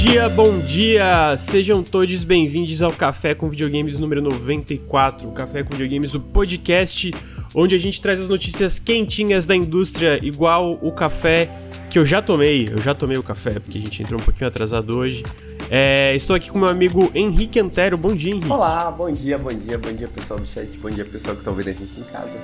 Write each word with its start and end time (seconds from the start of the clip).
dia, 0.00 0.30
bom 0.30 0.58
dia! 0.60 1.36
Sejam 1.36 1.82
todos 1.82 2.24
bem-vindos 2.24 2.80
ao 2.80 2.90
Café 2.90 3.34
com 3.34 3.50
Videogames 3.50 4.00
número 4.00 4.22
94. 4.22 5.28
O 5.28 5.32
Café 5.32 5.62
com 5.62 5.72
Videogames, 5.76 6.14
o 6.14 6.20
podcast 6.20 7.12
onde 7.54 7.74
a 7.74 7.78
gente 7.78 8.00
traz 8.00 8.18
as 8.18 8.30
notícias 8.30 8.78
quentinhas 8.78 9.44
da 9.44 9.54
indústria, 9.54 10.18
igual 10.24 10.78
o 10.80 10.90
café 10.90 11.50
que 11.90 11.98
eu 11.98 12.04
já 12.06 12.22
tomei. 12.22 12.70
Eu 12.72 12.78
já 12.78 12.94
tomei 12.94 13.18
o 13.18 13.22
café, 13.22 13.60
porque 13.60 13.76
a 13.76 13.80
gente 13.82 14.02
entrou 14.02 14.18
um 14.18 14.24
pouquinho 14.24 14.48
atrasado 14.48 14.96
hoje. 14.96 15.22
É, 15.68 16.16
estou 16.16 16.34
aqui 16.34 16.50
com 16.50 16.58
meu 16.58 16.68
amigo 16.68 17.10
Henrique 17.14 17.60
Antero. 17.60 17.98
Bom 17.98 18.14
dia, 18.14 18.30
Henrique. 18.30 18.50
Olá, 18.50 18.90
bom 18.90 19.10
dia, 19.12 19.36
bom 19.36 19.52
dia, 19.52 19.76
bom 19.76 19.92
dia, 19.92 20.08
pessoal 20.08 20.40
do 20.40 20.46
chat. 20.46 20.78
Bom 20.78 20.88
dia, 20.88 21.04
pessoal 21.04 21.36
que 21.36 21.42
está 21.42 21.50
ouvindo 21.50 21.68
a 21.68 21.72
gente 21.74 22.00
em 22.00 22.04
casa. 22.04 22.38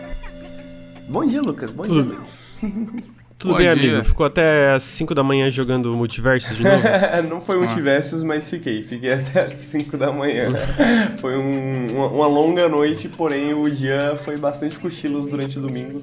Bom 1.08 1.24
dia, 1.24 1.40
Lucas. 1.40 1.72
Bom 1.72 1.84
Tudo... 1.84 2.18
dia, 2.60 3.06
Tudo 3.38 3.52
Bom 3.52 3.58
bem, 3.58 3.74
dia. 3.74 3.90
amigo? 3.90 4.04
Ficou 4.06 4.24
até 4.24 4.72
às 4.72 4.82
5 4.82 5.14
da 5.14 5.22
manhã 5.22 5.50
jogando 5.50 5.92
Multiversos 5.94 6.56
de 6.56 6.64
novo? 6.64 6.82
não 7.28 7.38
foi 7.38 7.58
Multiversos, 7.58 8.22
mas 8.22 8.48
fiquei. 8.48 8.82
Fiquei 8.82 9.12
até 9.14 9.52
às 9.52 9.60
5 9.60 9.96
da 9.98 10.10
manhã. 10.10 10.48
foi 11.20 11.36
um, 11.36 11.86
uma, 11.94 12.06
uma, 12.06 12.26
longa 12.26 12.66
noite, 12.66 13.08
porém 13.08 13.52
o 13.52 13.68
dia 13.68 14.16
foi 14.24 14.38
bastante 14.38 14.78
cochilos 14.78 15.26
durante 15.26 15.58
o 15.58 15.60
domingo. 15.60 16.02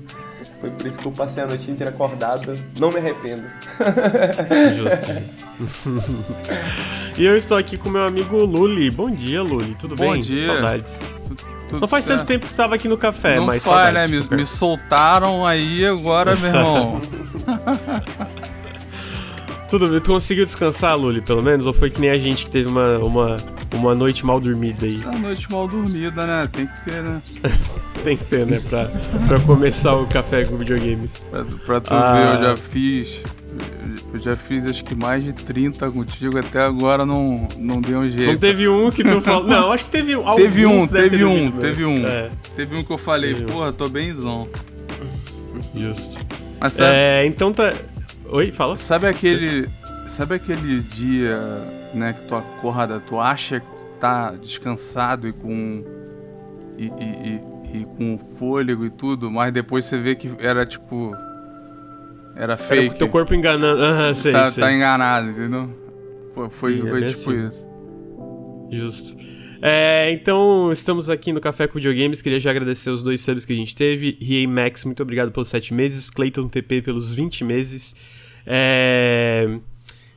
Foi 0.61 0.69
por 0.69 0.85
isso 0.85 0.99
que 0.99 1.07
eu 1.07 1.11
passei 1.11 1.43
a 1.43 1.47
noite 1.47 1.69
inteira 1.71 1.89
acordada. 1.89 2.53
Não 2.79 2.91
me 2.91 2.99
arrependo. 2.99 3.45
Justo, 4.75 5.11
justo. 5.65 7.19
e 7.19 7.25
eu 7.25 7.35
estou 7.35 7.57
aqui 7.57 7.77
com 7.77 7.89
meu 7.89 8.03
amigo 8.03 8.37
Luli. 8.37 8.91
Bom 8.91 9.09
dia, 9.09 9.41
Luli. 9.41 9.75
Tudo 9.79 9.95
Bom 9.95 10.03
bem? 10.03 10.13
Bom 10.13 10.19
dia. 10.19 10.45
Saudades. 10.45 11.01
Não 11.79 11.87
faz 11.87 12.03
certo. 12.03 12.19
tanto 12.19 12.27
tempo 12.27 12.45
que 12.45 12.53
estava 12.53 12.75
aqui 12.75 12.87
no 12.87 12.97
café, 12.97 13.35
não 13.35 13.45
mas. 13.45 13.63
Faz, 13.63 13.93
né? 13.93 14.07
Me, 14.07 14.21
me, 14.29 14.45
soltaram 14.45 15.45
aí 15.45 15.85
agora, 15.85 16.35
meu 16.35 16.49
irmão. 16.49 17.01
Tudo 19.69 19.87
bem, 19.87 19.99
tu 19.99 20.11
conseguiu 20.11 20.45
descansar, 20.45 20.95
Luli, 20.95 21.19
pelo 21.21 21.41
menos? 21.41 21.65
Ou 21.65 21.73
foi 21.73 21.89
que 21.89 21.99
nem 21.99 22.11
a 22.11 22.17
gente 22.17 22.45
que 22.45 22.51
teve 22.51 22.69
uma, 22.69 22.99
uma, 22.99 23.37
uma 23.73 23.95
noite 23.95 24.23
mal 24.23 24.39
dormida 24.39 24.85
aí? 24.85 25.01
Uma 25.03 25.17
noite 25.17 25.51
mal 25.51 25.67
dormida, 25.67 26.27
né? 26.27 26.47
Tem 26.51 26.67
que 26.67 26.85
ter, 26.85 27.01
né? 27.01 27.21
Tem 28.03 28.15
que 28.15 28.23
ter, 28.25 28.45
né? 28.45 28.59
Pra, 28.69 28.85
pra 29.27 29.39
começar 29.39 29.95
o 29.95 30.05
café 30.05 30.45
com 30.45 30.57
videogames. 30.57 31.25
Pra, 31.31 31.43
pra 31.65 31.81
tu 31.81 31.93
ah. 31.93 32.13
ver, 32.13 32.35
eu 32.35 32.49
já 32.49 32.55
fiz 32.55 33.23
eu 34.13 34.19
já 34.19 34.35
fiz 34.35 34.65
acho 34.65 34.83
que 34.83 34.93
mais 34.93 35.23
de 35.23 35.33
30 35.33 35.89
contigo, 35.91 36.37
até 36.37 36.61
agora 36.61 37.05
não, 37.05 37.47
não 37.57 37.81
deu 37.81 37.99
um 37.99 38.07
jeito. 38.07 38.31
Não 38.31 38.37
teve 38.37 38.67
um 38.67 38.91
que 38.91 39.03
tu 39.03 39.21
falou. 39.21 39.47
Não, 39.47 39.71
acho 39.71 39.85
que 39.85 39.89
teve 39.89 40.15
um. 40.15 40.35
Teve 40.35 40.65
um, 40.65 40.87
teve 40.87 41.25
um, 41.25 41.51
teve 41.51 41.85
um. 41.85 42.05
É. 42.05 42.29
Teve 42.55 42.75
um 42.75 42.83
que 42.83 42.91
eu 42.91 42.97
falei, 42.97 43.33
porra, 43.43 43.73
tô 43.73 43.89
bemzão. 43.89 44.47
Justo. 45.75 46.19
Mas 46.59 46.73
sabe, 46.73 46.95
é, 46.95 47.25
então 47.25 47.51
tá. 47.51 47.73
Oi, 48.29 48.51
fala. 48.51 48.75
Sabe 48.75 49.07
aquele. 49.07 49.67
Sabe 50.07 50.35
aquele 50.35 50.81
dia, 50.81 51.39
né, 51.93 52.13
que 52.13 52.23
tu 52.25 52.35
acorda, 52.35 52.99
tu 52.99 53.19
acha 53.19 53.59
que 53.59 53.65
tu 53.65 53.83
tá 53.99 54.31
descansado 54.31 55.27
e 55.27 55.33
com. 55.33 55.83
E, 56.77 56.85
e, 56.85 56.89
e, 56.89 57.81
e 57.81 57.85
com 57.97 58.19
fôlego 58.37 58.85
e 58.85 58.89
tudo, 58.89 59.31
mas 59.31 59.51
depois 59.51 59.85
você 59.85 59.97
vê 59.97 60.13
que 60.13 60.31
era 60.39 60.65
tipo 60.65 61.15
era 62.35 62.57
fake. 62.57 62.87
Era 62.87 62.95
teu 62.95 63.09
corpo 63.09 63.33
enganando. 63.33 63.81
Uhum, 63.81 64.13
sei, 64.13 64.31
tá, 64.31 64.51
sei. 64.51 64.63
tá 64.63 64.73
enganado, 64.73 65.29
entendeu? 65.29 65.69
Foi, 66.33 66.49
foi, 66.49 66.73
Sim, 66.75 66.89
foi 66.89 67.03
é 67.03 67.05
tipo 67.05 67.31
assim. 67.31 67.47
isso. 67.47 67.69
Justo. 68.71 69.23
É, 69.61 70.11
então, 70.11 70.71
estamos 70.71 71.09
aqui 71.09 71.31
no 71.31 71.39
Café 71.39 71.67
com 71.67 71.75
Videogames. 71.75 72.21
Queria 72.21 72.39
já 72.39 72.51
agradecer 72.51 72.89
os 72.89 73.01
dois 73.01 73.21
subs 73.21 73.45
que 73.45 73.53
a 73.53 73.55
gente 73.55 73.75
teve. 73.75 74.17
Riei 74.19 74.45
Max, 74.45 74.83
muito 74.83 75.01
obrigado 75.01 75.31
pelos 75.31 75.47
7 75.47 75.73
meses. 75.73 76.09
Clayton 76.09 76.47
TP 76.49 76.81
pelos 76.81 77.13
20 77.13 77.45
meses. 77.45 77.95
É... 78.45 79.47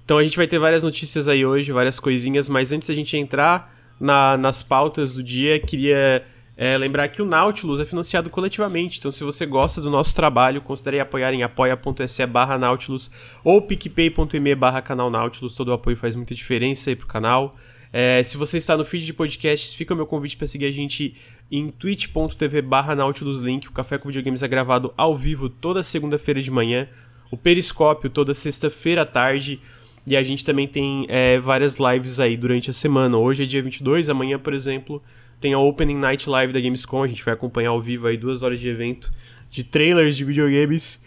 Então, 0.05 0.19
a 0.19 0.25
gente 0.25 0.37
vai 0.37 0.47
ter 0.47 0.59
várias 0.59 0.83
notícias 0.83 1.29
aí 1.29 1.45
hoje, 1.45 1.71
várias 1.71 2.01
coisinhas. 2.01 2.49
Mas 2.49 2.73
antes 2.73 2.89
da 2.89 2.95
gente 2.95 3.17
entrar 3.17 3.73
na, 4.01 4.37
nas 4.37 4.63
pautas 4.63 5.13
do 5.13 5.23
dia, 5.23 5.61
queria 5.61 6.25
é, 6.57 6.79
lembrar 6.79 7.09
que 7.09 7.21
o 7.21 7.27
Nautilus 7.27 7.81
é 7.81 7.85
financiado 7.85 8.31
coletivamente, 8.31 8.99
então 8.99 9.13
se 9.13 9.23
você 9.23 9.45
gosta 9.45 9.81
do 9.81 9.91
nosso 9.91 10.15
trabalho, 10.15 10.63
considere 10.63 10.99
apoiar 10.99 11.35
em 11.35 11.43
apoia.se 11.43 12.27
barra 12.27 12.57
Nautilus 12.57 13.11
ou 13.45 13.61
picpay.me 13.61 14.55
barra 14.55 14.81
canal 14.81 15.11
Nautilus, 15.11 15.55
todo 15.55 15.69
o 15.69 15.75
apoio 15.75 15.97
faz 15.97 16.17
muita 16.17 16.35
diferença 16.35 16.89
aí 16.89 16.97
pro 16.97 17.07
canal. 17.07 17.55
É, 17.93 18.23
se 18.23 18.37
você 18.37 18.59
está 18.59 18.77
no 18.77 18.85
feed 18.85 19.05
de 19.05 19.13
podcasts, 19.13 19.75
fica 19.75 19.93
o 19.93 19.97
meu 19.97 20.07
convite 20.07 20.37
para 20.37 20.47
seguir 20.47 20.67
a 20.67 20.71
gente 20.71 21.15
em 21.51 21.71
twitch.tv 21.71 22.63
barra 22.63 22.95
Nautilus 22.95 23.41
Link. 23.41 23.69
O 23.69 23.73
Café 23.73 23.99
com 23.99 24.09
Videogames 24.09 24.43
é 24.43 24.49
gravado 24.49 24.93
ao 24.97 25.17
vivo 25.17 25.49
toda 25.49 25.83
segunda-feira 25.83 26.43
de 26.43 26.51
manhã, 26.51 26.89
o 27.31 27.37
Periscópio 27.37 28.11
toda 28.11 28.35
sexta-feira 28.35 29.03
à 29.03 29.07
tarde, 29.07 29.61
e 30.07 30.17
a 30.17 30.23
gente 30.23 30.45
também 30.45 30.67
tem 30.67 31.07
é, 31.09 31.39
várias 31.39 31.77
lives 31.77 32.21
aí 32.21 32.37
durante 32.37 32.71
a 32.71 32.73
semana. 32.73 33.17
Hoje 33.17 33.43
é 33.43 33.47
dia 33.47 33.63
22, 33.63 34.09
amanhã, 34.09 34.39
por 34.39 34.55
exemplo, 34.55 35.03
tem 35.41 35.53
a 35.53 35.59
Opening 35.59 35.99
Night 35.99 36.29
Live 36.29 36.53
da 36.53 36.61
Gamescom, 36.61 37.03
a 37.03 37.09
gente 37.09 37.25
vai 37.25 37.35
acompanhar 37.35 37.71
ao 37.71 37.81
vivo 37.81 38.07
aí 38.07 38.17
duas 38.17 38.43
horas 38.43 38.61
de 38.61 38.69
evento 38.69 39.13
de 39.51 39.65
trailers 39.65 40.17
de 40.17 40.25
videogames. 40.25 41.05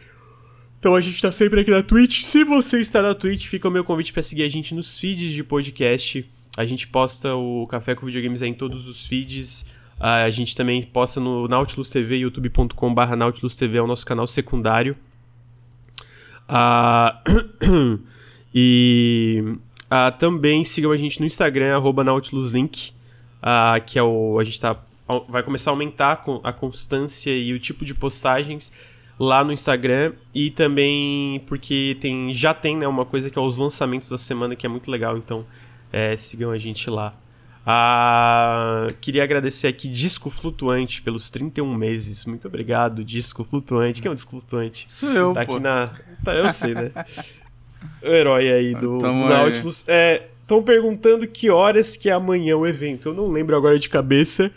Então 0.79 0.95
a 0.95 1.01
gente 1.01 1.22
tá 1.22 1.31
sempre 1.31 1.59
aqui 1.62 1.72
na 1.72 1.84
Twitch. 1.84 2.22
Se 2.22 2.44
você 2.44 2.79
está 2.79 3.01
na 3.01 3.13
Twitch, 3.13 3.47
fica 3.47 3.67
o 3.67 3.72
meu 3.72 3.84
convite 3.84 4.13
para 4.13 4.23
seguir 4.23 4.44
a 4.44 4.50
gente 4.50 4.73
nos 4.73 4.97
feeds 4.97 5.34
de 5.34 5.44
podcast. 5.44 6.25
A 6.57 6.66
gente 6.66 6.88
posta 6.88 7.35
o 7.35 7.67
Café 7.67 7.95
com 7.95 8.06
Videogames 8.06 8.41
aí 8.41 8.50
em 8.50 8.53
todos 8.53 8.88
os 8.88 9.06
feeds. 9.06 9.66
A 10.00 10.29
gente 10.29 10.56
também 10.56 10.81
posta 10.81 11.19
no 11.19 11.47
Nautilus 11.47 11.90
TV, 11.90 12.17
youtube.com.br 12.17 13.16
Nautilus 13.17 13.56
TV, 13.56 13.78
é 13.78 13.81
o 13.81 13.88
nosso 13.88 14.06
canal 14.06 14.25
secundário. 14.25 14.96
Uh, 16.47 18.00
e 18.56 19.44
uh, 19.46 20.17
também 20.17 20.63
sigam 20.63 20.91
a 20.91 20.97
gente 20.97 21.19
no 21.19 21.25
Instagram, 21.25 21.75
arroba 21.75 22.03
NautilusLink 22.03 22.94
uh, 23.41 23.83
que 23.85 23.97
é 23.97 24.03
o. 24.03 24.38
A 24.39 24.44
gente 24.44 24.59
tá, 24.59 24.75
vai 25.27 25.44
começar 25.44 25.72
a 25.72 25.73
aumentar 25.73 26.23
a 26.44 26.53
constância 26.53 27.31
e 27.31 27.53
o 27.53 27.59
tipo 27.59 27.83
de 27.83 27.94
postagens 27.94 28.72
lá 29.19 29.44
no 29.44 29.51
Instagram 29.51 30.13
e 30.33 30.50
também 30.50 31.41
porque 31.45 31.97
tem 31.99 32.33
já 32.33 32.53
tem 32.53 32.78
né, 32.78 32.88
uma 32.88 33.05
coisa 33.05 33.29
que 33.29 33.38
é 33.38 33.41
os 33.41 33.57
lançamentos 33.57 34.09
da 34.09 34.17
semana 34.17 34.55
que 34.55 34.66
é 34.66 34.69
muito 34.69 34.89
legal, 34.89 35.17
então 35.17 35.45
é, 35.91 36.16
sigam 36.16 36.51
a 36.51 36.57
gente 36.57 36.89
lá. 36.89 37.13
Ah, 37.66 38.88
queria 39.01 39.23
agradecer 39.23 39.67
aqui 39.67 39.88
Disco 39.88 40.29
Flutuante 40.29 41.01
pelos 41.01 41.29
31 41.29 41.72
meses. 41.75 42.25
Muito 42.25 42.47
obrigado, 42.47 43.03
Disco 43.03 43.44
Flutuante. 43.44 44.01
Quem 44.01 44.09
é 44.09 44.11
o 44.11 44.16
Disco 44.16 44.31
Flutuante? 44.31 44.85
Sou 44.88 45.11
eu, 45.11 45.33
tá 45.33 45.45
pô. 45.45 45.55
Aqui 45.55 45.63
na... 45.63 45.91
Tá, 46.23 46.33
eu 46.33 46.49
sei, 46.49 46.73
né? 46.73 46.91
o 48.01 48.07
herói 48.07 48.51
aí 48.51 48.73
do, 48.75 48.97
do 48.97 49.13
Nautilus. 49.13 49.88
É, 49.88 50.28
Estão 50.49 50.63
perguntando 50.63 51.27
que 51.27 51.47
horas 51.51 51.95
que 51.95 52.09
é 52.09 52.11
amanhã 52.11 52.57
o 52.57 52.65
evento. 52.65 53.09
Eu 53.09 53.13
não 53.13 53.27
lembro 53.27 53.55
agora 53.55 53.77
de 53.77 53.87
cabeça. 53.87 54.51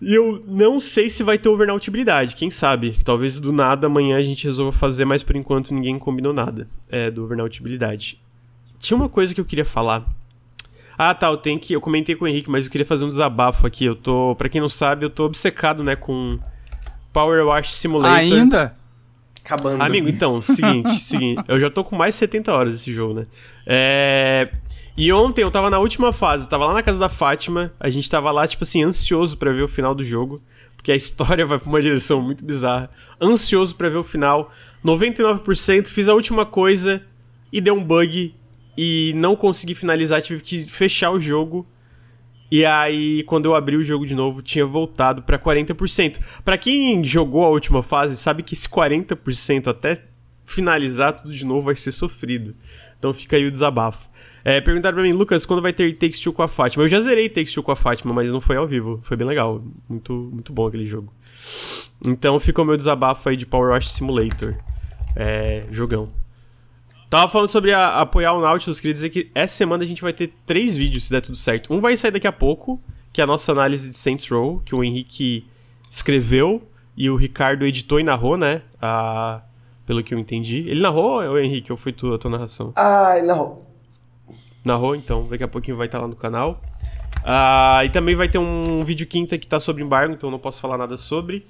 E 0.00 0.14
eu 0.14 0.42
não 0.48 0.80
sei 0.80 1.10
se 1.10 1.22
vai 1.22 1.36
ter 1.36 1.50
overnautibilidade, 1.50 2.34
quem 2.34 2.50
sabe? 2.50 2.96
Talvez 3.04 3.38
do 3.38 3.52
nada 3.52 3.88
amanhã 3.88 4.16
a 4.16 4.22
gente 4.22 4.46
resolva 4.46 4.72
fazer, 4.72 5.04
mas 5.04 5.22
por 5.22 5.36
enquanto 5.36 5.74
ninguém 5.74 5.98
combinou 5.98 6.32
nada 6.32 6.66
é, 6.90 7.10
do 7.10 7.24
overnautibilidade. 7.24 8.18
Tinha 8.80 8.96
uma 8.96 9.06
coisa 9.06 9.34
que 9.34 9.40
eu 9.40 9.44
queria 9.44 9.66
falar. 9.66 10.02
Ah, 10.96 11.14
tá, 11.14 11.26
eu 11.26 11.36
tenho 11.36 11.60
que. 11.60 11.74
Eu 11.74 11.80
comentei 11.82 12.16
com 12.16 12.24
o 12.24 12.28
Henrique, 12.28 12.50
mas 12.50 12.64
eu 12.64 12.70
queria 12.70 12.86
fazer 12.86 13.04
um 13.04 13.08
desabafo 13.08 13.66
aqui. 13.66 13.84
Eu 13.84 13.94
tô. 13.94 14.34
Pra 14.36 14.48
quem 14.48 14.62
não 14.62 14.68
sabe, 14.70 15.04
eu 15.04 15.10
tô 15.10 15.26
obcecado, 15.26 15.84
né, 15.84 15.94
com 15.94 16.38
Power 17.12 17.46
Wash 17.48 17.74
Simulator. 17.74 18.18
Ainda? 18.18 18.72
Acabando. 19.44 19.82
Amigo, 19.82 20.08
então, 20.08 20.40
seguinte, 20.40 21.00
seguinte. 21.04 21.44
Eu 21.46 21.60
já 21.60 21.68
tô 21.68 21.84
com 21.84 21.94
mais 21.94 22.14
de 22.14 22.20
70 22.20 22.50
horas 22.50 22.74
esse 22.74 22.90
jogo, 22.90 23.12
né? 23.12 23.26
É. 23.66 24.48
E 24.96 25.10
ontem 25.12 25.42
eu 25.42 25.50
tava 25.50 25.70
na 25.70 25.78
última 25.78 26.12
fase, 26.12 26.48
tava 26.48 26.66
lá 26.66 26.74
na 26.74 26.82
casa 26.82 26.98
da 26.98 27.08
Fátima, 27.08 27.72
a 27.80 27.88
gente 27.88 28.10
tava 28.10 28.30
lá, 28.30 28.46
tipo 28.46 28.62
assim, 28.62 28.82
ansioso 28.82 29.38
para 29.38 29.50
ver 29.50 29.62
o 29.62 29.68
final 29.68 29.94
do 29.94 30.04
jogo, 30.04 30.42
porque 30.76 30.92
a 30.92 30.96
história 30.96 31.44
vai 31.46 31.58
pra 31.58 31.68
uma 31.68 31.80
direção 31.80 32.20
muito 32.20 32.44
bizarra. 32.44 32.90
Ansioso 33.20 33.74
para 33.74 33.88
ver 33.88 33.96
o 33.96 34.02
final. 34.02 34.52
99%, 34.84 35.86
fiz 35.86 36.08
a 36.08 36.14
última 36.14 36.44
coisa 36.44 37.02
e 37.52 37.60
deu 37.60 37.74
um 37.74 37.82
bug 37.82 38.34
e 38.76 39.12
não 39.16 39.36
consegui 39.36 39.74
finalizar, 39.74 40.20
tive 40.20 40.42
que 40.42 40.64
fechar 40.64 41.10
o 41.10 41.20
jogo. 41.20 41.66
E 42.50 42.66
aí, 42.66 43.22
quando 43.22 43.46
eu 43.46 43.54
abri 43.54 43.76
o 43.76 43.84
jogo 43.84 44.06
de 44.06 44.14
novo, 44.14 44.42
tinha 44.42 44.66
voltado 44.66 45.22
para 45.22 45.38
40%. 45.38 46.20
Para 46.44 46.58
quem 46.58 47.02
jogou 47.02 47.44
a 47.44 47.48
última 47.48 47.82
fase, 47.82 48.14
sabe 48.14 48.42
que 48.42 48.52
esse 48.52 48.68
40% 48.68 49.68
até 49.68 50.04
finalizar 50.44 51.14
tudo 51.14 51.32
de 51.32 51.46
novo 51.46 51.62
vai 51.62 51.76
ser 51.76 51.92
sofrido. 51.92 52.54
Então 52.98 53.14
fica 53.14 53.36
aí 53.36 53.46
o 53.46 53.50
desabafo. 53.50 54.11
É, 54.44 54.60
perguntaram 54.60 54.94
pra 54.94 55.02
mim, 55.02 55.12
Lucas, 55.12 55.46
quando 55.46 55.62
vai 55.62 55.72
ter 55.72 55.96
Takes 55.96 56.20
Two 56.20 56.32
com 56.32 56.42
a 56.42 56.48
Fátima? 56.48 56.84
Eu 56.84 56.88
já 56.88 57.00
zerei 57.00 57.28
Takes 57.28 57.52
Two 57.52 57.62
com 57.62 57.72
a 57.72 57.76
Fátima, 57.76 58.12
mas 58.12 58.32
não 58.32 58.40
foi 58.40 58.56
ao 58.56 58.66
vivo. 58.66 59.00
Foi 59.02 59.16
bem 59.16 59.26
legal. 59.26 59.62
Muito, 59.88 60.12
muito 60.12 60.52
bom 60.52 60.66
aquele 60.66 60.86
jogo. 60.86 61.12
Então 62.04 62.38
ficou 62.40 62.64
meu 62.64 62.76
desabafo 62.76 63.28
aí 63.28 63.36
de 63.36 63.46
Power 63.46 63.70
Wash 63.70 63.90
Simulator. 63.90 64.56
É, 65.14 65.64
jogão. 65.70 66.08
Tava 67.08 67.28
falando 67.28 67.50
sobre 67.50 67.72
a, 67.72 68.00
apoiar 68.00 68.32
o 68.32 68.40
Nautilus, 68.40 68.80
queria 68.80 68.94
dizer 68.94 69.10
que 69.10 69.30
essa 69.34 69.54
semana 69.54 69.84
a 69.84 69.86
gente 69.86 70.00
vai 70.00 70.14
ter 70.14 70.32
três 70.46 70.76
vídeos, 70.76 71.04
se 71.04 71.10
der 71.10 71.20
tudo 71.20 71.36
certo. 71.36 71.72
Um 71.72 71.78
vai 71.78 71.94
sair 71.94 72.10
daqui 72.10 72.26
a 72.26 72.32
pouco, 72.32 72.80
que 73.12 73.20
é 73.20 73.24
a 73.24 73.26
nossa 73.26 73.52
análise 73.52 73.90
de 73.90 73.98
Saints 73.98 74.26
Row, 74.28 74.62
que 74.64 74.74
o 74.74 74.82
Henrique 74.82 75.46
escreveu 75.90 76.62
e 76.96 77.10
o 77.10 77.16
Ricardo 77.16 77.66
editou 77.66 78.00
e 78.00 78.02
narrou, 78.02 78.38
né? 78.38 78.62
pelo 79.84 80.02
que 80.02 80.14
eu 80.14 80.18
entendi. 80.18 80.60
Ele 80.60 80.80
narrou, 80.80 81.22
ou 81.22 81.38
Henrique, 81.38 81.70
ou 81.70 81.76
foi 81.76 81.92
tu, 81.92 82.14
a 82.14 82.18
tua 82.18 82.30
narração? 82.30 82.72
Ah, 82.76 83.12
ele 83.16 83.26
narrou. 83.26 83.71
Narrou, 84.64 84.94
então 84.94 85.26
daqui 85.28 85.44
a 85.44 85.48
pouquinho 85.48 85.76
vai 85.76 85.86
estar 85.86 85.98
lá 85.98 86.06
no 86.06 86.16
canal. 86.16 86.62
Ah, 87.24 87.82
e 87.84 87.90
também 87.90 88.14
vai 88.14 88.28
ter 88.28 88.38
um 88.38 88.84
vídeo 88.84 89.06
quinta 89.06 89.38
que 89.38 89.46
tá 89.46 89.60
sobre 89.60 89.82
embargo, 89.82 90.12
então 90.12 90.30
não 90.30 90.38
posso 90.38 90.60
falar 90.60 90.76
nada 90.76 90.96
sobre. 90.96 91.46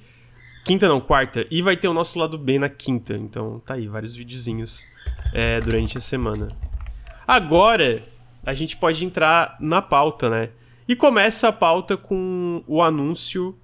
Quinta 0.64 0.87
não, 0.87 1.00
quarta. 1.00 1.47
E 1.50 1.61
vai 1.61 1.76
ter 1.76 1.88
o 1.88 1.94
nosso 1.94 2.19
lado 2.19 2.38
B 2.38 2.59
na 2.59 2.69
quinta. 2.69 3.14
Então 3.14 3.61
tá 3.61 3.75
aí, 3.75 3.88
vários 3.88 4.14
videozinhos 4.14 4.87
é, 5.32 5.61
durante 5.61 5.99
a 5.99 6.00
semana. 6.00 6.49
Agora, 7.26 8.03
a 8.44 8.55
gente 8.55 8.76
pode 8.76 9.05
entrar 9.05 9.56
na 9.61 9.81
pauta, 9.81 10.29
né? 10.29 10.50
E 10.87 10.94
começa 10.94 11.49
a 11.49 11.53
pauta 11.53 11.97
com 11.97 12.62
o 12.67 12.82
anúncio 12.82 13.56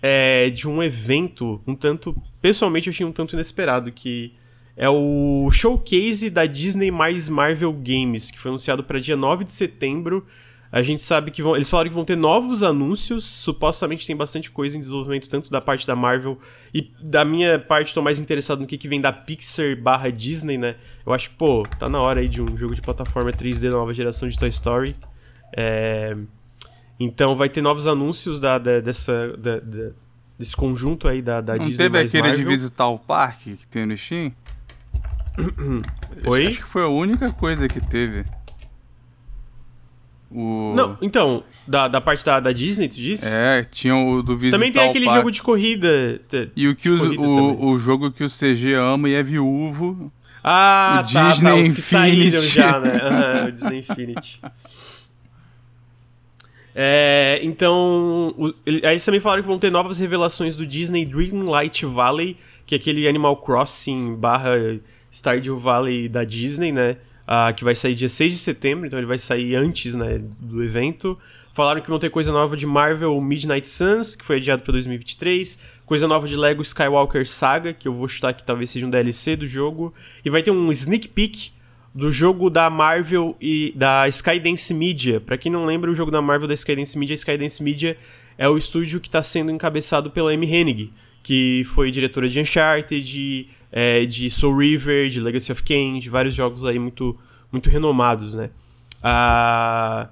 é, 0.00 0.50
de 0.50 0.68
um 0.68 0.82
evento, 0.82 1.60
um 1.66 1.74
tanto. 1.74 2.16
Pessoalmente, 2.40 2.88
eu 2.88 2.92
achei 2.92 3.06
um 3.06 3.12
tanto 3.12 3.34
inesperado, 3.34 3.92
que 3.92 4.34
é 4.76 4.88
o 4.88 5.48
showcase 5.52 6.30
da 6.30 6.46
Disney 6.46 6.90
mais 6.90 7.28
Marvel 7.28 7.72
Games, 7.72 8.30
que 8.30 8.38
foi 8.38 8.50
anunciado 8.50 8.82
para 8.82 8.98
dia 8.98 9.16
9 9.16 9.44
de 9.44 9.52
setembro 9.52 10.26
a 10.74 10.82
gente 10.82 11.04
sabe 11.04 11.30
que 11.30 11.40
vão, 11.40 11.54
eles 11.54 11.70
falaram 11.70 11.88
que 11.88 11.94
vão 11.94 12.04
ter 12.04 12.16
novos 12.16 12.64
anúncios. 12.64 13.22
Supostamente 13.24 14.04
tem 14.04 14.16
bastante 14.16 14.50
coisa 14.50 14.76
em 14.76 14.80
desenvolvimento, 14.80 15.28
tanto 15.28 15.48
da 15.48 15.60
parte 15.60 15.86
da 15.86 15.94
Marvel 15.94 16.36
e 16.74 16.90
da 17.00 17.24
minha 17.24 17.60
parte, 17.60 17.86
estou 17.86 18.02
mais 18.02 18.18
interessado 18.18 18.58
no 18.58 18.66
que, 18.66 18.76
que 18.76 18.88
vem 18.88 19.00
da 19.00 19.12
Pixar 19.12 19.80
barra 19.80 20.10
Disney, 20.10 20.58
né? 20.58 20.74
Eu 21.06 21.12
acho 21.12 21.30
que, 21.30 21.36
pô, 21.36 21.62
tá 21.78 21.88
na 21.88 22.00
hora 22.00 22.18
aí 22.18 22.28
de 22.28 22.42
um 22.42 22.56
jogo 22.56 22.74
de 22.74 22.82
plataforma 22.82 23.30
3D 23.30 23.70
da 23.70 23.76
nova 23.76 23.94
geração 23.94 24.28
de 24.28 24.36
Toy 24.36 24.48
Story. 24.48 24.96
É... 25.56 26.16
Então 26.98 27.36
vai 27.36 27.48
ter 27.48 27.62
novos 27.62 27.86
anúncios 27.86 28.40
da, 28.40 28.58
da 28.58 28.80
dessa, 28.80 29.28
da, 29.36 29.60
da, 29.60 29.90
desse 30.36 30.56
conjunto 30.56 31.06
aí 31.06 31.22
da, 31.22 31.40
da 31.40 31.54
Não 31.54 31.68
Disney. 31.68 31.84
teve 31.84 31.98
aquele 32.00 32.22
Marvel. 32.24 32.38
de 32.44 32.50
visitar 32.50 32.88
o 32.88 32.98
parque 32.98 33.58
que 33.58 33.66
tem 33.68 33.86
no 33.86 33.96
Steam? 33.96 34.32
Oi? 36.26 36.46
Acho 36.46 36.58
que 36.58 36.68
foi 36.68 36.82
a 36.82 36.88
única 36.88 37.30
coisa 37.32 37.66
que 37.68 37.80
teve. 37.80 38.24
O... 40.30 40.72
Não, 40.74 40.98
então, 41.00 41.44
da, 41.66 41.86
da 41.86 42.00
parte 42.00 42.24
da, 42.24 42.40
da 42.40 42.50
Disney, 42.52 42.88
tu 42.88 42.96
disse? 42.96 43.24
É, 43.32 43.62
tinha 43.62 43.94
o 43.96 44.20
do 44.22 44.36
visitar 44.36 44.56
Também 44.56 44.72
tem 44.72 44.88
aquele 44.88 45.06
jogo 45.06 45.30
de 45.30 45.40
corrida. 45.42 46.20
te- 46.28 46.50
E 46.56 46.66
o 46.68 46.74
que 46.74 46.90
o, 46.90 46.98
corrida 46.98 47.22
o, 47.22 47.66
o 47.72 47.78
jogo 47.78 48.10
que 48.10 48.24
o 48.24 48.28
CG 48.28 48.74
ama 48.74 49.08
e 49.08 49.14
é 49.14 49.22
viúvo. 49.22 50.12
Ah, 50.42 51.04
O 51.08 51.12
tá, 51.12 51.30
Disney 51.30 51.50
tá, 51.50 51.56
os 51.56 51.72
que 51.72 51.80
saíram 51.80 52.40
já, 52.42 52.80
né? 52.80 53.44
O 53.48 53.52
Disney 53.52 53.78
Infinity. 53.78 54.40
É, 56.74 57.38
então, 57.42 58.34
o- 58.36 58.52
aí 58.66 58.92
eles 58.94 59.04
também 59.04 59.20
falaram 59.20 59.42
que 59.42 59.48
vão 59.48 59.58
ter 59.58 59.70
novas 59.70 59.98
revelações 59.98 60.56
do 60.56 60.66
Disney 60.66 61.04
Dreamlight 61.04 61.86
Valley, 61.86 62.36
que 62.66 62.74
é 62.74 62.78
aquele 62.78 63.06
Animal 63.06 63.36
Crossing 63.36 64.16
barra 64.16 64.50
Stardew 65.14 65.58
Valley 65.58 66.08
da 66.08 66.24
Disney, 66.24 66.72
né? 66.72 66.96
Ah, 67.26 67.52
que 67.52 67.64
vai 67.64 67.74
sair 67.74 67.94
dia 67.94 68.08
6 68.08 68.32
de 68.32 68.38
setembro, 68.38 68.86
então 68.86 68.98
ele 68.98 69.06
vai 69.06 69.18
sair 69.18 69.54
antes 69.54 69.94
né, 69.94 70.20
do 70.40 70.62
evento. 70.62 71.18
Falaram 71.54 71.80
que 71.80 71.88
vão 71.88 71.98
ter 71.98 72.10
coisa 72.10 72.32
nova 72.32 72.56
de 72.56 72.66
Marvel 72.66 73.18
Midnight 73.20 73.66
Suns, 73.66 74.16
que 74.16 74.24
foi 74.24 74.36
adiado 74.36 74.62
para 74.62 74.72
2023. 74.72 75.58
Coisa 75.86 76.08
nova 76.08 76.26
de 76.26 76.36
Lego 76.36 76.62
Skywalker 76.62 77.26
Saga, 77.28 77.72
que 77.72 77.86
eu 77.86 77.94
vou 77.94 78.08
chutar 78.08 78.34
que 78.34 78.42
talvez 78.42 78.70
seja 78.70 78.84
um 78.84 78.90
DLC 78.90 79.36
do 79.36 79.46
jogo. 79.46 79.94
E 80.24 80.28
vai 80.28 80.42
ter 80.42 80.50
um 80.50 80.72
sneak 80.72 81.08
peek 81.08 81.52
do 81.94 82.10
jogo 82.10 82.50
da 82.50 82.68
Marvel 82.68 83.36
e 83.40 83.72
da 83.76 84.08
Skydance 84.08 84.74
Media. 84.74 85.20
Pra 85.20 85.38
quem 85.38 85.50
não 85.50 85.64
lembra, 85.64 85.90
o 85.90 85.94
jogo 85.94 86.10
da 86.10 86.20
Marvel 86.20 86.48
da 86.48 86.54
Skydance 86.54 86.98
Media, 86.98 87.14
Skydance 87.14 87.62
Media 87.62 87.96
é 88.36 88.48
o 88.48 88.58
estúdio 88.58 89.00
que 89.00 89.08
tá 89.08 89.22
sendo 89.22 89.52
encabeçado 89.52 90.10
pela 90.10 90.32
Amy 90.32 90.52
Hennig, 90.52 90.92
que 91.22 91.64
foi 91.72 91.92
diretora 91.92 92.28
de 92.28 92.40
Uncharted, 92.40 93.00
de, 93.00 93.46
é, 93.76 94.06
de 94.06 94.30
Soul 94.30 94.56
River, 94.56 95.08
de 95.08 95.18
Legacy 95.18 95.50
of 95.50 95.64
Kain, 95.64 95.98
de 95.98 96.08
vários 96.08 96.32
jogos 96.32 96.64
aí 96.64 96.78
muito, 96.78 97.18
muito 97.50 97.68
renomados, 97.68 98.36
né? 98.36 98.50
Ah, 99.02 100.10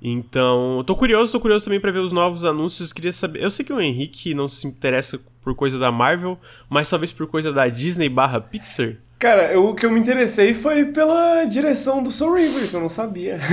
então, 0.00 0.82
tô 0.86 0.96
curioso, 0.96 1.30
tô 1.30 1.38
curioso 1.38 1.66
também 1.66 1.78
pra 1.78 1.90
ver 1.90 1.98
os 1.98 2.10
novos 2.10 2.42
anúncios. 2.42 2.94
Queria 2.94 3.12
saber. 3.12 3.42
Eu 3.42 3.50
sei 3.50 3.66
que 3.66 3.72
o 3.72 3.80
Henrique 3.80 4.32
não 4.32 4.48
se 4.48 4.66
interessa 4.66 5.20
por 5.42 5.54
coisa 5.54 5.78
da 5.78 5.92
Marvel, 5.92 6.40
mas 6.70 6.88
talvez 6.88 7.12
por 7.12 7.26
coisa 7.26 7.52
da 7.52 7.68
Disney 7.68 8.08
barra 8.08 8.40
Pixar. 8.40 8.96
Cara, 9.18 9.50
eu- 9.50 9.66
o 9.68 9.74
que 9.74 9.86
eu 9.86 9.90
me 9.90 9.98
interessei 9.98 10.52
foi 10.52 10.84
pela 10.86 11.44
direção 11.44 12.02
do 12.02 12.10
Soul 12.10 12.34
River, 12.34 12.68
que 12.68 12.74
eu 12.76 12.80
não 12.80 12.88
sabia. 12.90 13.38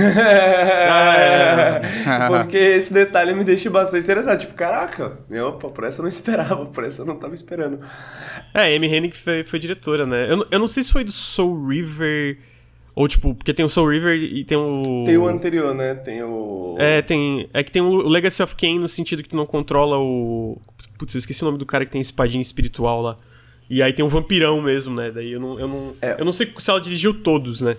é. 0.84 1.80
Porque 2.28 2.56
esse 2.56 2.92
detalhe 2.92 3.32
me 3.32 3.44
deixa 3.44 3.70
bastante 3.70 4.04
interessado. 4.04 4.40
Tipo, 4.40 4.54
caraca, 4.54 5.18
eu, 5.30 5.48
opa, 5.48 5.68
por 5.70 5.84
essa 5.84 6.00
eu 6.00 6.04
não 6.04 6.08
esperava, 6.10 6.66
por 6.66 6.84
essa 6.84 7.02
eu 7.02 7.06
não 7.06 7.16
tava 7.16 7.34
esperando. 7.34 7.80
É, 8.52 8.76
Amy 8.76 8.86
Hennig 8.94 9.16
foi, 9.16 9.42
foi 9.44 9.58
diretora, 9.58 10.04
né? 10.06 10.26
Eu, 10.30 10.36
não- 10.38 10.46
eu 10.50 10.58
não 10.58 10.68
sei 10.68 10.82
se 10.82 10.92
foi 10.92 11.04
do 11.04 11.12
Soul 11.12 11.66
River. 11.68 12.38
Ou, 12.94 13.08
tipo, 13.08 13.34
porque 13.34 13.52
tem 13.52 13.64
o 13.64 13.68
Soul 13.68 13.88
River 13.90 14.16
e 14.22 14.44
tem 14.44 14.56
o. 14.56 15.02
Tem 15.04 15.16
o 15.16 15.26
anterior, 15.26 15.74
né? 15.74 15.94
Tem 15.96 16.22
o. 16.22 16.76
É, 16.78 17.02
tem. 17.02 17.48
É 17.52 17.64
que 17.64 17.72
tem 17.72 17.82
o 17.82 18.06
Legacy 18.06 18.40
of 18.40 18.54
Kain 18.54 18.78
no 18.78 18.88
sentido 18.88 19.20
que 19.22 19.28
tu 19.30 19.34
não 19.36 19.46
controla 19.46 19.98
o. 19.98 20.58
Putz, 20.96 21.12
eu 21.14 21.18
esqueci 21.18 21.42
o 21.42 21.46
nome 21.46 21.58
do 21.58 21.66
cara 21.66 21.84
que 21.84 21.90
tem 21.90 22.00
espadinha 22.00 22.40
espiritual 22.40 23.00
lá. 23.02 23.16
E 23.68 23.82
aí 23.82 23.92
tem 23.92 24.04
um 24.04 24.08
vampirão 24.08 24.60
mesmo, 24.60 24.94
né? 24.94 25.10
Daí 25.10 25.32
eu 25.32 25.40
não. 25.40 25.58
Eu 25.58 25.68
não, 25.68 25.94
É. 26.02 26.16
eu 26.18 26.24
não 26.24 26.32
sei 26.32 26.52
se 26.58 26.70
ela 26.70 26.80
dirigiu 26.80 27.14
todos, 27.14 27.60
né? 27.60 27.76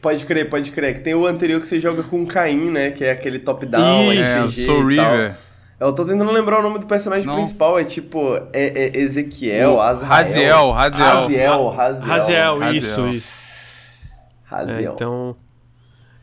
Pode 0.00 0.24
crer, 0.24 0.48
pode 0.48 0.70
crer. 0.70 0.94
Que 0.94 1.00
tem 1.00 1.14
o 1.14 1.26
anterior 1.26 1.60
que 1.60 1.66
você 1.68 1.80
joga 1.80 2.02
com 2.02 2.22
o 2.22 2.26
Caim, 2.26 2.70
né? 2.70 2.90
Que 2.92 3.04
é 3.04 3.10
aquele 3.12 3.38
top-down, 3.38 4.12
Isso. 4.12 4.22
É, 4.22 4.44
o 4.44 4.52
Soul. 4.52 4.86
River. 4.86 5.36
Eu 5.80 5.92
tô 5.92 6.04
tentando 6.04 6.30
lembrar 6.32 6.60
o 6.60 6.62
nome 6.62 6.78
do 6.78 6.86
personagem 6.86 7.26
Não. 7.26 7.34
principal. 7.36 7.78
É 7.78 7.84
tipo. 7.84 8.36
É, 8.52 8.86
é 8.96 8.98
Ezequiel, 8.98 9.80
Azrael. 9.80 10.08
Raziel, 10.10 10.70
Raziel. 10.70 11.06
Raziel, 11.06 11.68
Raziel. 11.68 12.08
Raziel, 12.08 12.58
Raziel. 12.58 12.74
isso, 12.76 13.06
isso. 13.08 13.32
É, 14.50 14.54
Raziel. 14.54 14.92
então. 14.94 15.36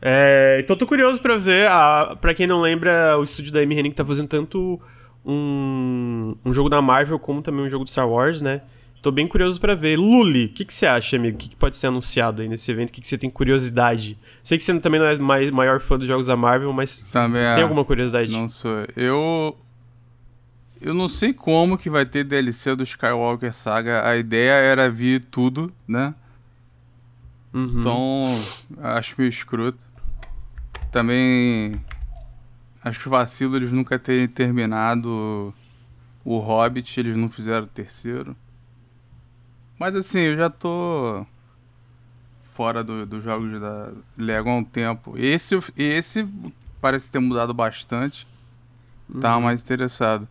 É, 0.02 0.58
então 0.62 0.74
eu 0.74 0.78
tô 0.78 0.86
curioso 0.86 1.20
pra 1.20 1.36
ver. 1.36 1.68
A, 1.68 2.16
pra 2.20 2.34
quem 2.34 2.46
não 2.46 2.60
lembra, 2.60 3.16
o 3.18 3.24
estúdio 3.24 3.52
da 3.52 3.60
Amy 3.60 3.78
Hennig 3.78 3.94
tá 3.94 4.04
fazendo 4.04 4.28
tanto 4.28 4.80
um, 5.24 6.34
um 6.44 6.52
jogo 6.52 6.68
da 6.68 6.80
Marvel 6.82 7.18
como 7.18 7.42
também 7.42 7.64
um 7.64 7.68
jogo 7.68 7.84
do 7.84 7.90
Star 7.90 8.08
Wars, 8.08 8.40
né? 8.40 8.60
Tô 9.06 9.12
bem 9.12 9.28
curioso 9.28 9.60
pra 9.60 9.72
ver. 9.72 9.96
Luli, 9.96 10.46
o 10.46 10.48
que, 10.48 10.64
que 10.64 10.74
você 10.74 10.84
acha, 10.84 11.14
amigo? 11.14 11.36
O 11.36 11.38
que, 11.38 11.50
que 11.50 11.54
pode 11.54 11.76
ser 11.76 11.86
anunciado 11.86 12.42
aí 12.42 12.48
nesse 12.48 12.68
evento? 12.72 12.88
O 12.90 12.92
que, 12.92 13.00
que 13.00 13.06
você 13.06 13.16
tem 13.16 13.30
curiosidade? 13.30 14.18
Sei 14.42 14.58
que 14.58 14.64
você 14.64 14.80
também 14.80 14.98
não 14.98 15.06
é 15.06 15.16
mais, 15.16 15.48
maior 15.48 15.80
fã 15.80 15.96
dos 15.96 16.08
jogos 16.08 16.26
da 16.26 16.36
Marvel, 16.36 16.72
mas 16.72 17.04
Também 17.04 17.40
é. 17.40 17.54
tem 17.54 17.62
alguma 17.62 17.84
curiosidade? 17.84 18.32
Não 18.32 18.48
sou. 18.48 18.84
Eu. 18.96 19.56
Eu 20.80 20.92
não 20.92 21.08
sei 21.08 21.32
como 21.32 21.78
que 21.78 21.88
vai 21.88 22.04
ter 22.04 22.24
DLC 22.24 22.74
do 22.74 22.82
Skywalker 22.82 23.54
Saga. 23.54 24.04
A 24.08 24.16
ideia 24.16 24.54
era 24.54 24.90
vir 24.90 25.24
tudo, 25.30 25.72
né? 25.86 26.12
Uhum. 27.54 27.78
Então, 27.78 28.44
acho 28.78 29.14
meio 29.18 29.28
escroto. 29.28 29.84
Também. 30.90 31.80
Acho 32.82 33.08
vacilo 33.08 33.54
eles 33.54 33.70
nunca 33.70 34.00
terem 34.00 34.26
terminado 34.26 35.54
o 36.24 36.38
Hobbit, 36.40 36.98
eles 36.98 37.14
não 37.14 37.28
fizeram 37.28 37.66
o 37.66 37.68
terceiro. 37.68 38.36
Mas 39.78 39.94
assim, 39.94 40.18
eu 40.20 40.36
já 40.36 40.48
tô 40.50 41.24
fora 42.54 42.82
do- 42.82 43.04
dos 43.06 43.22
jogos 43.22 43.60
da 43.60 43.92
Lego 44.16 44.48
há 44.48 44.54
um 44.54 44.64
tempo. 44.64 45.14
Esse, 45.16 45.58
esse 45.76 46.26
parece 46.80 47.10
ter 47.10 47.18
mudado 47.18 47.52
bastante. 47.52 48.26
Tava 49.20 49.40
mais 49.40 49.62
interessado. 49.62 50.26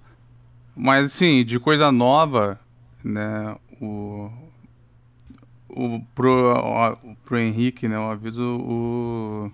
Mas 0.76 1.06
assim, 1.08 1.46
de 1.46 1.60
coisa 1.60 1.92
nova, 1.92 2.60
né? 3.04 3.56
O. 3.82 4.30
O 5.70 6.00
pro, 6.16 6.54
ó, 6.56 6.96
pro 7.26 7.38
Henrique, 7.38 7.88
né? 7.88 7.96
Eu 7.96 8.10
aviso 8.10 8.42
o. 8.44 9.52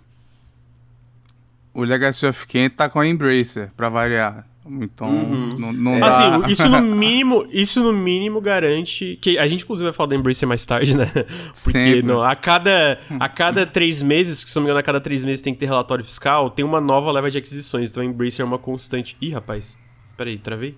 O 1.73 1.83
Legacy 1.83 2.25
of 2.25 2.45
Kain 2.47 2.69
tá 2.69 2.89
com 2.89 2.99
a 2.99 3.07
Embracer, 3.07 3.71
pra 3.77 3.89
variar. 3.89 4.45
Então, 4.63 5.09
Uhum. 5.09 5.55
não, 5.57 5.73
não 5.73 5.95
É. 5.95 5.99
dá. 5.99 6.35
Assim, 6.37 6.51
isso 6.53 6.69
no 6.69 6.81
mínimo, 6.81 7.47
isso 7.51 7.81
no 7.83 7.91
mínimo 7.91 8.39
garante 8.39 9.17
que 9.21 9.37
a 9.37 9.47
gente 9.47 9.63
inclusive 9.63 9.85
vai 9.85 9.93
falar 9.93 10.09
da 10.09 10.15
Embracer 10.15 10.47
mais 10.47 10.63
tarde, 10.65 10.95
né? 10.95 11.11
Porque 11.15 11.71
Sempre. 11.71 12.03
não, 12.03 12.21
a 12.21 12.35
cada 12.35 12.99
a 13.19 13.27
cada 13.27 13.65
três 13.65 14.01
meses, 14.03 14.43
que 14.43 14.49
se 14.49 14.55
não 14.55 14.61
me 14.63 14.67
engano 14.67 14.79
a 14.79 14.83
cada 14.83 15.01
três 15.01 15.25
meses 15.25 15.41
tem 15.41 15.53
que 15.53 15.59
ter 15.59 15.65
relatório 15.65 16.05
fiscal, 16.05 16.49
tem 16.51 16.63
uma 16.63 16.79
nova 16.79 17.11
leva 17.11 17.31
de 17.31 17.37
aquisições. 17.39 17.89
Então 17.89 18.03
a 18.03 18.05
Embracer 18.05 18.41
é 18.41 18.45
uma 18.45 18.59
constante. 18.59 19.17
Ih, 19.19 19.31
rapaz, 19.31 19.79
peraí, 20.15 20.35
travei? 20.37 20.77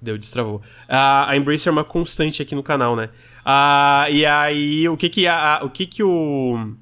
Deu, 0.00 0.18
destravou. 0.18 0.60
A, 0.88 1.30
a 1.30 1.36
Embracer 1.36 1.68
é 1.68 1.72
uma 1.72 1.84
constante 1.84 2.42
aqui 2.42 2.56
no 2.56 2.62
canal, 2.64 2.96
né? 2.96 3.10
Ah, 3.44 4.06
e 4.10 4.26
aí, 4.26 4.88
o 4.88 4.96
que 4.96 5.08
que 5.08 5.26
a, 5.28 5.58
a- 5.58 5.64
o 5.64 5.70
que 5.70 5.86
que 5.86 6.02
o 6.02 6.74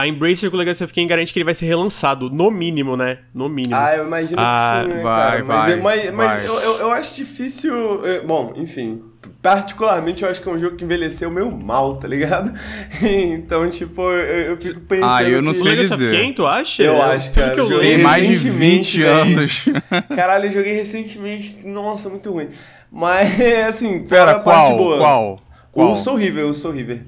a 0.00 0.06
Embracer 0.08 0.50
com 0.50 0.56
o 0.56 0.58
Legacy 0.58 0.82
of 0.84 0.92
Kain 0.92 1.06
garante 1.06 1.32
que 1.32 1.38
ele 1.38 1.44
vai 1.44 1.54
ser 1.54 1.66
relançado, 1.66 2.28
no 2.30 2.50
mínimo, 2.50 2.96
né? 2.96 3.18
No 3.34 3.48
mínimo. 3.48 3.74
Ah, 3.76 3.94
eu 3.96 4.06
imagino 4.06 4.40
Ah, 4.40 4.80
que 4.84 4.88
sim, 4.90 4.94
né, 4.96 5.02
vai, 5.02 5.30
cara? 5.32 5.44
Mas, 5.44 5.64
vai, 5.66 5.72
eu- 5.78 5.82
mas, 5.82 6.10
mas 6.14 6.26
vai. 6.38 6.46
eu, 6.46 6.54
eu, 6.60 6.76
eu 6.78 6.92
acho 6.92 7.14
difícil. 7.14 8.06
eh, 8.06 8.20
Bom, 8.20 8.52
enfim. 8.56 9.02
Particularmente, 9.42 10.22
eu 10.22 10.28
acho 10.30 10.40
que 10.42 10.48
é 10.48 10.52
um 10.52 10.58
jogo 10.58 10.76
que 10.76 10.84
envelheceu 10.84 11.30
meio 11.30 11.50
mal, 11.50 11.96
tá 11.96 12.06
ligado? 12.06 12.52
Então, 13.02 13.68
tipo, 13.70 14.02
eu, 14.02 14.52
eu 14.52 14.56
fico 14.60 14.80
pensando. 14.80 15.10
Ah, 15.12 15.22
eu 15.22 15.40
não 15.42 15.52
que- 15.52 15.58
o 15.60 15.62
sei 15.62 15.76
dizer. 15.76 16.10
Kain, 16.12 16.32
tu 16.32 16.46
acha? 16.46 16.82
Eu 16.82 17.00
acho, 17.02 17.30
Pelo 17.30 17.46
cara, 17.46 17.54
que 17.66 17.74
eu 17.74 17.80
Tem 17.80 17.98
mais 17.98 18.26
de 18.26 18.32
recentemente, 18.34 18.98
20 18.98 19.02
velho. 19.02 19.14
anos. 19.16 19.64
Caralho, 20.14 20.46
eu 20.46 20.50
joguei 20.52 20.72
recentemente. 20.74 21.58
Nossa, 21.66 22.08
muito 22.08 22.30
ruim. 22.30 22.48
Mas, 22.92 23.28
assim, 23.68 24.04
Pera, 24.04 24.32
a 24.32 24.34
parte 24.40 24.44
qual? 24.44 24.76
boa. 24.76 24.98
Qual? 24.98 25.36
Qual? 25.72 25.92
O 25.92 25.96
Soul 25.96 26.16
River, 26.16 26.44
o 26.46 26.52
Soul 26.54 26.74
River. 26.74 27.02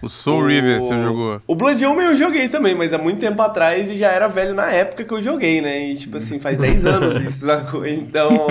O 0.00 0.08
Soul 0.08 0.46
River 0.46 0.80
você 0.80 0.94
jogou? 0.94 1.40
O 1.46 1.54
Blood 1.54 1.84
Omen 1.84 2.06
eu 2.06 2.16
joguei 2.16 2.48
também, 2.48 2.74
mas 2.74 2.94
há 2.94 2.98
muito 2.98 3.18
tempo 3.18 3.40
atrás 3.42 3.90
e 3.90 3.96
já 3.96 4.08
era 4.10 4.28
velho 4.28 4.54
na 4.54 4.70
época 4.70 5.04
que 5.04 5.12
eu 5.12 5.20
joguei, 5.20 5.60
né? 5.60 5.88
E 5.88 5.96
tipo 5.96 6.16
assim, 6.16 6.38
faz 6.38 6.56
10 6.60 6.86
anos 6.86 7.16
isso, 7.16 7.46
sacou? 7.46 7.86
Então. 7.86 8.46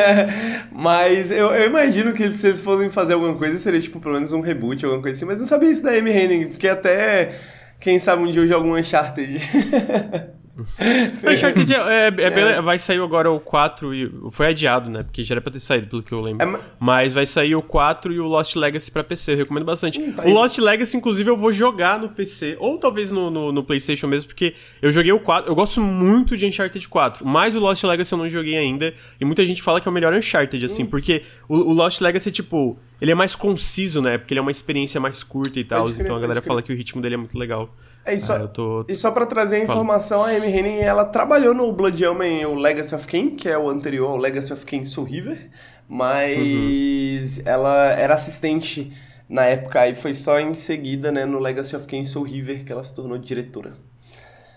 mas 0.72 1.30
eu, 1.30 1.48
eu, 1.48 1.66
imagino 1.66 2.12
que 2.12 2.32
se 2.32 2.46
eles 2.46 2.60
fossem 2.60 2.90
fazer 2.90 3.14
alguma 3.14 3.34
coisa, 3.34 3.58
seria 3.58 3.80
tipo 3.80 4.00
pelo 4.00 4.14
menos 4.14 4.32
um 4.32 4.40
reboot, 4.40 4.84
alguma 4.84 5.02
coisa 5.02 5.16
assim. 5.16 5.26
Mas 5.26 5.40
não 5.40 5.46
sabia 5.46 5.70
isso 5.70 5.82
da 5.82 5.90
Amy 5.90 6.10
Henning. 6.10 6.50
Fiquei 6.52 6.70
até. 6.70 7.34
Quem 7.80 7.98
sabe 7.98 8.22
um 8.22 8.30
dia 8.30 8.42
eu 8.42 8.46
jogo 8.46 8.66
um 8.66 8.76
Uncharted. 8.76 9.38
Uncharted 11.24 11.72
é, 11.72 11.76
é, 11.76 12.06
é 12.06 12.30
bem, 12.30 12.62
vai 12.62 12.78
sair 12.78 13.00
agora 13.00 13.30
o 13.30 13.40
4 13.40 13.94
e. 13.94 14.10
Foi 14.30 14.46
adiado, 14.46 14.90
né? 14.90 15.02
Porque 15.02 15.24
já 15.24 15.34
era 15.34 15.40
pra 15.40 15.52
ter 15.52 15.60
saído, 15.60 15.86
pelo 15.86 16.02
que 16.02 16.12
eu 16.12 16.20
lembro. 16.20 16.46
É, 16.46 16.60
mas 16.78 17.12
vai 17.12 17.26
sair 17.26 17.54
o 17.54 17.62
4 17.62 18.12
e 18.12 18.20
o 18.20 18.26
Lost 18.26 18.56
Legacy 18.56 18.90
pra 18.90 19.04
PC. 19.04 19.32
Eu 19.32 19.36
recomendo 19.38 19.64
bastante. 19.64 20.00
Hum, 20.00 20.12
tá 20.12 20.24
o 20.24 20.32
Lost 20.32 20.58
Legacy, 20.58 20.96
inclusive, 20.96 21.30
eu 21.30 21.36
vou 21.36 21.52
jogar 21.52 21.98
no 21.98 22.08
PC. 22.08 22.56
Ou 22.58 22.78
talvez 22.78 23.12
no, 23.12 23.30
no, 23.30 23.52
no, 23.52 23.64
PlayStation 23.64 24.06
mesmo, 24.06 24.28
porque 24.28 24.54
eu 24.80 24.92
joguei 24.92 25.12
o 25.12 25.20
4. 25.20 25.50
Eu 25.50 25.54
gosto 25.54 25.80
muito 25.80 26.36
de 26.36 26.46
Uncharted 26.46 26.86
4. 26.88 27.26
Mas 27.26 27.54
o 27.54 27.58
Lost 27.58 27.82
Legacy 27.84 28.12
eu 28.12 28.18
não 28.18 28.30
joguei 28.30 28.56
ainda. 28.56 28.94
E 29.20 29.24
muita 29.24 29.44
gente 29.44 29.62
fala 29.62 29.80
que 29.80 29.88
é 29.88 29.90
o 29.90 29.94
melhor 29.94 30.12
Uncharted, 30.14 30.64
assim. 30.64 30.84
Hum. 30.84 30.86
Porque 30.86 31.22
o, 31.48 31.56
o 31.56 31.72
Lost 31.72 32.00
Legacy, 32.00 32.30
tipo. 32.30 32.78
Ele 33.00 33.10
é 33.10 33.14
mais 33.14 33.34
conciso, 33.34 34.02
né? 34.02 34.18
Porque 34.18 34.34
ele 34.34 34.40
é 34.40 34.42
uma 34.42 34.50
experiência 34.50 35.00
mais 35.00 35.22
curta 35.22 35.58
e 35.58 35.64
tal. 35.64 35.88
Então 35.88 36.14
a 36.14 36.20
galera 36.20 36.42
fala 36.42 36.60
que 36.60 36.70
o 36.70 36.76
ritmo 36.76 37.00
dele 37.00 37.14
é 37.14 37.18
muito 37.18 37.38
legal. 37.38 37.74
É, 38.04 38.14
e 38.14 38.20
só, 38.20 38.36
ah, 38.36 38.48
tô... 38.48 38.84
e 38.88 38.96
só 38.96 39.10
pra 39.10 39.26
trazer 39.26 39.56
a 39.56 39.64
informação, 39.64 40.20
Fala. 40.20 40.32
a 40.32 40.36
Amy 40.36 40.48
Henning, 40.48 40.78
ela 40.78 41.04
trabalhou 41.04 41.54
no 41.54 41.70
Blood 41.72 42.04
Omen, 42.06 42.46
o 42.46 42.54
Legacy 42.54 42.94
of 42.94 43.06
Kain, 43.06 43.36
que 43.36 43.48
é 43.48 43.58
o 43.58 43.68
anterior, 43.68 44.10
o 44.10 44.16
Legacy 44.16 44.52
of 44.52 44.64
Kain 44.64 44.84
Soul 44.84 45.06
River, 45.06 45.50
mas 45.88 47.36
uhum. 47.36 47.42
ela 47.44 47.90
era 47.92 48.14
assistente 48.14 48.92
na 49.28 49.44
época, 49.44 49.86
e 49.86 49.94
foi 49.94 50.14
só 50.14 50.40
em 50.40 50.54
seguida, 50.54 51.12
né, 51.12 51.26
no 51.26 51.38
Legacy 51.38 51.76
of 51.76 51.86
Kain 51.86 52.04
Soul 52.04 52.24
River, 52.24 52.64
que 52.64 52.72
ela 52.72 52.82
se 52.82 52.94
tornou 52.94 53.18
diretora. 53.18 53.74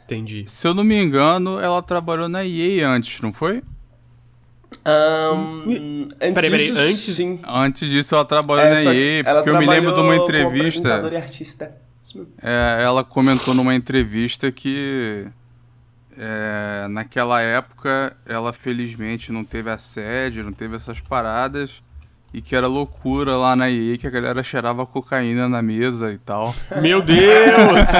Entendi. 0.06 0.46
Se 0.48 0.68
eu 0.68 0.74
não 0.74 0.84
me 0.84 1.02
engano, 1.02 1.60
ela 1.60 1.82
trabalhou 1.82 2.30
na 2.30 2.46
EA 2.46 2.88
antes, 2.88 3.22
não 3.22 3.34
foi? 3.34 3.62
Um, 4.86 6.08
antes 6.20 6.34
peraí, 6.34 6.50
peraí, 6.50 6.68
disso, 6.68 6.80
antes, 6.80 7.16
sim. 7.16 7.40
Antes 7.48 7.90
disso, 7.90 8.16
ela 8.16 8.26
trabalhou 8.26 8.66
é, 8.66 8.84
na 8.84 8.96
EA, 8.96 9.24
porque 9.24 9.50
eu 9.50 9.58
me 9.60 9.66
lembro 9.66 9.94
de 9.94 10.00
uma 10.00 10.16
entrevista. 10.16 11.02
Como 11.02 11.14
e 11.14 11.18
artista. 11.18 11.84
É, 12.42 12.82
ela 12.84 13.04
comentou 13.04 13.54
numa 13.54 13.74
entrevista 13.74 14.52
que 14.52 15.26
é, 16.18 16.88
naquela 16.90 17.42
época 17.42 18.16
ela 18.26 18.52
felizmente 18.54 19.32
não 19.32 19.44
teve 19.44 19.70
assédio, 19.70 20.44
não 20.44 20.54
teve 20.54 20.76
essas 20.76 21.00
paradas. 21.00 21.82
E 22.36 22.42
que 22.42 22.56
era 22.56 22.66
loucura 22.66 23.38
lá 23.38 23.56
na 23.56 23.70
EA 23.70 23.96
que 23.96 24.08
a 24.08 24.10
galera 24.10 24.42
cheirava 24.42 24.88
cocaína 24.88 25.48
na 25.48 25.62
mesa 25.62 26.12
e 26.12 26.18
tal. 26.18 26.56
Meu 26.82 27.00
Deus! 27.00 27.22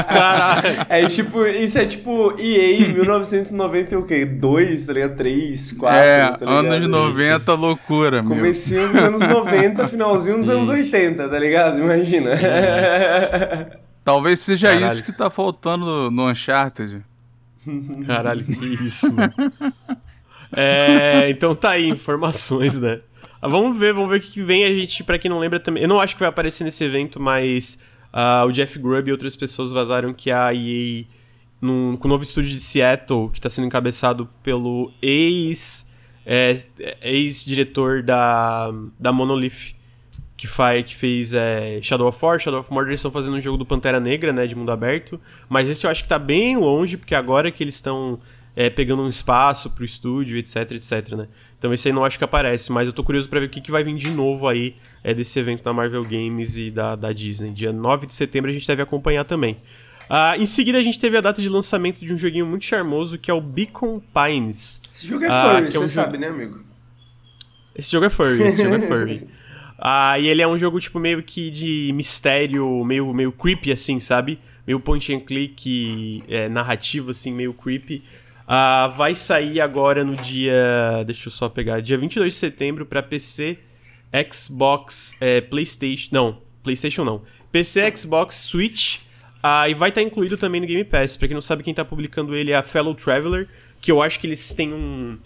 caralho! 0.10 0.88
É 0.90 1.06
tipo, 1.06 1.46
isso 1.46 1.78
é 1.78 1.86
tipo 1.86 2.34
EA 2.40 2.92
1992, 2.92 4.88
tá 4.88 4.94
ligado? 4.94 5.18
3, 5.18 5.74
4. 5.74 6.00
É, 6.00 6.32
tá 6.36 6.50
anos 6.50 6.88
90, 6.88 7.54
loucura, 7.54 8.24
meu. 8.24 8.36
Comecinho 8.38 8.92
dos 8.92 9.02
anos 9.04 9.22
90, 9.22 9.86
finalzinho 9.86 10.40
dos 10.40 10.50
anos 10.50 10.68
80, 10.68 11.30
tá 11.30 11.38
ligado? 11.38 11.78
Imagina. 11.78 12.32
Talvez 14.04 14.40
seja 14.40 14.68
Caralho. 14.68 14.94
isso 14.94 15.04
que 15.04 15.12
tá 15.12 15.30
faltando 15.30 16.12
no 16.12 16.30
Uncharted. 16.30 17.04
Caralho, 18.06 18.44
que 18.44 18.66
isso, 18.86 19.12
mano. 19.14 19.34
É, 20.56 21.32
então 21.32 21.56
tá 21.56 21.72
aí, 21.72 21.90
informações, 21.90 22.80
né? 22.80 23.02
Ah, 23.42 23.48
vamos 23.48 23.76
ver, 23.76 23.92
vamos 23.92 24.08
ver 24.10 24.18
o 24.18 24.22
que 24.22 24.40
vem. 24.40 24.64
A 24.64 24.70
gente, 24.70 25.04
pra 25.04 25.18
quem 25.18 25.28
não 25.28 25.40
lembra 25.40 25.60
também. 25.60 25.82
Eu 25.82 25.90
não 25.90 26.00
acho 26.00 26.14
que 26.14 26.20
vai 26.20 26.30
aparecer 26.30 26.64
nesse 26.64 26.84
evento, 26.84 27.20
mas 27.20 27.80
uh, 28.14 28.46
o 28.46 28.52
Jeff 28.52 28.78
Grubb 28.78 29.10
e 29.10 29.12
outras 29.12 29.36
pessoas 29.36 29.72
vazaram 29.72 30.14
que 30.14 30.30
a 30.30 30.54
EA, 30.54 31.06
num, 31.60 31.98
com 31.98 32.08
o 32.08 32.10
novo 32.10 32.24
estúdio 32.24 32.52
de 32.52 32.60
Seattle, 32.60 33.32
que 33.32 33.42
tá 33.42 33.50
sendo 33.50 33.66
encabeçado 33.66 34.30
pelo 34.44 34.92
ex. 35.02 35.92
É, 36.26 36.62
ex-diretor 37.02 38.02
da, 38.02 38.72
da 38.98 39.12
Monolith, 39.12 39.76
que, 40.36 40.48
faz, 40.48 40.84
que 40.84 40.96
fez 40.96 41.34
é, 41.34 41.80
Shadow 41.82 42.08
of 42.08 42.20
War, 42.24 42.40
Shadow 42.40 42.60
of 42.60 42.72
Mordor, 42.72 42.90
eles 42.90 43.00
estão 43.00 43.12
fazendo 43.12 43.36
um 43.36 43.42
jogo 43.42 43.58
do 43.58 43.66
Pantera 43.66 44.00
Negra, 44.00 44.34
né, 44.34 44.48
de 44.48 44.56
mundo 44.56 44.72
aberto, 44.72 45.20
mas 45.48 45.68
esse 45.70 45.86
eu 45.86 45.92
acho 45.92 46.04
que 46.04 46.10
tá 46.10 46.20
bem 46.20 46.58
longe, 46.58 46.98
porque 46.98 47.16
agora 47.16 47.52
que 47.52 47.64
eles 47.64 47.76
estão 47.76 48.20
é, 48.56 48.70
pegando 48.70 49.04
um 49.04 49.10
espaço 49.10 49.70
pro 49.70 49.86
estúdio, 49.86 50.38
etc, 50.38 50.72
etc, 50.72 51.10
né. 51.14 51.28
Então 51.58 51.74
esse 51.74 51.88
aí 51.88 51.94
não 51.94 52.04
acho 52.04 52.18
que 52.18 52.24
aparece, 52.24 52.72
mas 52.72 52.88
eu 52.88 52.94
tô 52.94 53.04
curioso 53.04 53.30
para 53.30 53.40
ver 53.40 53.46
o 53.46 53.50
que, 53.50 53.62
que 53.62 53.72
vai 53.72 53.84
vir 53.84 53.96
de 53.96 54.12
novo 54.12 54.48
aí 54.48 54.76
é, 55.04 55.14
desse 55.14 55.40
evento 55.40 55.64
da 55.64 55.72
Marvel 55.72 56.04
Games 56.04 56.58
e 56.58 56.70
da, 56.70 56.96
da 56.96 57.14
Disney. 57.14 57.52
Dia 57.52 57.72
9 57.72 58.08
de 58.08 58.14
setembro 58.14 58.50
a 58.50 58.54
gente 58.54 58.68
deve 58.68 58.82
acompanhar 58.82 59.24
também. 59.24 59.58
Uh, 60.10 60.42
em 60.42 60.46
seguida, 60.46 60.78
a 60.78 60.84
gente 60.84 61.00
teve 61.00 61.16
a 61.18 61.22
data 61.22 61.42
de 61.42 61.48
lançamento 61.48 62.00
de 62.02 62.14
um 62.14 62.18
joguinho 62.18 62.46
muito 62.46 62.66
charmoso 62.66 63.18
que 63.18 63.32
é 63.32 63.34
o 63.34 63.40
Beacon 63.40 64.02
Pines. 64.14 64.82
Esse 64.94 65.08
jogo 65.08 65.24
é 65.24 65.30
furry, 65.30 65.68
uh, 65.68 65.72
você 65.72 65.78
é 65.78 65.80
um 65.80 65.88
sabe, 65.88 66.18
né, 66.18 66.28
amigo? 66.28 66.62
Esse 67.74 67.90
jogo 67.90 68.06
é 68.06 68.10
furry, 68.10 68.44
esse 68.44 68.62
jogo 68.62 68.76
é 68.76 68.80
furry. 68.86 69.28
Ah, 69.78 70.18
e 70.20 70.28
ele 70.28 70.42
é 70.42 70.48
um 70.48 70.58
jogo, 70.58 70.80
tipo, 70.80 71.00
meio 71.00 71.22
que 71.22 71.50
de 71.50 71.92
mistério, 71.94 72.84
meio, 72.86 73.14
meio 73.14 73.32
creepy, 73.32 73.72
assim, 73.72 74.00
sabe? 74.00 74.40
Meio 74.66 74.80
point 74.80 75.14
and 75.14 75.20
click, 75.22 76.24
é, 76.28 76.48
narrativo, 76.48 77.12
assim, 77.12 77.34
meio 77.34 77.54
creepy. 77.54 78.04
Ah, 78.48 78.88
vai 78.96 79.16
sair 79.16 79.60
agora 79.62 80.04
no 80.04 80.16
dia. 80.16 81.04
Deixa 81.06 81.28
eu 81.28 81.32
só 81.32 81.50
pegar. 81.50 81.82
Dia 81.82 81.98
22 81.98 82.34
de 82.34 82.40
setembro 82.40 82.86
para 82.86 83.02
PC, 83.02 83.58
Xbox, 84.32 85.18
é, 85.20 85.42
PlayStation. 85.42 86.10
Não, 86.12 86.42
PlayStation 86.62 87.04
não. 87.04 87.22
PC, 87.52 87.96
Xbox, 87.98 88.36
Switch. 88.36 89.00
Ah, 89.42 89.68
e 89.68 89.74
vai 89.74 89.90
estar 89.90 90.02
tá 90.02 90.08
incluído 90.08 90.38
também 90.38 90.62
no 90.62 90.68
Game 90.68 90.84
Pass. 90.84 91.18
Pra 91.18 91.28
quem 91.28 91.36
não 91.36 91.42
sabe, 91.42 91.64
quem 91.64 91.74
tá 91.74 91.84
publicando 91.84 92.36
ele 92.36 92.52
é 92.52 92.56
a 92.56 92.64
Fellow 92.64 92.96
Traveler. 92.96 93.48
Que 93.82 93.92
eu 93.92 94.02
acho 94.02 94.20
que 94.20 94.28
eles 94.28 94.54
têm 94.54 94.74
um 94.74 95.18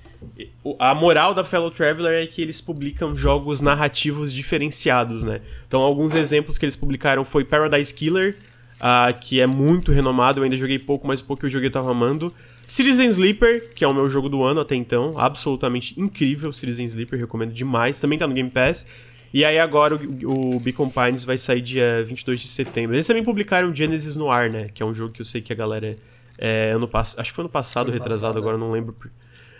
a 0.80 0.94
moral 0.94 1.34
da 1.34 1.44
Fellow 1.44 1.72
Traveler 1.72 2.24
é 2.24 2.28
que 2.28 2.42
eles 2.42 2.62
publicam 2.62 3.16
jogos 3.16 3.62
narrativos 3.62 4.34
diferenciados, 4.34 5.24
né? 5.24 5.42
Então, 5.68 5.82
alguns 5.82 6.14
exemplos 6.14 6.58
que 6.58 6.66
eles 6.66 6.76
publicaram 6.76 7.24
foi 7.24 7.44
Paradise 7.44 7.94
Killer, 7.94 8.36
uh, 8.78 9.20
que 9.20 9.40
é 9.40 9.48
muito 9.48 9.92
renomado, 9.92 10.40
eu 10.40 10.44
ainda 10.44 10.58
joguei 10.58 10.80
pouco, 10.80 11.08
mas 11.08 11.22
o 11.22 11.26
pouco 11.26 11.42
que 11.42 11.46
eu 11.46 11.50
joguei 11.50 11.70
eu 11.70 11.72
tava 11.74 11.92
amando. 11.92 12.34
Citizen 12.68 13.10
Sleeper, 13.10 13.70
que 13.74 13.84
é 13.84 13.88
o 13.88 13.94
meu 13.94 14.10
jogo 14.10 14.28
do 14.28 14.44
ano 14.44 14.60
até 14.60 14.76
então, 14.76 15.14
absolutamente 15.18 16.00
incrível, 16.00 16.52
Citizen 16.52 16.86
Sleeper, 16.86 17.20
recomendo 17.20 17.54
demais, 17.54 18.00
também 18.00 18.20
tá 18.20 18.28
no 18.28 18.34
Game 18.34 18.50
Pass. 18.50 18.86
E 19.34 19.44
aí 19.44 19.60
agora 19.60 19.96
o, 19.96 20.56
o 20.56 20.60
Beacon 20.60 20.90
Pines 20.90 21.24
vai 21.24 21.38
sair 21.38 21.62
dia 21.62 22.04
22 22.08 22.42
de 22.42 22.48
setembro. 22.48 22.96
Eles 22.96 23.08
também 23.08 23.24
publicaram 23.24 23.74
Genesis 23.76 24.16
Noir, 24.16 24.52
né? 24.52 24.70
Que 24.74 24.82
é 24.82 24.86
um 24.86 24.94
jogo 24.94 25.12
que 25.12 25.22
eu 25.22 25.26
sei 25.26 25.42
que 25.42 25.52
a 25.52 25.56
galera... 25.56 25.96
É, 26.38 26.72
ano. 26.72 26.90
Acho 26.94 27.16
que 27.16 27.32
foi 27.34 27.44
ano 27.44 27.50
passado, 27.50 27.92
retrasado, 27.92 28.34
passado, 28.34 28.38
agora 28.38 28.56
é. 28.56 28.60
não 28.60 28.72
lembro 28.72 28.96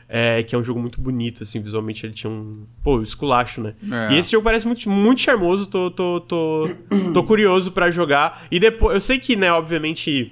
é, 0.10 0.42
que 0.42 0.56
é 0.56 0.58
um 0.58 0.64
jogo 0.64 0.80
muito 0.80 1.02
bonito, 1.02 1.44
assim, 1.44 1.62
visualmente 1.62 2.06
ele 2.06 2.14
tinha 2.14 2.32
um. 2.32 2.66
Pô, 2.82 3.02
esculacho, 3.02 3.62
né? 3.62 3.76
É. 4.10 4.14
E 4.14 4.18
esse 4.18 4.32
jogo 4.32 4.44
parece 4.44 4.66
muito, 4.66 4.90
muito 4.90 5.22
charmoso, 5.22 5.66
tô, 5.66 5.92
tô, 5.92 6.22
tô, 6.22 6.70
tô 7.14 7.24
curioso 7.24 7.72
para 7.72 7.92
jogar. 7.92 8.48
E 8.50 8.60
depois, 8.60 8.94
eu 8.94 9.02
sei 9.02 9.20
que, 9.20 9.36
né, 9.36 9.52
obviamente, 9.52 10.32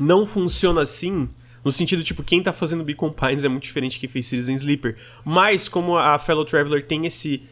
não 0.00 0.26
funciona 0.26 0.80
assim. 0.80 1.28
No 1.62 1.70
sentido, 1.70 2.02
tipo, 2.02 2.22
quem 2.22 2.42
tá 2.42 2.54
fazendo 2.54 2.82
Beacon 2.82 3.10
Pines 3.10 3.44
é 3.44 3.48
muito 3.48 3.64
diferente 3.64 3.92
de 3.92 3.98
quem 3.98 4.08
fez 4.08 4.26
Citizen 4.26 4.56
Sleeper. 4.56 4.96
Mas, 5.22 5.68
como 5.68 5.98
a 5.98 6.18
Fellow 6.18 6.46
Traveler 6.46 6.86
tem 6.86 7.04
esse, 7.04 7.42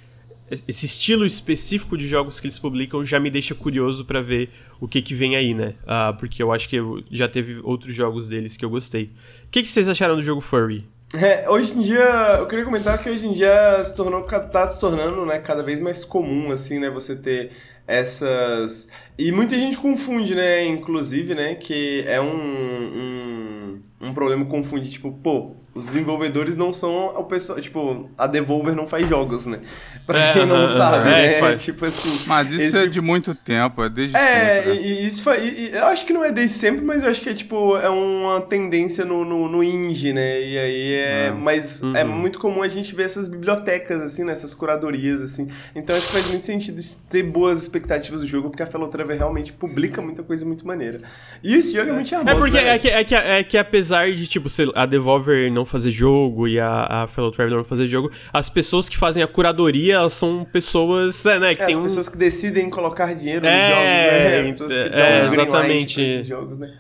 esse 0.67 0.87
estilo 0.87 1.27
específico 1.27 1.95
de 1.95 2.09
jogos 2.09 2.41
que 2.41 2.47
eles 2.47 2.59
publicam, 2.59 3.05
já 3.05 3.21
me 3.21 3.31
deixa 3.31 3.55
curioso 3.55 4.07
para 4.07 4.23
ver 4.23 4.49
o 4.81 4.89
que 4.89 5.03
que 5.03 5.13
vem 5.13 5.37
aí, 5.37 5.53
né? 5.53 5.75
Uh, 5.83 6.17
porque 6.19 6.43
eu 6.43 6.51
acho 6.51 6.71
que 6.71 6.77
eu, 6.77 7.05
já 7.11 7.29
teve 7.29 7.61
outros 7.63 7.95
jogos 7.95 8.29
deles 8.29 8.57
que 8.57 8.65
eu 8.65 8.71
gostei. 8.71 9.11
O 9.45 9.51
que, 9.51 9.63
que 9.63 9.69
vocês 9.69 9.87
acharam 9.87 10.17
do 10.17 10.23
jogo 10.23 10.41
Furry? 10.41 10.87
É, 11.15 11.49
hoje 11.49 11.73
em 11.73 11.81
dia, 11.81 12.37
eu 12.39 12.47
queria 12.47 12.65
comentar 12.65 13.03
que 13.03 13.09
hoje 13.09 13.27
em 13.27 13.33
dia 13.33 13.83
se 13.83 13.95
tornou, 13.95 14.23
tá 14.25 14.69
se 14.69 14.79
tornando, 14.79 15.25
né, 15.25 15.39
cada 15.39 15.63
vez 15.63 15.81
mais 15.81 16.05
comum, 16.05 16.51
assim, 16.51 16.79
né, 16.79 16.91
você 16.91 17.17
ter 17.17 17.53
essas... 17.87 18.89
E 19.17 19.33
muita 19.33 19.57
gente 19.57 19.79
confunde, 19.79 20.35
né, 20.35 20.65
inclusive, 20.67 21.35
né, 21.35 21.55
que 21.55 22.05
é 22.07 22.21
um, 22.21 22.29
um, 22.37 23.83
um 24.03 24.13
problema 24.13 24.45
confundir, 24.45 24.91
tipo, 24.91 25.11
pô, 25.11 25.57
os 25.79 25.87
desenvolvedores 25.87 26.57
não 26.57 26.73
são 26.73 27.07
o 27.17 27.25
pessoal, 27.25 27.61
tipo, 27.61 28.11
a 28.19 28.27
Devolver 28.27 28.75
não 28.75 28.87
faz 28.87 29.09
jogos, 29.09 29.47
né? 29.47 29.61
Pra 30.07 30.19
é, 30.19 30.33
quem 30.33 30.47
não 30.47 30.67
sabe, 30.67 31.09
é, 31.09 31.41
né? 31.41 31.57
Tipo 31.57 31.85
assim. 31.85 32.21
Mas 32.27 32.53
isso 32.53 32.77
é 32.77 32.87
de 32.87 33.01
muito 33.01 33.35
tempo, 33.35 33.85
é 33.85 33.89
desde 33.89 34.17
é, 34.17 34.63
sempre. 34.63 34.71
É, 34.71 34.83
e, 34.83 35.07
isso 35.07 35.23
foi. 35.23 35.45
E, 35.45 35.71
eu 35.73 35.87
acho 35.87 36.05
que 36.05 36.13
não 36.13 36.25
é 36.25 36.33
desde 36.33 36.57
sempre, 36.57 36.85
mas 36.85 37.03
eu 37.03 37.09
acho 37.09 37.21
que 37.21 37.31
é 37.31 37.35
tipo, 37.35 37.77
é 37.77 37.89
uma 37.89 38.41
tendência 38.41 39.05
no, 39.05 39.25
no, 39.25 39.49
no 39.49 39.63
indie, 39.63 40.13
né? 40.13 40.41
E 40.41 40.59
aí 40.59 40.93
é. 40.95 41.27
é. 41.27 41.33
Mas 41.33 41.83
uhum. 41.83 41.97
é 41.97 42.03
muito 42.03 42.39
comum 42.39 42.63
a 42.63 42.69
gente 42.69 42.95
ver 42.95 43.05
essas 43.05 43.29
bibliotecas, 43.29 44.03
assim, 44.03 44.25
né? 44.25 44.33
Essas 44.33 44.55
curadorias, 44.55 45.23
assim. 45.23 45.49
Então 45.75 45.95
acho 45.95 46.07
que 46.07 46.13
faz 46.13 46.27
muito 46.27 46.45
sentido 46.45 46.83
ter 47.09 47.23
boas 47.23 47.63
expectativas 47.63 48.21
do 48.21 48.27
jogo, 48.27 48.51
porque 48.51 48.63
a 48.63 48.67
Fellow 48.67 48.89
Travel 48.89 49.17
realmente 49.17 49.53
publica 49.53 50.03
muita 50.03 50.23
coisa 50.23 50.45
muito 50.45 50.67
maneira. 50.67 51.03
E 51.43 51.55
esse 51.55 51.75
jogo 51.75 51.91
é 51.91 51.93
muito 51.93 52.09
charmoso. 52.09 52.37
É 52.37 52.39
porque 52.39 52.61
né? 52.61 52.69
é, 52.75 52.79
que, 52.79 52.89
é, 52.89 53.05
que, 53.05 53.15
é 53.15 53.45
que 53.45 53.57
apesar 53.57 54.13
de, 54.13 54.27
tipo, 54.27 54.49
a 54.75 54.87
Devolver 54.87 55.53
não 55.53 55.65
fazer 55.69 55.91
jogo 55.91 56.49
e 56.49 56.59
a, 56.59 57.03
a 57.05 57.07
Fellow 57.07 57.31
Traveler 57.31 57.59
não 57.59 57.65
fazer 57.65 57.87
jogo, 57.87 58.11
as 58.33 58.49
pessoas 58.49 58.89
que 58.89 58.97
fazem 58.97 59.23
a 59.23 59.27
curadoria, 59.27 59.95
elas 59.95 60.13
são 60.15 60.45
pessoas, 60.45 61.25
é, 61.27 61.39
né, 61.39 61.55
que 61.55 61.63
é, 61.63 61.67
tem 61.67 61.75
as 61.75 61.81
um... 61.81 61.85
pessoas 61.85 62.09
que 62.09 62.17
decidem 62.17 62.69
colocar 62.71 63.15
dinheiro 63.15 63.43
nos 63.43 63.51
É, 63.51 63.69
jogos, 63.69 63.85
né? 63.85 64.41
As 64.41 64.51
pessoas 64.51 64.73
que 64.73 64.79
é, 64.79 65.25
dão 65.25 65.33
exatamente. 65.33 66.03
esses 66.03 66.27
jogos, 66.27 66.59
né? 66.59 66.79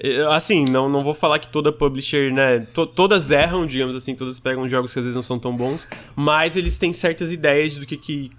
É, 0.00 0.20
Assim, 0.34 0.64
não, 0.70 0.88
não 0.88 1.02
vou 1.02 1.14
falar 1.14 1.38
que 1.38 1.48
toda 1.48 1.72
publisher, 1.72 2.32
né? 2.32 2.66
to- 2.74 2.86
todas 2.86 3.30
erram, 3.30 3.66
digamos 3.66 3.96
assim, 3.96 4.14
todas 4.14 4.38
pegam 4.38 4.68
jogos 4.68 4.92
que 4.92 4.98
às 4.98 5.04
vezes 5.04 5.16
não 5.16 5.22
são 5.22 5.38
tão 5.38 5.56
bons, 5.56 5.88
mas 6.14 6.56
eles 6.56 6.76
têm 6.76 6.92
certas 6.92 7.32
ideias 7.32 7.76
do 7.76 7.86
que, 7.86 7.96
que 7.96 8.30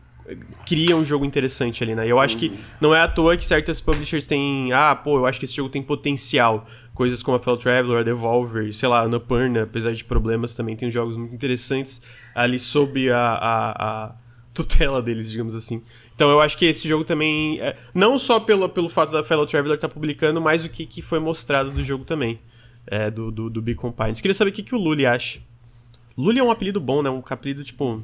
cria 0.66 0.96
um 0.96 1.04
jogo 1.06 1.24
interessante 1.26 1.82
ali, 1.84 1.96
né? 1.96 2.06
E 2.06 2.10
eu 2.10 2.20
acho 2.20 2.36
que 2.38 2.52
não 2.82 2.94
é 2.94 3.00
à 3.02 3.08
toa 3.08 3.38
que 3.38 3.46
certas 3.46 3.80
publishers 3.80 4.26
têm. 4.26 4.72
Ah, 4.74 4.94
pô, 4.94 5.20
eu 5.20 5.26
acho 5.26 5.40
que 5.40 5.46
esse 5.46 5.56
jogo 5.56 5.70
tem 5.70 5.82
potencial. 5.82 6.68
Coisas 6.98 7.22
como 7.22 7.38
a 7.38 7.40
Fellow 7.40 7.60
Traveler, 7.60 8.00
a 8.00 8.04
Devolver, 8.04 8.74
sei 8.74 8.90
lá, 8.90 9.02
a 9.02 9.04
Annapurna, 9.04 9.62
apesar 9.62 9.94
de 9.94 10.04
problemas, 10.04 10.56
também 10.56 10.76
tem 10.76 10.90
jogos 10.90 11.16
muito 11.16 11.32
interessantes 11.32 12.02
ali 12.34 12.58
sob 12.58 13.12
a, 13.12 13.20
a, 13.20 13.72
a 14.08 14.16
tutela 14.52 15.00
deles, 15.00 15.30
digamos 15.30 15.54
assim. 15.54 15.84
Então 16.16 16.32
eu 16.32 16.42
acho 16.42 16.58
que 16.58 16.66
esse 16.66 16.88
jogo 16.88 17.04
também. 17.04 17.62
é, 17.62 17.78
não 17.94 18.18
só 18.18 18.40
pelo, 18.40 18.68
pelo 18.68 18.90
fato 18.90 19.12
da 19.12 19.24
Fellow 19.24 19.46
Traveler 19.46 19.76
estar 19.76 19.90
publicando, 19.90 20.42
mas 20.42 20.66
o 20.66 20.70
que, 20.70 20.88
que 20.88 21.04
foi 21.04 21.20
mostrado 21.20 21.70
do 21.70 21.84
jogo 21.84 22.04
também. 22.04 22.40
É, 22.88 23.12
do, 23.12 23.30
do, 23.30 23.48
do 23.48 23.62
Beacon 23.62 23.92
Pines. 23.92 24.20
Queria 24.20 24.34
saber 24.34 24.50
o 24.50 24.54
que, 24.54 24.64
que 24.64 24.74
o 24.74 24.80
Luli 24.80 25.06
acha. 25.06 25.40
Luli 26.18 26.40
é 26.40 26.44
um 26.44 26.50
apelido 26.50 26.82
bom, 26.82 27.04
né? 27.04 27.12
Um 27.12 27.22
apelido 27.30 27.64
tipo. 27.64 28.04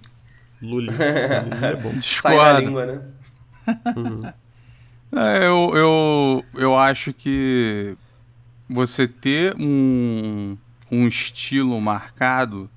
Luli. 0.62 0.92
Luli 0.94 1.66
é 1.66 1.76
bom. 1.76 2.00
Sai 2.00 2.36
Discordo. 2.36 2.60
língua, 2.60 2.86
né? 2.86 4.34
É, 5.16 5.48
eu, 5.48 5.72
eu, 5.76 6.46
eu 6.54 6.78
acho 6.78 7.12
que 7.12 7.98
você 8.70 9.08
ter 9.08 9.56
um, 9.60 10.58
um 10.92 11.08
estilo 11.08 11.80
marcado, 11.82 12.70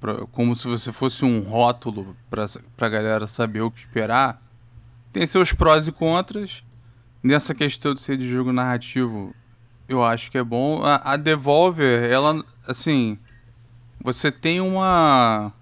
pra- 0.00 0.26
como 0.32 0.54
se 0.56 0.66
você 0.66 0.92
fosse 0.92 1.24
um 1.24 1.40
rótulo 1.40 2.16
pra, 2.28 2.46
pra 2.76 2.88
galera 2.88 3.26
saber 3.26 3.60
o 3.62 3.70
que 3.70 3.78
esperar, 3.80 4.42
tem 5.12 5.26
seus 5.26 5.52
prós 5.52 5.86
e 5.86 5.92
contras. 5.92 6.64
Nessa 7.22 7.54
questão 7.54 7.94
de 7.94 8.00
ser 8.00 8.18
de 8.18 8.28
jogo 8.28 8.52
narrativo, 8.52 9.34
eu 9.88 10.02
acho 10.04 10.30
que 10.30 10.36
é 10.36 10.44
bom. 10.44 10.82
A, 10.82 11.12
a 11.12 11.16
Devolver, 11.16 12.10
ela, 12.10 12.44
assim, 12.66 13.18
você 14.02 14.30
tem 14.30 14.60
uma 14.60 15.52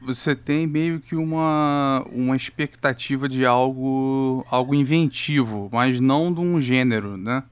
você 0.00 0.36
tem 0.36 0.66
meio 0.66 1.00
que 1.00 1.16
uma, 1.16 2.04
uma 2.12 2.36
expectativa 2.36 3.26
de 3.28 3.46
algo 3.46 4.46
algo 4.50 4.74
inventivo, 4.74 5.68
mas 5.72 5.98
não 5.98 6.32
de 6.32 6.40
um 6.40 6.60
gênero, 6.60 7.16
né? 7.16 7.42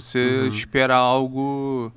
Você 0.00 0.48
espera 0.48 0.94
algo 0.96 1.92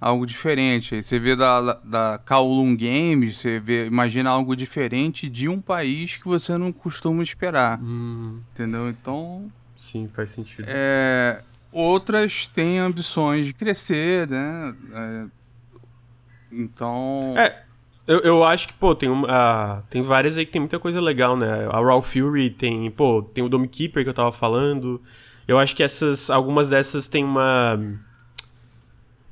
algo 0.00 0.26
diferente. 0.26 0.94
Aí 0.94 1.02
você 1.02 1.18
vê 1.18 1.34
da, 1.36 1.74
da 1.84 2.18
Kowloon 2.26 2.76
Games, 2.76 3.38
você 3.38 3.58
vê, 3.58 3.86
imagina 3.86 4.30
algo 4.30 4.54
diferente 4.56 5.28
de 5.28 5.48
um 5.48 5.60
país 5.60 6.16
que 6.16 6.26
você 6.26 6.56
não 6.56 6.72
costuma 6.72 7.22
esperar, 7.22 7.80
Hum, 7.82 8.40
entendeu? 8.54 8.88
Então, 8.88 9.50
sim, 9.74 10.08
faz 10.14 10.30
sentido. 10.30 10.66
é, 10.68 11.42
outras 11.72 12.46
têm 12.46 12.78
ambições 12.78 13.46
de 13.46 13.52
crescer, 13.54 14.28
né? 14.28 14.74
É, 14.92 15.24
então, 16.52 17.34
É, 17.36 17.62
eu, 18.06 18.20
eu 18.20 18.44
acho 18.44 18.68
que, 18.68 18.74
pô, 18.74 18.94
tem, 18.94 19.08
uma, 19.08 19.26
ah, 19.30 19.82
tem 19.90 20.02
várias 20.02 20.36
aí 20.38 20.46
que 20.46 20.52
tem 20.52 20.60
muita 20.60 20.78
coisa 20.78 21.00
legal, 21.00 21.36
né? 21.36 21.66
A 21.70 21.80
Raw 21.80 22.00
Fury 22.02 22.50
tem, 22.50 22.90
pô, 22.90 23.22
tem 23.22 23.42
o 23.44 23.48
Dome 23.48 23.66
Keeper 23.68 24.04
que 24.04 24.10
eu 24.10 24.14
tava 24.14 24.32
falando. 24.32 25.02
Eu 25.46 25.58
acho 25.58 25.74
que 25.76 25.82
essas, 25.82 26.28
algumas 26.30 26.70
dessas 26.70 27.08
tem 27.08 27.24
uma... 27.24 27.78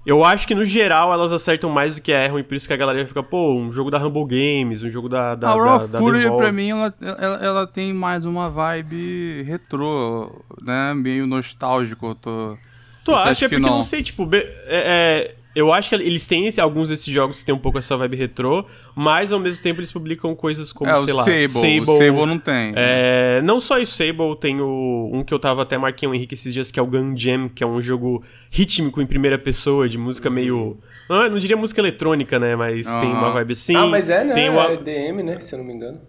Eu 0.07 0.23
acho 0.23 0.47
que 0.47 0.55
no 0.55 0.65
geral 0.67 1.13
elas 1.13 1.33
acertam 1.33 1.71
mais 1.71 1.95
do 1.95 2.03
que 2.03 2.13
erram 2.13 2.39
e 2.39 2.43
por 2.43 2.55
isso 2.55 2.69
que 2.69 2.75
a 2.75 2.77
galera 2.77 3.07
fica, 3.07 3.23
pô, 3.23 3.55
um 3.55 3.73
jogo 3.73 3.91
da 3.91 3.99
Humble 3.99 4.27
Games, 4.27 4.83
um 4.83 4.91
jogo 4.91 5.09
da. 5.09 5.35
da 5.35 5.49
a 5.49 5.55
Raw 5.55 5.79
da, 5.79 5.87
da 5.87 5.99
Fury, 5.99 6.31
pra 6.37 6.53
mim, 6.53 6.69
ela, 6.71 6.95
ela, 7.01 7.37
ela 7.43 7.67
tem 7.67 7.91
mais 7.95 8.27
uma 8.27 8.51
vibe 8.51 9.43
retrô, 9.45 10.45
né? 10.61 10.93
Meio 10.93 11.27
nostálgico. 11.27 12.09
Eu 12.09 12.15
tô... 12.15 12.59
Tu 13.03 13.15
acha? 13.15 13.31
É 13.31 13.35
que 13.35 13.49
porque 13.49 13.59
não? 13.59 13.79
não 13.79 13.83
sei, 13.83 14.03
tipo, 14.03 14.29
é- 14.35 14.47
é, 14.67 15.35
eu 15.55 15.73
acho 15.73 15.89
que 15.89 15.95
eles 15.95 16.27
têm 16.27 16.47
esse- 16.47 16.61
alguns 16.61 16.89
desses 16.89 17.07
jogos 17.13 17.41
que 17.41 17.47
tem 17.47 17.55
um 17.55 17.59
pouco 17.59 17.79
essa 17.79 17.97
vibe 17.97 18.17
retrô, 18.17 18.65
mas 18.95 19.33
ao 19.33 19.39
mesmo 19.39 19.63
tempo 19.63 19.81
eles 19.81 19.93
publicam 19.93 20.35
coisas 20.35 20.73
como, 20.73 20.91
é, 20.91 20.97
sei 20.99 21.13
o 21.13 21.17
lá, 21.17 21.23
Sable. 21.25 21.81
O 21.81 21.87
Sable 21.87 22.27
não 22.27 22.39
tem. 22.39 22.73
É, 22.77 23.41
não 23.45 23.61
só 23.61 23.79
isso, 23.79 23.95
Sable, 23.97 24.37
tem 24.41 24.61
o, 24.61 25.11
um 25.13 25.23
que 25.25 25.33
eu 25.33 25.39
tava 25.39 25.63
até 25.63 25.77
marquei 25.79 26.09
o 26.09 26.15
Henrique 26.15 26.35
esses 26.35 26.53
dias, 26.53 26.71
que 26.71 26.79
é 26.81 26.83
o 26.83 26.87
Gun 26.87 27.17
Jam, 27.17 27.49
que 27.49 27.63
é 27.63 27.67
um 27.67 27.81
jogo 27.81 28.23
rítmico 28.51 29.01
em 29.01 29.07
primeira 29.07 29.39
pessoa, 29.39 29.89
de 29.89 29.99
música 29.99 30.29
meio... 30.31 30.79
Não, 31.09 31.29
não 31.29 31.39
diria 31.39 31.57
música 31.57 31.81
eletrônica, 31.81 32.39
né, 32.39 32.57
mas 32.57 32.87
tem 32.87 33.11
uma 33.11 33.31
vibe 33.33 33.53
assim. 33.53 33.77
ah, 33.77 33.87
mas 33.87 34.09
é, 34.09 34.25
né? 34.25 34.33
Tem 34.35 34.49
o, 34.49 34.59
É 34.61 34.77
DM, 34.77 35.23
né? 35.23 35.39
Se 35.39 35.55
eu 35.55 35.59
não 35.59 35.67
me 35.67 35.75
engano. 35.75 36.01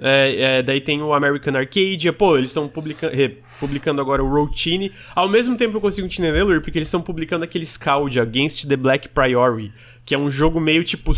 É, 0.00 0.58
é, 0.58 0.62
daí 0.62 0.80
tem 0.80 1.02
o 1.02 1.12
American 1.12 1.54
Arcadia. 1.56 2.12
Pô, 2.12 2.36
eles 2.36 2.50
estão 2.50 2.68
publica 2.68 3.08
re- 3.10 3.38
publicando 3.60 4.00
agora 4.00 4.22
o 4.22 4.28
Routine. 4.28 4.92
Ao 5.14 5.28
mesmo 5.28 5.56
tempo 5.56 5.76
eu 5.76 5.80
consigo 5.80 6.08
te 6.08 6.20
entender, 6.20 6.42
Lur, 6.42 6.60
porque 6.60 6.78
eles 6.78 6.88
estão 6.88 7.00
publicando 7.02 7.44
aquele 7.44 7.66
Scout 7.66 8.18
Against 8.18 8.66
the 8.66 8.76
Black 8.76 9.08
Priori, 9.08 9.72
que 10.04 10.14
é 10.14 10.18
um 10.18 10.30
jogo 10.30 10.60
meio 10.60 10.84
tipo 10.84 11.12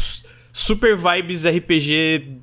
super 0.53 0.97
vibes 0.97 1.45
RPG 1.47 2.39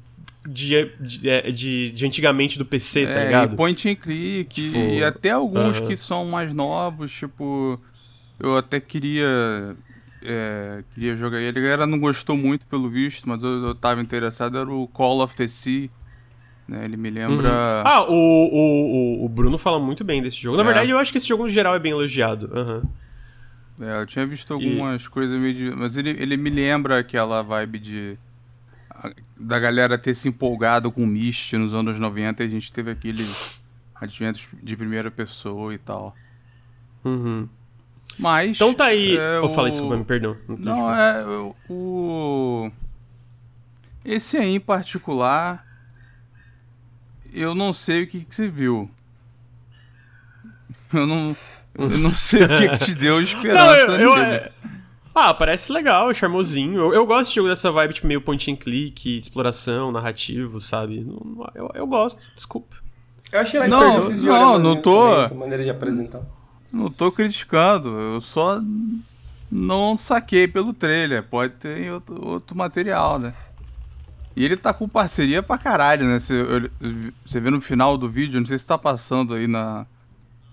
de, 0.47 0.91
de, 0.99 1.29
é, 1.29 1.51
de, 1.51 1.91
de 1.91 2.05
antigamente 2.05 2.57
do 2.57 2.63
PC, 2.65 3.05
tá 3.05 3.11
É, 3.19 3.25
ligado? 3.25 3.53
e 3.53 3.57
point 3.57 3.89
and 3.89 3.95
click, 3.95 4.49
Tipo, 4.49 4.77
e 4.79 5.03
até 5.03 5.31
alguns 5.31 5.77
aham. 5.77 5.87
que 5.87 5.97
são 5.97 6.25
mais 6.25 6.53
novos, 6.53 7.11
tipo, 7.11 7.77
eu 8.39 8.55
até 8.55 8.79
queria 8.79 9.75
é, 10.23 10.83
queria 10.93 11.15
jogar 11.17 11.39
ele. 11.41 11.59
A 11.59 11.61
galera 11.61 11.85
não 11.87 11.99
gostou 11.99 12.37
muito 12.37 12.65
pelo 12.67 12.89
visto, 12.89 13.27
mas 13.27 13.43
eu, 13.43 13.61
eu 13.63 13.75
tava 13.75 14.01
interessado, 14.01 14.57
era 14.57 14.69
o 14.69 14.87
Call 14.87 15.21
of 15.21 15.35
the 15.35 15.47
Sea, 15.47 15.89
né? 16.67 16.83
Ele 16.85 16.97
me 16.97 17.09
lembra... 17.09 17.81
Ah, 17.85 18.03
o, 18.03 18.13
o, 18.13 19.21
o, 19.21 19.25
o 19.25 19.29
Bruno 19.29 19.57
fala 19.57 19.79
muito 19.79 20.03
bem 20.03 20.21
desse 20.21 20.37
jogo. 20.37 20.57
Na 20.57 20.63
É. 20.63 20.65
verdade, 20.65 20.91
eu 20.91 20.97
acho 20.97 21.11
que 21.11 21.17
esse 21.17 21.27
jogo 21.27 21.43
no 21.43 21.49
geral 21.49 21.73
é 21.75 21.79
bem 21.79 21.91
elogiado. 21.91 22.51
Aham. 22.57 22.83
É, 23.79 24.01
eu 24.01 24.05
tinha 24.07 24.25
visto 24.25 24.51
algumas 24.53 25.07
coisas 25.07 25.39
meio 25.39 25.53
de... 25.53 25.71
Mas 25.71 25.95
ele, 25.97 26.09
ele 26.09 26.35
me 26.35 26.49
lembra 26.49 26.97
aquela 26.99 27.41
vibe 27.43 27.79
de... 27.79 28.17
Da 29.39 29.59
galera 29.59 29.97
ter 29.99 30.15
se 30.15 30.27
empolgado 30.27 30.91
com 30.91 31.05
Myst 31.05 31.53
nos 31.53 31.73
anos 31.73 31.99
90 31.99 32.43
e 32.43 32.47
a 32.47 32.49
gente 32.49 32.73
teve 32.73 32.89
aqueles 32.89 33.59
adventos 33.93 34.47
de 34.63 34.75
primeira 34.75 35.11
pessoa 35.11 35.71
e 35.73 35.77
tal. 35.77 36.15
Uhum. 37.05 37.47
Mas... 38.17 38.55
Então 38.57 38.73
tá 38.73 38.85
aí. 38.85 39.15
é, 39.15 39.37
eu 39.37 39.49
falei, 39.53 39.69
o- 39.69 39.73
desculpa, 39.73 39.95
me 39.97 40.03
perdão. 40.03 40.35
Não, 40.47 40.91
é 40.91 41.23
o- 41.27 41.55
o. 41.69 42.71
Esse 44.03 44.37
aí 44.37 44.55
em 44.55 44.59
particular. 44.59 45.66
Eu 47.33 47.53
não 47.55 47.73
sei 47.73 48.03
o 48.03 48.07
que, 48.07 48.21
que 48.25 48.33
você 48.35 48.47
viu. 48.47 48.89
Eu 50.93 51.05
não. 51.07 51.35
Eu 51.77 51.89
não 51.97 52.11
sei 52.13 52.43
o 52.43 52.47
que, 52.47 52.69
que 52.69 52.77
te 52.85 52.95
deu 52.95 53.15
Não, 53.15 53.21
esperança 53.21 53.91
eu, 53.93 53.99
eu- 53.99 54.15
nele. 54.15 54.51
Ah, 55.13 55.33
parece 55.33 55.71
legal, 55.71 56.13
charmosinho. 56.13 56.77
Eu, 56.79 56.93
eu 56.93 57.05
gosto 57.05 57.29
de 57.29 57.35
jogo 57.35 57.49
dessa 57.49 57.71
vibe, 57.71 57.93
tipo, 57.95 58.05
meio 58.07 58.21
point 58.21 58.51
and 58.51 58.55
click, 58.55 59.17
exploração, 59.17 59.91
narrativo, 59.91 60.61
sabe? 60.61 60.99
Não- 61.03 61.49
Eu, 61.55 61.71
eu 61.73 61.87
gosto, 61.87 62.19
desculpa. 62.35 62.75
Eu 63.31 63.39
achei 63.39 63.59
legal 63.59 63.79
Não, 63.81 63.99
não, 63.99 64.11
diagramas 64.13 64.61
não 64.61 64.81
tô- 64.81 65.07
também, 65.09 65.23
Essa 65.25 65.35
maneira 65.35 65.63
de 65.63 65.69
apresentar. 65.71 66.21
Não 66.71 66.89
tô 66.91 67.11
criticando, 67.11 67.89
eu 67.89 68.21
só 68.21 68.61
não 69.51 69.97
saquei 69.97 70.47
pelo 70.47 70.71
trailer. 70.73 71.23
Pode 71.23 71.53
ter 71.53 71.91
outro, 71.91 72.27
outro 72.27 72.55
material, 72.55 73.17
né? 73.17 73.33
E 74.39 74.45
ele 74.45 74.55
tá 74.55 74.71
com 74.71 74.87
parceria 74.87 75.41
pra 75.41 75.57
caralho, 75.57 76.05
né? 76.05 76.19
Você, 76.19 77.39
vê 77.39 77.49
no 77.49 77.59
final 77.59 77.97
do 77.97 78.07
vídeo, 78.07 78.39
não 78.39 78.45
sei 78.45 78.59
se 78.59 78.67
tá 78.67 78.77
passando 78.77 79.33
aí 79.33 79.47
na. 79.47 79.87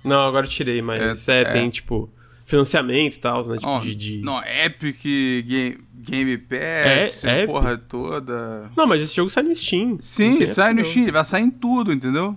Não, 0.03 0.27
agora 0.27 0.47
eu 0.47 0.51
tirei, 0.51 0.81
mas 0.81 1.29
é, 1.29 1.38
É, 1.38 1.40
é. 1.42 1.53
tem, 1.53 1.68
tipo, 1.68 2.09
financiamento 2.47 3.16
e 3.16 3.18
tal, 3.18 3.47
né? 3.47 3.57
Tipo, 3.59 3.68
Ó, 3.68 3.81
de, 3.81 3.94
de- 3.94 4.23
Não, 4.23 4.42
Epic, 4.42 5.03
Game, 5.47 5.79
Game 5.97 6.38
Pass, 6.38 7.25
É, 7.25 7.44
porra 7.47 7.77
toda. 7.77 8.70
Não, 8.75 8.87
mas 8.87 9.03
esse 9.03 9.14
jogo 9.14 9.29
sai 9.29 9.42
no 9.42 9.55
Steam. 9.55 9.88
Não 9.90 9.99
Sim, 10.01 10.47
sai 10.47 10.73
no 10.73 10.81
essa, 10.81 10.88
não. 10.88 11.03
Steam, 11.05 11.12
vai 11.12 11.25
sair 11.27 11.42
em 11.42 11.51
tudo, 11.51 11.92
entendeu? 11.92 12.37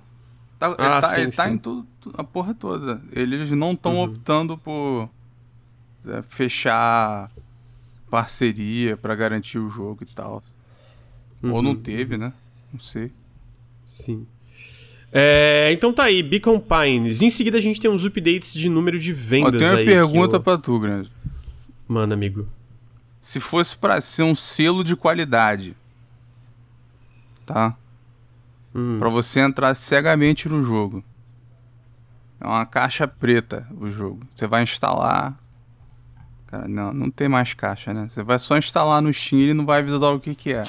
Tá, 0.59 0.67
ele 0.67 0.75
Ah, 0.79 0.99
tá, 1.01 1.15
sim, 1.15 1.21
ele 1.21 1.31
tá 1.31 1.45
sim. 1.47 1.53
em 1.53 1.57
tudo, 1.57 1.87
tu- 2.01 2.13
a 2.17 2.23
porra 2.25 2.53
toda. 2.53 3.01
Eles 3.13 3.51
não 3.51 3.71
estão 3.71 3.93
Uhum. 3.95 4.03
optando 4.03 4.57
por 4.57 5.09
é, 6.09 6.21
fechar 6.29 7.31
parceria 8.09 8.97
pra 8.97 9.15
garantir 9.15 9.59
o 9.59 9.69
jogo 9.69 10.03
e 10.03 10.13
tal. 10.13 10.43
Ou 11.43 11.61
não 11.61 11.71
Uhum. 11.71 11.75
teve, 11.75 12.17
né? 12.17 12.33
Não 12.73 12.79
sei. 12.79 13.11
Sim. 13.85 14.25
É, 15.11 15.69
então 15.71 15.93
tá 15.93 16.03
aí, 16.03 16.21
Beacon 16.21 16.59
Pines. 16.59 17.21
Em 17.21 17.29
seguida 17.29 17.57
a 17.57 17.61
gente 17.61 17.79
tem 17.79 17.89
uns 17.89 18.03
updates 18.03 18.53
de 18.53 18.67
número 18.69 18.99
de 18.99 19.11
Ó, 19.13 19.15
vendas 19.15 19.59
tem 19.61 19.69
uma 19.69 19.77
aí. 19.77 19.85
pergunta 19.85 20.37
que 20.37 20.43
pra 20.43 20.57
tu, 20.57 20.79
Grande. 20.79 21.09
eu... 21.25 21.31
Mano, 21.87 22.13
amigo. 22.13 22.47
Se 23.21 23.39
fosse 23.39 23.77
pra 23.77 24.01
ser 24.01 24.23
um 24.23 24.35
selo 24.35 24.83
de 24.83 24.95
qualidade, 24.95 25.75
tá? 27.45 27.75
Hum. 28.75 28.97
Pra 28.99 29.09
você 29.09 29.39
entrar 29.39 29.73
cegamente 29.75 30.49
no 30.49 30.61
jogo. 30.61 31.03
É 32.39 32.45
uma 32.45 32.65
caixa 32.65 33.07
preta 33.07 33.65
o 33.79 33.89
jogo. 33.89 34.19
Você 34.35 34.45
vai 34.45 34.61
instalar. 34.63 35.37
Cara, 36.47 36.67
não, 36.67 36.93
não 36.93 37.09
tem 37.09 37.27
mais 37.27 37.53
caixa, 37.53 37.93
né? 37.93 38.07
Você 38.09 38.21
vai 38.23 38.37
só 38.37 38.57
instalar 38.57 39.01
no 39.01 39.11
Steam 39.13 39.39
e 39.39 39.43
ele 39.45 39.53
não 39.53 39.65
vai 39.65 39.79
avisar 39.79 40.13
o 40.13 40.19
que 40.19 40.35
que 40.35 40.53
é. 40.53 40.63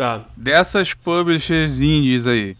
Tá. 0.00 0.24
Dessas 0.34 0.94
publishers 0.94 1.78
indies 1.78 2.26
aí. 2.26 2.56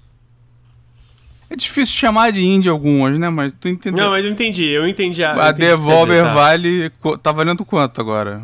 É 1.48 1.56
difícil 1.56 1.96
chamar 1.96 2.30
de 2.32 2.44
indie 2.44 2.68
algumas, 2.68 3.18
né? 3.18 3.30
Mas 3.30 3.50
tu 3.58 3.66
entendeu. 3.66 4.04
Não, 4.04 4.10
mas 4.10 4.22
eu 4.22 4.30
entendi, 4.30 4.64
eu 4.66 4.86
entendi 4.86 5.24
a. 5.24 5.32
a 5.48 5.50
Devolver 5.50 6.18
dizer, 6.18 6.28
tá. 6.28 6.34
vale. 6.34 6.90
Tá 7.22 7.32
valendo 7.32 7.64
quanto 7.64 7.98
agora? 7.98 8.42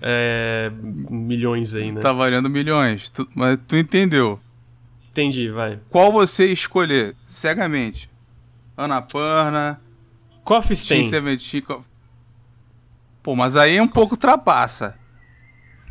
É. 0.00 0.72
milhões 1.10 1.74
aí, 1.74 1.92
né? 1.92 2.00
Tá 2.00 2.14
valendo 2.14 2.48
milhões. 2.48 3.10
Tu- 3.10 3.28
mas 3.34 3.58
tu 3.68 3.76
entendeu. 3.76 4.40
Entendi, 5.10 5.50
vai. 5.50 5.78
Qual 5.90 6.10
você 6.10 6.46
escolher 6.46 7.14
cegamente? 7.26 8.08
Annapurna, 8.74 9.78
Coffee 10.42 10.74
Steam 10.76 11.02
Stain. 11.02 11.20
17. 11.22 11.60
co- 11.60 11.84
Pô, 13.22 13.36
mas 13.36 13.54
aí 13.54 13.76
é 13.76 13.82
um 13.82 13.86
pouco 13.86 14.16
trapaça. 14.16 14.96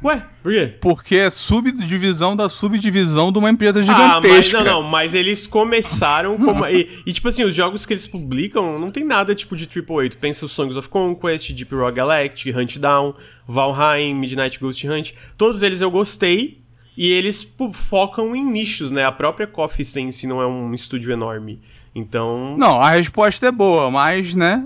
Ué, 0.03 0.23
por 0.41 0.51
quê? 0.51 0.73
Porque 0.81 1.15
é 1.15 1.29
subdivisão 1.29 2.35
da 2.35 2.49
subdivisão 2.49 3.31
de 3.31 3.37
uma 3.37 3.49
empresa 3.51 3.79
Ah, 3.81 3.85
mas 3.85 3.95
gigantesca. 4.25 4.63
não, 4.63 4.81
não, 4.81 4.89
mas 4.89 5.13
eles 5.13 5.45
começaram 5.45 6.37
como. 6.37 6.65
e, 6.65 6.89
e, 7.05 7.13
tipo 7.13 7.27
assim, 7.27 7.43
os 7.43 7.53
jogos 7.53 7.85
que 7.85 7.93
eles 7.93 8.07
publicam 8.07 8.79
não 8.79 8.89
tem 8.89 9.03
nada 9.03 9.35
tipo 9.35 9.55
de 9.55 9.65
AAA. 9.65 10.09
Tu 10.09 10.17
pensa 10.17 10.45
o 10.45 10.49
Songs 10.49 10.75
of 10.75 10.89
Conquest, 10.89 11.51
Deep 11.51 11.75
Rock 11.75 11.95
Galactic, 11.97 12.55
Hunt 12.55 12.77
Down, 12.77 13.13
Valheim, 13.47 14.15
Midnight 14.15 14.59
Ghost 14.59 14.87
Hunt. 14.87 15.11
Todos 15.37 15.61
eles 15.61 15.81
eu 15.81 15.91
gostei. 15.91 16.59
E 16.97 17.09
eles 17.09 17.47
focam 17.73 18.35
em 18.35 18.43
nichos, 18.43 18.91
né? 18.91 19.05
A 19.05 19.11
própria 19.11 19.47
Coffee 19.47 19.85
si 20.11 20.27
não 20.27 20.41
é 20.41 20.45
um 20.45 20.73
estúdio 20.73 21.11
enorme. 21.13 21.61
Então. 21.95 22.55
Não, 22.57 22.81
a 22.81 22.91
resposta 22.91 23.47
é 23.47 23.51
boa, 23.51 23.89
mas, 23.89 24.35
né? 24.35 24.65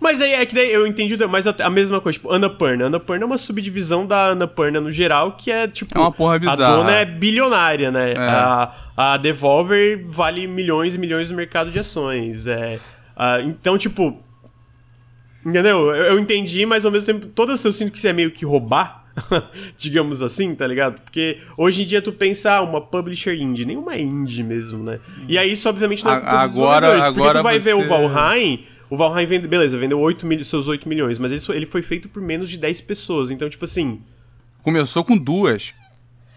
Mas 0.00 0.20
aí 0.20 0.32
é 0.34 0.44
que 0.44 0.54
daí 0.54 0.72
eu 0.72 0.86
entendi, 0.86 1.16
mas 1.26 1.46
a, 1.46 1.54
a 1.60 1.70
mesma 1.70 2.00
coisa, 2.00 2.18
tipo, 2.18 2.30
Annapurna. 2.32 2.86
Annapurna 2.86 3.24
é 3.24 3.26
uma 3.26 3.38
subdivisão 3.38 4.06
da 4.06 4.26
Annapurna 4.30 4.80
no 4.80 4.90
geral, 4.90 5.32
que 5.32 5.50
é 5.50 5.66
tipo. 5.66 5.96
É 5.96 6.00
uma 6.00 6.12
porra 6.12 6.36
A 6.36 6.38
bizarra. 6.38 6.76
dona 6.76 6.92
é 6.92 7.04
bilionária, 7.04 7.90
né? 7.90 8.12
É. 8.12 8.18
A, 8.18 8.72
a 8.96 9.16
Devolver 9.16 10.04
vale 10.08 10.46
milhões 10.46 10.94
e 10.94 10.98
milhões 10.98 11.30
no 11.30 11.36
mercado 11.36 11.70
de 11.70 11.78
ações. 11.78 12.46
É, 12.46 12.78
ah, 13.16 13.40
então, 13.40 13.78
tipo. 13.78 14.22
Entendeu? 15.44 15.94
Eu, 15.94 16.04
eu 16.14 16.18
entendi, 16.18 16.66
mas 16.66 16.84
ao 16.84 16.90
mesmo 16.90 17.12
tempo, 17.14 17.26
todas 17.28 17.64
eu 17.64 17.72
sinto 17.72 17.92
que 17.92 17.98
isso 17.98 18.08
é 18.08 18.12
meio 18.12 18.30
que 18.30 18.44
roubar. 18.44 19.04
digamos 19.78 20.20
assim, 20.20 20.54
tá 20.54 20.66
ligado? 20.66 21.00
Porque 21.00 21.38
hoje 21.56 21.82
em 21.82 21.86
dia 21.86 22.02
tu 22.02 22.12
pensa, 22.12 22.52
ah, 22.56 22.60
uma 22.60 22.82
publisher 22.82 23.32
indie, 23.34 23.64
nenhuma 23.64 23.96
indie 23.96 24.42
mesmo, 24.42 24.84
né? 24.84 24.98
E 25.26 25.38
aí 25.38 25.52
isso 25.52 25.66
obviamente 25.70 26.04
não 26.04 26.12
é 26.12 26.16
A- 26.16 26.40
agora- 26.42 27.02
agora 27.02 27.38
tu 27.38 27.42
vai 27.42 27.58
ver 27.58 27.74
o 27.74 27.78
você- 27.78 27.88
Valheim, 27.88 28.66
o 28.90 28.96
Valheim 28.96 29.26
vende, 29.26 29.46
beleza, 29.48 29.76
vendeu 29.78 29.98
8 29.98 30.26
mil, 30.26 30.44
seus 30.44 30.68
8 30.68 30.88
milhões, 30.88 31.18
mas 31.18 31.32
ele, 31.32 31.40
foi- 31.40 31.56
ele 31.56 31.66
foi 31.66 31.82
feito 31.82 32.08
por 32.08 32.22
menos 32.22 32.48
de 32.50 32.56
10 32.58 32.80
pessoas, 32.80 33.30
então 33.30 33.48
tipo 33.50 33.64
assim, 33.64 34.00
Começou 34.62 35.04
com 35.04 35.16
duas. 35.16 35.72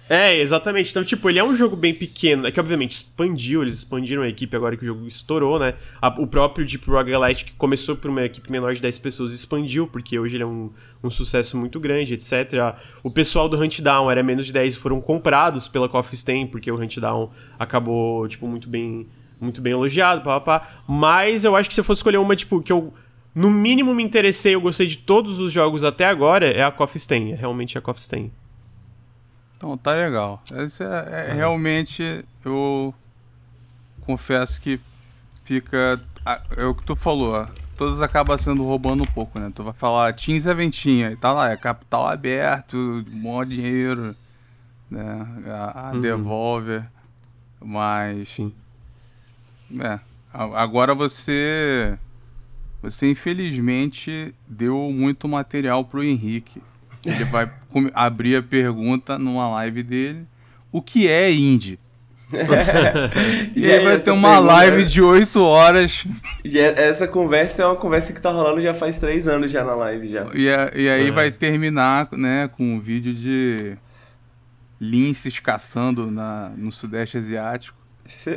é, 0.08 0.38
exatamente. 0.40 0.90
Então, 0.92 1.04
tipo, 1.04 1.28
ele 1.30 1.38
é 1.40 1.44
um 1.44 1.56
jogo 1.56 1.76
bem 1.76 1.94
pequeno. 1.96 2.46
É 2.48 2.52
que, 2.52 2.60
obviamente, 2.60 2.92
expandiu. 2.94 3.62
Eles 3.62 3.76
expandiram 3.76 4.22
a 4.24 4.28
equipe 4.28 4.56
agora 4.56 4.76
que 4.78 4.84
o 4.84 4.86
jogo 4.88 5.08
estourou, 5.08 5.58
né? 5.60 5.74
A- 6.02 6.08
o 6.20 6.26
próprio 6.28 6.66
Deep 6.66 6.88
Rock 6.90 7.10
Galactic, 7.12 7.48
que 7.50 7.54
começou 7.56 7.96
por 7.96 8.10
uma 8.10 8.24
equipe 8.24 8.52
menor 8.52 8.74
de 8.74 8.82
10 8.82 8.98
pessoas, 9.00 9.32
expandiu, 9.32 9.86
porque 9.88 10.18
hoje 10.20 10.36
ele 10.36 10.44
é 10.44 10.48
um, 10.48 10.72
um 11.04 11.10
sucesso 11.12 11.56
muito 11.58 11.80
grande, 11.80 12.14
etc. 12.16 12.76
O 13.04 13.10
pessoal 13.12 13.48
do 13.50 13.56
Hunt 13.60 13.82
Down 13.82 14.10
era 14.12 14.22
menos 14.24 14.46
de 14.48 14.54
10 14.54 14.74
e 14.76 14.78
foram 14.78 15.00
comprados 15.02 15.68
pela 15.68 15.88
Coffee 15.90 16.16
Stain, 16.16 16.48
porque 16.48 16.72
o 16.72 16.80
Hunt 16.80 16.98
Down 16.98 17.32
acabou, 17.60 18.28
tipo, 18.28 18.48
muito 18.48 18.68
bem, 18.70 19.08
muito 19.40 19.62
bem 19.62 19.74
elogiado, 19.74 20.22
pá, 20.22 20.40
pá, 20.40 20.60
pá. 20.60 20.68
Mas 20.88 21.44
eu 21.46 21.56
acho 21.56 21.70
que 21.70 21.76
se 21.76 21.82
eu 21.82 21.86
fosse 21.86 22.00
escolher 22.00 22.18
uma, 22.18 22.36
tipo, 22.36 22.62
que 22.62 22.72
eu... 22.72 22.94
No 23.34 23.50
mínimo 23.50 23.94
me 23.94 24.04
interessei, 24.04 24.56
eu 24.56 24.62
gostei 24.62 24.88
de 24.88 24.98
todos 24.98 25.40
os 25.40 25.52
jogos 25.52 25.84
até 25.84 26.06
agora, 26.06 26.48
é 26.52 26.64
a 26.64 26.72
Coffee 26.72 27.00
Stain. 27.00 27.32
É 27.32 27.36
realmente 27.36 27.78
a 27.78 27.82
Coffee 27.82 28.02
Stain. 28.02 28.32
Então 29.60 29.78
tá 29.78 29.92
legal. 29.92 30.42
Esse 30.56 30.84
é, 30.84 31.28
é 31.30 31.34
realmente 31.34 32.24
eu 32.46 32.94
confesso 34.02 34.60
que 34.62 34.80
fica 35.44 36.02
é 36.56 36.66
o 36.66 36.74
que 36.74 36.84
tu 36.84 36.96
falou. 36.96 37.34
ó, 37.34 37.48
Todos 37.78 38.02
acabam 38.02 38.38
sendo 38.38 38.64
roubando 38.64 39.04
um 39.04 39.14
pouco, 39.14 39.38
né? 39.38 39.52
Tu 39.54 39.64
vai 39.64 39.74
falar 39.74 40.14
Teams 40.14 40.46
é 40.46 40.54
ventinha 40.54 41.12
e 41.12 41.16
tá 41.18 41.34
lá, 41.34 41.52
é 41.52 41.58
capital 41.58 42.08
aberto, 42.08 43.06
mó 43.10 43.44
dinheiro, 43.44 44.16
né? 44.90 45.28
A, 45.48 45.90
a 45.90 45.92
Devolver, 45.94 46.86
mas 47.60 48.30
Sim. 48.30 48.54
É, 49.80 50.00
agora 50.34 50.94
você 50.96 51.98
você 52.82 53.10
infelizmente 53.10 54.34
deu 54.48 54.78
muito 54.92 55.28
material 55.28 55.84
pro 55.84 56.04
Henrique. 56.04 56.62
Ele 57.06 57.26
vai 57.26 57.50
abrir 57.94 58.38
a 58.38 58.44
pergunta 58.44 59.18
numa 59.20 59.50
live 59.50 59.84
dele. 59.84 60.26
O 60.72 60.82
que 60.82 61.08
é 61.08 61.32
indie? 61.32 61.78
E 63.56 63.62
Já 63.62 63.70
aí 63.74 63.80
vai 63.84 63.96
essa 63.96 64.06
ter 64.06 64.12
uma 64.12 64.30
pergunta- 64.34 64.54
live 64.54 64.86
de 64.86 65.02
8 65.02 65.42
horas. 65.42 66.06
Já- 66.46 66.60
essa 66.78 67.08
conversa 67.08 67.64
é 67.64 67.66
uma 67.66 67.76
conversa 67.76 68.14
que 68.14 68.22
tá 68.22 68.30
rolando 68.32 68.62
já 68.62 68.74
faz 68.74 68.98
três 69.00 69.28
anos 69.28 69.50
já 69.52 69.64
na 69.64 69.74
live 69.76 70.08
já. 70.08 70.28
E, 70.36 70.48
a- 70.50 70.72
e 70.76 70.88
aí 70.90 71.08
É. 71.08 71.12
vai 71.12 71.32
terminar 71.32 72.08
né, 72.12 72.48
com 72.56 72.64
um 72.76 72.80
vídeo 72.80 73.14
de 73.14 73.76
linces 74.80 75.40
caçando 75.40 76.10
na, 76.12 76.50
no 76.56 76.72
Sudeste 76.72 77.18
Asiático. 77.18 77.78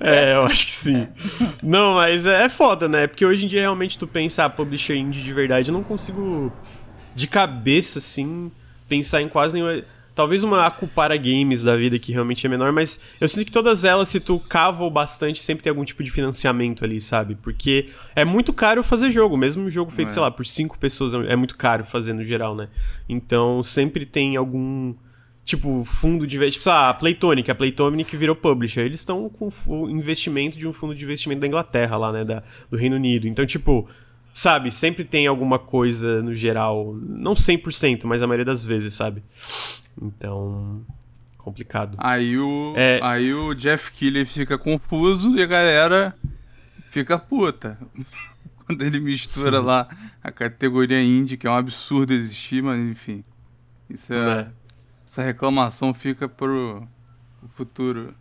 É, 0.00 0.34
eu 0.34 0.42
acho 0.42 0.66
que 0.66 0.72
sim. 0.72 1.06
Não, 1.62 1.94
mas 1.94 2.26
é, 2.26 2.44
é 2.44 2.48
foda, 2.48 2.88
né? 2.88 3.06
Porque 3.06 3.24
hoje 3.24 3.44
em 3.44 3.48
dia 3.48 3.60
realmente 3.60 3.98
tu 3.98 4.06
pensa, 4.06 4.44
ah, 4.44 4.50
publisher 4.50 4.94
indie 4.96 5.22
de 5.22 5.32
verdade, 5.32 5.70
eu 5.70 5.72
não 5.72 5.82
consigo 5.82 6.52
de 7.14 7.26
cabeça, 7.26 7.98
assim, 7.98 8.50
pensar 8.88 9.22
em 9.22 9.28
quase 9.28 9.54
nenhuma. 9.54 9.82
Talvez 10.14 10.44
uma 10.44 10.64
Acupara 10.64 11.16
Games 11.16 11.62
da 11.64 11.74
vida 11.76 11.98
que 11.98 12.12
realmente 12.12 12.46
é 12.46 12.48
menor, 12.50 12.70
mas 12.72 13.00
eu 13.20 13.28
sinto 13.28 13.46
que 13.46 13.52
todas 13.52 13.84
elas, 13.84 14.08
se 14.08 14.20
tu 14.20 14.38
cava 14.38 14.84
o 14.84 14.90
bastante, 14.90 15.42
sempre 15.42 15.64
tem 15.64 15.70
algum 15.70 15.84
tipo 15.84 16.04
de 16.04 16.10
financiamento 16.10 16.84
ali, 16.84 17.00
sabe? 17.00 17.34
Porque 17.34 17.88
é 18.14 18.24
muito 18.24 18.52
caro 18.52 18.84
fazer 18.84 19.10
jogo, 19.10 19.36
mesmo 19.36 19.64
um 19.64 19.70
jogo 19.70 19.90
feito, 19.90 20.10
É. 20.10 20.12
sei 20.12 20.22
lá, 20.22 20.30
por 20.30 20.46
cinco 20.46 20.78
pessoas 20.78 21.14
é 21.14 21.32
é 21.32 21.36
muito 21.36 21.56
caro 21.56 21.84
fazer 21.84 22.12
no 22.12 22.22
geral, 22.22 22.54
né? 22.54 22.68
Então 23.08 23.60
sempre 23.62 24.06
tem 24.06 24.36
algum 24.36 24.94
tipo, 25.44 25.84
fundo 25.84 26.26
de 26.26 26.36
investimento. 26.36 26.64
Tipo, 26.64 26.70
ah, 26.70 26.90
a 26.90 26.94
Playtonic, 26.94 27.50
a 27.50 27.54
Playtonic 27.54 28.16
virou 28.16 28.34
publisher. 28.34 28.80
Eles 28.80 29.00
estão 29.00 29.28
com 29.28 29.52
o 29.66 29.90
investimento 29.90 30.56
de 30.58 30.66
um 30.66 30.72
fundo 30.72 30.94
de 30.94 31.04
investimento 31.04 31.40
da 31.40 31.46
Inglaterra 31.46 31.96
lá, 31.96 32.12
né? 32.12 32.24
Da, 32.24 32.42
do 32.70 32.76
Reino 32.76 32.96
Unido. 32.96 33.28
Então, 33.28 33.44
tipo, 33.44 33.88
sabe, 34.32 34.70
sempre 34.70 35.04
tem 35.04 35.26
alguma 35.26 35.58
coisa 35.58 36.22
no 36.22 36.34
geral. 36.34 36.96
Não 37.00 37.34
100%, 37.34 38.04
mas 38.04 38.22
a 38.22 38.26
maioria 38.26 38.44
das 38.44 38.64
vezes, 38.64 38.94
sabe? 38.94 39.22
Então. 40.00 40.84
Complicado. 41.38 41.94
Aí 41.98 42.38
o, 42.38 42.72
É. 42.74 42.98
aí 43.02 43.34
o 43.34 43.52
Jeff 43.52 43.92
Keighley 43.92 44.24
fica 44.24 44.56
confuso 44.56 45.36
e 45.36 45.42
a 45.42 45.46
galera 45.46 46.14
fica 46.90 47.18
puta. 47.18 47.78
Quando 48.66 48.80
ele 48.80 48.98
mistura 48.98 49.60
lá 49.60 49.86
a 50.22 50.32
categoria 50.32 51.02
indie, 51.02 51.36
que 51.36 51.46
é 51.46 51.50
um 51.50 51.54
absurdo 51.54 52.14
existir, 52.14 52.62
mas 52.62 52.80
enfim. 52.80 53.22
Isso 53.90 54.10
é, 54.14 54.36
Né? 54.36 54.52
Essa 55.14 55.22
reclamação 55.22 55.94
fica 55.94 56.28
pro, 56.28 56.82
futuro. 57.54 58.12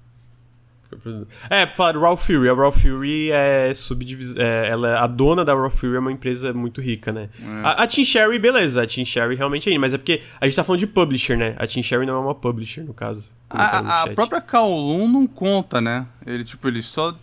É, 1.50 1.66
pra 1.66 1.76
falar 1.76 1.94
do 1.94 2.02
Raw 2.02 2.16
Fury. 2.16 2.48
A 2.48 2.54
Raw 2.54 2.72
Fury 2.72 3.32
é 3.32 3.74
subdivisão. 3.74 4.40
É, 4.40 4.70
ela 4.70 4.90
é- 4.90 4.98
a 5.00 5.08
dona 5.08 5.44
da 5.44 5.56
Raw 5.56 5.72
Fury 5.72 5.96
é 5.96 6.00
uma 6.00 6.12
empresa 6.12 6.54
muito 6.54 6.80
rica, 6.82 7.12
né? 7.12 7.32
É. 7.42 7.46
A, 7.64 7.72
a 7.82 7.88
Team 7.88 8.06
Sherry, 8.06 8.38
beleza, 8.38 8.84
a 8.84 8.86
Team 8.86 9.04
Sherry 9.06 9.34
realmente 9.36 9.74
é, 9.74 9.78
mas 9.80 9.92
é 9.96 9.98
porque 9.98 10.22
a 10.40 10.46
gente 10.46 10.56
tá 10.56 10.64
falando 10.64 10.82
de 10.82 10.86
publisher, 10.86 11.36
né? 11.36 11.56
A 11.58 11.66
Team 11.66 11.82
Sherry 11.82 12.06
não 12.06 12.14
é 12.14 12.20
uma 12.20 12.36
publisher, 12.36 12.84
no 12.84 12.94
caso. 12.94 13.32
como 13.50 13.64
tá 13.64 13.80
A, 13.80 14.04
a 14.04 14.10
própria 14.14 14.40
Kowloon 14.40 15.08
não 15.08 15.26
conta, 15.26 15.82
né? 15.82 16.06
Ele, 16.24 16.44
tipo, 16.44 16.68
eles 16.68 16.86
só 16.86 17.18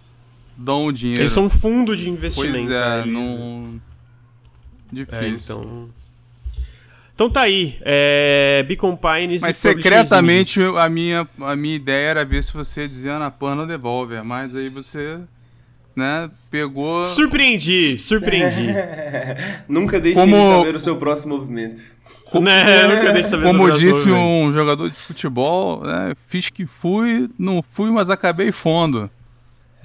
dão 0.56 0.86
o 0.86 0.92
dinheiro. 0.92 1.22
Eles 1.22 1.32
são 1.32 1.44
um 1.44 1.50
fundo 1.50 1.96
de 1.96 2.06
Pois 2.06 2.16
investimento. 2.18 2.72
é, 2.72 3.06
né? 3.06 3.06
Não... 3.06 3.80
É, 4.92 4.94
Difícil. 4.96 5.54
então... 5.54 5.99
Então 7.20 7.28
tá 7.28 7.42
aí, 7.42 7.76
é... 7.82 8.64
Beacon 8.66 8.96
Pines 8.96 9.42
Mas 9.42 9.54
e 9.54 9.60
secretamente 9.60 10.58
a 10.78 10.88
minha, 10.88 11.28
a 11.42 11.54
minha 11.54 11.76
ideia 11.76 12.08
era 12.08 12.24
ver 12.24 12.42
se 12.42 12.50
você 12.54 12.88
dizia 12.88 13.18
na 13.18 13.30
Pano 13.30 13.66
Devolver, 13.66 14.24
mas 14.24 14.56
aí 14.56 14.70
você, 14.70 15.18
né, 15.94 16.30
pegou... 16.50 17.06
Surpreendi, 17.06 17.98
surpreendi. 17.98 18.68
Nunca 19.68 20.00
deixe 20.00 20.18
Como- 20.18 20.34
de 20.34 20.64
saber 20.64 20.74
o 20.74 20.80
seu 20.80 20.96
próximo 20.96 21.36
movimento. 21.36 21.82
né? 22.40 22.84
Eu 22.84 22.88
nunca 22.96 23.12
deixo 23.12 23.28
saber 23.28 23.42
Como 23.42 23.70
disse 23.70 24.04
velho. 24.06 24.16
um 24.16 24.50
jogador 24.50 24.88
de 24.88 24.96
futebol, 24.96 25.82
né, 25.84 26.14
fiz 26.26 26.48
que 26.48 26.64
fui, 26.64 27.28
não 27.38 27.62
fui, 27.62 27.90
mas 27.90 28.08
acabei 28.08 28.50
fundo. 28.50 29.10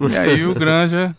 E 0.10 0.16
aí 0.16 0.46
o 0.46 0.56
Granja... 0.56 1.14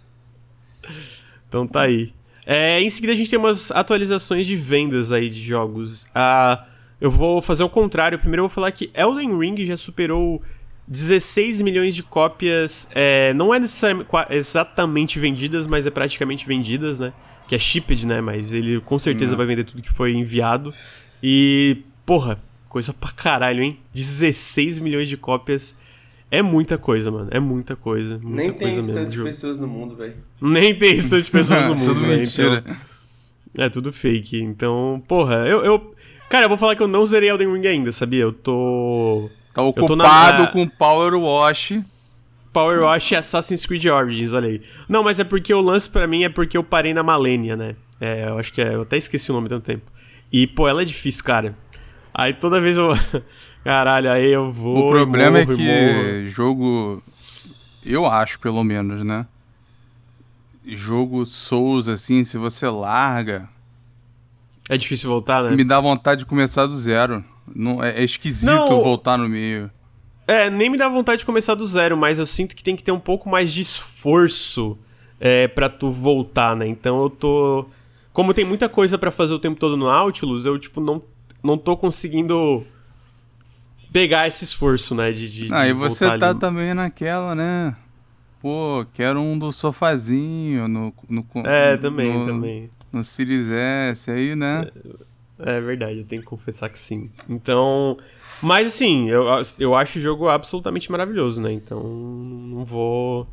Então 1.47 1.67
tá 1.67 1.83
aí. 1.83 2.16
É, 2.47 2.81
em 2.81 2.89
seguida 2.89 3.13
a 3.13 3.17
gente 3.17 3.29
tem 3.29 3.39
umas 3.39 3.73
atualizações 3.73 4.47
de 4.47 4.55
vendas 4.55 5.11
aí 5.11 5.29
de 5.29 5.43
jogos. 5.43 6.07
Ah, 6.15 6.65
eu 7.01 7.11
vou 7.11 7.43
fazer 7.43 7.65
o 7.65 7.69
contrário. 7.69 8.19
Primeiro 8.19 8.45
eu 8.45 8.49
vou 8.49 8.55
falar 8.55 8.71
que 8.71 8.89
Elden 8.95 9.37
Ring 9.37 9.67
já 9.67 9.77
superou 9.77 10.41
16 10.87 11.61
milhões 11.63 11.95
de 11.95 12.03
cópias, 12.03 12.89
é, 12.95 13.35
não 13.35 13.53
é 13.53 13.61
exatamente 14.31 15.19
vendidas, 15.19 15.67
mas 15.67 15.87
é 15.87 15.91
praticamente 15.91 16.47
vendidas, 16.47 17.01
né? 17.01 17.13
Que 17.49 17.57
é 17.57 17.59
shipped, 17.59 18.07
né? 18.07 18.21
Mas 18.21 18.53
ele 18.53 18.81
com 18.81 18.99
certeza 18.99 19.33
uhum. 19.33 19.39
vai 19.39 19.47
vender 19.47 19.65
tudo 19.65 19.83
que 19.83 19.93
foi 19.93 20.13
enviado. 20.13 20.73
E, 21.21 21.79
porra, 22.05 22.39
coisa 22.69 22.93
pra 22.93 23.11
caralho, 23.11 23.63
hein? 23.63 23.79
16 23.93 24.79
milhões 24.79 25.09
de 25.09 25.17
cópias 25.17 25.77
é 26.31 26.43
muita 26.43 26.77
coisa, 26.77 27.11
mano. 27.11 27.29
É 27.31 27.39
muita 27.39 27.77
coisa. 27.77 28.19
Muita 28.19 28.43
Nem 28.43 28.53
tem 28.53 28.79
isso 28.79 28.93
tanto 28.93 29.11
de 29.11 29.23
pessoas 29.23 29.59
no 29.59 29.67
mundo, 29.67 29.97
velho. 29.97 30.15
Nem 30.41 30.75
tem 30.75 30.97
isso 30.97 31.09
tanto 31.09 31.23
de 31.23 31.31
pessoas 31.31 31.67
no 31.69 31.75
mundo, 31.77 31.95
Tudo 31.95 32.01
mentira. 32.07 32.65
Então, 33.53 33.65
é 33.65 33.69
tudo 33.69 33.93
fake. 33.93 34.41
Então, 34.41 35.03
porra, 35.07 35.47
eu, 35.47 35.65
eu. 35.65 35.95
Cara, 36.29 36.45
eu 36.45 36.49
vou 36.49 36.59
falar 36.59 36.75
que 36.75 36.83
eu 36.83 36.89
não 36.89 37.07
zerei 37.07 37.31
Elden 37.31 37.53
Ring 37.53 37.67
ainda, 37.67 37.93
sabia? 37.93 38.23
Eu 38.23 38.33
tô. 38.33 39.31
Tá 39.55 39.63
ocupado 39.63 40.43
na... 40.43 40.47
com 40.49 40.67
Power 40.67 41.15
Wash. 41.15 41.81
Power 42.53 42.81
Wash 42.81 43.13
e 43.13 43.17
Assassin's 43.17 43.65
Creed 43.65 43.87
Origins, 43.87 44.33
olha 44.33 44.49
aí. 44.49 44.63
Não, 44.89 45.03
mas 45.03 45.19
é 45.19 45.25
porque 45.25 45.53
o 45.55 45.61
lance 45.61 45.89
para 45.89 46.07
mim 46.07 46.25
é 46.25 46.29
porque 46.29 46.57
eu 46.57 46.65
parei 46.65 46.93
na 46.93 47.03
Malenia, 47.03 47.57
né? 47.57 47.77
É, 48.01 48.29
eu 48.29 48.39
acho 48.39 48.53
que 48.53 48.61
é. 48.61 48.75
Eu 48.75 48.83
até 48.83 48.97
esqueci 48.97 49.31
o 49.31 49.35
nome 49.35 49.49
tanto 49.49 49.65
tempo. 49.65 49.91
E, 50.33 50.47
pô, 50.47 50.67
ela 50.69 50.83
é 50.83 50.85
difícil, 50.85 51.23
cara. 51.25 51.57
Aí 52.13 52.35
toda 52.35 52.61
vez 52.61 52.77
eu. 52.77 52.91
Caralho, 53.67 54.13
aí 54.13 54.31
eu 54.31 54.53
vou. 54.53 54.87
O 54.87 54.91
problema 54.91 55.41
é 55.41 55.45
morro, 55.45 55.61
é 55.61 56.23
que 56.23 56.27
jogo. 56.29 57.03
Eu 57.85 58.07
acho, 58.07 58.39
pelo 58.39 58.63
menos, 58.63 59.03
né? 59.03 59.27
Jogo 60.65 61.27
Souls, 61.27 61.89
assim, 61.89 62.23
se 62.23 62.39
você 62.39 62.69
larga. 62.69 63.49
É 64.69 64.79
difícil 64.79 65.11
voltar, 65.11 65.43
né? 65.43 65.51
Me 65.51 65.65
dá 65.65 65.81
vontade 65.81 66.21
de 66.21 66.27
começar 66.27 66.67
do 66.67 66.77
zero. 66.77 67.25
Não, 67.53 67.83
é, 67.83 67.91
é 67.99 68.05
esquisito 68.05 68.49
Não, 68.49 68.69
voltar 68.69 69.19
no 69.19 69.29
meio. 69.29 69.69
É, 70.29 70.49
nem 70.49 70.71
me 70.71 70.79
dá 70.79 70.89
vontade 70.89 71.19
de 71.19 71.27
começar 71.27 71.57
do 71.57 71.67
zero, 71.67 71.97
mas 71.97 72.21
eu 72.21 72.27
sinto 72.27 72.55
que 72.55 72.63
tem 72.63 72.77
que 72.77 72.85
ter 72.85 72.93
um 72.93 73.01
pouco 73.01 73.29
mais 73.29 73.53
de 73.53 73.63
esforço 73.63 74.79
é, 75.19 75.49
para 75.49 75.69
tu 75.69 75.91
voltar, 75.91 76.55
né? 76.55 76.69
Então 76.69 77.01
eu 77.01 77.11
tô. 77.11 77.67
Como 78.13 78.33
tem 78.33 78.45
muita 78.45 78.69
coisa 78.69 78.97
para 78.97 79.11
fazer 79.11 79.35
o 79.35 79.41
tempo 79.41 79.59
todo 79.59 79.77
no 79.77 79.87
Nautilus, 79.87 80.47
eu, 80.47 80.57
tipo, 80.57 80.81
não, 80.81 81.03
não 81.43 81.59
tô 81.59 81.77
conseguindo 81.77 82.65
pegar 83.97 84.29
esse 84.29 84.45
esforço, 84.45 84.95
né? 84.95 85.11
De, 85.11 85.33
de, 85.33 85.55
ah, 85.55 85.65
de 85.65 85.71
e 85.71 85.73
você 85.73 86.05
tá 86.19 86.31
ali. 86.31 86.39
também 86.39 86.75
naquela, 86.75 87.35
né? 87.35 87.75
Pô, 88.43 88.85
quero 88.93 89.19
um 89.21 89.39
do 89.39 89.51
sofazinho 89.51 90.69
no. 90.69 90.93
no 91.09 91.27
é, 91.47 91.79
também, 91.79 92.13
no, 92.13 92.27
também. 92.27 92.71
No 92.93 93.03
Series 93.03 93.51
S 93.51 94.11
aí, 94.11 94.37
né? 94.37 94.69
É. 95.03 95.07
É 95.39 95.61
verdade, 95.61 95.99
eu 95.99 96.05
tenho 96.05 96.23
que 96.23 96.29
confessar 96.29 96.69
que 96.69 96.79
sim. 96.79 97.11
Então. 97.29 97.99
Mas 98.43 98.69
assim, 98.69 99.09
eu, 99.09 99.27
eu 99.59 99.75
acho 99.75 99.99
o 99.99 100.03
jogo 100.03 100.29
absolutamente 100.29 100.91
maravilhoso, 100.91 101.41
né? 101.41 101.53
Então 101.53 101.83
não 101.83 102.65
vou. 102.65 103.27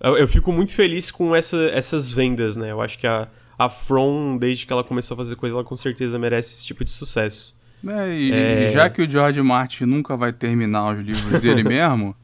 Eu, 0.00 0.16
eu 0.16 0.28
fico 0.28 0.52
muito 0.52 0.74
feliz 0.74 1.10
com 1.10 1.34
essa, 1.34 1.56
essas 1.72 2.10
vendas, 2.10 2.56
né? 2.56 2.70
Eu 2.70 2.80
acho 2.80 2.98
que 2.98 3.06
a, 3.06 3.28
a 3.58 3.68
From, 3.68 4.36
desde 4.38 4.64
que 4.64 4.72
ela 4.72 4.84
começou 4.84 5.14
a 5.14 5.18
fazer 5.18 5.34
coisa, 5.34 5.56
ela 5.56 5.64
com 5.64 5.76
certeza 5.76 6.18
merece 6.18 6.54
esse 6.54 6.66
tipo 6.66 6.84
de 6.84 6.90
sucesso. 6.90 7.60
É, 7.86 8.14
e, 8.14 8.32
é... 8.32 8.68
já 8.68 8.88
que 8.88 9.02
o 9.02 9.10
George 9.10 9.40
Martin 9.42 9.84
nunca 9.84 10.16
vai 10.16 10.32
terminar 10.32 10.94
os 10.94 11.04
livros 11.04 11.40
dele 11.40 11.62
mesmo, 11.64 12.14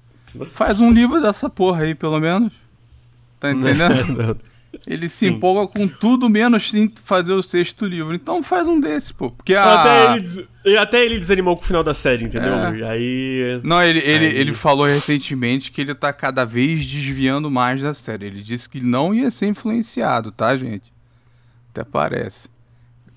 faz 0.52 0.80
um 0.80 0.90
livro 0.90 1.20
dessa 1.20 1.50
porra 1.50 1.84
aí, 1.84 1.94
pelo 1.94 2.20
menos. 2.20 2.52
Tá 3.40 3.50
entendendo? 3.50 4.38
Ele 4.86 5.08
se 5.08 5.26
Sim. 5.26 5.26
empolga 5.28 5.66
com 5.66 5.88
tudo 5.88 6.28
menos 6.28 6.70
fazer 7.02 7.32
o 7.32 7.42
sexto 7.42 7.86
livro. 7.86 8.14
Então 8.14 8.42
faz 8.42 8.66
um 8.66 8.78
desse, 8.78 9.12
pô. 9.14 9.30
Porque 9.30 9.54
a... 9.54 9.80
até, 9.80 10.24
ele, 10.64 10.76
até 10.76 11.04
ele 11.04 11.18
desanimou 11.18 11.56
com 11.56 11.62
o 11.62 11.66
final 11.66 11.82
da 11.82 11.94
série, 11.94 12.24
entendeu? 12.24 12.54
É. 12.54 12.90
Aí. 12.90 13.60
Não, 13.62 13.82
ele, 13.82 14.00
ele, 14.00 14.26
aí... 14.26 14.36
ele 14.36 14.54
falou 14.54 14.86
recentemente 14.86 15.72
que 15.72 15.80
ele 15.80 15.94
tá 15.94 16.12
cada 16.12 16.44
vez 16.44 16.86
desviando 16.86 17.50
mais 17.50 17.82
da 17.82 17.94
série. 17.94 18.26
Ele 18.26 18.42
disse 18.42 18.68
que 18.68 18.80
não 18.80 19.14
ia 19.14 19.30
ser 19.30 19.46
influenciado, 19.46 20.30
tá, 20.30 20.56
gente? 20.56 20.92
Até 21.70 21.82
parece. 21.82 22.48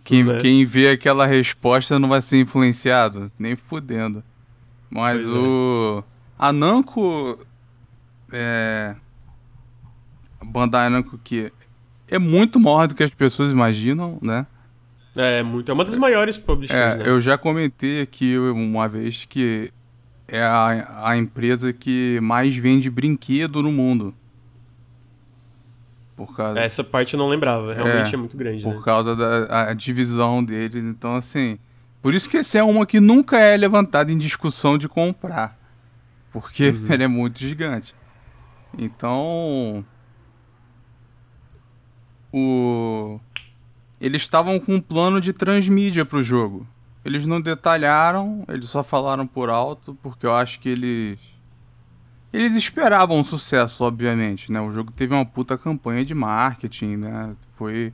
Quem, 0.03 0.29
é. 0.29 0.37
quem 0.37 0.65
vê 0.65 0.89
aquela 0.89 1.25
resposta 1.25 1.99
não 1.99 2.09
vai 2.09 2.21
ser 2.21 2.39
influenciado, 2.39 3.31
nem 3.37 3.55
fudendo. 3.55 4.23
Mas 4.89 5.21
pois 5.21 5.33
o. 5.33 6.03
É. 6.07 6.11
A 6.39 6.53
Namco. 6.53 7.39
É 8.31 8.95
Bandai 10.43 10.89
Namco 10.89 11.19
que 11.23 11.51
é 12.09 12.19
muito 12.19 12.59
maior 12.59 12.87
do 12.87 12.95
que 12.95 13.03
as 13.03 13.11
pessoas 13.11 13.51
imaginam, 13.51 14.17
né? 14.21 14.45
É, 15.15 15.43
muito. 15.43 15.69
É 15.69 15.73
uma 15.73 15.85
das 15.85 15.95
maiores 15.95 16.37
publishers, 16.37 16.79
é, 16.79 16.97
né? 16.97 17.03
Eu 17.05 17.21
já 17.21 17.37
comentei 17.37 18.01
aqui 18.01 18.37
uma 18.37 18.87
vez 18.87 19.25
que 19.25 19.71
é 20.27 20.41
a, 20.41 21.09
a 21.09 21.17
empresa 21.17 21.73
que 21.73 22.19
mais 22.21 22.55
vende 22.55 22.89
brinquedo 22.89 23.61
no 23.61 23.71
mundo. 23.71 24.13
Por 26.15 26.36
causa... 26.36 26.60
Essa 26.60 26.84
parte 26.84 27.13
eu 27.13 27.17
não 27.17 27.28
lembrava. 27.28 27.74
Realmente 27.74 28.12
é, 28.12 28.13
é 28.13 28.17
muito 28.17 28.38
grande. 28.38 28.63
Por 28.63 28.76
né? 28.76 28.82
causa 28.84 29.15
da 29.15 29.74
divisão 29.74 30.43
deles. 30.43 30.84
Então, 30.84 31.15
assim. 31.15 31.58
Por 32.02 32.13
isso 32.15 32.30
que 32.30 32.38
essa 32.38 32.58
é 32.58 32.63
uma 32.63 32.86
que 32.86 33.00
nunca 33.00 33.39
é 33.39 33.56
levantada 33.56 34.12
em 34.12 34.17
discussão 34.17 34.78
de 34.78 34.89
comprar. 34.89 35.58
Porque 36.32 36.69
uhum. 36.69 36.86
ela 36.89 37.04
é 37.04 37.08
muito 37.08 37.39
gigante. 37.39 37.93
Então 38.78 39.86
o 42.32 43.19
eles 44.00 44.24
estavam 44.24 44.60
com 44.60 44.76
um 44.76 44.82
plano 44.82 45.21
de 45.21 45.32
transmídia 45.32 46.06
para 46.06 46.17
o 46.17 46.24
jogo. 46.24 46.65
Eles 47.06 47.26
não 47.26 47.39
detalharam, 47.39 48.43
eles 48.47 48.69
só 48.69 48.84
falaram 48.84 49.28
por 49.28 49.50
alto, 49.50 49.95
porque 50.02 50.26
eu 50.26 50.34
acho 50.34 50.60
que 50.60 50.69
eles 50.69 51.19
eles 52.34 52.56
esperavam 52.56 53.20
um 53.20 53.24
sucesso, 53.24 53.84
obviamente, 53.84 54.52
né? 54.52 54.62
O 54.62 54.72
jogo 54.72 54.91
teve 54.91 55.13
uma 55.13 55.26
puta 55.26 55.58
campanha 55.58 56.06
de 56.06 56.15
marketing, 56.15 56.98
né? 56.98 57.36
Foi 57.56 57.94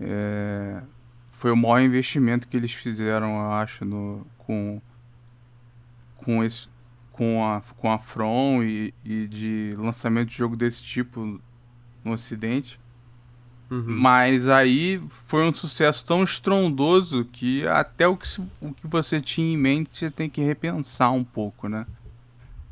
é, 0.00 0.82
foi 1.30 1.50
o 1.50 1.56
maior 1.56 1.80
investimento 1.80 2.48
que 2.48 2.56
eles 2.56 2.72
fizeram, 2.72 3.28
eu 3.36 3.52
acho, 3.52 3.84
no, 3.84 4.26
com 4.38 4.80
com 6.16 6.42
esse 6.44 6.68
com 7.12 7.44
a 7.44 7.62
com 7.76 7.90
a 7.90 7.98
From 7.98 8.62
e, 8.62 8.92
e 9.04 9.26
de 9.28 9.74
lançamento 9.76 10.28
de 10.28 10.36
jogo 10.36 10.56
desse 10.56 10.82
tipo 10.82 11.40
no 12.04 12.12
Ocidente. 12.12 12.78
Uhum. 13.70 13.84
Mas 13.86 14.46
aí 14.46 15.02
foi 15.26 15.42
um 15.42 15.54
sucesso 15.54 16.04
tão 16.04 16.22
estrondoso 16.22 17.24
que 17.24 17.66
até 17.66 18.06
o 18.06 18.16
que, 18.16 18.28
o 18.60 18.72
que 18.72 18.86
você 18.86 19.20
tinha 19.20 19.52
em 19.52 19.56
mente 19.56 19.98
você 19.98 20.10
tem 20.10 20.28
que 20.28 20.42
repensar 20.42 21.12
um 21.12 21.24
pouco, 21.24 21.68
né? 21.68 21.86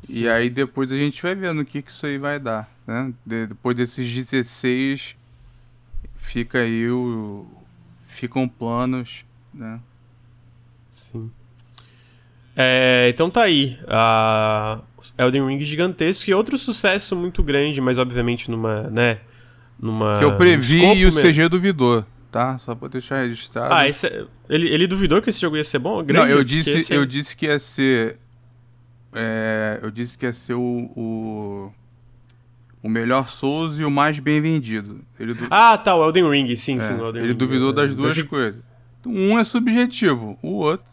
Sim. 0.03 0.21
E 0.21 0.29
aí 0.29 0.49
depois 0.49 0.91
a 0.91 0.95
gente 0.95 1.21
vai 1.21 1.33
vendo 1.33 1.61
o 1.61 1.65
que, 1.65 1.81
que 1.81 1.91
isso 1.91 2.05
aí 2.05 2.17
vai 2.17 2.39
dar, 2.39 2.69
né? 2.85 3.13
De, 3.25 3.47
depois 3.47 3.75
desses 3.75 4.11
16 4.11 5.15
fica 6.17 6.59
aí 6.59 6.89
o 6.89 7.47
ficam 8.05 8.47
planos, 8.47 9.25
né? 9.53 9.79
Sim. 10.91 11.31
É, 12.55 13.07
então 13.09 13.31
tá 13.31 13.43
aí. 13.43 13.79
A 13.87 14.81
Elden 15.17 15.47
Ring 15.47 15.63
gigantesco 15.63 16.29
e 16.29 16.33
outro 16.33 16.57
sucesso 16.57 17.15
muito 17.15 17.41
grande, 17.41 17.81
mas 17.81 17.97
obviamente 17.97 18.51
numa, 18.51 18.83
né? 18.89 19.19
numa. 19.83 20.17
Que 20.17 20.23
eu 20.23 20.35
previ 20.37 20.81
e 20.81 21.05
o 21.05 21.11
CG 21.11 21.49
duvidou, 21.49 22.05
tá? 22.31 22.57
Só 22.57 22.73
pra 22.73 22.87
deixar 22.87 23.21
registrado. 23.21 23.73
Ah, 23.73 23.87
esse, 23.87 24.07
é, 24.07 24.25
ele, 24.49 24.69
ele 24.69 24.87
duvidou 24.87 25.21
que 25.21 25.29
esse 25.29 25.41
jogo 25.41 25.57
ia 25.57 25.63
ser 25.63 25.79
bom? 25.79 26.01
Grande, 26.03 26.29
Não, 26.29 26.37
eu 26.37 26.43
disse, 26.43 26.85
eu 26.89 27.03
é... 27.03 27.05
disse 27.05 27.35
que 27.35 27.45
ia 27.45 27.59
ser. 27.59 28.17
É, 29.15 29.79
eu 29.81 29.91
disse 29.91 30.17
que 30.17 30.25
ia 30.25 30.33
ser 30.33 30.53
o, 30.53 30.89
o, 30.95 31.71
o, 32.81 32.89
melhor 32.89 33.29
Souls 33.29 33.79
e 33.79 33.85
o 33.85 33.91
mais 33.91 34.19
bem 34.19 34.41
vendido. 34.41 35.01
Ele 35.19 35.33
du... 35.33 35.47
Ah, 35.49 35.77
tá, 35.77 35.95
o 35.95 36.03
Elden 36.05 36.29
Ring, 36.29 36.55
sim, 36.55 36.79
é, 36.79 36.87
sim. 36.87 36.93
Ele 37.15 37.27
Ring, 37.27 37.33
duvidou 37.33 37.69
é, 37.69 37.73
das 37.73 37.93
duas 37.93 38.21
coisas. 38.23 38.61
Um 39.05 39.37
é 39.37 39.43
subjetivo, 39.43 40.37
o 40.41 40.53
outro 40.53 40.91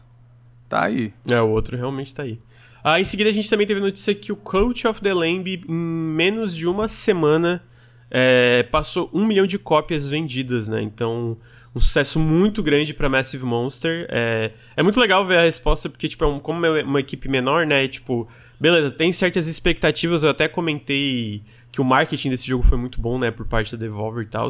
tá 0.67 0.85
aí. 0.85 1.13
É, 1.27 1.41
o 1.41 1.49
outro 1.49 1.75
realmente 1.75 2.13
tá 2.13 2.23
aí. 2.23 2.39
Ah, 2.83 2.99
em 2.99 3.03
seguida 3.03 3.29
a 3.29 3.33
gente 3.33 3.49
também 3.49 3.67
teve 3.67 3.79
notícia 3.79 4.13
que 4.15 4.31
o 4.31 4.35
Coach 4.35 4.87
of 4.87 5.01
the 5.01 5.13
Lamb, 5.13 5.47
em 5.47 5.71
menos 5.71 6.55
de 6.55 6.67
uma 6.67 6.87
semana, 6.87 7.63
é, 8.09 8.63
passou 8.63 9.09
um 9.13 9.25
milhão 9.25 9.45
de 9.45 9.59
cópias 9.59 10.07
vendidas, 10.07 10.67
né? 10.67 10.81
Então, 10.81 11.37
um 11.73 11.79
sucesso 11.79 12.19
muito 12.19 12.61
grande 12.61 12.93
para 12.93 13.07
Massive 13.07 13.45
Monster. 13.45 14.05
É, 14.09 14.51
é 14.75 14.83
muito 14.83 14.99
legal 14.99 15.25
ver 15.25 15.37
a 15.37 15.43
resposta, 15.43 15.89
porque, 15.89 16.07
tipo, 16.07 16.23
é 16.23 16.27
um, 16.27 16.39
como 16.39 16.65
é 16.65 16.83
uma 16.83 16.99
equipe 16.99 17.29
menor, 17.29 17.65
né? 17.65 17.87
Tipo, 17.87 18.27
beleza, 18.59 18.91
tem 18.91 19.13
certas 19.13 19.47
expectativas. 19.47 20.23
Eu 20.23 20.31
até 20.31 20.47
comentei 20.47 21.41
que 21.71 21.79
o 21.79 21.83
marketing 21.85 22.29
desse 22.29 22.47
jogo 22.47 22.63
foi 22.63 22.77
muito 22.77 22.99
bom, 22.99 23.17
né? 23.17 23.31
Por 23.31 23.45
parte 23.47 23.75
da 23.75 23.85
Devolver 23.85 24.25
e 24.25 24.29
tal. 24.29 24.49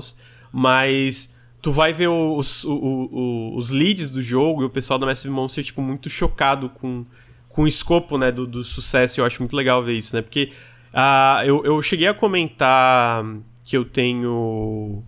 Mas 0.52 1.36
tu 1.62 1.72
vai 1.72 1.94
ver 1.94 2.08
os, 2.08 2.64
os, 2.64 3.10
os 3.12 3.70
leads 3.70 4.10
do 4.10 4.22
jogo 4.22 4.64
e 4.64 4.66
o 4.66 4.70
pessoal 4.70 4.98
da 4.98 5.06
Massive 5.06 5.32
Monster, 5.32 5.64
tipo, 5.64 5.82
muito 5.82 6.10
chocado 6.10 6.70
com, 6.70 7.06
com 7.50 7.64
o 7.64 7.68
escopo, 7.68 8.18
né? 8.18 8.32
Do, 8.32 8.48
do 8.48 8.64
sucesso. 8.64 9.22
Eu 9.22 9.26
acho 9.26 9.40
muito 9.40 9.56
legal 9.56 9.84
ver 9.84 9.94
isso, 9.94 10.16
né? 10.16 10.24
Porque 10.24 10.52
uh, 10.92 11.46
eu, 11.46 11.62
eu 11.64 11.80
cheguei 11.84 12.08
a 12.08 12.16
comentar 12.16 13.24
que 13.64 13.78
eu 13.78 13.86
tenho 13.86 15.04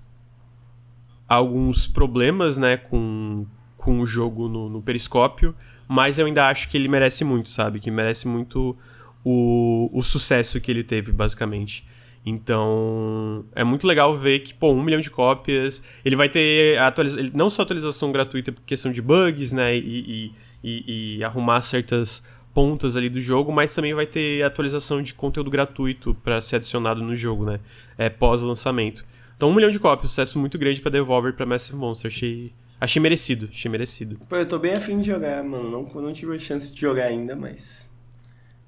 alguns 1.34 1.88
problemas, 1.88 2.58
né, 2.58 2.78
com, 2.78 3.46
com 3.78 4.00
o 4.00 4.06
jogo 4.06 4.48
no, 4.48 4.70
no 4.70 4.82
periscópio, 4.82 5.56
mas 5.88 6.18
eu 6.18 6.26
ainda 6.26 6.48
acho 6.48 6.70
que 6.70 6.78
ele 6.78 6.88
merece 6.88 7.24
muito, 7.24 7.50
sabe? 7.50 7.80
Que 7.80 7.92
merece 7.92 8.28
muito 8.28 8.76
o, 9.24 9.90
o 9.94 10.02
sucesso 10.02 10.60
que 10.60 10.72
ele 10.72 10.84
teve, 10.84 11.12
basicamente. 11.12 11.86
Então, 12.26 13.46
é 13.54 13.64
muito 13.64 13.86
legal 13.86 14.18
ver 14.18 14.40
que, 14.40 14.54
pô, 14.54 14.72
um 14.72 14.82
milhão 14.82 15.02
de 15.02 15.12
cópias. 15.12 15.86
Ele 16.06 16.16
vai 16.16 16.30
ter 16.30 16.80
atualiza 16.80 17.22
não 17.34 17.50
só 17.50 17.64
atualização 17.64 18.12
gratuita 18.12 18.52
por 18.52 18.62
questão 18.64 18.92
de 18.92 19.02
bugs, 19.02 19.52
né? 19.52 19.76
E, 19.76 19.80
e, 19.82 20.32
e, 20.64 21.18
e, 21.18 21.24
arrumar 21.24 21.62
certas 21.62 22.26
pontas 22.54 22.96
ali 22.96 23.10
do 23.10 23.20
jogo, 23.20 23.52
mas 23.52 23.76
também 23.76 23.94
vai 23.94 24.06
ter 24.06 24.44
atualização 24.44 25.02
de 25.02 25.14
conteúdo 25.14 25.50
gratuito 25.50 26.16
para 26.24 26.40
ser 26.40 26.58
adicionado 26.58 27.04
no 27.04 27.14
jogo, 27.14 27.46
né? 27.46 27.60
É 27.98 28.10
pós-lançamento. 28.10 29.04
Então, 29.44 29.52
um 29.52 29.56
milhão 29.56 29.70
de 29.70 29.78
cópias, 29.78 30.12
sucesso 30.12 30.40
muito 30.40 30.58
grande 30.58 30.80
para 30.80 30.90
Devolver 30.90 31.34
para 31.34 31.46
Massive 31.46 31.78
Monster. 31.78 32.10
Achei, 32.10 32.54
achei 32.80 33.02
merecido, 33.02 33.50
achei 33.52 33.70
merecido. 33.70 34.18
Pô, 34.30 34.38
eu 34.38 34.46
tô 34.46 34.58
bem 34.58 34.72
afim 34.72 35.02
de 35.02 35.08
jogar, 35.08 35.44
mano. 35.44 35.70
Não, 35.70 36.02
não 36.02 36.14
tive 36.14 36.34
a 36.34 36.40
chance 36.40 36.74
de 36.74 36.80
jogar 36.80 37.08
ainda, 37.08 37.36
mas. 37.36 37.92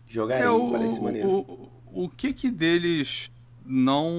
Jogar 0.06 0.38
é, 0.38 0.50
o, 0.50 0.72
parece 0.74 1.02
maneiro. 1.02 1.30
O, 1.30 1.72
o 2.04 2.10
que 2.10 2.34
que 2.34 2.52
deles 2.52 3.32
não 3.66 4.12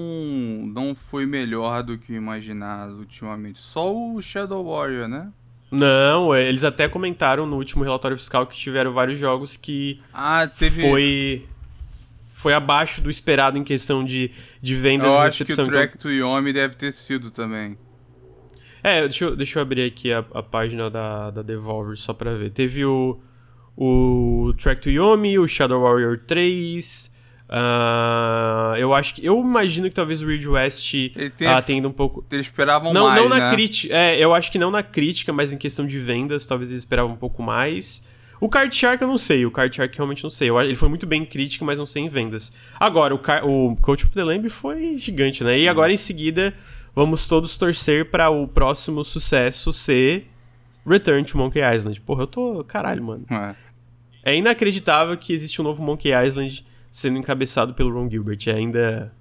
não 0.65 0.95
foi 0.95 1.27
melhor 1.27 1.83
do 1.83 1.95
que 1.95 2.13
imaginado 2.13 2.97
ultimamente? 2.97 3.61
Só 3.61 3.95
o 3.95 4.19
Shadow 4.19 4.65
Warrior, 4.65 5.07
né? 5.07 5.31
Não, 5.69 6.33
é, 6.33 6.49
eles 6.49 6.63
até 6.63 6.89
comentaram 6.89 7.45
no 7.45 7.57
último 7.57 7.83
relatório 7.83 8.17
fiscal 8.17 8.47
que 8.47 8.57
tiveram 8.57 8.93
vários 8.93 9.19
jogos 9.19 9.55
que 9.55 10.01
ah, 10.11 10.47
teve... 10.47 10.81
foi 10.89 11.45
foi 12.37 12.53
abaixo 12.53 13.01
do 13.01 13.09
esperado 13.09 13.57
em 13.57 13.63
questão 13.63 14.05
de, 14.05 14.29
de 14.61 14.75
vendas 14.75 15.07
Eu 15.07 15.17
acho 15.17 15.43
que 15.43 15.51
o 15.51 15.65
Track 15.65 15.97
to 15.97 16.07
Yomi 16.07 16.53
deve 16.53 16.75
ter 16.75 16.91
sido 16.93 17.31
também. 17.31 17.75
É, 18.83 19.01
deixa 19.01 19.25
eu, 19.25 19.35
deixa 19.35 19.57
eu 19.57 19.63
abrir 19.63 19.83
aqui 19.83 20.13
a, 20.13 20.23
a 20.35 20.43
página 20.43 20.87
da, 20.87 21.31
da 21.31 21.41
Devolver 21.41 21.97
só 21.97 22.13
pra 22.13 22.35
ver. 22.35 22.51
Teve 22.51 22.85
o, 22.85 23.19
o 23.75 24.53
Track 24.61 24.83
to 24.83 24.89
Yomi, 24.91 25.39
o 25.39 25.47
Shadow 25.47 25.81
Warrior 25.81 26.19
3, 26.27 27.17
Uh, 27.49 28.75
eu 28.75 28.93
acho 28.93 29.15
que. 29.15 29.25
Eu 29.25 29.39
imagino 29.39 29.87
que 29.87 29.95
talvez 29.95 30.21
o 30.21 30.27
Ridge 30.27 30.49
West 30.49 30.93
uh, 30.93 31.65
tendo 31.65 31.87
um 31.87 31.93
pouco. 31.93 32.25
Eles 32.29 32.47
esperavam 32.47 32.91
não, 32.91 33.05
mais. 33.05 33.21
Não 33.21 33.29
na 33.29 33.39
né? 33.39 33.51
crítica. 33.51 33.95
É, 33.95 34.21
eu 34.21 34.33
acho 34.33 34.51
que 34.51 34.59
não 34.59 34.69
na 34.69 34.83
crítica, 34.83 35.31
mas 35.31 35.53
em 35.53 35.57
questão 35.57 35.87
de 35.87 35.97
vendas, 35.97 36.45
talvez 36.45 36.71
eles 36.71 36.83
esperavam 36.83 37.13
um 37.13 37.17
pouco 37.17 37.41
mais. 37.41 38.05
O 38.39 38.47
Card 38.47 38.75
Shark 38.75 39.01
eu 39.01 39.07
não 39.07 39.17
sei, 39.17 39.45
o 39.45 39.51
Card 39.51 39.75
Shark 39.75 39.95
realmente 39.97 40.23
não 40.23 40.29
sei. 40.29 40.49
Ele 40.49 40.75
foi 40.75 40.89
muito 40.89 41.05
bem 41.05 41.23
em 41.23 41.25
crítica, 41.25 41.65
mas 41.65 41.79
não 41.79 41.85
sei 41.85 42.03
em 42.03 42.09
vendas. 42.09 42.55
Agora, 42.79 43.13
o, 43.15 43.19
Car 43.19 43.45
o 43.45 43.75
Coach 43.77 44.05
of 44.05 44.13
the 44.13 44.23
Lamb 44.23 44.49
foi 44.49 44.97
gigante, 44.97 45.43
né? 45.43 45.59
E 45.59 45.67
agora 45.67 45.91
em 45.91 45.97
seguida, 45.97 46.53
vamos 46.95 47.27
todos 47.27 47.57
torcer 47.57 48.09
para 48.11 48.29
o 48.29 48.47
próximo 48.47 49.03
sucesso 49.03 49.73
ser 49.73 50.27
Return 50.85 51.23
to 51.25 51.37
Monkey 51.37 51.59
Island. 51.59 51.99
Porra, 52.01 52.23
eu 52.23 52.27
tô. 52.27 52.63
Caralho, 52.63 53.03
mano. 53.03 53.25
É, 53.29 53.55
é 54.31 54.35
inacreditável 54.35 55.17
que 55.17 55.33
existe 55.33 55.59
um 55.59 55.63
novo 55.63 55.83
Monkey 55.83 56.11
Island 56.11 56.65
sendo 56.89 57.17
encabeçado 57.17 57.73
pelo 57.73 57.93
Ron 57.93 58.09
Gilbert. 58.09 58.39
É 58.47 58.51
ainda. 58.51 59.11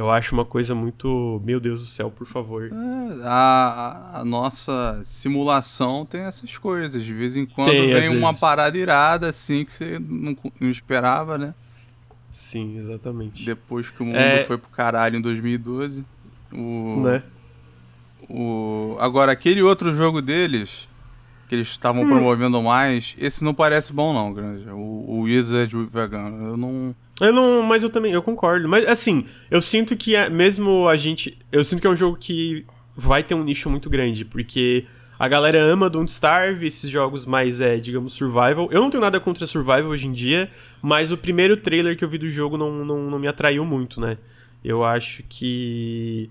Eu 0.00 0.10
acho 0.10 0.34
uma 0.34 0.46
coisa 0.46 0.74
muito. 0.74 1.42
Meu 1.44 1.60
Deus 1.60 1.82
do 1.82 1.86
céu, 1.86 2.10
por 2.10 2.26
favor. 2.26 2.70
É, 2.72 3.22
a, 3.22 4.20
a, 4.20 4.24
nossa 4.24 4.98
simulação 5.04 6.06
tem 6.06 6.22
essas 6.22 6.56
coisas. 6.56 7.04
De 7.04 7.12
vez 7.12 7.36
em 7.36 7.44
quando 7.44 7.68
tem, 7.68 7.92
vem 7.92 8.08
uma 8.08 8.28
vezes... 8.28 8.40
parada 8.40 8.78
irada, 8.78 9.28
assim, 9.28 9.62
que 9.62 9.70
você 9.70 9.98
não, 9.98 10.34
não, 10.58 10.70
esperava, 10.70 11.36
né? 11.36 11.52
Sim, 12.32 12.78
exatamente. 12.78 13.44
Depois 13.44 13.90
que 13.90 14.02
o 14.02 14.06
mundo 14.06 14.16
é... 14.16 14.42
foi 14.44 14.56
pro 14.56 14.70
caralho 14.70 15.18
em 15.18 15.20
2012. 15.20 16.02
O. 16.50 17.02
Né? 17.02 17.22
O... 18.26 18.96
Agora, 19.00 19.32
aquele 19.32 19.62
outro 19.62 19.94
jogo 19.94 20.22
deles, 20.22 20.88
que 21.46 21.54
eles 21.54 21.68
estavam 21.68 22.04
hum. 22.04 22.08
promovendo 22.08 22.62
mais, 22.62 23.14
esse 23.18 23.44
não 23.44 23.52
parece 23.52 23.92
bom, 23.92 24.14
não, 24.14 24.32
Grande. 24.32 24.66
O, 24.70 25.04
o 25.06 25.20
Wizard 25.24 25.76
Vegan. 25.92 26.30
Eu 26.40 26.56
não. 26.56 26.94
Eu 27.20 27.32
não, 27.32 27.62
mas 27.62 27.82
eu 27.82 27.90
também, 27.90 28.12
eu 28.12 28.22
concordo. 28.22 28.68
Mas 28.68 28.86
assim, 28.86 29.26
eu 29.50 29.60
sinto 29.60 29.96
que 29.96 30.14
é, 30.14 30.30
mesmo 30.30 30.88
a 30.88 30.96
gente, 30.96 31.36
eu 31.52 31.64
sinto 31.64 31.80
que 31.80 31.86
é 31.86 31.90
um 31.90 31.96
jogo 31.96 32.16
que 32.16 32.64
vai 32.96 33.22
ter 33.22 33.34
um 33.34 33.44
nicho 33.44 33.68
muito 33.68 33.90
grande, 33.90 34.24
porque 34.24 34.86
a 35.18 35.28
galera 35.28 35.62
ama 35.62 35.90
Don't 35.90 36.10
Starve, 36.10 36.66
esses 36.66 36.90
jogos 36.90 37.26
mais, 37.26 37.60
é, 37.60 37.76
digamos, 37.76 38.14
survival. 38.14 38.70
Eu 38.72 38.80
não 38.80 38.88
tenho 38.88 39.02
nada 39.02 39.20
contra 39.20 39.46
survival 39.46 39.88
hoje 39.88 40.06
em 40.06 40.12
dia, 40.12 40.50
mas 40.80 41.12
o 41.12 41.16
primeiro 41.16 41.58
trailer 41.58 41.94
que 41.94 42.02
eu 42.02 42.08
vi 42.08 42.16
do 42.16 42.28
jogo 42.28 42.56
não, 42.56 42.84
não, 42.84 43.10
não 43.10 43.18
me 43.18 43.28
atraiu 43.28 43.62
muito, 43.64 44.00
né? 44.00 44.16
Eu 44.64 44.82
acho 44.82 45.22
que. 45.28 46.30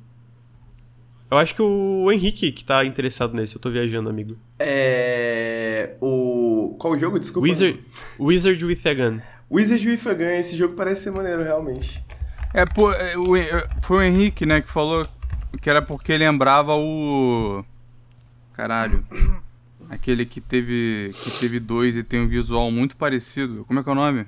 Eu 1.30 1.38
acho 1.38 1.54
que 1.54 1.62
o 1.62 2.12
Henrique 2.12 2.52
que 2.52 2.66
tá 2.66 2.84
interessado 2.84 3.36
nesse, 3.36 3.56
eu 3.56 3.62
tô 3.62 3.70
viajando, 3.70 4.10
amigo. 4.10 4.36
É. 4.58 5.96
O. 6.02 6.76
Qual 6.80 6.94
o 6.94 6.98
jogo? 6.98 7.20
Desculpa. 7.20 7.48
Wizard, 7.48 7.80
Wizard 8.20 8.66
with 8.66 8.80
a 8.86 8.94
Gun. 8.96 9.20
Wizard 9.52 9.88
with 9.88 10.08
a 10.08 10.14
Gun, 10.14 10.40
esse 10.40 10.56
jogo 10.56 10.76
parece 10.76 11.04
ser 11.04 11.12
maneiro, 11.12 11.44
realmente. 11.44 12.04
É, 12.54 12.66
pô, 12.66 12.92
é, 12.92 13.14
é, 13.14 13.70
foi 13.82 13.98
o 13.98 14.02
Henrique, 14.02 14.46
né, 14.46 14.62
que 14.62 14.70
falou 14.70 15.08
que 15.62 15.70
era 15.70 15.82
porque 15.82 16.18
lembrava 16.18 16.76
o. 16.76 17.64
Caralho. 18.54 19.06
Aquele 19.90 20.26
que 20.26 20.40
teve. 20.40 21.12
que 21.24 21.32
teve 21.40 21.60
dois 21.60 21.98
e 21.98 22.04
tem 22.04 22.22
um 22.22 22.28
visual 22.28 22.70
muito 22.72 22.96
parecido. 22.96 23.66
Como 23.66 23.80
é 23.80 23.84
que 23.84 23.90
é 23.90 23.92
o 23.92 23.96
nome? 23.96 24.28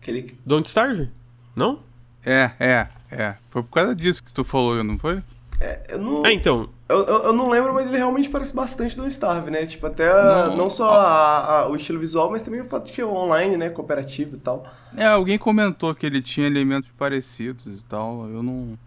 Aquele 0.00 0.22
que. 0.22 0.36
Don't 0.44 0.68
Starve? 0.68 1.08
Não? 1.54 1.80
É, 2.24 2.50
é, 2.58 2.88
é. 3.10 3.36
Foi 3.48 3.62
por 3.62 3.70
causa 3.70 3.94
disso 3.94 4.22
que 4.22 4.32
tu 4.32 4.42
falou, 4.42 4.82
não 4.82 4.98
foi? 4.98 5.22
É, 5.60 5.86
eu 5.88 5.98
não. 5.98 6.26
É, 6.26 6.32
então. 6.32 6.68
Eu, 6.88 7.04
eu, 7.04 7.22
eu, 7.24 7.32
não 7.34 7.50
lembro, 7.50 7.74
mas 7.74 7.86
ele 7.88 7.98
realmente 7.98 8.30
parece 8.30 8.54
bastante 8.54 8.96
do 8.96 9.06
Starve, 9.06 9.50
né? 9.50 9.66
Tipo, 9.66 9.86
até 9.88 10.10
a, 10.10 10.46
não, 10.48 10.56
não, 10.56 10.70
só 10.70 10.90
a, 10.90 11.60
a, 11.60 11.68
o 11.68 11.76
estilo 11.76 11.98
visual, 11.98 12.30
mas 12.30 12.40
também 12.40 12.62
o 12.62 12.64
fato 12.64 12.86
de 12.86 12.92
que 12.92 13.00
é 13.02 13.04
online, 13.04 13.58
né? 13.58 13.68
Cooperativo 13.68 14.36
e 14.36 14.38
tal. 14.38 14.66
É, 14.96 15.04
alguém 15.04 15.36
comentou 15.36 15.94
que 15.94 16.06
ele 16.06 16.22
tinha 16.22 16.46
elementos 16.46 16.90
parecidos 16.96 17.80
e 17.80 17.84
tal. 17.84 18.26
Eu 18.30 18.42
não, 18.42 18.78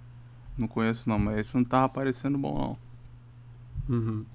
não 0.58 0.68
conheço, 0.68 1.08
não, 1.08 1.20
mas 1.20 1.40
esse 1.40 1.56
não 1.56 1.64
tava 1.64 1.90
parecendo 1.90 2.40
bom, 2.40 2.78
não. 3.88 3.96
Uhum. 3.96 4.26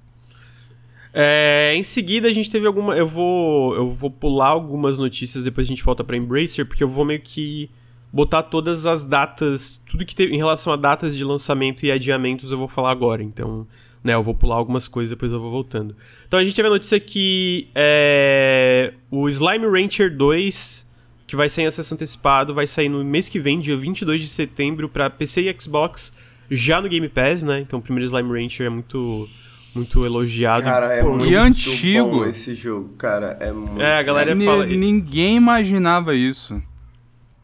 É, 1.12 1.74
em 1.74 1.82
seguida 1.82 2.28
a 2.28 2.32
gente 2.32 2.48
teve 2.48 2.68
alguma. 2.68 2.96
Eu 2.96 3.08
vou. 3.08 3.74
Eu 3.74 3.90
vou 3.90 4.10
pular 4.10 4.48
algumas 4.48 4.96
notícias, 4.96 5.42
depois 5.42 5.66
a 5.66 5.68
gente 5.68 5.82
volta 5.82 6.04
pra 6.04 6.16
Embracer, 6.16 6.66
porque 6.66 6.84
eu 6.84 6.88
vou 6.88 7.04
meio 7.04 7.20
que 7.20 7.68
botar 8.12 8.42
todas 8.42 8.86
as 8.86 9.04
datas, 9.04 9.82
tudo 9.90 10.04
que 10.04 10.14
tem 10.14 10.34
em 10.34 10.36
relação 10.36 10.72
a 10.72 10.76
datas 10.76 11.16
de 11.16 11.24
lançamento 11.24 11.84
e 11.84 11.90
adiamentos 11.90 12.50
eu 12.50 12.58
vou 12.58 12.68
falar 12.68 12.90
agora. 12.90 13.22
Então, 13.22 13.66
né, 14.02 14.14
eu 14.14 14.22
vou 14.22 14.34
pular 14.34 14.56
algumas 14.56 14.88
coisas 14.88 15.10
depois 15.10 15.32
eu 15.32 15.40
vou 15.40 15.50
voltando. 15.50 15.96
Então 16.26 16.38
a 16.38 16.44
gente 16.44 16.54
teve 16.54 16.68
a 16.68 16.70
notícia 16.70 16.98
que 16.98 17.68
é, 17.74 18.92
o 19.10 19.28
Slime 19.28 19.66
Rancher 19.66 20.16
2, 20.16 20.90
que 21.26 21.36
vai 21.36 21.48
sair 21.48 21.64
em 21.64 21.68
acesso 21.68 21.92
antecipado, 21.92 22.54
vai 22.54 22.66
sair 22.66 22.88
no 22.88 23.04
mês 23.04 23.28
que 23.28 23.38
vem, 23.38 23.60
dia 23.60 23.76
22 23.76 24.22
de 24.22 24.28
setembro, 24.28 24.88
para 24.88 25.10
PC 25.10 25.42
e 25.42 25.60
Xbox, 25.60 26.16
já 26.50 26.80
no 26.80 26.88
Game 26.88 27.08
Pass, 27.08 27.42
né? 27.42 27.60
Então 27.60 27.80
o 27.80 27.82
primeiro 27.82 28.06
Slime 28.06 28.42
Rancher 28.42 28.66
é 28.66 28.70
muito 28.70 29.28
muito 29.74 30.06
elogiado. 30.06 30.64
Cara, 30.64 30.94
é 30.94 31.02
Pô, 31.02 31.10
muito 31.10 31.26
e 31.26 31.34
antigo 31.34 32.24
esse 32.24 32.54
jogo, 32.54 32.94
cara. 32.96 33.36
É 33.38 33.52
muito. 33.52 33.78
É, 33.78 33.98
a 33.98 34.02
galera 34.02 34.32
é, 34.32 34.44
fala. 34.44 34.64
Ninguém 34.64 35.36
imaginava 35.36 36.14
isso 36.14 36.62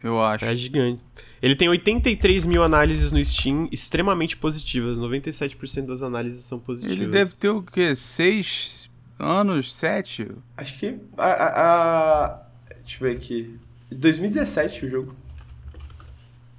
eu 0.03 0.21
acho. 0.21 0.45
É 0.45 0.57
gigante. 0.57 1.03
Ele 1.41 1.57
tem 1.57 1.69
83 1.69 2.47
mil 2.47 2.62
análises 2.62 3.11
no 3.12 3.25
Steam, 3.25 3.69
extremamente 3.73 4.37
positivas. 4.37 4.99
97% 4.99 5.87
das 5.87 6.03
análises 6.03 6.45
são 6.45 6.59
positivas. 6.59 6.99
Ele 6.99 7.07
deve 7.07 7.35
ter 7.35 7.49
o 7.49 7.62
quê? 7.62 7.95
6 7.95 8.88
anos? 9.19 9.75
7? 9.75 10.31
Acho 10.57 10.79
que. 10.79 10.99
A, 11.17 11.27
a, 11.27 12.25
a, 12.27 12.43
Deixa 12.85 13.05
eu 13.05 13.09
ver 13.09 13.17
aqui. 13.17 13.59
2017 13.91 14.87
o 14.87 14.91
jogo. 14.91 15.17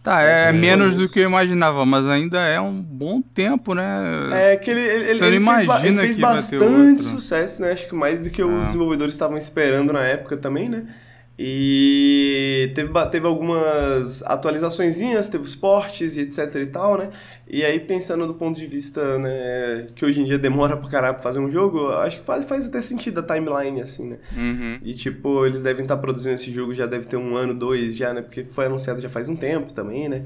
Tá, 0.04 0.22
é 0.22 0.52
Sim, 0.52 0.58
menos 0.58 0.96
do 0.96 1.08
que 1.08 1.22
eu 1.22 1.30
imaginava, 1.30 1.86
mas 1.86 2.06
ainda 2.06 2.42
é 2.42 2.60
um 2.60 2.82
bom 2.82 3.22
tempo, 3.22 3.74
né? 3.74 4.52
É 4.52 4.58
que 4.58 4.70
ele, 4.70 4.82
ele, 4.82 5.16
Você 5.16 5.26
ele 5.26 5.40
não 5.40 5.54
fez, 5.54 5.64
imagina 5.64 6.02
ele 6.02 6.08
fez 6.08 6.18
bastante 6.18 7.04
sucesso, 7.04 7.62
né? 7.62 7.72
Acho 7.72 7.88
que 7.88 7.96
mais 7.96 8.20
do 8.20 8.30
que 8.30 8.42
ah. 8.42 8.46
os 8.46 8.66
desenvolvedores 8.66 9.14
estavam 9.14 9.38
esperando 9.38 9.94
na 9.94 10.04
época 10.04 10.36
também, 10.36 10.68
né? 10.68 10.88
E 11.38 12.72
teve, 12.76 12.92
teve 13.10 13.26
algumas 13.26 14.22
atualizações, 14.22 15.00
teve 15.32 15.44
os 15.44 15.56
portes 15.56 16.16
e 16.16 16.22
etc 16.22 16.56
e 16.56 16.66
tal, 16.68 16.96
né? 16.96 17.10
E 17.48 17.66
aí, 17.66 17.80
pensando 17.80 18.28
do 18.28 18.36
ponto 18.36 18.60
de 18.60 18.68
vista, 18.68 19.18
né, 19.18 19.88
que 19.96 20.06
hoje 20.06 20.22
em 20.22 20.26
dia 20.26 20.38
demora 20.38 20.78
pra 20.78 20.90
caralho 20.90 21.16
pra 21.16 21.24
fazer 21.24 21.40
um 21.40 21.50
jogo, 21.50 21.90
acho 21.90 22.20
que 22.20 22.26
faz, 22.26 22.46
faz 22.46 22.68
até 22.68 22.80
sentido 22.82 23.20
a 23.20 23.24
timeline, 23.24 23.82
assim, 23.82 24.10
né? 24.10 24.18
Uhum. 24.36 24.80
E, 24.84 24.94
tipo, 24.94 25.44
eles 25.46 25.64
devem 25.64 25.84
estar 25.84 25.96
tá 25.96 26.02
produzindo 26.02 26.36
esse 26.36 26.52
jogo, 26.52 26.74
já 26.76 26.86
deve 26.86 27.08
ter 27.08 27.18
um 27.18 27.36
ano, 27.36 27.54
dois 27.54 27.96
já, 27.96 28.14
né? 28.14 28.22
Porque 28.22 28.44
foi 28.46 28.68
anunciado 28.68 29.02
já 29.02 29.10
faz 29.10 29.28
um 29.28 29.36
tempo 29.36 29.74
também, 29.74 30.08
né? 30.08 30.26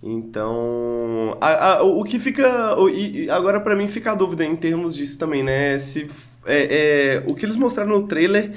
Então, 0.00 1.36
a, 1.40 1.74
a, 1.74 1.82
o 1.82 2.02
que 2.04 2.18
fica. 2.18 2.76
O, 2.76 2.88
e 2.88 3.30
agora 3.30 3.60
para 3.60 3.76
mim 3.76 3.86
fica 3.86 4.10
a 4.12 4.14
dúvida 4.16 4.44
em 4.44 4.56
termos 4.56 4.96
disso 4.96 5.16
também, 5.16 5.44
né? 5.44 5.78
Se 5.78 6.08
é, 6.44 7.18
é, 7.18 7.22
o 7.26 7.34
que 7.34 7.46
eles 7.46 7.56
mostraram 7.56 7.90
no 7.90 8.06
trailer 8.06 8.50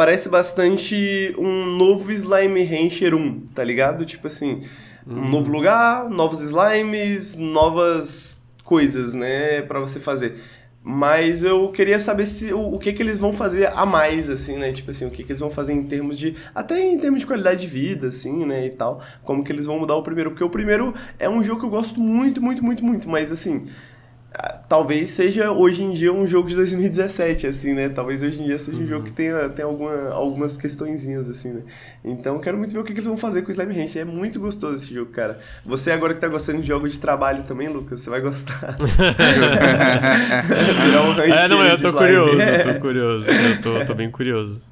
parece 0.00 0.30
bastante 0.30 1.34
um 1.36 1.66
novo 1.76 2.10
Slime 2.10 2.64
Rancher 2.64 3.14
1, 3.14 3.40
tá 3.54 3.62
ligado? 3.62 4.06
Tipo 4.06 4.28
assim, 4.28 4.62
um 5.06 5.12
uhum. 5.12 5.28
novo 5.28 5.52
lugar, 5.52 6.08
novos 6.08 6.40
slimes, 6.40 7.36
novas 7.36 8.42
coisas, 8.64 9.12
né, 9.12 9.60
para 9.60 9.78
você 9.78 10.00
fazer. 10.00 10.36
Mas 10.82 11.44
eu 11.44 11.68
queria 11.68 12.00
saber 12.00 12.24
se 12.24 12.50
o, 12.50 12.76
o 12.76 12.78
que 12.78 12.94
que 12.94 13.02
eles 13.02 13.18
vão 13.18 13.30
fazer 13.30 13.70
a 13.74 13.84
mais, 13.84 14.30
assim, 14.30 14.56
né? 14.56 14.72
Tipo 14.72 14.90
assim, 14.90 15.04
o 15.04 15.10
que 15.10 15.22
que 15.22 15.32
eles 15.32 15.40
vão 15.40 15.50
fazer 15.50 15.74
em 15.74 15.82
termos 15.82 16.18
de. 16.18 16.34
Até 16.54 16.80
em 16.80 16.98
termos 16.98 17.20
de 17.20 17.26
qualidade 17.26 17.60
de 17.60 17.66
vida, 17.66 18.08
assim, 18.08 18.46
né? 18.46 18.64
E 18.64 18.70
tal. 18.70 19.02
Como 19.22 19.44
que 19.44 19.52
eles 19.52 19.66
vão 19.66 19.78
mudar 19.78 19.96
o 19.96 20.02
primeiro. 20.02 20.30
Porque 20.30 20.42
o 20.42 20.48
primeiro 20.48 20.94
é 21.18 21.28
um 21.28 21.44
jogo 21.44 21.60
que 21.60 21.66
eu 21.66 21.70
gosto 21.70 22.00
muito, 22.00 22.40
muito, 22.40 22.64
muito, 22.64 22.82
muito. 22.82 23.06
Mas 23.06 23.30
assim 23.30 23.66
talvez 24.70 25.10
seja 25.10 25.50
hoje 25.50 25.82
em 25.82 25.90
dia 25.90 26.12
um 26.12 26.24
jogo 26.24 26.48
de 26.48 26.54
2017, 26.54 27.48
assim, 27.48 27.74
né? 27.74 27.88
Talvez 27.88 28.22
hoje 28.22 28.40
em 28.40 28.44
dia 28.44 28.56
seja 28.56 28.78
um 28.78 28.86
jogo 28.86 29.06
que 29.06 29.10
tenha, 29.10 29.48
tenha 29.48 29.66
alguma, 29.66 30.10
algumas 30.10 30.56
questõezinhas, 30.56 31.28
assim, 31.28 31.54
né? 31.54 31.62
Então 32.04 32.38
quero 32.38 32.56
muito 32.56 32.72
ver 32.72 32.78
o 32.78 32.84
que, 32.84 32.92
eles 32.92 33.04
vão 33.04 33.16
fazer 33.16 33.42
com 33.42 33.48
o 33.48 33.50
Slime 33.50 33.74
Ranch. 33.74 33.98
É 33.98 34.04
muito 34.04 34.38
gostoso 34.38 34.76
esse 34.76 34.94
jogo, 34.94 35.10
cara. 35.10 35.40
Você 35.66 35.90
agora 35.90 36.14
que 36.14 36.20
tá 36.20 36.28
gostando 36.28 36.60
de 36.60 36.68
jogos 36.68 36.92
de 36.92 37.00
trabalho 37.00 37.42
também, 37.42 37.68
Lucas, 37.68 38.00
você 38.00 38.08
vai 38.08 38.20
gostar. 38.20 38.76
Virar 40.84 41.02
um 41.02 41.20
é, 41.20 41.48
não, 41.48 41.66
eu 41.66 41.76
tô 41.76 41.92
curioso, 41.92 42.40
eu 42.40 42.74
tô 42.74 42.78
curioso. 42.80 43.26
Eu 43.28 43.60
tô, 43.60 43.86
tô 43.86 43.94
bem 43.94 44.08
curioso. 44.08 44.62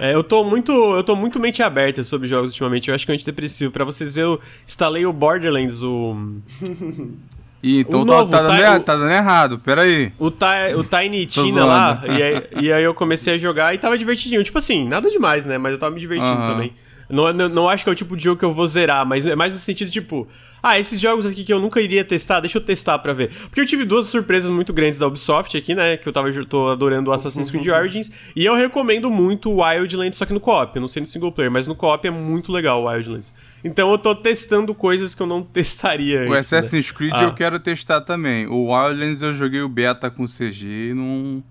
É, 0.00 0.14
eu 0.14 0.24
tô 0.24 0.42
muito. 0.44 0.72
Eu 0.72 1.04
tô 1.04 1.14
muito 1.14 1.38
mente 1.38 1.62
aberta 1.62 2.02
sobre 2.02 2.26
jogos 2.26 2.52
ultimamente. 2.52 2.88
Eu 2.88 2.94
acho 2.94 3.04
que 3.04 3.12
é 3.12 3.14
antidepressivo. 3.14 3.70
Pra 3.70 3.84
vocês 3.84 4.14
verem, 4.14 4.30
eu 4.30 4.40
instalei 4.66 5.04
o 5.04 5.12
Borderlands, 5.12 5.82
o. 5.82 6.16
Ih, 7.62 7.80
então 7.80 8.04
tá, 8.04 8.12
novo, 8.12 8.30
tá, 8.30 8.42
dando, 8.42 8.60
tá, 8.60 8.80
tá, 8.80 8.96
dando, 8.96 9.12
errado, 9.12 9.58
peraí. 9.60 10.12
O, 10.18 10.26
o 10.26 10.84
Tiny 10.84 11.26
Tina 11.26 11.64
lá, 11.64 12.02
e 12.06 12.22
aí, 12.22 12.42
e 12.60 12.72
aí, 12.72 12.82
eu 12.82 12.92
comecei 12.92 13.34
a 13.34 13.38
jogar 13.38 13.72
e 13.72 13.78
tava 13.78 13.96
divertidinho. 13.96 14.42
Tipo 14.42 14.58
assim, 14.58 14.88
nada 14.88 15.08
demais, 15.08 15.46
né? 15.46 15.58
Mas 15.58 15.72
eu 15.72 15.78
tava 15.78 15.94
me 15.94 16.00
divertindo 16.00 16.32
uhum. 16.32 16.48
também. 16.48 16.72
Não, 17.08 17.32
não, 17.32 17.48
não, 17.48 17.68
acho 17.68 17.84
que 17.84 17.90
é 17.90 17.92
o 17.92 17.96
tipo 17.96 18.16
de 18.16 18.24
jogo 18.24 18.38
que 18.38 18.44
eu 18.44 18.52
vou 18.52 18.66
zerar, 18.66 19.06
mas 19.06 19.26
é 19.26 19.36
mais 19.36 19.52
no 19.52 19.58
sentido, 19.58 19.90
tipo... 19.90 20.26
Ah, 20.62 20.78
esses 20.78 21.00
jogos 21.00 21.26
aqui 21.26 21.42
que 21.42 21.52
eu 21.52 21.60
nunca 21.60 21.80
iria 21.80 22.04
testar, 22.04 22.38
deixa 22.38 22.58
eu 22.58 22.62
testar 22.62 22.96
pra 23.00 23.12
ver. 23.12 23.32
Porque 23.48 23.60
eu 23.60 23.66
tive 23.66 23.84
duas 23.84 24.06
surpresas 24.06 24.48
muito 24.48 24.72
grandes 24.72 24.96
da 24.96 25.08
Ubisoft 25.08 25.56
aqui, 25.56 25.74
né? 25.74 25.96
Que 25.96 26.08
eu 26.08 26.12
tava, 26.12 26.28
tô 26.44 26.68
adorando 26.68 27.10
o 27.10 27.12
Assassin's 27.12 27.50
Creed 27.50 27.66
Origins. 27.66 28.12
E 28.36 28.44
eu 28.44 28.54
recomendo 28.54 29.10
muito 29.10 29.50
o 29.50 29.60
Wildlands, 29.60 30.16
só 30.16 30.24
que 30.24 30.32
no 30.32 30.38
co-op. 30.38 30.78
Não 30.78 30.86
sei 30.86 31.00
no 31.00 31.06
single 31.06 31.32
player, 31.32 31.50
mas 31.50 31.66
no 31.66 31.74
co-op 31.74 32.06
é 32.06 32.12
muito 32.12 32.52
legal 32.52 32.80
o 32.80 32.88
Wildlands. 32.88 33.34
Então 33.64 33.90
eu 33.90 33.98
tô 33.98 34.14
testando 34.14 34.74
coisas 34.74 35.14
que 35.14 35.22
eu 35.22 35.26
não 35.26 35.42
testaria. 35.44 36.28
O 36.28 36.32
antes, 36.32 36.52
Assassin's 36.52 36.90
né? 36.90 36.96
Creed 36.96 37.14
ah. 37.14 37.24
eu 37.24 37.34
quero 37.34 37.58
testar 37.58 38.00
também. 38.00 38.46
O 38.46 38.72
Wildlands 38.72 39.22
eu 39.22 39.32
joguei 39.32 39.60
o 39.60 39.68
beta 39.68 40.10
com 40.10 40.26
CG 40.26 40.90
e 40.90 40.94
não. 40.94 41.42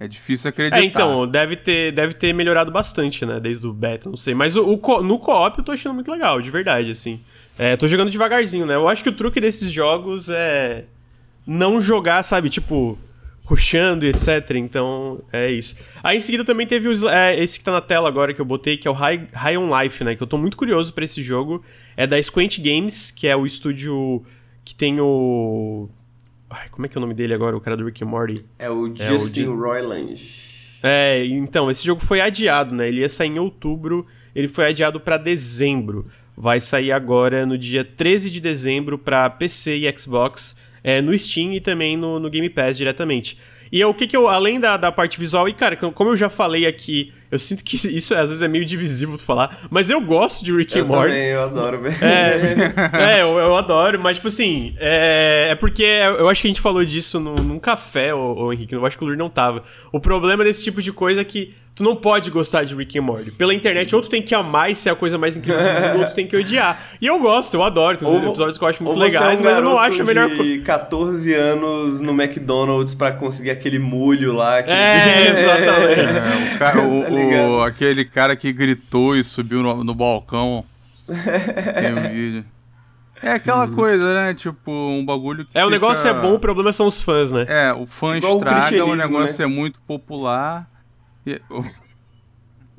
É 0.00 0.06
difícil 0.06 0.48
acreditar. 0.48 0.78
É, 0.78 0.84
então, 0.84 1.26
deve 1.26 1.56
ter, 1.56 1.90
deve 1.90 2.14
ter 2.14 2.32
melhorado 2.32 2.70
bastante, 2.70 3.26
né? 3.26 3.40
Desde 3.40 3.66
o 3.66 3.72
beta, 3.72 4.08
não 4.08 4.16
sei. 4.16 4.32
Mas 4.32 4.54
o, 4.54 4.64
o 4.64 5.02
no 5.02 5.18
co-op 5.18 5.58
eu 5.58 5.64
tô 5.64 5.72
achando 5.72 5.94
muito 5.94 6.08
legal, 6.08 6.40
de 6.40 6.50
verdade, 6.52 6.92
assim. 6.92 7.20
É, 7.58 7.76
tô 7.76 7.88
jogando 7.88 8.08
devagarzinho, 8.08 8.64
né? 8.64 8.76
Eu 8.76 8.86
acho 8.86 9.02
que 9.02 9.08
o 9.08 9.12
truque 9.12 9.40
desses 9.40 9.72
jogos 9.72 10.28
é 10.30 10.84
não 11.44 11.80
jogar, 11.80 12.22
sabe, 12.22 12.48
tipo, 12.48 12.96
rushando 13.48 14.04
e 14.04 14.10
etc. 14.10 14.50
Então, 14.56 15.22
é 15.32 15.50
isso. 15.50 15.74
Aí 16.02 16.18
em 16.18 16.20
seguida 16.20 16.44
também 16.44 16.66
teve 16.66 16.86
os, 16.86 17.02
é, 17.02 17.42
esse 17.42 17.58
que 17.58 17.64
tá 17.64 17.72
na 17.72 17.80
tela 17.80 18.06
agora 18.06 18.34
que 18.34 18.40
eu 18.40 18.44
botei, 18.44 18.76
que 18.76 18.86
é 18.86 18.90
o 18.90 18.94
High, 18.94 19.26
High 19.32 19.56
on 19.56 19.82
Life, 19.82 20.04
né? 20.04 20.14
Que 20.14 20.22
eu 20.22 20.26
tô 20.26 20.36
muito 20.36 20.56
curioso 20.56 20.92
para 20.92 21.04
esse 21.04 21.22
jogo. 21.22 21.64
É 21.96 22.06
da 22.06 22.22
Squint 22.22 22.60
Games, 22.60 23.10
que 23.10 23.26
é 23.26 23.34
o 23.34 23.46
estúdio 23.46 24.22
que 24.64 24.74
tem 24.74 25.00
o. 25.00 25.88
Ai, 26.50 26.68
como 26.70 26.84
é 26.84 26.88
que 26.90 26.96
é 26.96 26.98
o 26.98 27.00
nome 27.00 27.14
dele 27.14 27.32
agora, 27.32 27.56
o 27.56 27.60
cara 27.60 27.76
do 27.76 27.86
Rick 27.86 28.04
and 28.04 28.06
Morty? 28.06 28.44
É 28.58 28.70
o 28.70 28.92
é 28.98 29.06
Justin 29.06 29.44
o... 29.44 29.58
Roiland. 29.58 30.22
É, 30.82 31.24
então, 31.26 31.70
esse 31.70 31.84
jogo 31.84 32.04
foi 32.04 32.20
adiado, 32.20 32.74
né? 32.74 32.86
Ele 32.88 33.00
ia 33.00 33.08
sair 33.08 33.28
em 33.28 33.38
outubro, 33.38 34.06
ele 34.34 34.46
foi 34.46 34.66
adiado 34.66 35.00
para 35.00 35.16
dezembro. 35.16 36.06
Vai 36.36 36.60
sair 36.60 36.92
agora 36.92 37.44
no 37.44 37.58
dia 37.58 37.84
13 37.84 38.30
de 38.30 38.40
dezembro 38.40 38.96
para 38.96 39.28
PC 39.28 39.78
e 39.78 39.98
Xbox 39.98 40.54
é, 40.88 41.02
no 41.02 41.16
Steam 41.18 41.52
e 41.52 41.60
também 41.60 41.98
no, 41.98 42.18
no 42.18 42.30
Game 42.30 42.48
Pass 42.48 42.78
diretamente. 42.78 43.36
E 43.70 43.84
o 43.84 43.92
que 43.92 44.06
que 44.06 44.16
eu, 44.16 44.26
além 44.26 44.58
da, 44.58 44.78
da 44.78 44.90
parte 44.90 45.20
visual, 45.20 45.46
e 45.46 45.52
cara, 45.52 45.76
como 45.76 46.08
eu 46.08 46.16
já 46.16 46.30
falei 46.30 46.64
aqui, 46.64 47.12
eu 47.30 47.38
sinto 47.38 47.62
que 47.62 47.76
isso 47.94 48.14
às 48.14 48.30
vezes 48.30 48.40
é 48.40 48.48
meio 48.48 48.64
divisível 48.64 49.14
tu 49.18 49.22
falar, 49.22 49.66
mas 49.68 49.90
eu 49.90 50.00
gosto 50.00 50.42
de 50.42 50.50
Rick 50.50 50.78
and 50.78 50.86
Morty. 50.86 51.08
Também, 51.08 51.26
eu 51.26 51.42
adoro, 51.42 51.82
velho. 51.82 51.96
É, 52.02 53.18
é 53.18 53.22
eu, 53.22 53.36
eu, 53.36 53.54
adoro, 53.54 54.00
mas 54.00 54.16
tipo 54.16 54.28
assim, 54.28 54.74
é, 54.78 55.48
é, 55.50 55.54
porque 55.56 55.82
eu 55.82 56.26
acho 56.30 56.40
que 56.40 56.48
a 56.48 56.50
gente 56.50 56.62
falou 56.62 56.82
disso 56.82 57.20
no, 57.20 57.34
num 57.34 57.58
café, 57.58 58.14
ô, 58.14 58.46
ô 58.46 58.50
Henrique, 58.50 58.74
eu 58.74 58.86
acho 58.86 58.96
que 58.96 59.04
o 59.04 59.08
Lur 59.08 59.16
não 59.18 59.28
tava. 59.28 59.64
O 59.92 60.00
problema 60.00 60.42
desse 60.42 60.64
tipo 60.64 60.80
de 60.80 60.90
coisa 60.90 61.20
é 61.20 61.24
que 61.24 61.54
tu 61.78 61.84
não 61.84 61.94
pode 61.94 62.28
gostar 62.28 62.64
de 62.64 62.74
Rick 62.74 62.98
and 62.98 63.02
Morty. 63.02 63.30
Pela 63.30 63.54
internet, 63.54 63.94
ou 63.94 64.02
tu 64.02 64.08
tem 64.08 64.20
que 64.20 64.34
amar 64.34 64.68
e 64.68 64.74
ser 64.74 64.90
a 64.90 64.96
coisa 64.96 65.16
mais 65.16 65.36
incrível 65.36 65.62
do 65.62 65.88
mundo, 65.88 66.00
ou 66.00 66.06
tu 66.06 66.14
tem 66.14 66.26
que 66.26 66.36
odiar. 66.36 66.90
E 67.00 67.06
eu 67.06 67.20
gosto, 67.20 67.54
eu 67.54 67.62
adoro. 67.62 67.96
Tem 67.96 68.08
uns 68.08 68.20
episódios 68.20 68.58
que 68.58 68.64
eu 68.64 68.68
acho 68.68 68.82
muito 68.82 68.98
legais, 68.98 69.38
é 69.38 69.42
um 69.42 69.44
mas 69.44 69.56
eu 69.56 69.62
não 69.62 69.78
acho 69.78 70.02
a 70.02 70.04
melhor 70.04 70.28
coisa. 70.28 70.42
de 70.42 70.58
14 70.58 71.32
anos 71.34 72.00
no 72.00 72.20
McDonald's 72.20 72.94
pra 72.94 73.12
conseguir 73.12 73.50
aquele 73.50 73.78
molho 73.78 74.32
lá. 74.32 74.60
Que... 74.60 74.70
É, 74.70 75.28
exatamente. 75.30 76.00
É, 76.00 76.54
o, 76.54 76.58
cara, 76.58 76.82
o, 76.82 77.02
tá 77.04 77.48
o, 77.48 77.62
aquele 77.62 78.04
cara 78.04 78.34
que 78.34 78.52
gritou 78.52 79.16
e 79.16 79.22
subiu 79.22 79.62
no, 79.62 79.84
no 79.84 79.94
balcão. 79.94 80.64
tem 81.06 81.94
um 81.94 82.12
vídeo. 82.12 82.44
É 83.22 83.32
aquela 83.32 83.66
uhum. 83.66 83.74
coisa, 83.74 84.14
né? 84.14 84.34
Tipo, 84.34 84.70
um 84.70 85.04
bagulho 85.04 85.44
que. 85.44 85.56
É, 85.56 85.64
o 85.64 85.70
negócio 85.70 86.08
é 86.08 86.14
bom, 86.14 86.34
o 86.34 86.38
problema 86.40 86.72
são 86.72 86.86
os 86.86 87.00
fãs, 87.00 87.30
né? 87.30 87.46
É, 87.48 87.72
o 87.72 87.86
fã 87.86 88.16
Igual 88.16 88.38
estraga, 88.38 88.84
o, 88.84 88.90
o 88.90 88.96
negócio 88.96 89.38
né? 89.38 89.44
é 89.44 89.46
muito 89.46 89.80
popular. 89.80 90.68
E... 91.32 91.40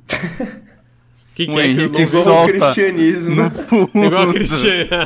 que, 1.36 1.46
que 1.46 1.60
é 1.60 1.68
Henrique 1.68 1.96
que 1.96 2.06
solta 2.06 2.52
cristianismo. 2.52 3.36
No 3.36 3.52
fundo. 3.52 4.06
Igual 4.06 4.34
cristianismo. 4.34 4.96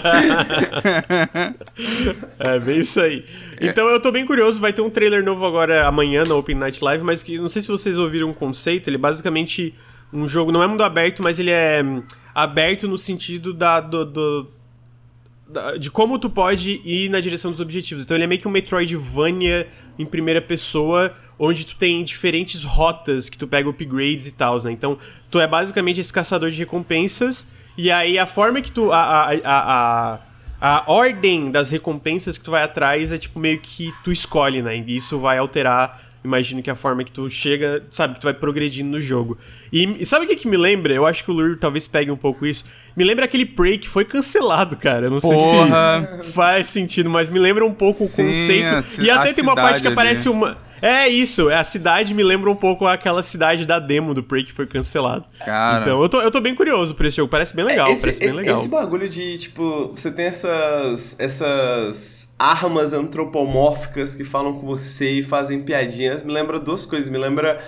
é 2.39 2.59
bem 2.59 2.79
isso 2.79 2.99
aí. 2.99 3.23
Então 3.61 3.87
eu 3.89 3.99
tô 3.99 4.11
bem 4.11 4.25
curioso, 4.25 4.59
vai 4.59 4.73
ter 4.73 4.81
um 4.81 4.89
trailer 4.89 5.23
novo 5.23 5.45
agora 5.45 5.87
amanhã 5.87 6.23
na 6.27 6.35
Open 6.35 6.55
Night 6.55 6.83
Live, 6.83 7.03
mas 7.03 7.21
que 7.21 7.37
não 7.37 7.47
sei 7.47 7.61
se 7.61 7.67
vocês 7.67 7.99
ouviram 7.99 8.29
o 8.29 8.33
conceito, 8.33 8.89
ele 8.89 8.95
é 8.95 8.99
basicamente 8.99 9.75
um 10.11 10.27
jogo, 10.27 10.51
não 10.51 10.63
é 10.63 10.67
mundo 10.67 10.83
aberto, 10.83 11.23
mas 11.23 11.39
ele 11.39 11.51
é 11.51 11.81
hum, 11.83 12.03
aberto 12.33 12.87
no 12.87 12.97
sentido 12.97 13.53
da, 13.53 13.79
do, 13.79 14.05
do 14.05 14.51
de 15.79 15.91
como 15.91 16.17
tu 16.17 16.29
pode 16.29 16.81
ir 16.83 17.09
na 17.09 17.19
direção 17.19 17.51
dos 17.51 17.59
objetivos. 17.59 18.03
Então 18.03 18.17
ele 18.17 18.23
é 18.23 18.27
meio 18.27 18.41
que 18.41 18.47
um 18.47 18.51
Metroidvania 18.51 19.67
em 19.99 20.05
primeira 20.05 20.41
pessoa, 20.41 21.13
onde 21.38 21.65
tu 21.65 21.75
tem 21.75 22.03
diferentes 22.03 22.63
rotas 22.63 23.29
que 23.29 23.38
tu 23.38 23.47
pega 23.47 23.69
upgrades 23.69 24.27
e 24.27 24.31
tal, 24.31 24.61
né? 24.63 24.71
Então, 24.71 24.97
tu 25.29 25.39
é 25.39 25.47
basicamente 25.47 25.99
esse 25.99 26.13
caçador 26.13 26.49
de 26.49 26.59
recompensas, 26.59 27.51
e 27.77 27.89
aí 27.91 28.19
a 28.19 28.25
forma 28.25 28.61
que 28.61 28.71
tu. 28.71 28.91
A, 28.91 28.97
a, 28.97 29.31
a, 29.43 30.13
a, 30.13 30.19
a 30.61 30.84
ordem 30.91 31.51
das 31.51 31.71
recompensas 31.71 32.38
que 32.38 32.43
tu 32.43 32.51
vai 32.51 32.63
atrás 32.63 33.11
é 33.11 33.17
tipo 33.17 33.39
meio 33.39 33.59
que 33.59 33.93
tu 34.03 34.11
escolhe, 34.11 34.61
né? 34.61 34.77
E 34.77 34.95
isso 34.95 35.19
vai 35.19 35.38
alterar 35.38 36.03
imagino 36.23 36.63
que 36.63 36.69
a 36.69 36.75
forma 36.75 37.03
que 37.03 37.11
tu 37.11 37.29
chega, 37.29 37.84
sabe, 37.91 38.15
que 38.15 38.21
tu 38.21 38.23
vai 38.23 38.34
progredindo 38.34 38.89
no 38.89 39.01
jogo. 39.01 39.38
E, 39.71 40.01
e 40.01 40.05
sabe 40.05 40.25
o 40.25 40.27
que, 40.27 40.36
que 40.36 40.47
me 40.47 40.55
lembra? 40.55 40.93
Eu 40.93 41.05
acho 41.05 41.23
que 41.23 41.29
o 41.29 41.34
Lur 41.34 41.57
talvez 41.59 41.88
pegue 41.88 42.09
um 42.09 42.15
pouco 42.15 42.45
isso. 42.45 42.65
Me 42.95 43.03
lembra 43.03 43.25
aquele 43.25 43.45
Prey 43.45 43.77
que 43.77 43.89
foi 43.89 44.05
cancelado, 44.05 44.77
cara. 44.77 45.07
Eu 45.07 45.11
não 45.11 45.19
Porra. 45.19 46.07
sei 46.07 46.23
se 46.23 46.31
faz 46.31 46.67
sentido, 46.69 47.09
mas 47.09 47.29
me 47.29 47.39
lembra 47.39 47.65
um 47.65 47.73
pouco 47.73 47.99
Sim, 48.05 48.23
o 48.23 48.29
conceito. 48.29 49.01
e 49.01 49.09
até 49.09 49.34
tem 49.34 49.43
uma 49.43 49.55
parte 49.55 49.81
que 49.81 49.88
aparece 49.88 50.27
ali. 50.27 50.38
uma. 50.38 50.57
É 50.86 51.07
isso, 51.07 51.49
é 51.49 51.55
a 51.55 51.63
cidade 51.63 52.13
me 52.13 52.21
lembra 52.21 52.51
um 52.51 52.55
pouco 52.57 52.86
aquela 52.86 53.23
cidade 53.23 53.65
da 53.65 53.79
demo 53.79 54.13
do 54.13 54.21
Prey 54.21 54.43
que 54.43 54.51
foi 54.51 54.67
cancelado. 54.67 55.23
Cara. 55.39 55.81
Então, 55.81 56.03
eu 56.03 56.09
tô, 56.09 56.21
eu 56.21 56.29
tô 56.29 56.41
bem 56.41 56.53
curioso 56.53 56.93
por 56.93 57.05
esse 57.05 57.15
jogo, 57.15 57.29
parece 57.31 57.55
bem 57.55 57.63
legal, 57.63 57.88
esse, 57.89 58.01
parece 58.01 58.19
bem 58.19 58.34
legal. 58.34 58.57
Esse 58.57 58.67
bagulho 58.67 59.07
de, 59.07 59.38
tipo, 59.38 59.93
você 59.95 60.11
tem 60.11 60.25
essas 60.25 61.17
essas 61.17 62.36
armas 62.38 62.91
antropomórficas 62.91 64.13
que 64.13 64.25
falam 64.25 64.59
com 64.59 64.67
você 64.67 65.09
e 65.19 65.23
fazem 65.23 65.61
piadinhas, 65.61 66.21
me 66.21 66.34
lembra 66.34 66.59
duas 66.59 66.86
coisas, 66.86 67.07
me 67.07 67.17
lembra 67.17 67.61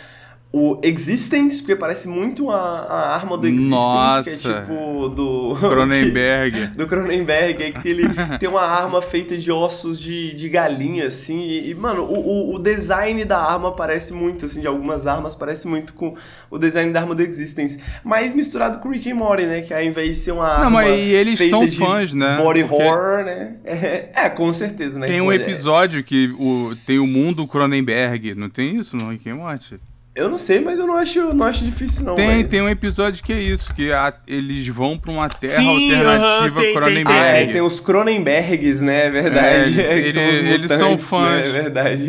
o 0.58 0.80
Existence, 0.82 1.62
porque 1.62 1.76
parece 1.76 2.08
muito 2.08 2.50
a, 2.50 2.56
a 2.56 3.14
arma 3.14 3.38
do 3.38 3.46
Existence, 3.46 3.70
Nossa. 3.70 4.24
que 4.24 4.30
é 4.30 4.38
tipo 4.38 5.10
do... 5.10 5.54
Cronenberg. 5.60 6.68
do 6.68 6.88
Cronenberg, 6.88 7.62
é 7.62 7.72
que 7.72 7.90
ele 7.90 8.04
tem 8.40 8.48
uma 8.48 8.62
arma 8.62 9.02
feita 9.02 9.38
de 9.38 9.52
ossos 9.52 10.00
de, 10.00 10.34
de 10.34 10.48
galinha, 10.48 11.08
assim, 11.08 11.42
e, 11.42 11.72
e 11.72 11.76
mano, 11.76 12.04
o, 12.04 12.56
o, 12.56 12.58
design 12.58 13.26
da 13.26 13.38
arma 13.38 13.74
parece 13.74 14.14
muito, 14.14 14.46
assim, 14.46 14.62
de 14.62 14.68
algumas 14.68 15.06
armas, 15.06 15.36
parece 15.36 15.68
muito 15.68 15.92
com 15.92 16.16
o 16.50 16.58
design 16.58 16.94
da 16.94 17.02
arma 17.02 17.14
do 17.14 17.22
Existence, 17.22 17.78
mas 18.02 18.34
misturado 18.34 18.80
com 18.80 18.88
Rick 18.88 19.12
and 19.12 19.16
Morty, 19.16 19.44
né, 19.44 19.62
que 19.62 19.74
ao 19.74 19.84
invés 19.84 20.16
de 20.16 20.24
ser 20.24 20.32
uma 20.32 20.48
arma 20.48 20.64
Não, 20.64 20.72
mas 20.72 20.90
eles 20.90 21.38
são 21.50 21.70
fãs, 21.70 22.14
né? 22.14 22.38
body 22.38 22.64
porque... 22.64 22.82
horror, 22.82 23.26
né, 23.26 23.58
é, 23.66 24.10
é, 24.16 24.30
com 24.30 24.54
certeza, 24.54 24.98
né. 25.00 25.06
Tem 25.06 25.20
um 25.20 25.34
episódio 25.34 26.02
que 26.02 26.34
o, 26.40 26.74
tem 26.88 26.98
o 26.98 27.06
mundo 27.06 27.46
Cronenberg, 27.46 28.36
não 28.36 28.50
tem 28.50 28.78
isso 28.78 28.96
no 28.96 29.10
Rick 29.10 29.30
and 29.30 29.36
Morty? 29.36 29.82
Eu 30.16 30.30
não 30.30 30.38
sei, 30.38 30.62
mas 30.62 30.80
eu 30.80 30.88
não 30.88 30.96
acho, 30.96 31.34
não 31.34 31.46
acho 31.46 31.66
difícil, 31.66 32.06
não. 32.06 32.16
Tem, 32.16 32.48
tem 32.48 32.62
um 32.62 32.70
episódio 32.70 33.22
que 33.22 33.34
é 33.34 33.40
isso, 33.42 33.76
que 33.76 33.92
a, 33.92 34.14
eles 34.26 34.66
vão 34.70 34.98
pra 34.98 35.12
uma 35.12 35.28
terra 35.28 35.58
Sim, 35.58 35.68
alternativa 35.68 36.60
uh 36.60 36.62
-huh, 36.62 36.62
tem, 36.62 36.74
Cronenberg. 36.74 37.06
Tem, 37.06 37.20
ah, 37.20 37.38
é, 37.38 37.46
tem 37.48 37.62
os 37.62 37.80
Cronenbergs, 37.82 38.82
né? 38.82 39.08
É 39.08 39.10
verdade. 39.10 39.82
É, 39.82 39.98
eles, 39.98 40.16
eles, 40.16 40.38
são, 40.38 40.48
eles 40.48 40.72
são 40.72 40.98
fãs. 40.98 41.52
Né? 41.54 41.60
É 41.60 41.62
verdade. 41.64 42.08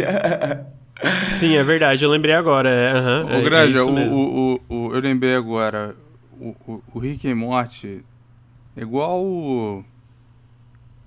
Sim, 1.30 1.56
é 1.56 1.64
verdade, 1.64 2.04
eu 2.04 2.10
lembrei 2.10 2.34
agora. 2.34 2.70
É, 2.70 2.94
uh 2.94 3.26
-huh, 3.26 3.40
o 3.40 3.42
Granja, 3.42 3.78
é 3.78 3.82
o, 3.82 3.90
o, 3.90 4.60
o, 4.68 4.94
eu 4.94 5.00
lembrei 5.00 5.34
agora. 5.34 5.96
O, 6.40 6.54
o, 6.64 6.82
o 6.94 6.98
Rick 7.00 7.26
e 7.26 7.34
Morty 7.34 8.04
é 8.76 8.82
igual 8.82 9.20
o, 9.20 9.84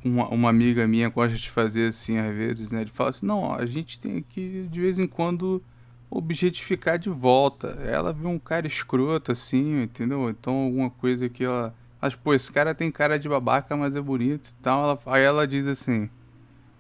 uma, 0.04 0.28
uma 0.28 0.50
amiga 0.50 0.86
minha 0.86 1.08
gosta 1.08 1.36
de 1.36 1.50
fazer 1.50 1.88
assim 1.88 2.18
às 2.18 2.36
vezes, 2.36 2.72
né? 2.72 2.82
Ele 2.82 2.91
fala 2.93 3.12
assim, 3.12 3.26
não, 3.26 3.54
a 3.54 3.66
gente 3.66 3.97
tem 3.97 4.22
que 4.22 4.68
de 4.70 4.82
vez 4.82 5.00
em 5.00 5.08
quando 5.08 5.64
objetificar 6.10 6.97
de 6.97 7.10
volta. 7.10 7.68
Ela 7.86 8.12
vê 8.12 8.28
um 8.28 8.39
cara 8.39 8.68
escroto 8.68 9.32
assim, 9.32 9.84
entendeu? 9.84 10.30
Então 10.30 10.64
alguma 10.64 10.89
coisa 10.89 11.30
que 11.30 11.43
ela. 11.43 11.74
Mas, 12.01 12.16
pô, 12.16 12.34
esse 12.34 12.51
cara 12.51 12.74
tem 12.74 12.91
cara 12.91 13.20
de 13.20 13.28
babaca, 13.28 13.76
mas 13.76 13.95
é 13.95 14.01
bonito 14.01 14.49
e 14.49 14.53
tal. 14.62 14.84
Ela, 14.84 14.99
aí 15.05 15.24
ela 15.24 15.47
diz 15.47 15.68
assim. 15.68 16.10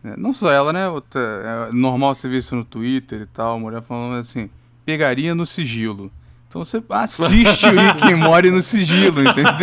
Né? 0.03 0.15
Não 0.17 0.33
só 0.33 0.51
ela, 0.51 0.73
né? 0.73 0.81
É 1.15 1.73
normal 1.73 2.15
você 2.15 2.27
ver 2.27 2.39
isso 2.39 2.55
no 2.55 2.63
Twitter 2.63 3.21
e 3.21 3.25
tal, 3.25 3.55
a 3.55 3.59
mulher 3.59 3.81
falando 3.81 4.15
assim, 4.15 4.49
pegaria 4.85 5.35
no 5.35 5.45
sigilo. 5.45 6.11
Então 6.47 6.65
você 6.65 6.81
assiste 6.89 7.67
o 7.67 7.69
Rick 7.69 8.15
Morty 8.15 8.49
no 8.49 8.59
sigilo, 8.59 9.21
entendeu? 9.21 9.45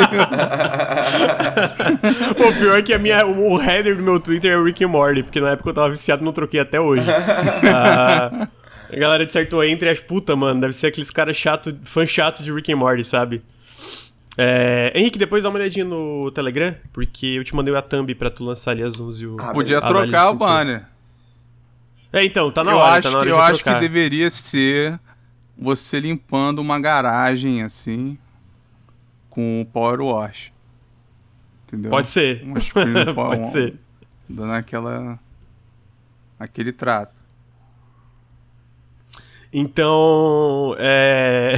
Pô, 2.36 2.52
pior 2.52 2.78
é 2.78 2.82
que 2.82 2.94
a 2.94 2.98
minha, 2.98 3.26
o 3.26 3.60
header 3.60 3.96
do 3.96 4.04
meu 4.04 4.20
Twitter 4.20 4.52
é 4.52 4.56
o 4.56 4.62
Rick 4.62 4.86
Morty, 4.86 5.24
porque 5.24 5.40
na 5.40 5.50
época 5.50 5.70
eu 5.70 5.74
tava 5.74 5.90
viciado 5.90 6.24
não 6.24 6.32
troquei 6.32 6.60
até 6.60 6.80
hoje. 6.80 7.06
Ah, 7.68 8.46
a 8.90 8.96
galera 8.96 9.26
dissertou 9.26 9.62
entre 9.64 9.88
as 9.88 10.00
putas, 10.00 10.36
mano. 10.36 10.60
Deve 10.60 10.72
ser 10.72 10.88
aqueles 10.88 11.10
caras 11.10 11.36
chato, 11.36 11.76
fã 11.84 12.04
chato 12.06 12.42
de 12.42 12.52
Rick 12.52 12.72
and 12.72 12.76
Morty, 12.76 13.04
sabe? 13.04 13.42
É, 14.38 14.92
Henrique, 14.94 15.18
depois 15.18 15.42
dá 15.42 15.48
uma 15.48 15.58
olhadinha 15.58 15.84
no 15.84 16.30
Telegram, 16.30 16.74
porque 16.92 17.26
eu 17.26 17.44
te 17.44 17.54
mandei 17.56 17.74
a 17.74 17.80
thumb 17.80 18.14
pra 18.14 18.30
tu 18.30 18.44
lançar 18.44 18.72
ali 18.72 18.82
as 18.82 19.00
11 19.00 19.26
o... 19.26 19.36
Ah, 19.40 19.50
Podia 19.52 19.80
trocar 19.80 20.30
o 20.30 20.34
banner. 20.34 20.86
É, 22.12 22.22
então, 22.22 22.50
tá 22.50 22.62
na 22.62 22.72
eu 22.72 22.76
hora, 22.76 22.98
acho 22.98 23.08
tá 23.08 23.10
na 23.12 23.18
hora 23.18 23.26
que, 23.26 23.32
Eu 23.32 23.36
de 23.36 23.42
acho 23.42 23.58
que 23.58 23.64
trocar. 23.64 23.80
deveria 23.80 24.28
ser 24.28 25.00
você 25.56 25.98
limpando 25.98 26.58
uma 26.58 26.78
garagem, 26.78 27.62
assim, 27.62 28.18
com 29.30 29.62
o 29.62 29.66
Power 29.66 30.02
Wash. 30.02 30.52
Entendeu? 31.64 31.90
Pode 31.90 32.08
ser. 32.08 32.44
Um 32.44 32.54
Pode 33.14 33.52
ser. 33.52 33.74
Dando 34.28 34.52
aquela... 34.52 35.18
Aquele 36.38 36.72
trato. 36.72 37.15
Então, 39.58 40.76
é... 40.78 41.54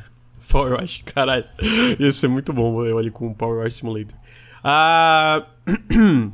Power 0.50 0.72
Wash, 0.80 1.02
caralho. 1.04 1.44
Ia 1.98 2.10
ser 2.12 2.28
muito 2.28 2.50
bom 2.52 2.82
eu 2.84 2.96
ali 2.96 3.10
com 3.10 3.28
o 3.28 3.34
Power 3.34 3.62
Wash 3.62 3.74
Simulator. 3.74 4.16
Ah... 4.64 5.42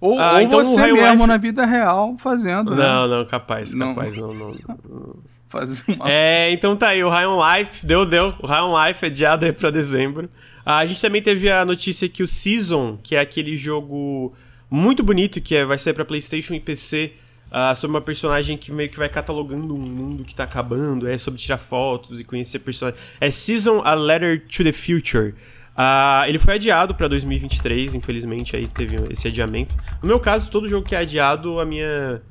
Ou, 0.00 0.18
Ah, 0.18 0.32
ou 0.34 0.40
então 0.40 0.64
você 0.64 0.92
mesmo 0.92 1.12
Life- 1.12 1.26
na 1.28 1.36
vida 1.36 1.64
real 1.64 2.16
fazendo, 2.18 2.74
né? 2.74 2.84
Não, 2.84 3.06
não, 3.06 3.24
capaz, 3.24 3.72
capaz, 3.72 4.16
não, 4.16 4.34
não. 4.34 4.50
não. 4.88 5.16
Fazer 5.48 5.84
uma... 5.94 6.10
É, 6.10 6.50
então 6.50 6.76
tá 6.76 6.88
aí, 6.88 7.04
o 7.04 7.08
on 7.08 7.40
Life, 7.56 7.86
deu, 7.86 8.04
deu. 8.04 8.34
O 8.42 8.46
on 8.50 8.84
Life 8.86 9.04
é 9.04 9.08
adiado 9.08 9.44
aí 9.44 9.52
pra 9.52 9.70
dezembro. 9.70 10.28
Ah, 10.66 10.78
a 10.78 10.86
gente 10.86 11.00
também 11.00 11.22
teve 11.22 11.48
a 11.48 11.64
notícia 11.64 12.08
que 12.08 12.22
o 12.22 12.26
Season, 12.26 12.98
que 13.00 13.14
é 13.14 13.20
aquele 13.20 13.54
jogo 13.54 14.34
muito 14.68 15.04
bonito 15.04 15.40
que 15.40 15.54
é, 15.54 15.64
vai 15.64 15.78
sair 15.78 15.92
pra 15.94 16.04
PlayStation 16.04 16.54
e 16.54 16.60
PC, 16.60 17.12
ah, 17.54 17.74
sobre 17.74 17.94
uma 17.94 18.00
personagem 18.00 18.56
que 18.56 18.72
meio 18.72 18.88
que 18.88 18.96
vai 18.96 19.10
catalogando 19.10 19.74
um 19.74 19.78
mundo 19.78 20.24
que 20.24 20.34
tá 20.34 20.44
acabando, 20.44 21.06
é 21.06 21.18
sobre 21.18 21.38
tirar 21.38 21.58
fotos 21.58 22.18
e 22.18 22.24
conhecer 22.24 22.60
personagens. 22.60 22.98
É 23.20 23.30
Season 23.30 23.82
A 23.84 23.92
Letter 23.92 24.46
to 24.48 24.64
the 24.64 24.72
Future. 24.72 25.34
Ah, 25.76 26.24
ele 26.26 26.38
foi 26.38 26.54
adiado 26.54 26.94
pra 26.94 27.06
2023, 27.08 27.94
infelizmente 27.94 28.56
aí 28.56 28.66
teve 28.66 28.96
esse 29.12 29.28
adiamento. 29.28 29.74
No 30.00 30.08
meu 30.08 30.18
caso, 30.18 30.50
todo 30.50 30.66
jogo 30.66 30.86
que 30.86 30.94
é 30.94 30.98
adiado, 30.98 31.60
a 31.60 31.66
minha, 31.66 32.22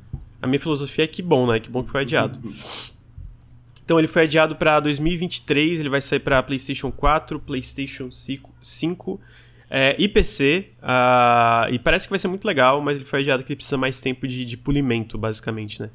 a 0.41 0.47
minha 0.47 0.59
filosofia 0.59 1.03
é 1.03 1.07
que 1.07 1.22
bom, 1.22 1.45
né? 1.45 1.59
Que 1.59 1.69
bom 1.69 1.84
que 1.84 1.91
foi 1.91 2.01
adiado. 2.01 2.39
Então 3.86 3.99
ele 3.99 4.07
foi 4.07 4.24
adiado 4.24 4.55
para 4.55 4.80
2023, 4.80 5.80
ele 5.80 5.89
vai 5.89 6.01
sair 6.01 6.19
para 6.19 6.41
PlayStation 6.41 6.91
4, 6.91 7.39
PlayStation 7.39 8.09
5, 8.09 8.49
5 8.59 9.22
é, 9.74 9.95
e 9.97 10.09
PC. 10.09 10.65
ah, 10.82 11.65
e 11.72 11.80
parece 11.80 12.05
que 12.05 12.09
vai 12.09 12.19
ser 12.19 12.28
muito 12.28 12.43
legal, 12.43 12.82
mas 12.82 12.97
ele 12.97 13.05
foi 13.05 13.22
adiado 13.22 13.41
porque 13.41 13.53
ele 13.53 13.57
precisa 13.57 13.78
mais 13.78 14.01
tempo 14.01 14.28
de, 14.28 14.43
de 14.43 14.57
polimento, 14.57 15.17
basicamente, 15.17 15.82
né? 15.82 15.89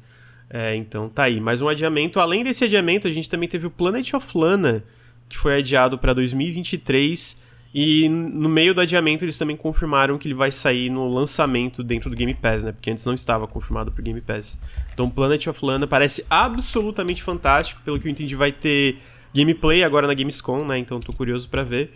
É, 0.49 0.75
então 0.75 1.07
tá 1.09 1.23
aí, 1.23 1.39
mais 1.39 1.61
um 1.61 1.67
adiamento. 1.67 2.19
Além 2.19 2.43
desse 2.43 2.63
adiamento, 2.63 3.07
a 3.07 3.11
gente 3.11 3.29
também 3.29 3.47
teve 3.47 3.67
o 3.67 3.69
Planet 3.69 4.13
of 4.15 4.35
Lana, 4.35 4.83
que 5.29 5.37
foi 5.37 5.59
adiado 5.59 5.95
para 5.95 6.11
2023. 6.13 7.45
E 7.71 8.09
no 8.09 8.49
meio 8.49 8.73
do 8.73 8.81
adiamento 8.81 9.23
eles 9.23 9.37
também 9.37 9.55
confirmaram 9.55 10.17
que 10.17 10.27
ele 10.27 10.33
vai 10.33 10.51
sair 10.51 10.89
no 10.89 11.07
lançamento 11.13 11.83
dentro 11.83 12.09
do 12.09 12.15
Game 12.15 12.33
Pass, 12.33 12.63
né? 12.63 12.71
Porque 12.71 12.89
antes 12.89 13.05
não 13.05 13.13
estava 13.13 13.45
confirmado 13.45 13.91
pro 13.91 14.01
Game 14.01 14.21
Pass. 14.21 14.59
Então 14.91 15.07
Planet 15.07 15.45
of 15.45 15.63
Lana 15.63 15.85
parece 15.85 16.25
absolutamente 16.29 17.21
fantástico. 17.21 17.79
Pelo 17.85 17.99
que 17.99 18.07
eu 18.07 18.11
entendi, 18.11 18.35
vai 18.35 18.51
ter 18.51 18.97
gameplay 19.35 19.83
agora 19.83 20.07
na 20.07 20.15
Gamescom, 20.15 20.65
né? 20.65 20.79
Então 20.79 20.99
tô 20.99 21.13
curioso 21.13 21.47
pra 21.47 21.61
ver. 21.61 21.91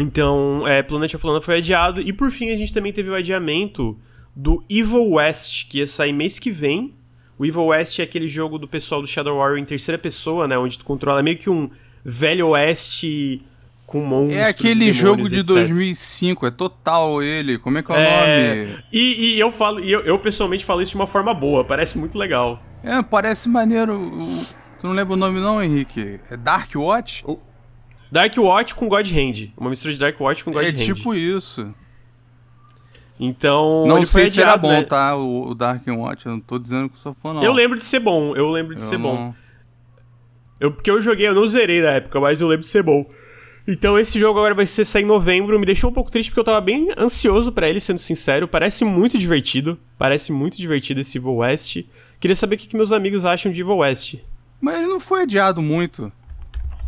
Então, 0.00 0.66
é, 0.66 0.82
Planet 0.82 1.14
of 1.14 1.26
Lana 1.26 1.40
foi 1.40 1.58
adiado. 1.58 2.00
E 2.00 2.12
por 2.12 2.30
fim, 2.30 2.50
a 2.50 2.56
gente 2.56 2.72
também 2.72 2.92
teve 2.92 3.10
o 3.10 3.14
adiamento 3.14 3.98
do 4.34 4.64
Evil 4.68 5.10
West, 5.12 5.68
que 5.68 5.78
ia 5.78 5.86
sair 5.86 6.12
mês 6.12 6.38
que 6.38 6.50
vem. 6.50 6.94
O 7.38 7.44
Evil 7.44 7.66
West 7.66 7.98
é 7.98 8.02
aquele 8.02 8.28
jogo 8.28 8.58
do 8.58 8.68
pessoal 8.68 9.00
do 9.00 9.06
Shadow 9.06 9.38
Warrior 9.38 9.58
em 9.58 9.64
terceira 9.64 9.98
pessoa, 9.98 10.46
né? 10.48 10.56
Onde 10.58 10.78
tu 10.78 10.84
controla 10.84 11.22
meio 11.22 11.38
que 11.38 11.48
um 11.50 11.70
velho 12.04 12.48
oeste 12.48 13.42
com 13.86 14.00
monstros. 14.04 14.36
É 14.40 14.46
aquele 14.48 14.74
demônios, 14.74 14.96
jogo 14.96 15.28
de 15.28 15.40
etc. 15.40 15.46
2005, 15.54 16.46
é 16.46 16.50
total 16.50 17.22
ele. 17.22 17.58
Como 17.58 17.76
é 17.78 17.82
que 17.82 17.90
é 17.90 17.94
o 17.94 17.98
É, 17.98 18.54
nome? 18.66 18.78
E, 18.92 19.34
e 19.36 19.40
eu 19.40 19.50
falo, 19.50 19.80
e 19.80 19.90
eu, 19.90 20.00
eu 20.02 20.18
pessoalmente 20.18 20.64
falo 20.64 20.80
isso 20.82 20.92
de 20.92 20.96
uma 20.96 21.06
forma 21.06 21.34
boa, 21.34 21.64
parece 21.64 21.98
muito 21.98 22.16
legal. 22.16 22.62
É, 22.84 23.02
parece 23.02 23.48
maneiro. 23.48 23.98
o- 23.98 24.46
Tu 24.80 24.86
não 24.86 24.94
lembra 24.94 25.12
o 25.12 25.16
nome 25.16 25.40
não, 25.40 25.62
Henrique? 25.62 26.20
É 26.30 26.36
Dark 26.38 26.70
Watch? 26.74 27.22
Dark 28.10 28.36
Watch 28.36 28.74
com 28.74 28.88
God 28.88 29.06
Hand. 29.10 29.50
Uma 29.56 29.70
mistura 29.70 29.94
de 29.94 30.00
Dark 30.00 30.20
Watch 30.20 30.44
com 30.44 30.50
God 30.50 30.64
é 30.64 30.68
Hand. 30.68 30.84
tipo 30.84 31.14
isso. 31.14 31.72
Então. 33.18 33.84
não 33.86 34.02
sei 34.04 34.28
se 34.28 34.40
era 34.40 34.56
bom, 34.56 34.68
né? 34.70 34.82
tá? 34.82 35.14
O, 35.16 35.54
Dark 35.54 35.82
Watch, 35.86 36.24
eu 36.26 36.32
não 36.32 36.40
tô 36.40 36.58
dizendo 36.58 36.88
que 36.88 36.94
eu 36.96 37.00
sou 37.00 37.14
fã, 37.22 37.34
não. 37.34 37.44
Eu 37.44 37.52
lembro 37.52 37.76
de 37.76 37.84
ser 37.84 38.00
bom, 38.00 38.34
eu 38.34 38.48
lembro 38.50 38.74
de 38.74 38.82
Eu 38.82 38.88
ser 38.88 38.96
bom. 38.98 39.14
não- 39.14 39.34
Eu, 40.58 40.72
porque 40.72 40.90
eu 40.90 41.00
joguei, 41.02 41.28
eu 41.28 41.34
não 41.34 41.46
zerei 41.46 41.80
na 41.82 41.90
época, 41.90 42.18
mas 42.18 42.40
eu 42.40 42.48
lembro 42.48 42.62
de 42.62 42.68
ser 42.68 42.82
bom. 42.82 43.04
Então 43.68 43.98
esse 43.98 44.18
jogo 44.18 44.38
agora 44.38 44.54
vai 44.54 44.66
ser 44.66 44.84
sair 44.86 45.02
em 45.02 45.06
novembro. 45.06 45.58
Me 45.60 45.66
deixou 45.66 45.90
um 45.90 45.92
pouco 45.92 46.10
triste 46.10 46.30
porque 46.30 46.40
eu 46.40 46.44
tava 46.44 46.60
bem 46.60 46.88
ansioso 46.96 47.52
pra 47.52 47.68
ele, 47.68 47.78
sendo 47.80 47.98
sincero. 47.98 48.48
Parece 48.48 48.84
muito 48.84 49.18
divertido. 49.18 49.78
Parece 49.98 50.32
muito 50.32 50.56
divertido 50.56 51.00
esse 51.00 51.18
Evil 51.18 51.36
West. 51.36 51.84
Queria 52.18 52.34
saber 52.34 52.56
o 52.56 52.58
que, 52.58 52.66
que 52.68 52.76
meus 52.76 52.90
amigos 52.90 53.24
acham 53.24 53.52
de 53.52 53.60
Evil 53.60 53.76
West. 53.76 54.16
Mas 54.60 54.78
ele 54.78 54.86
não 54.88 54.98
foi 54.98 55.22
adiado 55.22 55.62
muito. 55.62 56.10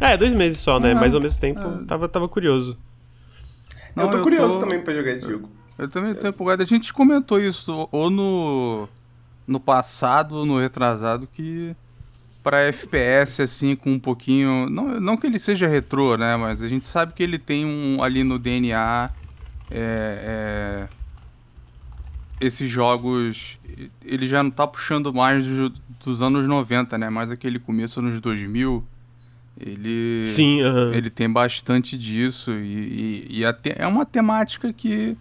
É, 0.03 0.17
dois 0.17 0.35
meses 0.35 0.61
só, 0.61 0.81
né? 0.81 0.93
Ah, 0.93 0.95
Mas 0.97 1.15
ao 1.15 1.21
mesmo 1.21 1.41
tempo, 1.41 1.61
ah. 1.61 1.85
tava, 1.87 2.09
tava 2.09 2.29
curioso. 2.29 2.79
Não, 3.95 4.05
eu 4.05 4.11
tô 4.11 4.17
eu 4.19 4.23
curioso 4.23 4.55
tô- 4.57 4.61
também 4.67 4.81
pra 4.83 4.93
jogar 4.95 5.13
esse 5.13 5.29
jogo. 5.29 5.49
Eu 5.79 5.89
também 5.89 6.13
tô 6.15 6.27
empolgado. 6.27 6.63
A 6.63 6.67
gente 6.67 6.93
comentou 6.93 7.41
isso 7.41 7.89
ou 7.93 8.11
no, 8.11 8.89
no 9.47 9.61
passado 9.61 10.37
ou 10.37 10.47
no 10.47 10.59
retrasado 10.59 11.27
que 11.27 11.75
pra 12.43 12.61
FPS, 12.63 13.43
assim, 13.43 13.77
com 13.77 13.93
um 13.93 13.99
pouquinho. 13.99 14.69
Não, 14.69 15.01
não 15.01 15.17
que 15.17 15.27
ele 15.27 15.39
seja 15.39 15.67
retrô, 15.69 16.17
né? 16.17 16.37
Mas 16.37 16.63
a 16.63 16.69
gente 16.69 16.85
sabe 16.85 17.13
que 17.13 17.23
ele 17.23 17.39
tem 17.39 17.65
um 17.65 18.03
ali 18.03 18.25
no 18.25 18.39
DNA. 18.39 19.11
É, 19.71 20.89
é, 22.41 22.47
esses 22.47 22.71
jogos. 22.71 23.59
Ele 24.05 24.27
já 24.27 24.43
não 24.43 24.51
tá 24.51 24.67
puxando 24.67 25.13
mais 25.15 25.47
dos, 25.47 25.73
dos 26.05 26.23
anos 26.23 26.47
90, 26.49 26.99
né? 26.99 27.09
Mais 27.09 27.31
aquele 27.31 27.59
começo 27.59 28.01
anos 28.01 28.21
2000. 28.21 28.85
Ele. 29.65 30.27
Sim. 30.27 30.61
Ele 30.93 31.09
tem 31.11 31.31
bastante 31.31 31.97
disso 31.97 32.51
e, 32.53 33.27
e, 33.31 33.45
e 33.45 33.53
te- 33.55 33.75
é 33.77 33.87
uma 33.87 34.05
temática 34.05 34.73
que, 34.73 35.17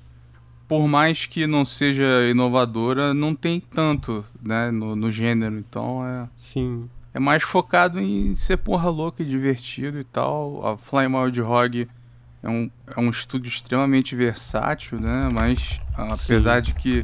por 0.68 0.88
mais 0.88 1.26
que 1.26 1.46
não 1.46 1.64
seja 1.64 2.04
inovadora, 2.30 3.14
não 3.14 3.36
tem 3.36 3.60
tanto 3.60 4.26
né, 4.42 4.72
no, 4.72 4.96
no 4.96 5.12
gênero. 5.12 5.58
Então 5.58 6.06
é, 6.06 6.28
Sim. 6.38 6.90
é 7.14 7.20
mais 7.20 7.44
focado 7.44 8.00
em 8.00 8.34
ser 8.36 8.58
porra 8.58 8.90
louca 8.90 9.22
e 9.22 9.26
divertido 9.26 10.00
e 10.00 10.04
tal. 10.04 10.66
A 10.66 10.76
Flying 10.78 11.16
Wild 11.16 11.42
Hog 11.42 11.88
é 12.44 12.50
um, 12.50 12.70
é 12.96 13.00
um 13.00 13.10
estúdio 13.10 13.48
extremamente 13.50 14.16
versátil, 14.16 15.00
né? 15.00 15.30
Mas 15.32 15.80
apesar 15.96 16.60
de 16.62 16.74
que 16.74 17.04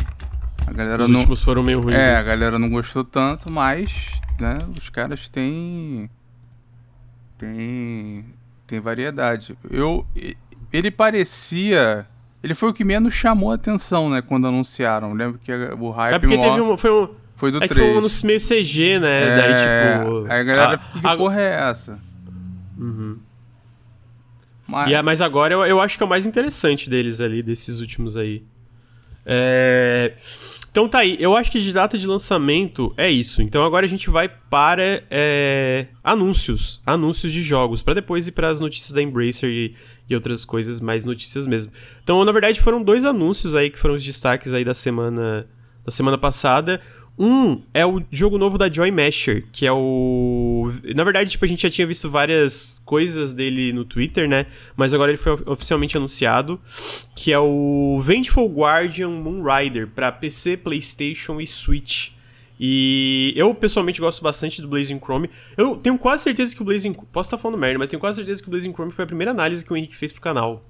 a 0.66 0.74
galera 0.74 1.04
Os 1.04 1.10
não. 1.10 1.20
últimos 1.20 1.42
foram 1.42 1.62
meio 1.64 1.80
ruins. 1.80 1.96
É, 1.96 2.14
né? 2.14 2.16
a 2.18 2.24
galera 2.24 2.58
não 2.60 2.70
gostou 2.70 3.04
tanto, 3.04 3.50
mas, 3.52 4.12
né, 4.40 4.58
os 4.78 4.90
caras 4.90 5.30
têm. 5.30 6.10
Tem. 7.38 8.26
Tem 8.66 8.80
variedade. 8.80 9.58
Eu. 9.70 10.06
Ele 10.72 10.92
parecia. 10.92 12.06
Ele 12.44 12.54
foi 12.54 12.70
o 12.70 12.74
que 12.74 12.84
menos 12.84 13.14
chamou 13.14 13.52
a 13.52 13.56
atenção, 13.56 14.10
né, 14.10 14.22
quando 14.22 14.48
anunciaram. 14.48 15.14
Lembro 15.14 15.40
que 15.44 15.52
a- 15.52 15.74
o 15.76 15.90
hype 15.92 16.14
É 16.16 16.20
porque 16.20 16.38
maior 16.38 16.56
teve 16.56 16.62
um. 16.62 16.78
Foi 16.78 16.92
um 16.92 17.10
foi 17.36 17.52
do 17.52 17.58
é 17.58 17.62
que 17.62 17.74
3. 17.74 17.86
foi 17.86 17.96
um 17.96 18.00
anúncio 18.00 18.26
meio 18.26 18.40
CG, 18.42 19.00
né? 19.00 19.22
É, 19.24 19.38
Daí, 19.38 20.04
tipo. 20.04 20.32
Aí 20.32 20.40
a 20.40 20.44
galera 20.44 20.74
ah, 20.74 20.78
fica, 20.78 21.00
que 21.00 21.08
a- 21.08 21.18
porra 21.18 21.40
é 21.42 21.70
essa? 21.70 22.00
Uhum. 22.78 23.18
Mas, 24.68 24.90
E 24.90 24.96
a- 24.96 25.04
mas 25.04 25.22
agora 25.22 25.54
eu, 25.54 25.66
eu 25.66 25.80
acho 25.80 25.98
que 25.98 26.04
é 26.04 26.06
o 26.06 26.10
mais 26.10 26.26
interessante 26.26 26.90
deles 26.90 27.20
ali, 27.20 27.42
desses 27.44 27.80
últimos 27.80 28.18
aí. 28.18 28.44
É, 29.26 30.14
Então 30.78 30.88
tá 30.88 31.00
aí, 31.00 31.18
eu 31.20 31.36
acho 31.36 31.52
que 31.52 31.60
de 31.60 31.74
data 31.74 31.98
de 31.98 32.06
lançamento 32.06 32.94
é 32.96 33.10
isso. 33.10 33.42
Então 33.42 33.66
agora 33.66 33.84
a 33.84 33.90
gente 33.90 34.12
vai 34.12 34.30
para 34.30 35.04
é, 35.10 35.88
anúncios, 36.04 36.80
anúncios 36.86 37.34
de 37.34 37.42
jogos, 37.42 37.82
para 37.82 37.96
depois 37.96 38.28
ir 38.28 38.32
para 38.32 38.48
as 38.48 38.60
notícias 38.60 38.92
da 38.92 39.02
Embracer 39.02 39.50
e, 39.50 39.76
e, 40.08 40.14
outras 40.14 40.46
coisas, 40.46 40.80
mais 40.80 41.04
notícias 41.04 41.48
mesmo. 41.48 41.72
Então, 42.04 42.24
na 42.24 42.32
verdade, 42.32 42.62
foram 42.62 42.84
dois 42.84 43.06
anúncios 43.06 43.56
aí 43.56 43.72
que 43.72 43.80
foram 43.80 43.96
os 43.96 44.04
destaques 44.04 44.54
aí 44.54 44.64
da 44.64 44.76
semana 44.76 45.48
da 45.84 45.90
semana 45.92 46.16
passada. 46.16 46.80
Um 47.20 47.64
é 47.74 47.84
o 47.84 48.04
jogo 48.12 48.38
novo 48.38 48.60
da 48.60 48.70
Joy 48.70 48.92
Masher, 48.92 49.46
que 49.52 49.66
é 49.66 49.72
o. 49.72 50.72
Na 50.96 51.04
verdade, 51.04 51.32
tipo, 51.32 51.44
a 51.44 51.48
gente 51.48 51.64
já 51.64 51.70
tinha 51.70 51.88
visto 51.88 52.08
várias 52.08 52.80
coisas 52.86 53.34
dele 53.34 53.74
no 53.74 53.84
Twitter, 53.84 54.30
né? 54.30 54.46
Mas 54.76 54.94
agora 54.94 55.10
ele 55.10 55.18
foi 55.18 55.34
oficialmente 55.48 55.98
anunciado. 55.98 56.60
Que 57.16 57.34
é 57.34 57.40
o 57.40 58.00
Vengeful 58.02 58.48
Guardian 58.48 59.10
Moonrider 59.10 59.88
para 59.88 60.12
PC, 60.12 60.58
PlayStation 60.58 61.42
e 61.42 61.48
Switch. 61.48 62.12
E 62.60 63.34
eu 63.36 63.54
pessoalmente 63.54 64.00
gosto 64.00 64.22
bastante 64.22 64.62
do 64.62 64.68
Blazing 64.68 65.00
Chrome. 65.00 65.30
Eu 65.56 65.76
tenho 65.76 65.98
quase 65.98 66.24
certeza 66.24 66.56
que 66.56 66.62
o 66.62 66.66
Blazing. 66.66 66.94
Posso 66.94 67.28
estar 67.28 67.38
falando 67.40 67.58
merda, 67.58 67.80
mas 67.80 67.90
tenho 67.90 68.00
quase 68.00 68.18
certeza 68.18 68.44
que 68.44 68.48
o 68.48 68.52
Blazing 68.52 68.74
Chrome 68.74 68.92
foi 68.92 69.04
a 69.04 69.08
primeira 69.08 69.32
análise 69.32 69.66
que 69.66 69.74
o 69.74 69.78
Henrique 69.78 69.96
fez 69.96 70.12
pro 70.12 70.22
canal. 70.22 70.62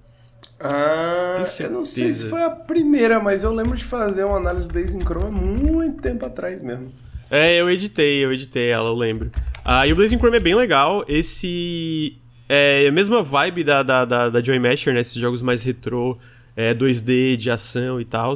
Ah, 0.59 1.43
eu 1.59 1.69
não 1.69 1.85
sei 1.85 2.13
se 2.13 2.29
foi 2.29 2.41
a 2.41 2.49
primeira, 2.49 3.19
mas 3.19 3.43
eu 3.43 3.53
lembro 3.53 3.77
de 3.77 3.83
fazer 3.83 4.23
uma 4.23 4.37
análise 4.37 4.67
Blazing 4.67 5.01
Chrome 5.01 5.27
há 5.27 5.31
muito 5.31 6.01
tempo 6.01 6.25
atrás 6.25 6.61
mesmo. 6.61 6.89
É, 7.29 7.55
eu 7.57 7.69
editei, 7.69 8.23
eu 8.23 8.33
editei 8.33 8.69
ela, 8.69 8.89
eu 8.89 8.95
lembro. 8.95 9.31
Ah, 9.63 9.85
e 9.85 9.93
o 9.93 9.95
Blazing 9.95 10.17
Chrome 10.17 10.37
é 10.37 10.39
bem 10.39 10.55
legal. 10.55 11.03
Esse. 11.07 12.17
É 12.49 12.87
a 12.87 12.91
mesma 12.91 13.21
vibe 13.21 13.63
da, 13.63 13.83
da, 13.83 14.05
da, 14.05 14.29
da 14.29 14.41
Joy 14.41 14.57
Masher, 14.57 14.93
né? 14.93 15.01
Esses 15.01 15.15
jogos 15.15 15.41
mais 15.41 15.61
retrô, 15.61 16.17
é, 16.55 16.73
2D, 16.73 17.35
de 17.35 17.51
ação 17.51 17.99
e 17.99 18.05
tal. 18.05 18.33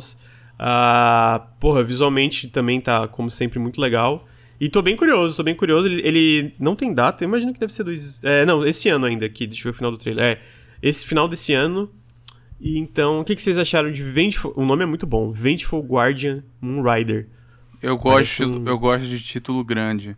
Ah, 0.59 1.47
porra, 1.59 1.81
visualmente 1.81 2.47
também 2.49 2.81
tá, 2.81 3.07
como 3.07 3.31
sempre, 3.31 3.57
muito 3.57 3.79
legal. 3.79 4.27
E 4.59 4.69
tô 4.69 4.81
bem 4.81 4.95
curioso, 4.95 5.37
tô 5.37 5.43
bem 5.43 5.55
curioso. 5.55 5.87
Ele, 5.87 6.01
ele 6.05 6.53
não 6.59 6.75
tem 6.75 6.93
data, 6.93 7.23
eu 7.23 7.27
imagino 7.27 7.53
que 7.53 7.59
deve 7.59 7.73
ser 7.73 7.83
dois. 7.83 8.21
É, 8.23 8.45
não, 8.45 8.63
esse 8.67 8.89
ano 8.89 9.05
ainda, 9.05 9.25
aqui, 9.25 9.47
deixa 9.47 9.67
eu 9.67 9.71
ver 9.71 9.75
o 9.75 9.77
final 9.77 9.91
do 9.91 9.97
trailer. 9.97 10.23
É, 10.23 10.39
esse 10.83 11.05
final 11.05 11.27
desse 11.27 11.53
ano. 11.53 11.89
E 12.61 12.77
então, 12.77 13.19
o 13.19 13.25
que, 13.25 13.35
que 13.35 13.41
vocês 13.41 13.57
acharam 13.57 13.91
de 13.91 14.03
Vengeful... 14.03 14.53
O 14.55 14.63
nome 14.63 14.83
é 14.83 14.85
muito 14.85 15.07
bom. 15.07 15.31
Vengeful 15.31 15.81
Guardian 15.81 16.43
Moonrider. 16.61 17.27
Eu 17.81 17.97
gosto, 17.97 18.47
um... 18.47 18.67
eu 18.67 18.77
gosto 18.77 19.07
de 19.07 19.19
título 19.19 19.63
grande. 19.63 20.15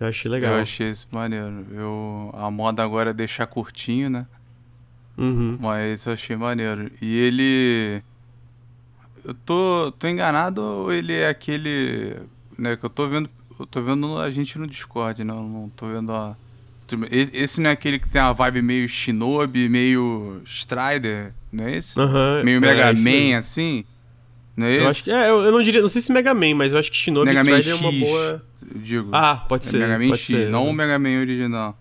Eu 0.00 0.08
achei 0.08 0.28
legal. 0.28 0.54
Eu 0.54 0.62
achei 0.62 0.90
isso 0.90 1.06
maneiro. 1.12 1.64
Eu, 1.70 2.30
a 2.34 2.50
moda 2.50 2.82
agora 2.82 3.10
é 3.10 3.14
deixar 3.14 3.46
curtinho, 3.46 4.10
né? 4.10 4.26
Uhum. 5.16 5.56
Mas 5.60 6.04
eu 6.04 6.14
achei 6.14 6.34
maneiro. 6.34 6.90
E 7.00 7.16
ele... 7.16 8.02
Eu 9.24 9.34
tô, 9.34 9.92
tô 9.96 10.08
enganado 10.08 10.60
ou 10.60 10.92
ele 10.92 11.12
é 11.12 11.28
aquele... 11.28 12.16
Né, 12.58 12.76
que 12.76 12.84
eu 12.84 12.90
tô 12.90 13.08
vendo... 13.08 13.30
Eu 13.58 13.66
tô 13.66 13.80
vendo 13.82 14.18
a 14.18 14.30
gente 14.32 14.58
no 14.58 14.66
Discord, 14.66 15.22
né? 15.22 15.32
não 15.32 15.70
tô 15.76 15.86
vendo 15.86 16.12
a... 16.12 16.36
Esse 17.10 17.60
não 17.60 17.70
é 17.70 17.72
aquele 17.72 17.98
que 17.98 18.08
tem 18.08 18.20
uma 18.20 18.32
vibe 18.32 18.62
meio 18.62 18.88
Shinobi, 18.88 19.68
meio 19.68 20.40
Strider, 20.44 21.32
não 21.52 21.64
é 21.64 21.76
esse? 21.76 21.98
Uhum, 21.98 22.44
meio 22.44 22.60
Mega 22.60 22.84
é, 22.84 22.92
Man, 22.92 23.38
assim? 23.38 23.84
Não 24.56 24.66
é 24.66 24.72
esse? 24.72 24.82
Eu, 24.82 24.88
acho 24.88 25.04
que, 25.04 25.10
é, 25.10 25.30
eu, 25.30 25.44
eu, 25.44 25.52
não 25.52 25.62
diria, 25.62 25.82
não 25.82 25.88
sei 25.88 26.00
se 26.00 26.12
Mega 26.12 26.32
Man, 26.32 26.54
mas 26.54 26.72
eu 26.72 26.78
acho 26.78 26.90
que 26.90 26.96
Shinobi 26.96 27.26
Mega 27.26 27.44
Man 27.44 27.58
Strider 27.58 27.74
X, 27.74 27.84
é 27.84 27.88
uma 27.88 28.06
boa. 28.06 28.42
Digo. 28.76 29.08
Ah, 29.12 29.36
pode 29.48 29.66
é 29.66 29.70
ser. 29.70 29.78
Mega 29.78 29.98
Man 29.98 30.14
X, 30.14 30.26
ser, 30.26 30.48
não 30.48 30.64
né? 30.64 30.70
o 30.70 30.72
Mega 30.72 30.98
Man 30.98 31.20
original. 31.20 31.78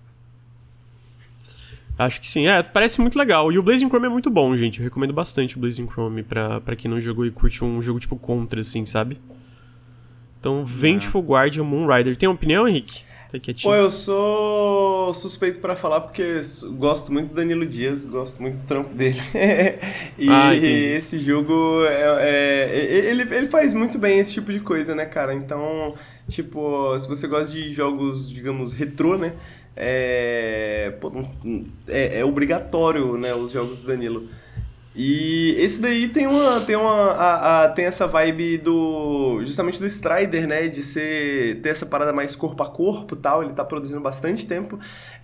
Acho 1.97 2.21
que 2.21 2.27
sim. 2.27 2.45
É, 2.47 2.61
parece 2.61 3.01
muito 3.01 3.17
legal. 3.17 3.51
E 3.51 3.57
o 3.57 3.63
Blazing 3.63 3.87
Chrome 3.87 4.05
é 4.05 4.09
muito 4.09 4.29
bom, 4.29 4.55
gente. 4.55 4.79
Eu 4.79 4.83
recomendo 4.83 5.13
bastante 5.13 5.57
o 5.57 5.59
Blazing 5.59 5.87
Chrome 5.87 6.21
pra, 6.21 6.61
pra 6.61 6.75
quem 6.75 6.89
não 6.91 7.01
jogou 7.01 7.25
e 7.25 7.31
curte 7.31 7.63
um 7.63 7.81
jogo 7.81 7.99
tipo 7.99 8.15
Contra, 8.15 8.61
assim, 8.61 8.85
sabe? 8.85 9.19
Então, 10.39 10.63
Vengeful 10.63 11.23
é. 11.23 11.25
Guardian 11.25 11.63
Moonrider. 11.63 12.15
Tem 12.15 12.29
uma 12.29 12.35
opinião, 12.35 12.67
Henrique? 12.67 13.01
Tá 13.39 13.69
Pô, 13.69 13.75
eu 13.75 13.89
sou 13.89 15.13
suspeito 15.13 15.59
para 15.59 15.75
falar 15.75 16.01
porque 16.01 16.41
gosto 16.77 17.11
muito 17.11 17.29
do 17.29 17.35
Danilo 17.35 17.65
Dias, 17.65 18.05
gosto 18.05 18.41
muito 18.41 18.57
do 18.57 18.65
trampo 18.65 18.93
dele. 18.93 19.19
e 20.17 20.29
ah, 20.29 20.55
esse 20.55 21.19
jogo, 21.19 21.83
é, 21.85 22.29
é, 22.29 23.09
ele, 23.09 23.21
ele 23.33 23.47
faz 23.47 23.73
muito 23.73 23.97
bem 23.97 24.19
esse 24.19 24.33
tipo 24.33 24.51
de 24.51 24.59
coisa, 24.59 24.95
né, 24.95 25.05
cara? 25.05 25.33
Então, 25.33 25.95
tipo, 26.29 26.97
se 26.99 27.07
você 27.07 27.27
gosta 27.27 27.53
de 27.53 27.73
jogos, 27.73 28.29
digamos, 28.29 28.73
retrô, 28.73 29.17
né? 29.17 29.33
É, 29.75 30.93
pô, 30.99 31.11
é, 31.87 32.19
é 32.19 32.25
obrigatório, 32.25 33.17
né, 33.17 33.33
os 33.35 33.51
jogos 33.51 33.77
do 33.77 33.85
Danilo. 33.85 34.27
E 34.99 35.53
esse 35.59 35.79
daí 35.79 36.09
tem 36.09 36.25
uma 36.25 36.59
tem 36.61 36.75
uma 36.75 37.11
a, 37.11 37.65
a, 37.65 37.69
tem 37.69 37.85
essa 37.85 38.07
vibe 38.07 38.57
do 38.57 39.39
justamente 39.45 39.79
do 39.79 39.85
Strider, 39.85 40.47
né, 40.47 40.67
de 40.67 40.81
ser 40.81 41.61
ter 41.61 41.69
essa 41.69 41.85
parada 41.85 42.11
mais 42.11 42.35
corpo 42.35 42.63
a 42.63 42.65
corpo, 42.67 43.15
tal, 43.15 43.43
ele 43.43 43.53
tá 43.53 43.63
produzindo 43.63 44.01
bastante 44.01 44.47
tempo. 44.47 44.79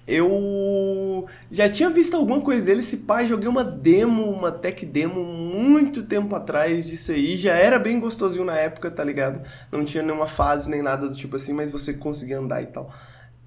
Eu 0.06 1.26
já 1.52 1.68
tinha 1.68 1.90
visto 1.90 2.16
alguma 2.16 2.40
coisa 2.42 2.64
dele, 2.64 2.82
esse 2.82 2.98
pai 2.98 3.26
joguei 3.26 3.48
uma 3.48 3.64
demo, 3.64 4.30
uma 4.30 4.52
tech 4.52 4.86
demo 4.86 5.24
muito 5.24 6.04
tempo 6.04 6.36
atrás 6.36 6.86
disso 6.86 7.12
aí, 7.12 7.36
já 7.36 7.56
era 7.56 7.80
bem 7.80 8.00
gostosinho 8.00 8.46
na 8.46 8.56
época, 8.56 8.92
tá 8.92 9.04
ligado? 9.04 9.42
Não 9.72 9.84
tinha 9.84 10.04
nenhuma 10.04 10.28
fase 10.28 10.70
nem 10.70 10.84
nada 10.84 11.10
do 11.10 11.16
tipo 11.16 11.36
assim, 11.36 11.54
mas 11.54 11.72
você 11.72 11.94
conseguia 11.96 12.38
andar 12.38 12.62
e 12.62 12.68
tal. 12.68 12.92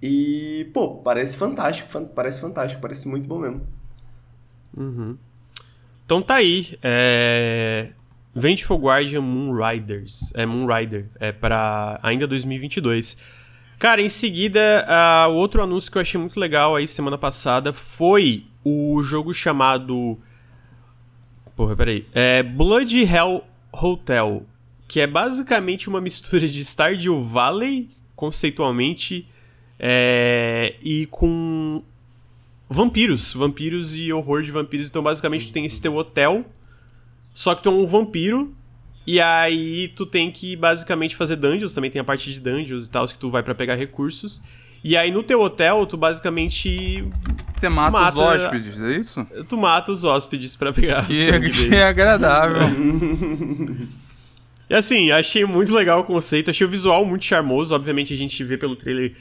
E, 0.02 0.68
pô, 0.74 0.96
parece 0.96 1.36
fantástico, 1.36 1.88
parece 2.14 2.40
fantástico, 2.40 2.82
parece 2.82 3.06
muito 3.06 3.28
bom 3.28 3.38
mesmo. 3.38 3.60
Uhum. 4.76 5.16
Então 6.06 6.22
tá 6.22 6.36
aí. 6.36 6.78
É... 6.82 7.88
Vengeful 8.34 8.78
Guardian 8.78 9.20
Moonriders. 9.20 10.32
É 10.34 10.46
Moonrider. 10.46 11.06
É 11.18 11.32
para 11.32 11.98
ainda 12.02 12.26
2022. 12.26 13.16
Cara, 13.78 14.00
em 14.00 14.08
seguida, 14.08 14.86
uh, 14.88 15.30
o 15.30 15.34
outro 15.34 15.62
anúncio 15.62 15.90
que 15.90 15.98
eu 15.98 16.02
achei 16.02 16.18
muito 16.18 16.40
legal 16.40 16.76
aí 16.76 16.86
semana 16.86 17.18
passada 17.18 17.72
foi 17.72 18.46
o 18.64 19.02
jogo 19.02 19.34
chamado. 19.34 20.18
Porra, 21.54 21.76
peraí. 21.76 22.06
É 22.14 22.42
Blood 22.42 23.02
Hell 23.02 23.44
Hotel. 23.72 24.46
Que 24.88 25.00
é 25.00 25.06
basicamente 25.06 25.88
uma 25.88 26.00
mistura 26.00 26.46
de 26.46 26.64
Stardew 26.64 27.22
Valley, 27.22 27.90
conceitualmente, 28.14 29.28
é, 29.78 30.76
e 30.80 31.06
com 31.06 31.82
vampiros, 32.68 33.32
vampiros 33.32 33.96
e 33.96 34.12
horror 34.12 34.42
de 34.42 34.50
vampiros. 34.50 34.88
Então, 34.88 35.02
basicamente, 35.02 35.48
tu 35.48 35.52
tem 35.52 35.64
esse 35.64 35.80
teu 35.80 35.94
hotel, 35.96 36.44
só 37.32 37.54
que 37.54 37.62
tu 37.62 37.68
é 37.68 37.72
um 37.72 37.86
vampiro, 37.86 38.54
e 39.06 39.20
aí 39.20 39.88
tu 39.88 40.04
tem 40.04 40.30
que 40.30 40.56
basicamente 40.56 41.14
fazer 41.14 41.36
dungeons, 41.36 41.72
também 41.72 41.90
tem 41.90 42.00
a 42.00 42.04
parte 42.04 42.32
de 42.32 42.40
dungeons 42.40 42.86
e 42.86 42.90
tal, 42.90 43.06
que 43.06 43.18
tu 43.18 43.30
vai 43.30 43.42
para 43.42 43.54
pegar 43.54 43.74
recursos. 43.76 44.42
E 44.82 44.96
aí 44.96 45.10
no 45.10 45.22
teu 45.22 45.40
hotel, 45.40 45.86
tu 45.86 45.96
basicamente. 45.96 47.04
Você 47.58 47.68
mata, 47.68 47.90
mata, 47.90 48.18
os 48.18 48.24
hóspedes, 48.24 48.80
é 48.80 48.96
isso? 48.96 49.26
Tu 49.48 49.56
mata 49.56 49.90
os 49.90 50.04
hóspedes 50.04 50.54
para 50.54 50.72
pegar. 50.72 51.06
Que, 51.06 51.40
que 51.50 51.74
é 51.74 51.84
agradável. 51.84 52.62
E 54.68 54.74
assim, 54.74 55.10
achei 55.12 55.44
muito 55.44 55.72
legal 55.72 56.00
o 56.00 56.04
conceito, 56.04 56.50
achei 56.50 56.66
o 56.66 56.70
visual 56.70 57.04
muito 57.04 57.24
charmoso. 57.24 57.74
Obviamente 57.74 58.12
a 58.12 58.16
gente 58.16 58.42
vê 58.42 58.56
pelo 58.56 58.74
trailer, 58.74 59.14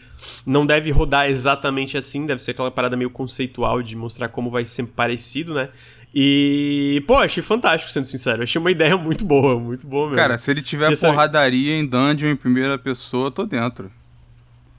não 0.46 0.66
deve 0.66 0.90
rodar 0.92 1.30
exatamente 1.30 1.98
assim, 1.98 2.26
deve 2.26 2.42
ser 2.42 2.52
aquela 2.52 2.72
parada 2.72 2.98
meio 2.98 3.12
conceitual 3.12 3.84
de 3.84 3.96
mostrar 3.96 4.30
como 4.30 4.50
vai 4.50 4.66
ser 4.66 4.86
parecido, 4.88 5.54
né? 5.54 5.70
E, 6.18 7.04
pô, 7.06 7.16
achei 7.16 7.44
fantástico, 7.44 7.92
sendo 7.92 8.06
sincero. 8.06 8.42
Achei 8.42 8.60
uma 8.60 8.72
ideia 8.72 8.96
muito 8.98 9.26
boa, 9.26 9.60
muito 9.60 9.86
boa 9.86 10.06
mesmo. 10.06 10.16
Cara, 10.16 10.38
se 10.38 10.50
ele 10.50 10.62
tiver 10.62 10.98
porradaria 10.98 11.76
em 11.78 11.86
dungeon 11.86 12.30
em 12.30 12.36
primeira 12.38 12.78
pessoa, 12.78 13.30
tô 13.30 13.46
dentro. 13.46 13.92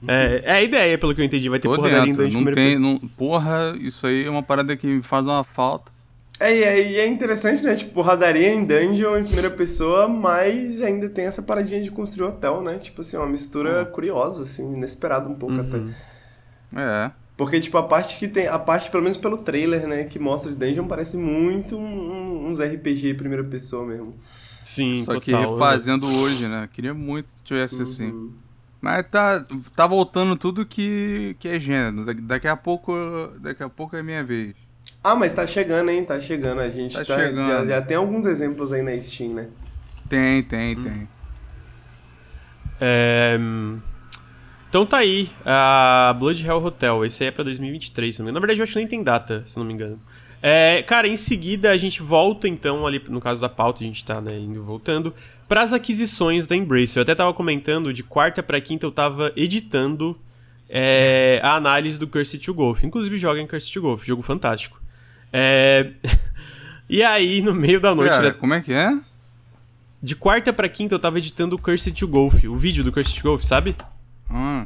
É, 0.07 0.41
é 0.43 0.51
a 0.53 0.63
ideia, 0.63 0.97
pelo 0.97 1.13
que 1.13 1.21
eu 1.21 1.25
entendi, 1.25 1.47
vai 1.47 1.59
ter 1.59 1.67
tô 1.67 1.75
porradaria 1.75 2.07
dentro. 2.07 2.23
em 2.23 2.25
dungeon 2.25 2.41
não 2.41 2.51
tem, 2.51 2.79
não, 2.79 2.97
Porra, 2.97 3.75
isso 3.79 4.07
aí 4.07 4.25
é 4.25 4.29
uma 4.29 4.41
parada 4.41 4.75
que 4.75 4.87
me 4.87 5.03
faz 5.03 5.23
uma 5.25 5.43
falta. 5.43 5.91
É, 6.39 6.55
e 6.55 6.63
é, 6.63 6.99
é 6.99 7.07
interessante, 7.07 7.63
né? 7.63 7.75
Tipo, 7.75 7.93
porradaria 7.93 8.53
em 8.53 8.63
dungeon 8.63 9.17
em 9.17 9.23
primeira 9.23 9.49
pessoa, 9.49 10.07
mas 10.07 10.81
ainda 10.81 11.09
tem 11.09 11.25
essa 11.25 11.41
paradinha 11.41 11.81
de 11.81 11.89
construir 11.89 12.27
hotel, 12.27 12.61
né? 12.61 12.77
Tipo 12.77 13.01
assim, 13.01 13.17
uma 13.17 13.27
mistura 13.27 13.83
uhum. 13.83 13.91
curiosa, 13.91 14.43
assim, 14.43 14.73
inesperada 14.73 15.27
um 15.27 15.33
pouco 15.33 15.55
uhum. 15.55 15.61
até. 16.73 16.81
É. 16.81 17.11
Porque, 17.35 17.59
tipo, 17.59 17.77
a 17.77 17.83
parte 17.83 18.17
que 18.17 18.27
tem. 18.27 18.47
A 18.47 18.59
parte, 18.59 18.89
pelo 18.89 19.03
menos 19.03 19.17
pelo 19.17 19.37
trailer, 19.37 19.87
né, 19.87 20.03
que 20.03 20.19
mostra 20.19 20.51
de 20.51 20.57
dungeon, 20.57 20.87
parece 20.87 21.17
muito 21.17 21.77
um, 21.77 22.47
uns 22.47 22.59
RPG 22.59 23.11
em 23.11 23.15
primeira 23.15 23.43
pessoa 23.43 23.85
mesmo. 23.85 24.13
Sim, 24.63 24.95
Só 24.95 25.13
total, 25.13 25.21
que 25.21 25.31
refazendo 25.31 26.07
né? 26.07 26.17
hoje, 26.17 26.47
né? 26.47 26.69
Queria 26.71 26.93
muito 26.93 27.27
que 27.33 27.43
tivesse 27.43 27.81
assim. 27.81 28.11
uhum. 28.11 28.25
assim. 28.25 28.47
Mas 28.79 29.07
tá, 29.09 29.43
tá 29.75 29.87
voltando 29.87 30.35
tudo 30.35 30.65
que, 30.65 31.35
que 31.39 31.47
é 31.47 31.59
gênero. 31.59 32.05
Daqui 32.21 32.47
a 32.47 32.55
pouco. 32.55 32.93
Daqui 33.39 33.63
a 33.63 33.69
pouco 33.69 33.95
é 33.95 34.03
minha 34.03 34.23
vez. 34.23 34.53
Ah, 35.03 35.15
mas 35.15 35.33
tá 35.33 35.47
chegando, 35.47 35.89
hein? 35.89 36.03
Tá 36.03 36.19
chegando. 36.19 36.59
A 36.59 36.69
gente 36.69 36.93
tá, 36.93 37.05
tá 37.05 37.15
chegando. 37.15 37.47
Já, 37.47 37.65
já, 37.65 37.81
tem 37.81 37.97
alguns 37.97 38.25
exemplos 38.25 38.73
aí 38.73 38.81
na 38.81 39.01
Steam, 39.01 39.33
né? 39.33 39.47
Tem, 40.09 40.43
tem, 40.43 40.77
hum. 40.77 40.83
tem. 40.83 41.09
É... 42.79 43.39
Então 44.69 44.85
tá 44.85 44.97
aí, 44.97 45.31
a 45.45 46.13
Blood 46.19 46.45
Hell 46.45 46.63
Hotel. 46.63 47.05
Esse 47.05 47.23
aí 47.23 47.29
é 47.29 47.31
pra 47.31 47.43
2023, 47.43 48.15
se 48.15 48.19
não 48.19 48.25
me 48.25 48.31
engano. 48.31 48.39
Na 48.39 48.39
verdade, 48.41 48.59
eu 48.59 48.63
acho 48.63 48.73
que 48.73 48.79
nem 48.79 48.87
tem 48.87 49.01
data, 49.01 49.43
se 49.47 49.57
não 49.57 49.65
me 49.65 49.73
engano. 49.73 49.97
É, 50.41 50.83
cara, 50.83 51.07
em 51.07 51.17
seguida 51.17 51.71
a 51.71 51.77
gente 51.77 52.01
volta 52.01 52.47
então 52.47 52.85
ali, 52.85 53.01
no 53.07 53.19
caso 53.19 53.41
da 53.41 53.49
pauta, 53.49 53.83
a 53.83 53.87
gente 53.87 54.05
tá 54.05 54.21
né, 54.21 54.37
indo 54.37 54.61
voltando, 54.61 55.13
para 55.47 55.61
as 55.61 55.73
aquisições 55.73 56.45
da 56.45 56.55
Embracer. 56.55 56.99
Eu 56.99 57.03
até 57.03 57.15
tava 57.15 57.33
comentando, 57.33 57.93
de 57.93 58.03
quarta 58.03 58.43
para 58.43 58.59
quinta 58.61 58.85
eu 58.85 58.91
tava 58.91 59.31
editando 59.35 60.19
é, 60.69 61.39
a 61.43 61.55
análise 61.55 61.99
do 61.99 62.07
Cursed 62.07 62.43
to 62.43 62.53
Golf. 62.53 62.83
Inclusive 62.83 63.17
joga 63.17 63.39
em 63.39 63.47
Cursed 63.47 63.73
to 63.73 63.81
Golf, 63.81 64.05
jogo 64.05 64.21
fantástico. 64.21 64.81
É... 65.31 65.91
e 66.89 67.03
aí, 67.03 67.41
no 67.41 67.53
meio 67.53 67.79
da 67.79 67.93
noite... 67.93 68.09
Cara, 68.09 68.33
como 68.33 68.53
é 68.53 68.61
que 68.61 68.73
é? 68.73 68.97
De 70.01 70.15
quarta 70.15 70.53
para 70.53 70.69
quinta 70.69 70.95
eu 70.95 70.99
tava 70.99 71.17
editando 71.17 71.55
o 71.55 71.59
Cursed 71.59 71.93
to 71.93 72.07
Golf, 72.07 72.43
o 72.43 72.55
vídeo 72.55 72.83
do 72.83 72.91
Cursed 72.91 73.15
to 73.15 73.23
Golf, 73.23 73.43
sabe? 73.43 73.75
Hum. 74.31 74.65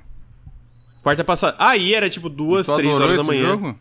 Quarta 1.01 1.23
passada. 1.23 1.55
Aí 1.59 1.93
era 1.93 2.09
tipo 2.09 2.29
duas, 2.29 2.67
três 2.67 2.93
horas 2.93 3.15
da 3.15 3.21
esse 3.21 3.27
manhã. 3.27 3.47
jogo? 3.47 3.79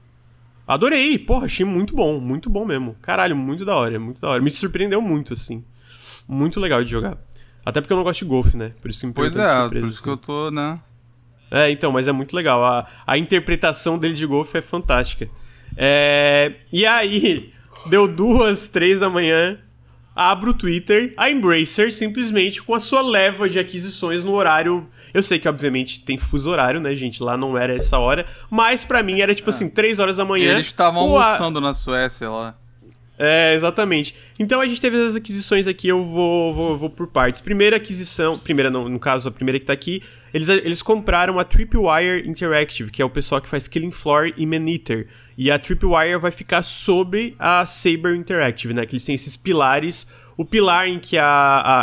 Adorei, 0.67 1.19
porra, 1.19 1.47
achei 1.47 1.67
muito 1.67 1.95
bom, 1.95 2.21
muito 2.21 2.49
bom 2.49 2.65
mesmo. 2.65 2.97
Caralho, 3.03 3.35
muito 3.35 3.65
da 3.65 3.75
hora, 3.75 3.99
muito 3.99 4.21
da 4.21 4.29
hora. 4.29 4.41
Me 4.41 4.51
surpreendeu 4.51 5.03
muito, 5.03 5.35
assim. 5.35 5.65
Muito 6.29 6.61
legal 6.61 6.85
de 6.85 6.91
jogar. 6.91 7.19
Até 7.67 7.81
porque 7.81 7.93
eu 7.93 7.97
não 7.97 8.05
gosto 8.05 8.21
de 8.21 8.27
golfe, 8.27 8.57
né? 8.57 8.71
Por 8.81 8.91
isso 8.91 9.01
que 9.01 9.07
me 9.09 9.13
Pois 9.13 9.37
é, 9.37 9.69
por 9.69 9.77
isso 9.79 10.03
que 10.03 10.09
eu 10.09 10.15
assim. 10.15 10.23
tô, 10.23 10.51
né? 10.51 10.79
É, 11.51 11.71
então, 11.71 11.91
mas 11.91 12.07
é 12.07 12.13
muito 12.13 12.35
legal. 12.37 12.65
A, 12.65 12.87
a 13.07 13.19
interpretação 13.19 13.99
dele 13.99 14.15
de 14.15 14.25
golfe 14.27 14.57
é 14.59 14.63
fantástica. 14.63 15.29
É, 15.77 16.53
e 16.73 16.87
aí, 16.87 17.53
deu 17.87 18.07
duas, 18.07 18.69
três 18.69 19.01
da 19.01 19.09
manhã, 19.11 19.59
abro 20.15 20.51
o 20.51 20.55
Twitter, 20.55 21.13
a 21.17 21.31
Embracer 21.31 21.93
simplesmente 21.93 22.63
com 22.63 22.75
a 22.75 22.81
sua 22.81 23.03
leva 23.03 23.49
de 23.49 23.59
aquisições 23.59 24.23
no 24.25 24.33
horário. 24.33 24.87
Eu 25.13 25.23
sei 25.25 25.41
que, 25.41 25.49
obviamente, 25.49 26.05
tem 26.05 26.17
fuso 26.19 26.49
horário, 26.51 26.81
né, 26.81 26.95
gente? 26.95 27.21
Lá 27.23 27.37
não 27.37 27.59
era 27.59 27.75
essa 27.75 27.99
hora. 27.99 28.27
Mas 28.49 28.85
pra 28.85 29.03
mim 29.03 29.21
era 29.21 29.35
tipo 29.35 29.51
assim, 29.51 29.69
três 29.69 29.99
horas 29.99 30.19
da 30.19 30.25
manhã. 30.25 30.53
Eles 30.53 30.67
estavam 30.67 31.09
com 31.09 31.19
a- 31.19 31.25
almoçando 31.27 31.61
na 31.61 31.75
Suécia 31.75 32.31
lá. 32.31 32.55
É, 33.21 33.55
exatamente. 33.55 34.17
Então 34.39 34.61
a 34.61 34.67
gente 34.67 34.81
teve 34.81 34.97
as 34.97 35.15
aquisições 35.15 35.67
aqui, 35.67 35.89
eu 35.89 36.03
vou, 36.05 36.55
vou, 36.55 36.77
vou 36.79 36.91
por 36.91 37.07
partes. 37.07 37.41
Primeira 37.41 37.77
aquisição, 37.77 38.39
primeira 38.39 38.71
não, 38.71 38.89
no 38.89 38.99
caso, 38.99 39.29
a 39.29 39.33
primeira 39.33 39.59
que 39.61 39.67
tá 39.67 39.73
aqui, 39.75 40.03
eles, 40.33 40.49
eles 40.49 40.81
compraram 40.83 41.39
a 41.39 41.45
Tripwire 41.45 42.27
Interactive, 42.27 42.91
que 42.91 43.03
é 43.03 43.05
o 43.05 43.11
pessoal 43.11 43.41
que 43.41 43.49
faz 43.49 43.69
Killing 43.69 43.91
Floor 43.91 44.33
e 44.37 44.47
Maneater. 44.47 45.07
E 45.37 45.51
a 45.51 45.59
Tripwire 45.59 46.17
vai 46.19 46.31
ficar 46.31 46.63
sobre 46.63 47.35
a 47.39 47.67
Saber 47.67 48.15
Interactive, 48.17 48.73
né? 48.75 48.87
Que 48.87 48.95
eles 48.95 49.05
têm 49.05 49.15
esses 49.15 49.37
pilares. 49.37 50.11
O 50.37 50.45
pilar 50.45 50.89
em 50.89 50.99
que 50.99 51.19
a, 51.19 51.25
a, 51.25 51.81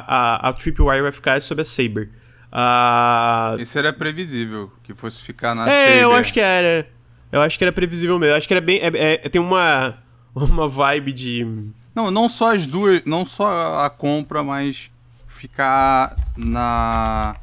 a, 0.48 0.50
a 0.50 0.54
Tripwire 0.54 1.02
vai 1.02 1.12
ficar 1.12 1.38
é 1.38 1.40
sobre 1.40 1.62
a 1.62 1.66
Saber. 1.66 2.10
Ah, 2.52 3.56
Esse 3.60 3.78
era 3.78 3.92
previsível, 3.94 4.72
que 4.84 4.96
fosse 4.96 5.22
ficar 5.22 5.54
na 5.54 5.70
é, 5.70 5.88
Saber. 5.88 6.04
eu 6.04 6.14
acho 6.16 6.34
que 6.34 6.40
era. 6.40 6.88
Eu 7.32 7.42
acho 7.42 7.58
que 7.58 7.64
era 7.64 7.72
previsível 7.72 8.18
mesmo. 8.18 8.32
Eu 8.34 8.38
acho 8.38 8.48
que 8.48 8.54
era 8.54 8.62
bem. 8.62 8.80
é- 8.82 9.14
é- 9.26 9.30
tem 9.30 9.42
uma, 9.42 9.98
uma 10.44 10.68
vibe 10.68 11.14
de. 11.14 11.70
Não, 11.96 12.12
não 12.12 12.30
só 12.30 12.54
as 12.56 12.68
duas, 12.68 13.02
não 13.06 13.26
só 13.26 13.84
a 13.84 13.90
compra, 13.90 14.44
mas 14.44 14.92
ficar 15.26 16.16
na 16.36 17.36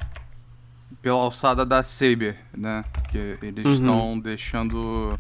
pela 1.03 1.19
alçada 1.19 1.67
da 1.67 1.83
Saber, 1.83 2.39
né? 2.57 2.85
Que 3.11 3.37
eles 3.43 3.65
Uhum. 3.67 3.73
estão 3.75 4.19
deixando 4.19 5.19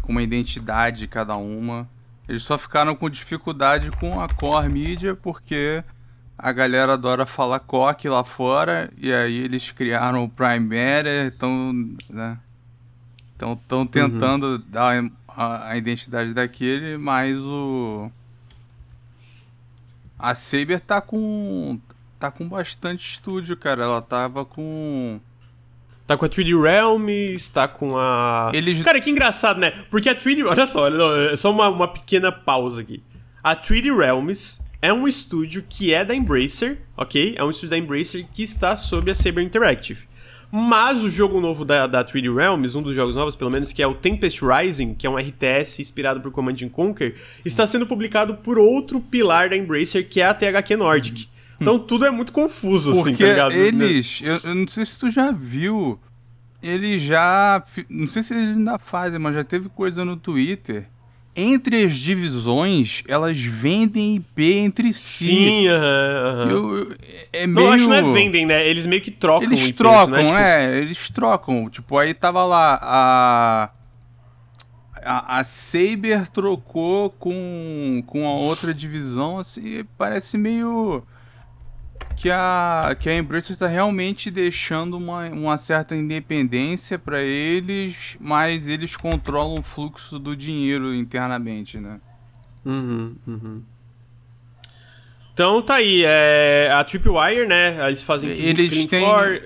com 0.00 0.12
uma 0.12 0.22
identidade 0.22 1.08
cada 1.08 1.36
uma. 1.36 1.88
Eles 2.28 2.44
só 2.44 2.56
ficaram 2.56 2.94
com 2.94 3.10
dificuldade 3.10 3.90
com 3.92 4.20
a 4.20 4.28
core 4.28 4.68
media 4.68 5.14
porque 5.16 5.82
a 6.38 6.52
galera 6.52 6.92
adora 6.92 7.26
falar 7.26 7.58
coque 7.60 8.08
lá 8.08 8.22
fora 8.22 8.90
e 8.96 9.12
aí 9.12 9.38
eles 9.38 9.72
criaram 9.72 10.22
o 10.24 10.28
Prime 10.28 10.60
Matter, 10.60 11.32
então, 11.34 11.72
né? 12.08 12.38
Então 13.34 13.54
estão 13.54 13.84
tentando 13.84 14.56
dar 14.56 15.02
a, 15.36 15.68
a 15.70 15.76
identidade 15.76 16.32
daquele, 16.34 16.96
mas 16.98 17.38
o 17.38 18.10
a 20.18 20.34
Saber 20.34 20.80
tá 20.80 21.00
com 21.00 21.78
tá 22.18 22.30
com 22.30 22.48
bastante 22.48 23.04
estúdio, 23.04 23.56
cara. 23.56 23.82
Ela 23.84 24.00
tava 24.02 24.44
com 24.44 25.20
Tá 26.06 26.16
com 26.16 26.24
a 26.24 26.28
3D 26.28 26.60
Realms, 26.60 27.48
tá 27.50 27.66
com 27.68 27.96
a. 27.96 28.50
Eles- 28.52 28.82
Cara, 28.82 29.00
que 29.00 29.08
engraçado, 29.10 29.58
né? 29.58 29.70
Porque 29.90 30.08
a 30.08 30.14
3D. 30.14 30.44
Olha 30.44 30.66
só, 30.66 30.82
olha 30.82 30.96
só, 30.96 31.16
é 31.32 31.36
só 31.36 31.50
uma, 31.50 31.68
uma 31.68 31.88
pequena 31.88 32.30
pausa 32.30 32.80
aqui. 32.82 33.02
A 33.42 33.54
3D 33.56 33.96
Realms 33.96 34.60
é 34.80 34.92
um 34.92 35.06
estúdio 35.08 35.64
que 35.68 35.94
é 35.94 36.04
da 36.04 36.14
Embracer, 36.14 36.80
ok? 36.96 37.34
É 37.36 37.42
um 37.44 37.50
estúdio 37.50 37.70
da 37.70 37.78
Embracer 37.78 38.26
que 38.32 38.42
está 38.42 38.76
sob 38.76 39.10
a 39.10 39.14
Saber 39.14 39.42
Interactive. 39.42 40.06
Mas 40.54 41.02
o 41.02 41.10
jogo 41.10 41.40
novo 41.40 41.64
da, 41.64 41.86
da 41.86 42.04
3D 42.04 42.34
Realms, 42.34 42.76
um 42.76 42.82
dos 42.82 42.94
jogos 42.94 43.16
novos, 43.16 43.34
pelo 43.34 43.50
menos, 43.50 43.72
que 43.72 43.82
é 43.82 43.86
o 43.86 43.94
Tempest 43.94 44.42
Rising, 44.44 44.92
que 44.92 45.06
é 45.06 45.10
um 45.10 45.16
RTS 45.16 45.80
inspirado 45.80 46.20
por 46.20 46.30
Command 46.30 46.56
and 46.62 46.68
Conquer, 46.68 47.14
está 47.42 47.66
sendo 47.66 47.86
publicado 47.86 48.34
por 48.34 48.58
outro 48.58 49.00
pilar 49.00 49.48
da 49.48 49.56
Embracer, 49.56 50.06
que 50.06 50.20
é 50.20 50.26
a 50.26 50.34
THQ 50.34 50.76
Nordic. 50.76 51.26
Então 51.58 51.78
tudo 51.78 52.04
é 52.04 52.10
muito 52.10 52.32
confuso, 52.32 52.92
assim, 52.92 53.02
Porque 53.02 53.24
tá 53.24 53.30
ligado? 53.30 53.52
eles, 53.52 54.20
eu, 54.22 54.40
eu 54.44 54.54
não 54.54 54.68
sei 54.68 54.84
se 54.84 54.98
tu 54.98 55.08
já 55.08 55.30
viu, 55.30 55.98
eles 56.62 57.00
já, 57.00 57.62
não 57.88 58.06
sei 58.06 58.22
se 58.22 58.34
eles 58.34 58.56
ainda 58.56 58.78
fazem, 58.78 59.18
mas 59.18 59.34
já 59.34 59.44
teve 59.44 59.70
coisa 59.70 60.04
no 60.04 60.16
Twitter. 60.16 60.86
Entre 61.34 61.84
as 61.84 61.96
divisões, 61.96 63.02
elas 63.08 63.40
vendem 63.40 64.16
IP 64.16 64.52
entre 64.58 64.92
si. 64.92 65.26
Sim, 65.26 65.68
aham, 65.68 66.24
aham. 66.26 66.50
Eu- 66.50 66.76
eu- 66.78 66.96
é 67.32 67.46
Não, 67.46 67.54
meio... 67.54 67.68
acho 67.70 67.84
que 67.84 67.88
não 67.88 67.94
é 67.96 68.12
vendem, 68.12 68.44
né? 68.46 68.68
Eles 68.68 68.84
meio 68.86 69.00
que 69.00 69.10
trocam 69.10 69.48
Eles 69.48 69.60
IPs, 69.60 69.76
trocam, 69.76 70.08
né? 70.10 70.22
Tipo, 70.26 70.34
é, 70.38 70.78
eles 70.80 71.08
trocam. 71.08 71.70
Tipo, 71.70 71.96
aí 71.96 72.12
tava 72.12 72.44
lá 72.44 72.78
a. 72.82 73.70
A, 75.04 75.38
a 75.40 75.44
Saber 75.44 76.28
trocou 76.28 77.10
com, 77.10 78.04
com 78.06 78.28
a 78.28 78.34
outra 78.34 78.72
divisão, 78.72 79.38
assim, 79.38 79.84
parece 79.98 80.38
meio. 80.38 81.02
Que 82.16 82.30
a, 82.30 82.96
que 82.98 83.08
a 83.08 83.16
Embracer 83.16 83.52
está 83.52 83.66
realmente 83.66 84.30
deixando 84.30 84.96
uma, 84.96 85.28
uma 85.30 85.58
certa 85.58 85.96
independência 85.96 86.98
para 86.98 87.20
eles, 87.20 88.16
mas 88.20 88.68
eles 88.68 88.96
controlam 88.96 89.58
o 89.58 89.62
fluxo 89.62 90.18
do 90.18 90.36
dinheiro 90.36 90.94
internamente, 90.94 91.78
né? 91.78 92.00
Uhum, 92.64 93.16
uhum. 93.26 93.62
Então 95.34 95.62
tá 95.62 95.76
aí, 95.76 96.04
é, 96.04 96.70
a 96.72 96.84
Tripwire, 96.84 97.46
né? 97.46 97.88
Eles 97.88 98.02
fazem 98.02 98.30
Eles 98.30 98.86
têm. 98.86 99.00
Floor. 99.04 99.40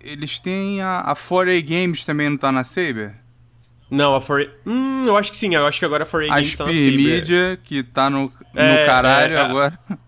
Eles 0.00 0.38
têm 0.38 0.80
a, 0.80 1.00
a 1.00 1.14
4A 1.14 1.60
Games 1.62 2.04
também 2.04 2.30
não 2.30 2.36
tá 2.36 2.52
na 2.52 2.62
Saber? 2.62 3.14
Não, 3.90 4.14
a 4.14 4.20
Foray. 4.20 4.48
Hum, 4.64 5.04
eu 5.06 5.16
acho 5.16 5.30
que 5.30 5.36
sim, 5.36 5.54
eu 5.54 5.66
acho 5.66 5.78
que 5.78 5.84
agora 5.84 6.04
a 6.04 6.06
Foray 6.06 6.28
A 6.30 6.34
Games 6.34 6.56
tá 6.56 6.64
na 6.64 6.72
Saber. 6.72 6.96
Media, 6.96 7.58
que 7.62 7.82
tá 7.82 8.08
no, 8.08 8.32
no 8.54 8.60
É, 8.60 8.86
caralho 8.86 9.34
é, 9.34 9.36
é. 9.36 9.40
agora. 9.40 9.78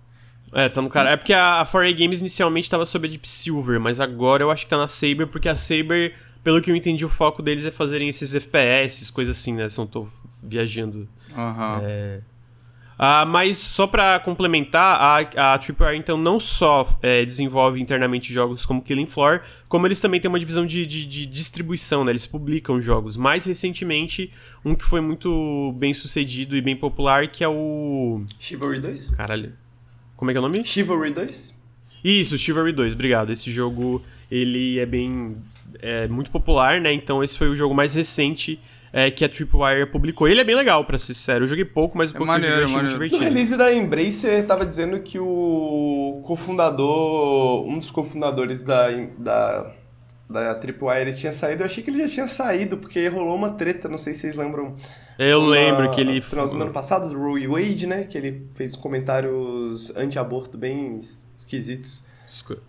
É, 0.53 0.69
tá 0.69 0.81
no 0.81 0.89
cara. 0.89 1.11
É 1.11 1.17
porque 1.17 1.33
a, 1.33 1.61
a 1.61 1.67
4A 1.67 1.93
Games 1.99 2.21
inicialmente 2.21 2.71
tava 2.71 2.87
sob 2.87 3.07
a 3.07 3.11
Deep 3.11 3.29
Silver, 3.29 3.79
mas 3.81 4.01
agora 4.01 4.43
eu 4.43 4.51
acho 4.51 4.65
que 4.65 4.71
tá 4.71 4.79
na 4.79 4.89
Saber, 4.89 5.27
porque 5.27 5.49
a 5.49 5.55
Saber, 5.55 6.15
pelo 6.43 6.61
que 6.63 6.71
eu 6.71 6.77
entendi, 6.77 7.05
o 7.05 7.09
foco 7.09 7.43
deles 7.43 7.67
é 7.67 7.71
fazerem 7.71 8.09
esses 8.09 8.35
FPS, 8.35 9.11
coisas 9.13 9.37
assim, 9.39 9.53
né? 9.55 9.69
Se 9.69 9.79
eu 9.79 9.85
não 9.85 9.91
tô 9.91 10.09
viajando. 10.43 11.09
Aham. 11.37 11.81
É. 11.85 12.21
Ah, 13.01 13.25
mas 13.25 13.59
só 13.59 13.87
pra 13.87 14.19
complementar, 14.19 14.99
a, 15.37 15.53
a 15.55 15.59
Tripwire 15.59 15.97
então 15.97 16.19
não 16.19 16.41
só 16.41 16.99
é, 17.01 17.25
desenvolve 17.25 17.81
internamente 17.81 18.33
jogos 18.33 18.67
como 18.67 18.83
Killing 18.83 19.07
Floor, 19.07 19.41
como 19.69 19.87
eles 19.87 20.01
também 20.01 20.21
têm 20.21 20.29
uma 20.29 20.39
divisão 20.41 20.67
de, 20.67 20.85
de- 20.85 21.07
de 21.07 21.25
distribuição, 21.27 22.05
né? 22.05 22.11
Eles 22.11 22.27
publicam 22.27 22.81
jogos. 22.83 23.17
Mais 23.17 23.45
recentemente, 23.45 24.33
um 24.65 24.75
que 24.75 24.85
foi 24.85 25.01
muito 25.01 25.73
bem 25.79 25.95
sucedido 25.95 26.57
e 26.57 26.61
bem 26.61 26.75
popular, 26.75 27.29
que 27.29 27.45
é 27.45 27.49
o. 27.49 28.21
Chivalry 28.41 28.81
2? 28.81 29.11
Caralho. 29.11 29.53
Como 30.19 30.33
é 30.33 30.35
que 30.35 30.39
é 30.39 30.41
o 30.41 30.43
nome? 30.43 30.65
Chivalry 30.65 31.13
2? 31.13 31.55
Isso, 32.03 32.37
Chivalry 32.37 32.73
2, 32.73 32.93
obrigado. 32.93 33.33
Esse 33.33 33.53
jogo, 33.53 34.03
ele 34.29 34.79
é 34.81 34.85
bem... 34.85 35.37
É 35.81 36.09
muito 36.09 36.29
popular, 36.29 36.81
né? 36.81 36.93
Então 36.93 37.23
esse 37.23 37.39
foi 37.39 37.49
o 37.49 37.55
jogo 37.55 37.73
mais 37.73 37.95
recente 37.95 38.59
é, 38.93 39.13
que 39.13 39.25
a 39.25 39.29
Tripwire 39.29 39.87
publicou. 39.87 40.27
Ele 40.27 40.41
é 40.41 40.45
bem 40.45 40.57
legal, 40.57 40.85
pra 40.85 40.99
ser 40.99 41.15
sério. 41.15 41.45
Eu 41.45 41.49
joguei 41.49 41.65
pouco, 41.65 41.97
mas 41.97 42.11
o 42.11 42.15
É 42.15 42.19
pouco 42.19 42.33
eu 42.33 42.35
maneiro, 42.35 42.57
eu 42.63 42.69
maneiro. 42.69 42.87
No 42.87 42.93
divertido. 42.95 43.23
release 43.23 43.57
da 43.57 43.73
Embracer 43.73 44.45
tava 44.45 44.67
dizendo 44.67 44.99
que 45.01 45.21
o 45.21 46.21
cofundador, 46.25 47.65
um 47.65 47.79
dos 47.79 47.93
cofundadores 47.93 48.61
da, 48.61 48.89
da, 49.17 49.73
da 50.29 50.55
Tripwire 50.55 51.15
tinha 51.15 51.33
saído. 51.33 51.63
Eu 51.63 51.67
achei 51.67 51.83
que 51.83 51.91
ele 51.91 51.99
já 52.01 52.09
tinha 52.09 52.29
saído, 52.29 52.77
porque 52.77 53.07
rolou 53.09 53.35
uma 53.35 53.51
treta, 53.51 53.89
não 53.89 53.97
sei 53.99 54.13
se 54.15 54.21
vocês 54.21 54.37
lembram. 54.37 54.77
Eu 55.19 55.41
uma- 55.41 55.49
lembro 55.51 55.91
que 55.91 56.01
ele... 56.01 56.17
No 56.17 56.23
final 56.23 56.47
do 56.49 56.63
ano 56.63 56.71
passado, 56.73 57.09
do 57.09 57.19
Roy 57.19 57.47
Wade, 57.47 57.87
né? 57.87 58.05
Que 58.05 58.19
ele 58.19 58.47
fez 58.55 58.77
comentários 58.77 59.95
anti-aborto 59.97 60.57
bem 60.59 60.99
es- 60.99 61.25
esquisitos. 61.39 62.07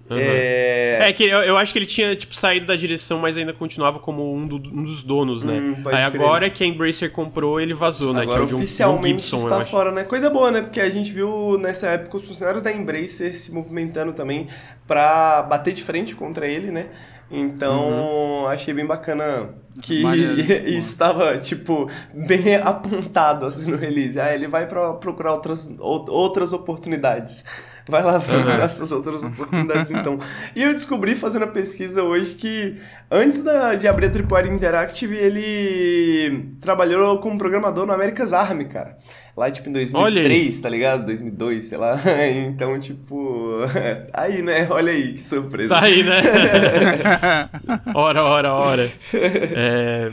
Uhum. 0.09 0.17
É... 0.17 0.99
É 1.09 1.11
que 1.11 1.25
eu, 1.25 1.39
eu 1.39 1.57
acho 1.57 1.73
que 1.73 1.79
ele 1.79 1.85
tinha, 1.85 2.15
tipo, 2.15 2.33
saído 2.33 2.65
da 2.65 2.77
direção, 2.77 3.19
mas 3.19 3.35
ainda 3.35 3.51
continuava 3.51 3.99
como 3.99 4.33
um, 4.33 4.47
do- 4.47 4.55
um 4.55 4.83
dos 4.83 5.03
donos, 5.03 5.43
né? 5.43 5.59
Hum, 5.59 5.73
Aí 5.87 6.09
crer. 6.09 6.21
agora 6.21 6.49
que 6.49 6.63
a 6.63 6.67
Embracer 6.67 7.11
comprou, 7.11 7.59
ele 7.59 7.73
vazou, 7.73 8.13
né? 8.13 8.21
Agora 8.21 8.37
que 8.37 8.43
é 8.43 8.45
o 8.45 8.49
John, 8.51 8.55
oficialmente 8.63 9.21
Gibson, 9.23 9.35
está 9.35 9.65
fora, 9.65 9.91
né? 9.91 10.05
Coisa 10.05 10.29
boa, 10.29 10.49
né? 10.49 10.61
Porque 10.61 10.79
a 10.79 10.89
gente 10.89 11.11
viu 11.11 11.57
nessa 11.57 11.87
época 11.89 12.15
os 12.15 12.25
funcionários 12.25 12.63
da 12.63 12.71
Embracer 12.71 13.35
se 13.35 13.53
movimentando 13.53 14.13
também 14.13 14.47
pra 14.87 15.41
bater 15.43 15.73
de 15.73 15.83
frente 15.83 16.15
contra 16.15 16.47
ele, 16.47 16.71
né? 16.71 16.87
Então, 17.31 18.47
achei 18.47 18.73
bem 18.73 18.85
bacana 18.85 19.49
que 19.81 20.01
Maneiro, 20.01 20.41
estava, 20.69 21.37
tipo, 21.37 21.89
bem 22.13 22.55
apontado 22.61 23.45
assim 23.45 23.69
no 23.69 23.77
release. 23.77 24.19
Ah, 24.19 24.33
ele 24.33 24.47
vai 24.47 24.67
pra 24.67 24.93
procurar 24.93 25.33
outras, 25.33 25.69
ou- 25.79 26.05
outras 26.09 26.53
oportunidades. 26.53 27.45
Vai 27.87 28.03
lá 28.03 28.19
procurar 28.19 28.55
Aham. 28.55 28.63
essas 28.63 28.91
outras 28.91 29.23
oportunidades, 29.23 29.89
então. 29.91 30.19
E 30.55 30.61
eu 30.63 30.73
descobri 30.73 31.15
fazendo 31.15 31.43
a 31.43 31.47
pesquisa 31.47 32.03
hoje 32.03 32.35
que 32.35 32.75
antes 33.09 33.41
da- 33.41 33.73
de 33.75 33.87
abrir 33.87 34.07
a 34.07 34.09
Tripwire 34.09 34.49
Interactive, 34.49 35.15
ele 35.15 36.49
trabalhou 36.61 37.17
como 37.19 37.37
programador 37.37 37.85
no 37.85 37.93
America's 37.93 38.31
Army, 38.33 38.65
cara. 38.65 38.97
Lá, 39.35 39.49
tipo, 39.49 39.69
em 39.69 39.71
Olha 39.93 40.21
aí. 40.21 40.27
2003, 40.27 40.59
tá 40.59 40.69
ligado? 40.69 41.05
2002, 41.05 41.65
sei 41.65 41.77
lá. 41.77 41.97
Então, 42.49 42.79
tipo... 42.79 43.59
Aí, 44.13 44.41
né? 44.41 44.67
Olha 44.69 44.91
aí, 44.91 45.13
que 45.13 45.25
surpresa. 45.25 45.73
Tá 45.73 45.83
aí, 45.85 46.03
né? 46.03 47.49
ora, 47.95 48.23
ora, 48.23 48.53
ora. 48.53 48.91
É... 49.13 50.11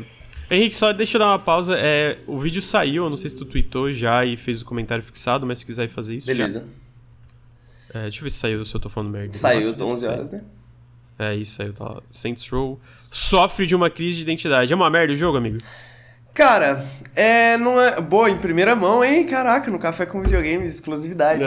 Henrique, 0.48 0.76
só 0.76 0.92
deixa 0.92 1.16
eu 1.16 1.18
dar 1.18 1.26
uma 1.26 1.38
pausa. 1.40 1.74
É, 1.76 2.18
o 2.26 2.38
vídeo 2.38 2.62
saiu, 2.62 3.04
eu 3.04 3.10
não 3.10 3.16
sei 3.16 3.30
se 3.30 3.36
tu 3.36 3.44
tweetou 3.44 3.92
já 3.92 4.24
e 4.24 4.36
fez 4.36 4.62
o 4.62 4.64
comentário 4.64 5.02
fixado, 5.02 5.44
mas 5.44 5.58
se 5.58 5.66
quiser 5.66 5.88
fazer 5.88 6.14
isso. 6.16 6.32
já. 6.32 6.62
É, 7.97 8.03
deixa 8.05 8.18
eu 8.18 8.22
ver 8.24 8.30
se 8.30 8.38
saiu, 8.38 8.64
se 8.64 8.74
eu 8.74 8.80
tô 8.80 8.88
falando 8.88 9.11
merda. 9.11 9.32
Saiu 9.34 9.74
que 9.74 9.82
11 9.82 10.03
saiu. 10.03 10.12
horas, 10.12 10.30
né? 10.30 10.42
É, 11.18 11.34
isso 11.34 11.57
saiu, 11.57 11.72
tá 11.72 11.84
lá. 11.84 12.03
Saints 12.11 12.49
Row 12.49 12.78
sofre 13.11 13.66
de 13.66 13.74
uma 13.74 13.88
crise 13.88 14.16
de 14.16 14.22
identidade. 14.22 14.72
É 14.72 14.76
uma 14.76 14.90
merda 14.90 15.12
o 15.12 15.16
jogo, 15.16 15.38
amigo? 15.38 15.59
Cara, 16.34 16.84
é, 17.14 17.57
não 17.57 17.80
é. 17.80 17.99
Boa, 17.99 18.28
em 18.28 18.36
primeira 18.36 18.76
mão, 18.76 19.03
hein? 19.03 19.24
Caraca, 19.24 19.70
no 19.70 19.78
Café 19.78 20.05
com 20.05 20.20
Videogames, 20.20 20.74
exclusividade. 20.74 21.42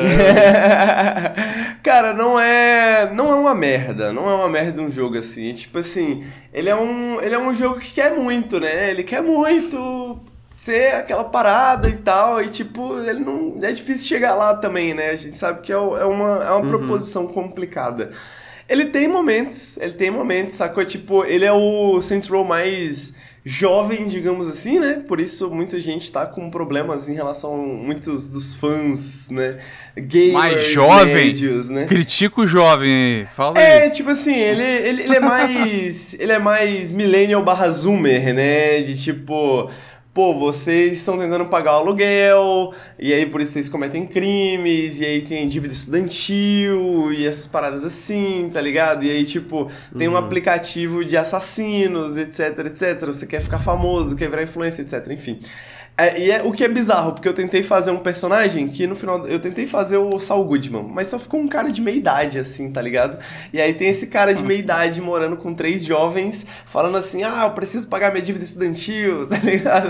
Cara, 1.84 2.12
não 2.16 2.40
é. 2.40 3.08
Não 3.14 3.30
é 3.30 3.36
uma 3.36 3.54
merda. 3.54 4.12
Não 4.12 4.28
é 4.28 4.34
uma 4.34 4.50
merda 4.50 4.82
um 4.82 4.90
jogo 4.90 5.16
assim. 5.20 5.54
Tipo 5.54 5.78
assim, 5.78 6.26
ele 6.52 6.70
é 6.70 6.76
um. 6.76 7.22
Ele 7.22 7.36
é 7.36 7.40
um 7.40 7.54
jogo 7.54 7.80
que 7.80 7.92
quer 7.92 8.18
muito, 8.18 8.60
né? 8.60 8.90
Ele 8.90 9.04
quer 9.04 9.22
muito 9.22 10.20
ser 10.60 10.94
aquela 10.94 11.24
parada 11.24 11.88
e 11.88 11.96
tal. 11.96 12.44
E 12.44 12.50
tipo, 12.50 13.00
ele 13.00 13.22
não. 13.22 13.58
É 13.62 13.72
difícil 13.72 14.08
chegar 14.08 14.36
lá 14.36 14.54
também, 14.54 14.94
né? 14.94 15.12
A 15.12 15.16
gente 15.16 15.38
sabe 15.38 15.62
que 15.62 15.72
é, 15.72 15.76
é 15.76 15.80
uma, 15.80 16.44
é 16.44 16.52
uma 16.52 16.68
proposição 16.68 17.28
complicada. 17.28 18.12
Ele 18.68 18.86
tem 18.86 19.08
momentos, 19.08 19.78
ele 19.78 19.94
tem 19.94 20.12
momentos, 20.12 20.56
sacou? 20.56 20.84
Tipo, 20.84 21.24
ele 21.24 21.46
é 21.46 21.52
o 21.52 22.02
Saints 22.02 22.30
Row 22.30 22.44
mais 22.44 23.16
jovem, 23.44 24.06
digamos 24.06 24.50
assim, 24.50 24.80
né? 24.80 25.02
Por 25.08 25.20
isso 25.22 25.50
muita 25.50 25.80
gente 25.80 26.12
tá 26.12 26.26
com 26.26 26.52
problemas 26.52 27.08
em 27.08 27.16
relação 27.16 27.54
a 27.54 27.58
muitos 27.58 28.28
dos 28.28 28.54
fãs, 28.54 29.30
né? 29.30 29.60
Gamers, 29.96 30.34
Mais 30.34 30.68
jovem? 30.68 31.16
médios, 31.16 31.70
né? 31.70 31.86
Critica 31.86 32.42
o 32.42 32.46
jovem 32.48 32.92
aí. 32.92 33.26
Fala 33.28 33.58
aí. 33.58 33.64
É, 33.64 33.90
tipo 33.90 34.10
assim, 34.10 34.36
ele, 34.36 34.62
ele, 34.62 35.04
ele 35.04 35.16
é 35.16 35.20
mais. 35.22 36.14
ele 36.20 36.32
é 36.34 36.40
mais 36.40 36.92
millennial 36.92 37.42
barra 37.44 37.72
zoomer, 37.72 38.34
né? 38.34 38.82
De 38.82 39.02
tipo. 39.02 39.72
Pô, 40.20 40.34
vocês 40.38 40.98
estão 40.98 41.18
tentando 41.18 41.46
pagar 41.46 41.76
o 41.76 41.76
aluguel, 41.76 42.74
e 43.00 43.14
aí 43.14 43.26
por 43.26 43.40
isso 43.40 43.54
vocês 43.54 43.70
cometem 43.70 44.06
crimes, 44.06 45.00
e 45.00 45.06
aí 45.06 45.22
tem 45.22 45.48
dívida 45.48 45.74
estudantil, 45.74 47.14
e 47.14 47.26
essas 47.26 47.48
paradas 47.48 47.86
assim, 47.86 48.50
tá 48.52 48.60
ligado? 48.60 49.06
E 49.06 49.10
aí, 49.10 49.24
tipo, 49.24 49.72
tem 49.98 50.10
um 50.10 50.18
aplicativo 50.18 51.06
de 51.06 51.16
assassinos, 51.16 52.18
etc, 52.18 52.66
etc. 52.66 53.06
Você 53.06 53.26
quer 53.26 53.40
ficar 53.40 53.60
famoso, 53.60 54.18
quer 54.18 54.30
virar 54.30 54.44
influencer, 54.44 54.84
etc, 54.84 55.10
enfim. 55.10 55.40
É, 56.00 56.18
e 56.18 56.32
é 56.32 56.42
o 56.42 56.54
que 56.54 56.64
é 56.64 56.68
bizarro, 56.70 57.12
porque 57.12 57.28
eu 57.28 57.34
tentei 57.34 57.62
fazer 57.62 57.92
um 57.92 57.98
personagem 57.98 58.70
que 58.70 58.88
no 58.88 58.96
final. 58.96 59.28
Eu 59.28 59.38
tentei 59.38 59.66
fazer 59.66 59.98
o 59.98 60.18
Saul 60.18 60.46
Goodman, 60.46 60.84
mas 60.84 61.10
só 61.10 61.20
ficou 61.20 61.42
um 61.42 61.48
cara 61.48 61.70
de 61.70 61.82
meia 61.82 61.98
idade, 61.98 62.40
assim, 62.40 62.72
tá 62.72 62.82
ligado? 62.82 63.18
E 63.52 63.60
aí 63.60 63.74
tem 63.74 63.90
esse 63.90 64.08
cara 64.08 64.34
de 64.34 64.42
meia 64.42 64.60
idade 64.60 65.02
morando 65.02 65.36
com 65.36 65.54
três 65.54 65.84
jovens, 65.84 66.46
falando 66.66 66.96
assim: 66.96 67.24
ah, 67.24 67.42
eu 67.44 67.52
preciso 67.52 67.90
pagar 67.90 68.12
minha 68.14 68.24
dívida 68.24 68.46
estudantil, 68.46 69.28
tá 69.28 69.40
ligado? 69.40 69.90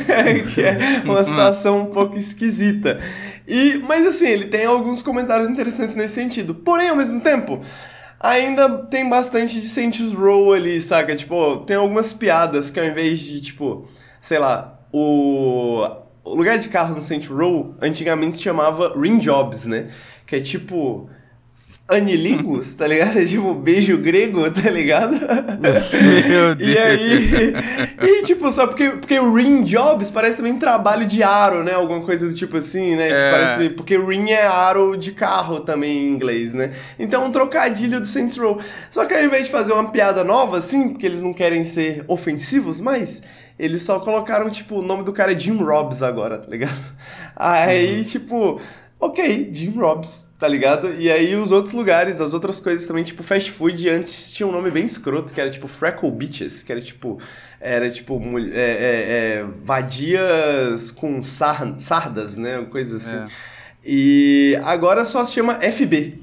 que 0.54 0.62
é 0.62 1.02
uma 1.04 1.22
situação 1.22 1.82
um 1.82 1.86
pouco 1.86 2.16
esquisita. 2.16 2.98
E, 3.46 3.82
mas 3.86 4.06
assim, 4.06 4.28
ele 4.28 4.46
tem 4.46 4.64
alguns 4.64 5.02
comentários 5.02 5.50
interessantes 5.50 5.94
nesse 5.94 6.14
sentido. 6.14 6.54
Porém, 6.54 6.88
ao 6.88 6.96
mesmo 6.96 7.20
tempo. 7.20 7.60
Ainda 8.22 8.68
tem 8.84 9.08
bastante 9.08 9.58
de 9.58 9.66
Saints 9.66 10.12
Row 10.12 10.52
ali, 10.52 10.78
saca? 10.82 11.16
Tipo, 11.16 11.58
tem 11.60 11.76
algumas 11.76 12.12
piadas 12.12 12.70
que 12.70 12.78
ao 12.78 12.84
invés 12.84 13.18
de, 13.18 13.40
tipo, 13.40 13.88
sei 14.20 14.38
lá, 14.38 14.79
o, 14.92 15.86
o 16.24 16.34
lugar 16.34 16.58
de 16.58 16.68
carros 16.68 16.96
no 16.96 17.02
Saints 17.02 17.28
Row 17.28 17.74
antigamente 17.80 18.36
se 18.36 18.42
chamava 18.42 18.92
Ring 18.98 19.18
Jobs, 19.18 19.66
né? 19.66 19.88
Que 20.26 20.36
é 20.36 20.40
tipo. 20.40 21.08
Anilingus, 21.92 22.74
tá 22.74 22.86
ligado? 22.86 23.18
Tipo, 23.26 23.52
beijo 23.52 23.98
grego, 23.98 24.48
tá 24.48 24.70
ligado? 24.70 25.10
Meu 25.58 26.54
Deus. 26.54 26.70
E 26.70 26.78
aí. 26.78 27.52
E 28.00 28.22
tipo, 28.22 28.52
só 28.52 28.68
porque, 28.68 28.90
porque 28.90 29.18
o 29.18 29.34
ring 29.34 29.64
jobs 29.64 30.08
parece 30.08 30.36
também 30.36 30.56
trabalho 30.56 31.04
de 31.04 31.20
aro, 31.24 31.64
né? 31.64 31.72
Alguma 31.72 32.00
coisa 32.02 32.28
do 32.28 32.34
tipo 32.34 32.56
assim, 32.58 32.94
né? 32.94 33.08
Tipo, 33.08 33.18
É. 33.18 33.30
parece, 33.32 33.70
porque 33.70 33.98
ring 33.98 34.30
é 34.30 34.46
aro 34.46 34.96
de 34.96 35.10
carro 35.10 35.60
também 35.60 36.04
em 36.06 36.08
inglês, 36.14 36.54
né? 36.54 36.70
Então 36.96 37.24
um 37.26 37.32
trocadilho 37.32 37.98
do 38.00 38.06
Saints 38.06 38.36
Row. 38.36 38.60
Só 38.88 39.04
que 39.04 39.12
ao 39.12 39.24
invés 39.24 39.46
de 39.46 39.50
fazer 39.50 39.72
uma 39.72 39.90
piada 39.90 40.22
nova, 40.22 40.58
assim, 40.58 40.90
porque 40.90 41.04
eles 41.06 41.20
não 41.20 41.32
querem 41.32 41.64
ser 41.64 42.04
ofensivos, 42.06 42.80
mas. 42.80 43.24
Eles 43.60 43.82
só 43.82 44.00
colocaram, 44.00 44.48
tipo, 44.48 44.78
o 44.78 44.82
nome 44.82 45.04
do 45.04 45.12
cara 45.12 45.32
é 45.32 45.38
Jim 45.38 45.56
Robbs 45.58 46.02
agora, 46.02 46.38
tá 46.38 46.48
ligado? 46.48 46.78
Aí, 47.36 48.04
tipo, 48.04 48.60
ok, 48.98 49.50
Jim 49.52 49.70
Robbs, 49.78 50.28
tá 50.38 50.48
ligado? 50.48 50.94
E 50.98 51.10
aí 51.10 51.34
os 51.36 51.52
outros 51.52 51.74
lugares, 51.74 52.20
as 52.20 52.34
outras 52.34 52.60
coisas 52.60 52.86
também, 52.86 53.04
tipo, 53.04 53.22
fast 53.22 53.50
food, 53.50 53.88
antes 53.88 54.30
tinha 54.32 54.46
um 54.46 54.52
nome 54.52 54.70
bem 54.70 54.84
escroto, 54.84 55.32
que 55.32 55.40
era 55.40 55.50
tipo 55.50 55.68
Freckle 55.68 56.10
Bitches, 56.10 56.62
que 56.62 56.72
era 56.72 56.80
tipo. 56.80 57.18
Era 57.60 57.90
tipo. 57.90 58.18
É, 58.38 58.60
é, 58.60 59.38
é, 59.40 59.44
vadias 59.62 60.90
com 60.90 61.22
sar- 61.22 61.74
sardas, 61.78 62.36
né? 62.36 62.66
Coisa 62.70 62.96
assim. 62.96 63.16
É. 63.16 63.26
E 63.84 64.58
agora 64.64 65.04
só 65.04 65.24
se 65.24 65.32
chama 65.32 65.58
FB. 65.60 66.18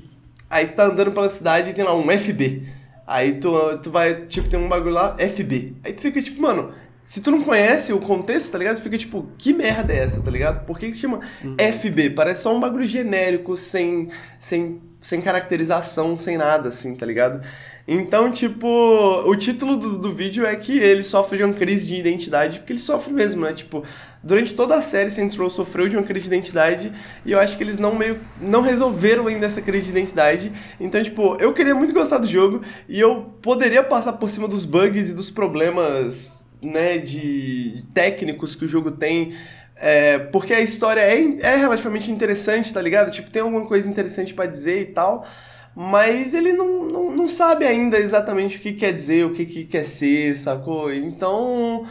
Aí 0.49 0.67
tu 0.67 0.75
tá 0.75 0.85
andando 0.85 1.11
pela 1.11 1.29
cidade 1.29 1.69
e 1.69 1.73
tem 1.73 1.83
lá 1.83 1.95
um 1.95 2.09
FB. 2.11 2.63
Aí 3.05 3.35
tu, 3.35 3.51
tu 3.81 3.89
vai, 3.91 4.25
tipo, 4.25 4.49
tem 4.49 4.59
um 4.59 4.67
bagulho 4.67 4.93
lá, 4.93 5.15
FB. 5.17 5.73
Aí 5.83 5.93
tu 5.93 6.01
fica 6.01 6.21
tipo, 6.21 6.41
mano, 6.41 6.71
se 7.07 7.21
tu 7.21 7.31
não 7.31 7.41
conhece 7.41 7.93
o 7.93 8.01
contexto, 8.01 8.51
tá 8.51 8.57
ligado? 8.57 8.81
Fica 8.81 8.97
tipo, 8.97 9.25
que 9.37 9.53
merda 9.53 9.93
é 9.93 9.99
essa, 9.99 10.21
tá 10.21 10.29
ligado? 10.29 10.65
Por 10.65 10.77
que 10.77 10.87
que 10.87 10.93
se 10.93 10.99
chama 10.99 11.21
FB? 11.57 12.09
Parece 12.09 12.41
só 12.41 12.53
um 12.53 12.59
bagulho 12.59 12.85
genérico, 12.85 13.55
sem, 13.55 14.09
sem, 14.37 14.81
sem 14.99 15.21
caracterização, 15.21 16.17
sem 16.17 16.37
nada, 16.37 16.67
assim, 16.67 16.93
tá 16.93 17.05
ligado? 17.05 17.41
Então, 17.87 18.29
tipo, 18.29 18.67
o 18.67 19.33
título 19.37 19.77
do, 19.77 19.97
do 19.97 20.13
vídeo 20.13 20.45
é 20.45 20.53
que 20.57 20.77
ele 20.77 21.01
sofre 21.01 21.37
de 21.37 21.45
uma 21.45 21.53
crise 21.53 21.87
de 21.87 21.95
identidade, 21.95 22.59
porque 22.59 22.73
ele 22.73 22.79
sofre 22.79 23.13
mesmo, 23.13 23.45
né? 23.45 23.53
Tipo, 23.53 23.85
durante 24.21 24.53
toda 24.53 24.75
a 24.75 24.81
série, 24.81 25.09
Saints 25.09 25.37
Row 25.37 25.49
sofreu 25.49 25.87
de 25.87 25.95
uma 25.95 26.03
crise 26.03 26.27
de 26.27 26.35
identidade, 26.35 26.91
e 27.25 27.31
eu 27.31 27.39
acho 27.39 27.55
que 27.55 27.63
eles 27.63 27.77
não 27.77 27.95
meio 27.95 28.19
não 28.41 28.61
resolveram 28.61 29.27
ainda 29.27 29.45
essa 29.45 29.61
crise 29.61 29.85
de 29.85 29.91
identidade. 29.91 30.51
Então, 30.77 31.01
tipo, 31.01 31.37
eu 31.39 31.53
queria 31.53 31.73
muito 31.73 31.93
gostar 31.93 32.17
do 32.17 32.27
jogo, 32.27 32.61
e 32.89 32.99
eu 32.99 33.31
poderia 33.41 33.81
passar 33.81 34.11
por 34.11 34.29
cima 34.29 34.49
dos 34.49 34.65
bugs 34.65 35.09
e 35.09 35.13
dos 35.13 35.31
problemas, 35.31 36.46
né, 36.61 36.97
de 36.97 37.83
técnicos 37.93 38.55
que 38.55 38.65
o 38.65 38.67
jogo 38.67 38.91
tem, 38.91 39.33
é, 39.79 40.17
porque 40.17 40.53
a 40.53 40.61
história 40.61 41.01
é, 41.01 41.23
é 41.41 41.55
relativamente 41.55 42.11
interessante, 42.11 42.73
tá 42.73 42.81
ligado? 42.81 43.11
Tipo, 43.11 43.29
tem 43.29 43.41
alguma 43.41 43.65
coisa 43.65 43.87
interessante 43.87 44.33
pra 44.33 44.45
dizer 44.45 44.81
e 44.81 44.85
tal, 44.85 45.25
mas 45.75 46.33
ele 46.33 46.53
não, 46.53 46.85
não, 46.85 47.15
não 47.15 47.27
sabe 47.27 47.65
ainda 47.65 47.99
exatamente 47.99 48.57
o 48.57 48.59
que 48.59 48.73
quer 48.73 48.91
dizer, 48.91 49.25
o 49.25 49.33
que, 49.33 49.45
que 49.45 49.65
quer 49.65 49.85
ser, 49.85 50.35
sacou? 50.35 50.91
Então, 50.91 51.85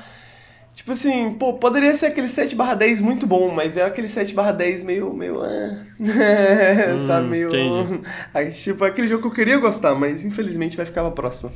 tipo 0.75 0.91
assim, 0.91 1.31
pô, 1.35 1.55
poderia 1.55 1.95
ser 1.95 2.07
aquele 2.07 2.27
7 2.27 2.57
10 2.77 3.01
muito 3.01 3.25
bom, 3.25 3.51
mas 3.51 3.77
é 3.77 3.85
aquele 3.85 4.09
7 4.09 4.35
10 4.57 4.83
meio, 4.83 5.15
meio, 5.15 5.45
é, 5.45 6.99
sabe, 7.07 7.29
meio... 7.29 7.49
entendi. 7.49 8.01
Tipo, 8.61 8.85
é 8.85 8.89
aquele 8.89 9.07
jogo 9.07 9.23
que 9.23 9.29
eu 9.29 9.33
queria 9.33 9.59
gostar, 9.59 9.95
mas 9.95 10.25
infelizmente 10.25 10.77
vai 10.77 10.85
ficar 10.85 11.03
pra 11.03 11.13
próxima. 11.13 11.53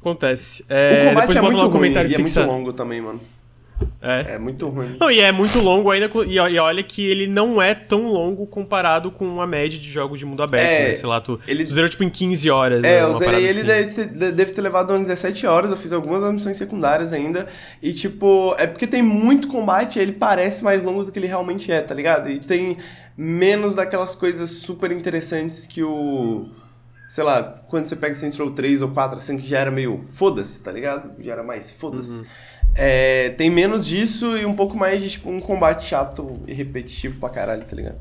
Acontece. 0.00 0.62
o 0.62 0.66
É, 0.72 1.08
combate 1.08 1.28
depois 1.28 1.36
é 1.36 1.40
lá 1.40 1.46
muito 1.50 1.58
um 1.58 1.62
ruim 1.62 1.72
comentário 1.72 2.10
e 2.10 2.14
é 2.14 2.18
muito 2.18 2.40
longo 2.40 2.72
também, 2.72 3.00
mano. 3.00 3.20
É. 4.02 4.34
É 4.34 4.38
muito 4.38 4.68
ruim. 4.68 4.96
Não, 5.00 5.10
e 5.10 5.20
é 5.20 5.32
muito 5.32 5.58
longo 5.58 5.90
ainda, 5.90 6.10
e 6.26 6.34
e 6.34 6.58
olha 6.58 6.82
que 6.82 7.02
ele 7.04 7.26
não 7.26 7.60
é 7.62 7.74
tão 7.74 8.08
longo 8.08 8.46
comparado 8.46 9.10
com 9.10 9.40
a 9.40 9.46
média 9.46 9.78
de 9.78 9.88
jogos 9.90 10.18
de 10.18 10.26
mundo 10.26 10.42
aberto, 10.42 10.66
É, 10.70 10.88
né? 10.90 10.94
Sei 10.96 11.08
lá, 11.08 11.18
tu, 11.18 11.40
ele- 11.48 11.64
tu 11.64 11.72
zerou 11.72 11.88
tipo 11.88 12.04
em 12.04 12.10
15 12.10 12.50
horas, 12.50 12.78
É, 12.84 13.00
né? 13.00 13.02
eu 13.02 13.14
zerei 13.16 13.44
ele, 13.46 13.60
assim. 13.60 13.66
deve 13.66 13.94
ter, 13.94 14.06
de- 14.06 14.32
deve 14.32 14.52
ter 14.52 14.60
levado 14.60 14.90
umas 14.90 15.02
17 15.02 15.46
horas, 15.46 15.70
eu 15.70 15.78
fiz 15.78 15.94
algumas 15.94 16.30
missões 16.30 16.58
secundárias 16.58 17.12
ainda, 17.14 17.46
e 17.82 17.94
tipo, 17.94 18.54
é 18.58 18.66
porque 18.66 18.86
tem 18.86 19.00
muito 19.02 19.48
combate, 19.48 19.98
ele 19.98 20.12
parece 20.12 20.62
mais 20.62 20.82
longo 20.82 21.04
do 21.04 21.10
que 21.12 21.18
ele 21.18 21.26
realmente 21.26 21.72
é, 21.72 21.80
tá 21.80 21.94
ligado? 21.94 22.28
E 22.30 22.38
tem 22.38 22.76
menos 23.16 23.74
daquelas 23.74 24.14
coisas 24.14 24.50
super 24.50 24.90
interessantes 24.92 25.64
que 25.66 25.82
o... 25.82 26.48
Sei 27.10 27.24
lá, 27.24 27.42
quando 27.66 27.86
você 27.86 27.96
pega 27.96 28.14
Saints 28.14 28.38
Row 28.38 28.52
3 28.52 28.82
ou 28.82 28.90
4, 28.90 29.18
assim, 29.18 29.36
que 29.36 29.44
já 29.44 29.58
era 29.58 29.70
meio 29.72 30.04
foda-se, 30.12 30.62
tá 30.62 30.70
ligado? 30.70 31.10
Já 31.20 31.32
era 31.32 31.42
mais 31.42 31.72
foda-se. 31.72 32.24
É, 32.72 33.30
tem 33.30 33.50
menos 33.50 33.84
disso 33.84 34.36
e 34.36 34.46
um 34.46 34.54
pouco 34.54 34.76
mais 34.76 35.02
de, 35.02 35.10
tipo, 35.10 35.28
um 35.28 35.40
combate 35.40 35.86
chato 35.86 36.38
e 36.46 36.54
repetitivo 36.54 37.18
pra 37.18 37.28
caralho, 37.28 37.64
tá 37.64 37.74
ligado? 37.74 37.98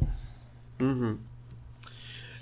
Uhum. 0.80 1.18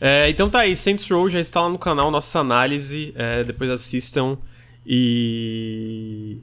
É, 0.01 0.29
então 0.29 0.49
tá 0.49 0.59
aí, 0.59 0.75
Saints 0.75 1.09
Row 1.09 1.29
já 1.29 1.39
está 1.39 1.61
lá 1.61 1.69
no 1.69 1.79
canal, 1.79 2.11
nossa 2.11 2.39
análise. 2.39 3.13
É, 3.15 3.45
depois 3.45 3.69
assistam 3.69 4.37
e. 4.85 6.39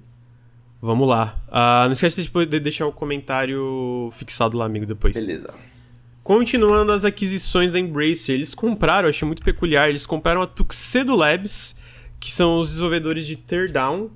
Vamos 0.81 1.07
lá. 1.07 1.37
Uh, 1.49 1.85
não 1.85 1.93
esquece 1.93 2.27
de 2.27 2.61
deixar 2.61 2.87
o 2.87 2.93
comentário 2.93 4.11
fixado 4.17 4.57
lá, 4.57 4.65
amigo, 4.65 4.87
depois. 4.87 5.15
Beleza. 5.15 5.53
Continuando 6.25 6.91
as 6.91 7.05
aquisições 7.05 7.75
da 7.75 7.79
Embracer, 7.79 8.35
eles 8.35 8.55
compraram, 8.55 9.09
achei 9.09 9.27
muito 9.27 9.43
peculiar, 9.43 9.89
eles 9.89 10.07
compraram 10.07 10.43
a 10.43 10.47
Tuxedo 10.47 11.15
Labs, 11.15 11.79
que 12.19 12.33
são 12.33 12.59
os 12.59 12.71
desenvolvedores 12.71 13.27
de 13.27 13.37
Teardown. 13.37 14.11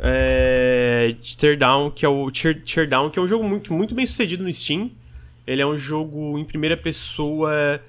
É, 0.00 1.14
Teardown, 1.38 1.90
que 1.90 2.04
é 2.04 2.08
o 2.08 2.30
Teardown, 2.30 3.10
que 3.10 3.18
é 3.18 3.22
um 3.22 3.28
jogo 3.28 3.48
muito, 3.48 3.72
muito 3.72 3.94
bem 3.94 4.04
sucedido 4.04 4.42
no 4.42 4.52
Steam. 4.52 4.90
Ele 5.46 5.62
é 5.62 5.66
um 5.66 5.78
jogo 5.78 6.36
em 6.36 6.44
primeira 6.44 6.76
pessoa 6.76 7.80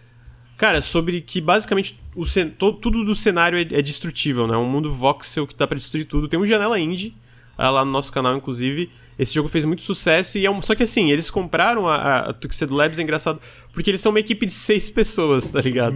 Cara, 0.61 0.79
sobre 0.79 1.21
que 1.21 1.41
basicamente 1.41 1.99
o 2.15 2.23
todo, 2.55 2.77
tudo 2.77 3.03
do 3.03 3.15
cenário 3.15 3.57
é, 3.57 3.61
é, 3.61 3.81
destrutível, 3.81 4.45
né? 4.45 4.55
Um 4.55 4.69
mundo 4.69 4.93
voxel 4.93 5.47
que 5.47 5.55
dá 5.55 5.65
pra 5.65 5.75
destruir 5.75 6.05
tudo. 6.05 6.27
Tem 6.27 6.39
um 6.39 6.45
Janela 6.45 6.79
Indie, 6.79 7.15
lá 7.57 7.83
no 7.83 7.89
nosso 7.89 8.11
canal, 8.11 8.37
inclusive. 8.37 8.91
Esse 9.21 9.35
jogo 9.35 9.47
fez 9.47 9.65
muito 9.65 9.83
sucesso 9.83 10.39
e 10.39 10.47
é 10.47 10.49
um... 10.49 10.63
Só 10.63 10.73
que 10.73 10.81
assim, 10.81 11.11
eles 11.11 11.29
compraram 11.29 11.87
a, 11.87 12.29
a 12.29 12.33
Tuxedo 12.33 12.73
Labs, 12.73 12.97
é 12.97 13.03
engraçado, 13.03 13.39
porque 13.71 13.91
eles 13.91 14.01
são 14.01 14.11
uma 14.11 14.19
equipe 14.19 14.47
de 14.47 14.51
seis 14.51 14.89
pessoas, 14.89 15.51
tá 15.51 15.61
ligado? 15.61 15.95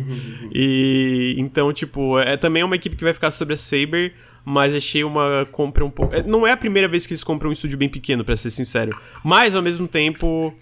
e 0.53 1.33
então, 1.39 1.73
tipo, 1.73 2.19
é 2.19 2.37
também 2.37 2.63
uma 2.63 2.75
equipe 2.75 2.95
que 2.95 3.03
vai 3.03 3.15
ficar 3.15 3.31
sobre 3.31 3.55
a 3.55 3.57
Saber, 3.57 4.13
mas 4.45 4.75
achei 4.75 5.03
uma 5.03 5.47
compra 5.51 5.83
um 5.83 5.89
pouco. 5.89 6.13
É, 6.13 6.21
não 6.21 6.45
é 6.45 6.51
a 6.51 6.57
primeira 6.57 6.87
vez 6.87 7.07
que 7.07 7.13
eles 7.13 7.23
compram 7.23 7.49
um 7.49 7.53
estúdio 7.53 7.79
bem 7.79 7.89
pequeno, 7.89 8.23
para 8.23 8.37
ser 8.37 8.51
sincero. 8.51 8.91
Mas 9.23 9.55
ao 9.55 9.61
mesmo 9.63 9.87
tempo, 9.87 10.53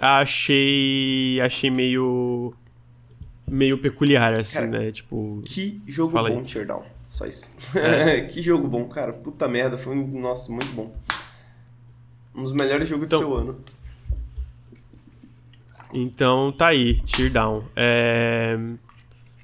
achei. 0.00 1.38
Achei 1.42 1.70
meio 1.70 2.54
meio 3.46 3.76
peculiar, 3.76 4.40
assim, 4.40 4.54
cara, 4.54 4.66
né? 4.68 4.90
Tipo. 4.90 5.42
Que 5.44 5.82
jogo 5.86 6.18
bom. 6.18 6.42
Teardown. 6.44 6.82
Só 7.10 7.26
isso. 7.26 7.46
É. 7.76 8.22
que 8.32 8.40
jogo 8.40 8.66
bom, 8.66 8.86
cara. 8.88 9.12
Puta 9.12 9.46
merda, 9.46 9.76
foi 9.76 9.94
um. 9.94 10.18
Nossa, 10.18 10.50
muito 10.50 10.72
bom. 10.72 10.90
Um 12.34 12.42
dos 12.42 12.52
melhores 12.52 12.88
jogos 12.88 13.06
então, 13.06 13.20
do 13.20 13.26
seu 13.26 13.36
ano. 13.36 13.60
Então 15.92 16.52
tá 16.52 16.68
aí, 16.68 17.00
Teardown. 17.02 17.64
É. 17.76 18.58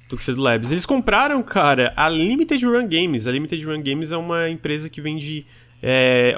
Tuxedo 0.09 0.41
Labs. 0.41 0.71
Eles 0.71 0.85
compraram, 0.85 1.41
cara, 1.41 1.93
a 1.95 2.09
Limited 2.09 2.65
Run 2.65 2.87
Games. 2.87 3.25
A 3.25 3.31
Limited 3.31 3.63
Run 3.65 3.81
Games 3.81 4.11
é 4.11 4.17
uma 4.17 4.49
empresa 4.49 4.89
que 4.89 4.99
vende 4.99 5.45
é, 5.81 6.35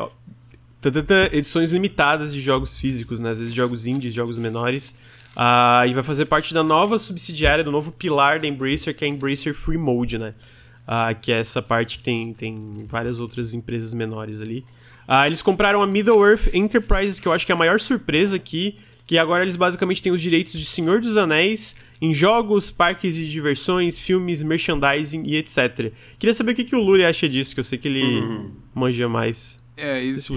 edições 1.32 1.74
limitadas 1.74 2.32
de 2.34 2.40
jogos 2.40 2.78
físicos, 2.78 3.20
né? 3.20 3.32
Às 3.32 3.40
vezes 3.40 3.54
jogos 3.54 3.88
indies, 3.88 4.14
jogos 4.14 4.38
menores. 4.38 4.96
Uh, 5.36 5.88
e 5.88 5.94
vai 5.94 6.04
fazer 6.04 6.26
parte 6.26 6.54
da 6.54 6.64
nova 6.64 7.00
subsidiária, 7.00 7.64
do 7.64 7.72
novo 7.72 7.92
pilar 7.92 8.40
da 8.40 8.48
Embracer, 8.48 8.96
que 8.96 9.04
é 9.04 9.08
a 9.08 9.10
Embracer 9.10 9.56
Free 9.56 9.78
Mode, 9.78 10.20
né? 10.20 10.36
Uh, 10.84 11.20
que 11.20 11.32
é 11.32 11.40
essa 11.40 11.62
parte 11.62 11.98
que 11.98 12.04
tem, 12.04 12.32
tem 12.34 12.56
várias 12.88 13.20
outras 13.20 13.56
empresas 13.56 13.94
menores 13.96 14.42
ali. 14.42 14.64
Uh, 15.08 15.26
eles 15.26 15.42
compraram 15.42 15.82
a 15.82 15.88
Middle-earth 15.88 16.54
Enterprises, 16.54 17.20
que 17.20 17.28
eu 17.28 17.34
acho 17.34 17.46
que 17.46 17.52
é 17.52 17.56
a 17.56 17.58
maior 17.58 17.80
surpresa 17.80 18.36
aqui, 18.36 18.78
que 19.06 19.18
agora 19.18 19.44
eles 19.44 19.56
basicamente 19.56 20.02
têm 20.02 20.12
os 20.12 20.22
direitos 20.22 20.54
de 20.54 20.66
Senhor 20.66 21.02
dos 21.02 21.18
Anéis 21.18 21.76
em 22.02 22.14
jogos, 22.14 22.72
parques 22.72 23.16
de 23.16 23.30
diversões, 23.30 23.98
filmes, 23.98 24.42
merchandising 24.42 25.24
e 25.26 25.36
etc. 25.36 25.92
Queria 26.18 26.34
saber 26.34 26.54
o 26.54 26.56
que, 26.56 26.64
que 26.64 26.76
o 26.76 26.80
Luri 26.80 27.04
acha 27.04 27.28
disso, 27.28 27.54
que 27.54 27.60
eu 27.60 27.64
sei 27.64 27.78
que 27.78 27.88
ele 27.88 28.22
uhum. 28.22 28.52
manja 28.74 29.10
mais. 29.10 29.62
É, 29.76 30.02
isso, 30.02 30.36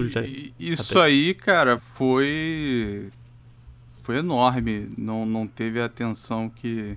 isso 0.59 0.99
aí, 0.99 1.35
cara, 1.35 1.79
foi 1.79 3.11
foi 4.07 4.19
enorme. 4.19 4.89
Não, 4.97 5.27
não 5.27 5.49
teve 5.49 5.81
a 5.81 5.87
atenção 5.87 6.49
que, 6.49 6.97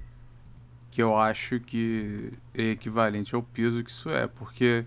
que 0.92 1.02
eu 1.02 1.18
acho 1.18 1.60
que 1.60 2.32
é 2.54 2.72
equivalente 2.72 3.34
ao 3.34 3.42
peso 3.42 3.84
que 3.84 3.90
isso 3.90 4.12
é. 4.12 4.28
Porque 4.28 4.86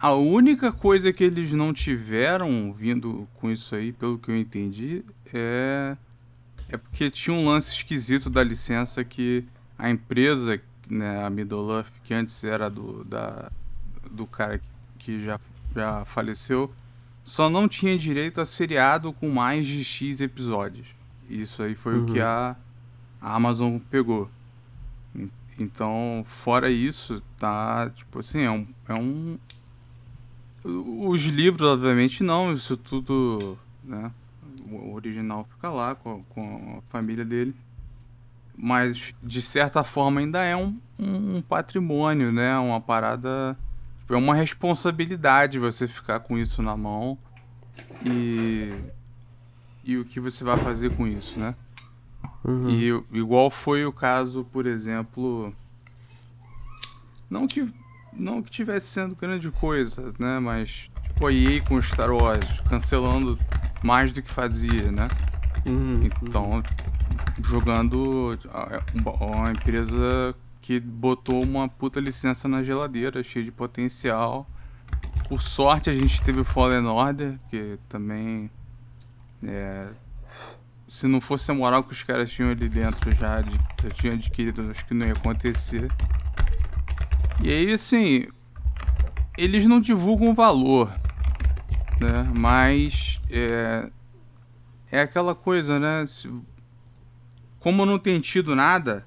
a 0.00 0.14
única 0.14 0.72
coisa 0.72 1.12
que 1.12 1.22
eles 1.22 1.52
não 1.52 1.72
tiveram 1.74 2.72
vindo 2.72 3.28
com 3.34 3.50
isso 3.50 3.74
aí, 3.74 3.92
pelo 3.92 4.18
que 4.18 4.30
eu 4.30 4.36
entendi, 4.36 5.04
é. 5.32 5.96
É 6.72 6.76
porque 6.76 7.10
tinha 7.10 7.34
um 7.34 7.46
lance 7.46 7.74
esquisito 7.74 8.30
da 8.30 8.44
licença 8.44 9.04
que 9.04 9.44
a 9.76 9.90
empresa, 9.90 10.60
né, 10.88 11.24
a 11.24 11.28
Middle 11.28 11.84
que 12.04 12.14
antes 12.14 12.44
era 12.44 12.70
do, 12.70 13.04
da, 13.04 13.50
do 14.08 14.24
cara 14.24 14.60
que 14.96 15.24
já, 15.24 15.40
já 15.74 16.04
faleceu, 16.04 16.72
só 17.24 17.50
não 17.50 17.68
tinha 17.68 17.98
direito 17.98 18.40
a 18.40 18.46
seriado 18.46 19.12
com 19.12 19.28
mais 19.28 19.66
de 19.66 19.82
X 19.82 20.20
episódios. 20.20 20.88
Isso 21.28 21.62
aí 21.62 21.74
foi 21.74 21.96
uhum. 21.96 22.04
o 22.04 22.06
que 22.06 22.20
uhum. 22.20 22.24
a, 22.24 22.56
a 23.20 23.34
Amazon 23.34 23.78
pegou. 23.90 24.30
Então, 25.58 26.22
fora 26.24 26.70
isso, 26.70 27.22
tá, 27.36 27.90
tipo 27.90 28.20
assim, 28.20 28.40
é 28.40 28.50
um, 28.50 28.66
é 28.88 28.94
um... 28.94 29.38
Os 30.64 31.22
livros, 31.22 31.68
obviamente, 31.68 32.22
não, 32.22 32.52
isso 32.52 32.76
tudo, 32.76 33.58
né, 33.82 34.10
o 34.70 34.94
original 34.94 35.46
fica 35.50 35.70
lá 35.70 35.94
com, 35.94 36.22
com 36.24 36.78
a 36.78 36.90
família 36.90 37.24
dele. 37.24 37.54
Mas, 38.56 39.14
de 39.22 39.40
certa 39.40 39.82
forma, 39.82 40.20
ainda 40.20 40.42
é 40.44 40.54
um, 40.54 40.78
um 40.98 41.40
patrimônio, 41.40 42.30
né, 42.30 42.58
uma 42.58 42.80
parada... 42.80 43.56
Tipo, 44.00 44.14
é 44.14 44.16
uma 44.18 44.34
responsabilidade 44.34 45.58
você 45.58 45.88
ficar 45.88 46.20
com 46.20 46.36
isso 46.36 46.62
na 46.62 46.76
mão 46.76 47.16
e 48.04 48.72
e 49.84 49.96
o 49.96 50.04
que 50.04 50.20
você 50.20 50.44
vai 50.44 50.58
fazer 50.58 50.94
com 50.94 51.06
isso, 51.06 51.38
né? 51.38 51.54
Uhum. 52.44 52.70
E 52.70 53.18
igual 53.18 53.50
foi 53.50 53.84
o 53.84 53.92
caso, 53.92 54.44
por 54.52 54.66
exemplo, 54.66 55.54
não 57.28 57.46
que 57.46 57.72
não 58.12 58.42
que 58.42 58.50
tivesse 58.50 58.86
sendo 58.86 59.14
grande 59.14 59.50
coisa, 59.50 60.12
né? 60.18 60.38
Mas 60.38 60.90
tipo 61.06 61.26
a 61.26 61.32
EA 61.32 61.60
com 61.62 61.80
Star 61.80 62.10
Wars 62.10 62.60
cancelando 62.68 63.38
mais 63.82 64.12
do 64.12 64.22
que 64.22 64.30
fazia, 64.30 64.90
né? 64.90 65.08
Uhum. 65.66 66.08
Então 66.22 66.62
jogando 67.42 68.38
uma 69.04 69.50
empresa 69.50 70.34
que 70.60 70.78
botou 70.78 71.42
uma 71.42 71.68
puta 71.68 72.00
licença 72.00 72.46
na 72.46 72.62
geladeira, 72.62 73.22
cheia 73.22 73.44
de 73.44 73.52
potencial. 73.52 74.48
Por 75.28 75.42
sorte 75.42 75.88
a 75.90 75.92
gente 75.92 76.20
teve 76.22 76.40
o 76.40 76.44
Fallen 76.44 76.86
Order, 76.86 77.38
que 77.48 77.78
também 77.88 78.50
é, 79.42 79.88
se 80.86 81.06
não 81.06 81.20
fosse 81.20 81.50
a 81.50 81.54
moral 81.54 81.84
que 81.84 81.92
os 81.92 82.02
caras 82.02 82.30
tinham 82.30 82.50
ali 82.50 82.68
dentro 82.68 83.12
já, 83.12 83.42
já 83.82 83.90
tinham 83.90 84.14
adquirido, 84.14 84.70
acho 84.70 84.84
que 84.84 84.92
não 84.92 85.06
ia 85.06 85.12
acontecer. 85.12 85.90
E 87.42 87.48
aí, 87.50 87.72
assim, 87.72 88.26
eles 89.38 89.64
não 89.64 89.80
divulgam 89.80 90.34
valor, 90.34 90.92
né? 92.00 92.30
Mas 92.34 93.18
é, 93.30 93.90
é 94.90 95.00
aquela 95.00 95.34
coisa, 95.34 95.80
né? 95.80 96.04
Se, 96.06 96.30
como 97.58 97.86
não 97.86 97.98
tem 97.98 98.20
tido 98.20 98.54
nada, 98.54 99.06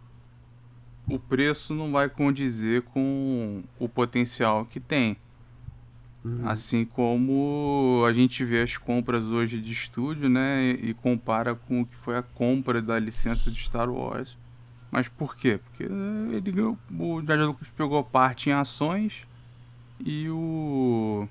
o 1.07 1.19
preço 1.19 1.73
não 1.73 1.91
vai 1.91 2.09
condizer 2.09 2.81
com 2.83 3.63
o 3.77 3.87
potencial 3.87 4.65
que 4.65 4.79
tem. 4.79 5.17
Uhum. 6.23 6.47
Assim 6.47 6.85
como 6.85 8.03
a 8.07 8.13
gente 8.13 8.43
vê 8.45 8.61
as 8.61 8.77
compras 8.77 9.23
hoje 9.25 9.59
de 9.59 9.71
estúdio, 9.71 10.29
né? 10.29 10.71
E 10.71 10.93
compara 10.93 11.53
com 11.53 11.81
o 11.81 11.85
que 11.85 11.95
foi 11.95 12.17
a 12.17 12.23
compra 12.23 12.81
da 12.81 12.97
licença 12.97 13.51
de 13.51 13.59
Star 13.59 13.89
Wars. 13.89 14.37
Mas 14.93 15.07
por 15.07 15.35
quê? 15.35 15.59
Porque 15.63 15.85
ele, 15.85 16.61
o 16.61 17.23
George 17.25 17.45
Lucas 17.45 17.67
pegou 17.75 18.03
parte 18.03 18.51
em 18.51 18.53
ações 18.53 19.25
e 19.99 20.29
o 20.29 21.27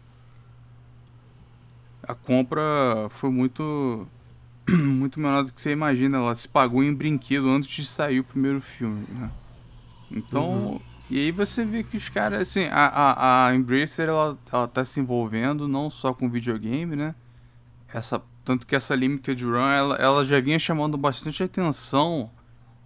a 2.02 2.12
compra 2.12 2.60
foi 3.08 3.30
muito 3.30 4.04
muito 4.68 5.20
menor 5.20 5.44
do 5.44 5.52
que 5.52 5.62
você 5.62 5.70
imagina. 5.70 6.18
Ela 6.18 6.34
se 6.34 6.48
pagou 6.48 6.82
em 6.82 6.92
brinquedo 6.92 7.48
antes 7.48 7.70
de 7.70 7.86
sair 7.86 8.18
o 8.18 8.24
primeiro 8.24 8.60
filme, 8.60 9.06
né? 9.10 9.30
Então 10.10 10.50
uhum. 10.50 10.80
E 11.08 11.18
aí 11.20 11.30
você 11.30 11.64
vê 11.64 11.84
que 11.84 11.96
os 11.96 12.08
caras, 12.08 12.40
assim, 12.40 12.64
a, 12.64 12.86
a, 12.86 13.46
a 13.46 13.54
Embracer, 13.54 14.08
ela, 14.08 14.36
ela 14.50 14.66
tá 14.66 14.84
se 14.84 14.98
envolvendo 14.98 15.68
não 15.68 15.88
só 15.90 16.12
com 16.12 16.28
videogame, 16.28 16.96
né? 16.96 17.14
Essa, 17.92 18.20
tanto 18.44 18.66
que 18.66 18.74
essa 18.74 18.94
Limited 18.94 19.44
Run, 19.44 19.68
ela, 19.68 19.96
ela 19.96 20.24
já 20.24 20.40
vinha 20.40 20.58
chamando 20.58 20.96
bastante 20.96 21.42
atenção. 21.42 22.30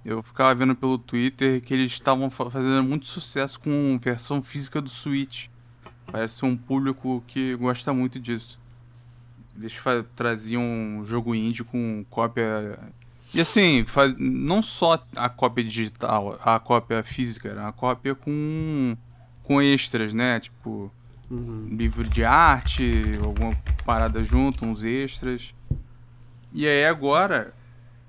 Eu 0.07 0.23
ficava 0.23 0.55
vendo 0.55 0.77
pelo 0.77 0.97
Twitter 0.97 1.61
que 1.61 1.75
eles 1.75 1.91
estavam 1.91 2.31
fazendo 2.31 2.85
muito 2.85 3.07
sucesso 3.07 3.59
com 3.59 3.99
versão 4.01 4.41
física 4.41 4.81
do 4.81 4.89
Switch. 4.89 5.49
Parece 6.13 6.45
um 6.45 6.57
público 6.57 7.25
que 7.27 7.57
gosta 7.57 7.93
muito 7.93 8.21
disso. 8.21 8.61
Eles 9.59 9.75
traziam 10.15 10.63
um 10.63 11.05
jogo 11.05 11.35
indie 11.35 11.65
com 11.65 12.05
cópia 12.09 12.79
e 13.35 13.41
assim, 13.41 13.85
faz, 13.85 14.15
não 14.17 14.63
só 14.63 15.05
a 15.15 15.29
cópia 15.29 15.65
digital, 15.65 16.39
a 16.41 16.59
cópia 16.61 17.03
física, 17.03 17.49
era 17.49 17.67
a 17.67 17.73
cópia 17.73 18.15
com, 18.15 18.97
com 19.43 19.61
extras, 19.61 20.13
né? 20.13 20.39
Tipo, 20.39 20.93
uhum. 21.29 21.67
livro 21.71 22.09
de 22.09 22.25
arte, 22.25 23.03
alguma 23.23 23.53
parada 23.85 24.23
junto, 24.23 24.65
uns 24.65 24.85
extras. 24.85 25.55
E 26.53 26.67
aí 26.67 26.87
agora 26.87 27.53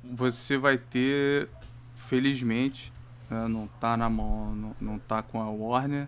você 0.03 0.57
vai 0.57 0.77
ter, 0.77 1.49
felizmente, 2.07 2.93
né? 3.29 3.47
não 3.47 3.67
tá 3.79 3.97
na 3.97 4.09
mão, 4.09 4.55
não, 4.55 4.75
não 4.79 4.99
tá 4.99 5.21
com 5.21 5.41
a 5.41 5.49
Warner. 5.49 6.07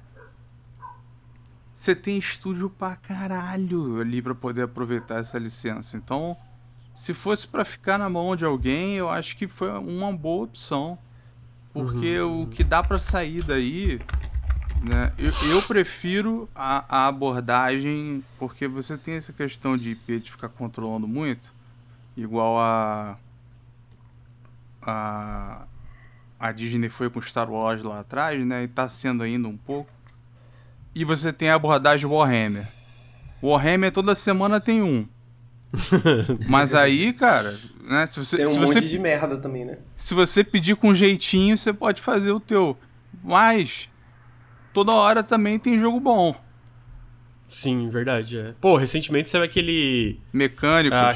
Você 1.75 1.95
tem 1.95 2.17
estúdio 2.17 2.69
pra 2.69 2.95
caralho 2.95 4.01
ali 4.01 4.21
pra 4.21 4.35
poder 4.35 4.63
aproveitar 4.63 5.19
essa 5.19 5.37
licença. 5.37 5.95
Então, 5.95 6.35
se 6.93 7.13
fosse 7.13 7.47
para 7.47 7.63
ficar 7.63 7.97
na 7.97 8.09
mão 8.09 8.35
de 8.35 8.43
alguém, 8.43 8.95
eu 8.95 9.09
acho 9.09 9.37
que 9.37 9.47
foi 9.47 9.69
uma 9.71 10.11
boa 10.11 10.45
opção. 10.45 10.97
Porque 11.71 12.19
uhum. 12.19 12.43
o 12.43 12.47
que 12.47 12.63
dá 12.63 12.83
para 12.83 12.99
sair 12.99 13.43
daí, 13.43 14.01
né? 14.83 15.13
Eu, 15.17 15.31
eu 15.49 15.61
prefiro 15.61 16.49
a, 16.53 17.03
a, 17.03 17.07
abordagem, 17.07 18.23
porque 18.37 18.67
você 18.67 18.97
tem 18.97 19.15
essa 19.15 19.31
questão 19.31 19.77
de 19.77 19.91
IP 19.91 20.19
de 20.19 20.31
ficar 20.31 20.49
controlando 20.49 21.07
muito, 21.07 21.53
igual 22.17 22.59
a. 22.59 23.17
A, 24.81 25.65
a 26.39 26.51
Disney 26.51 26.89
foi 26.89 27.09
com 27.09 27.21
Star 27.21 27.51
Wars 27.51 27.83
lá 27.83 27.99
atrás, 27.99 28.43
né? 28.45 28.63
E 28.63 28.67
tá 28.67 28.87
sendo 28.87 29.23
ainda 29.23 29.47
um 29.47 29.57
pouco. 29.57 29.91
E 30.95 31.03
você 31.03 31.33
tem 31.33 31.49
a 31.49 31.55
abordagem 31.55 32.09
Warhammer. 32.09 32.67
Warhammer 33.43 33.91
toda 33.91 34.15
semana 34.15 34.59
tem 34.59 34.81
um. 34.81 35.07
Mas 36.47 36.73
aí, 36.73 37.13
cara, 37.13 37.59
né? 37.81 38.05
Se 38.05 38.23
você, 38.23 38.37
Tem 38.37 38.47
um 38.47 38.51
se 38.51 38.59
monte 38.59 38.73
você, 38.73 38.81
de 38.81 38.97
merda 38.97 39.37
também, 39.37 39.65
né? 39.65 39.77
Se 39.95 40.13
você 40.13 40.43
pedir 40.43 40.75
com 40.75 40.93
jeitinho, 40.93 41.57
você 41.57 41.71
pode 41.71 42.01
fazer 42.01 42.31
o 42.31 42.39
teu. 42.39 42.77
Mas 43.23 43.89
toda 44.73 44.93
hora 44.93 45.21
também 45.21 45.59
tem 45.59 45.77
jogo 45.77 45.99
bom. 45.99 46.35
Sim, 47.47 47.89
verdade, 47.89 48.37
é. 48.37 48.53
Pô, 48.61 48.77
recentemente 48.77 49.27
saiu 49.27 49.43
aquele. 49.43 50.19
Mecânicos. 50.31 50.97
Ah, 50.97 51.15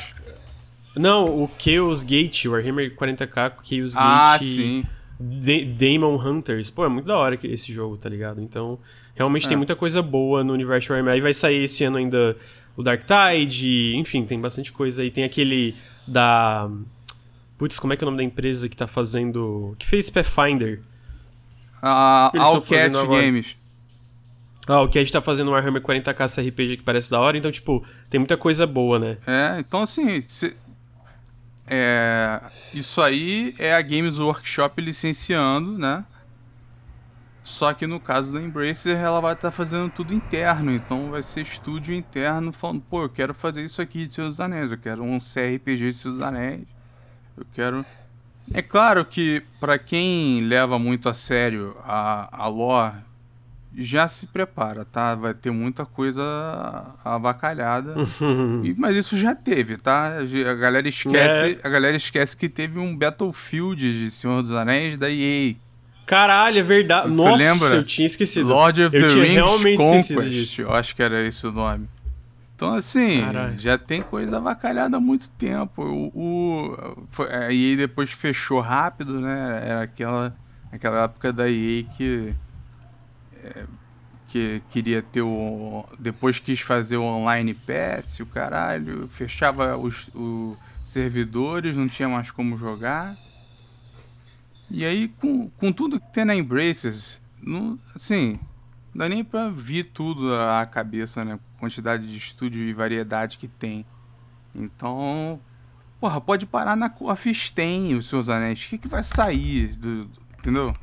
não, 0.96 1.26
o 1.26 1.50
Chaos 1.58 2.04
Gate, 2.04 2.46
Warhammer 2.46 2.96
40k 2.96 3.54
Chaos 3.64 3.94
ah, 3.96 4.38
Gate. 4.38 4.56
sim. 4.56 4.86
Demon 5.24 6.18
Hunters. 6.18 6.70
Pô, 6.70 6.86
é 6.86 6.90
muito 6.90 7.06
da 7.06 7.18
hora 7.18 7.40
esse 7.44 7.72
jogo, 7.72 7.98
tá 7.98 8.10
ligado? 8.10 8.42
Então, 8.42 8.78
realmente 9.16 9.46
é. 9.46 9.50
tem 9.50 9.58
muita 9.58 9.76
coisa 9.76 10.02
boa 10.02 10.44
no 10.44 10.54
universo 10.54 10.92
Warhammer. 10.92 11.14
Aí 11.14 11.22
vai 11.22 11.34
sair 11.34 11.64
esse 11.64 11.84
ano 11.84 11.98
ainda 11.98 12.36
o 12.76 12.84
Dark 12.84 13.04
Tide, 13.06 13.96
enfim, 13.96 14.26
tem 14.26 14.40
bastante 14.40 14.72
coisa 14.72 15.02
aí. 15.02 15.12
Tem 15.12 15.24
aquele 15.24 15.76
da. 16.08 16.70
Putz, 17.58 17.80
como 17.80 17.94
é 17.94 17.98
que 17.98 18.04
é 18.04 18.06
o 18.06 18.10
nome 18.10 18.18
da 18.18 18.24
empresa 18.24 18.68
que 18.68 18.76
tá 18.76 18.88
fazendo. 18.88 19.76
que 19.80 19.88
fez 19.88 20.10
Pathfinder? 20.10 20.82
A 21.82 22.32
uh, 22.34 22.42
Allcat 22.42 22.92
Games. 23.08 23.58
Ah, 24.66 24.82
o 24.82 24.88
Cat 24.88 25.12
tá 25.12 25.20
fazendo 25.20 25.50
um 25.50 25.54
Warhammer 25.54 25.82
40k 25.82 26.26
esse 26.26 26.42
RPG 26.42 26.78
que 26.78 26.84
parece 26.84 27.12
da 27.12 27.20
hora, 27.20 27.38
então, 27.38 27.52
tipo, 27.52 27.86
tem 28.10 28.18
muita 28.18 28.38
coisa 28.38 28.66
boa, 28.66 28.98
né? 28.98 29.18
É, 29.28 29.60
então 29.60 29.82
assim, 29.82 30.22
cê, 30.22 30.56
é, 31.68 32.42
isso 32.74 33.02
aí 33.02 33.56
é 33.58 33.74
a 33.74 33.82
Games 33.82 34.20
Workshop 34.20 34.82
licenciando, 34.82 35.78
né? 35.78 36.06
Só 37.44 37.74
que 37.74 37.86
no 37.86 38.00
caso 38.00 38.34
da 38.34 38.42
Embracer, 38.42 38.98
ela 38.98 39.20
vai 39.20 39.34
estar 39.34 39.50
tá 39.50 39.52
fazendo 39.52 39.90
tudo 39.90 40.14
interno. 40.14 40.72
Então 40.72 41.12
vai 41.12 41.22
ser 41.24 41.42
estúdio 41.42 41.94
interno 41.94 42.52
falando, 42.52 42.82
pô, 42.82 43.04
eu 43.04 43.10
quero 43.10 43.34
fazer 43.34 43.64
isso 43.64 43.82
aqui 43.82 44.08
de 44.08 44.14
Seus 44.14 44.40
Anéis, 44.40 44.72
eu 44.72 44.78
quero 44.78 45.04
um 45.04 45.18
CRPG 45.20 45.92
de 45.92 45.94
Seus 45.94 46.22
Anéis. 46.22 46.62
Eu 47.38 47.46
quero. 47.54 47.86
É 48.54 48.62
claro 48.62 49.06
que 49.06 49.44
para 49.60 49.78
quem 49.78 50.42
leva 50.42 50.78
muito 50.78 51.10
a 51.10 51.14
sério 51.14 51.76
a, 51.84 52.44
a 52.44 52.48
lore, 52.48 52.98
já 53.76 54.08
se 54.08 54.28
prepara, 54.28 54.86
tá? 54.86 55.16
Vai 55.16 55.34
ter 55.34 55.52
muita 55.52 55.86
coisa 55.86 56.24
avacalhada. 57.04 57.96
e, 58.64 58.74
mas 58.78 58.96
isso 58.96 59.18
já 59.18 59.34
teve, 59.34 59.78
tá? 59.78 60.20
A 60.50 60.54
galera 60.54 60.88
esquece, 60.88 61.60
é. 61.64 61.68
a 61.68 61.70
galera 61.70 61.96
esquece 61.96 62.38
que 62.38 62.48
teve 62.48 62.80
um 62.80 62.96
Battlefield 62.96 64.00
de 64.00 64.12
Senhor 64.12 64.42
dos 64.42 64.52
Anéis 64.52 64.98
da 64.98 65.10
EA 65.10 65.56
Caralho, 66.06 66.60
é 66.60 66.64
verdade. 66.64 67.08
Tu, 67.08 67.14
Nossa, 67.14 67.38
lembra? 67.38 67.70
eu 67.70 67.84
tinha 67.84 68.06
esquecido. 68.06 68.48
Lord 68.48 68.84
of 68.84 68.96
eu 68.96 69.02
the 69.02 69.22
Rings 69.22 69.78
Conquest, 69.78 70.60
eu 70.60 70.74
acho 70.74 70.96
que 70.96 71.02
era 71.02 71.26
isso 71.26 71.50
o 71.50 71.52
nome. 71.52 71.88
Então, 72.56 72.76
assim, 72.76 73.22
Caralho. 73.22 73.60
já 73.60 73.78
tem 73.78 74.02
coisa 74.02 74.38
avacalhada 74.38 74.98
há 74.98 75.00
muito 75.00 75.30
tempo. 75.32 75.82
O, 75.82 76.12
o, 76.14 77.08
foi, 77.10 77.34
a 77.34 77.52
EA 77.52 77.78
depois 77.78 78.12
fechou 78.12 78.62
rápido, 78.62 79.20
né? 79.20 79.64
Era 79.66 79.82
aquela, 79.84 80.36
aquela 80.72 81.04
época 81.04 81.34
da 81.34 81.50
EA 81.50 81.84
que, 81.98 82.34
que 84.28 84.62
queria 84.70 85.02
ter 85.02 85.22
o... 85.22 85.86
Depois 86.00 86.40
quis 86.40 86.60
fazer 86.60 86.98
o 86.98 87.04
online 87.04 87.54
pass, 87.54 88.20
o 88.20 88.26
caralho. 88.26 89.08
Fechava 89.08 89.78
os, 89.78 90.10
os 90.14 90.58
servidores, 90.86 91.76
não 91.76 91.88
tinha 91.88 92.10
mais 92.10 92.32
como 92.32 92.58
jogar. 92.58 93.16
E 94.70 94.84
aí, 94.84 95.08
com, 95.08 95.50
com 95.50 95.72
tudo 95.72 96.00
que 96.00 96.12
tem 96.12 96.26
na 96.26 96.36
Embraces, 96.36 97.22
não, 97.40 97.78
assim, 97.96 98.40
não 98.94 99.00
dá 99.00 99.10
nem 99.10 99.24
pra 99.24 99.50
vir 99.50 99.86
tudo 99.86 100.34
à 100.34 100.66
cabeça, 100.66 101.24
né? 101.24 101.40
Quantidade 101.60 102.08
de 102.08 102.18
estúdio 102.18 102.64
e 102.64 102.74
variedade 102.74 103.38
que 103.38 103.48
tem. 103.48 103.86
Então, 104.56 105.40
porra, 106.00 106.20
pode 106.20 106.46
parar 106.46 106.76
na 106.76 106.90
Coffee 106.90 107.36
tem 107.54 107.96
os 107.96 108.08
seus 108.08 108.30
anéis. 108.30 108.66
O 108.66 108.70
que, 108.70 108.78
que 108.80 108.88
vai 108.88 109.04
sair, 109.04 109.76
do, 109.76 110.06
do 110.06 110.22
entendeu? 110.40 110.76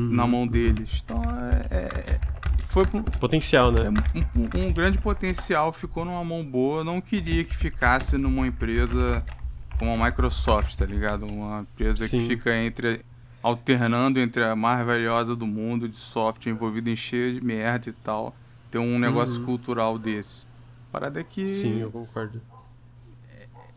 Uhum. 0.00 0.14
Na 0.14 0.26
mão 0.26 0.46
deles. 0.46 1.02
Então, 1.04 1.22
é, 1.70 1.84
é 1.84 2.20
foi 2.70 2.84
potencial, 3.18 3.72
né? 3.72 3.80
É, 3.86 4.18
um, 4.18 4.66
um, 4.66 4.72
grande 4.72 4.96
potencial 4.98 5.72
ficou 5.72 6.04
numa 6.04 6.24
mão 6.24 6.44
boa. 6.44 6.84
Não 6.84 7.00
queria 7.00 7.42
que 7.42 7.54
ficasse 7.56 8.16
numa 8.16 8.46
empresa 8.46 9.24
como 9.76 9.92
a 9.92 10.06
Microsoft, 10.06 10.76
tá 10.76 10.86
ligado? 10.86 11.26
Uma 11.26 11.62
empresa 11.62 12.06
Sim. 12.06 12.18
que 12.18 12.28
fica 12.28 12.56
entre 12.56 13.04
alternando 13.42 14.20
entre 14.20 14.44
a 14.44 14.54
mais 14.54 14.86
valiosa 14.86 15.34
do 15.34 15.46
mundo 15.46 15.88
de 15.88 15.96
software 15.96 16.52
envolvida 16.52 16.90
em 16.90 16.96
cheio 16.96 17.34
de 17.34 17.44
merda 17.44 17.88
e 17.88 17.92
tal, 17.92 18.36
ter 18.70 18.78
um 18.78 18.98
negócio 18.98 19.40
uhum. 19.40 19.46
cultural 19.46 19.98
desse. 19.98 20.46
Parada 20.92 21.20
é 21.20 21.24
que 21.24 21.50
Sim, 21.52 21.78
eu 21.78 21.90
concordo. 21.90 22.40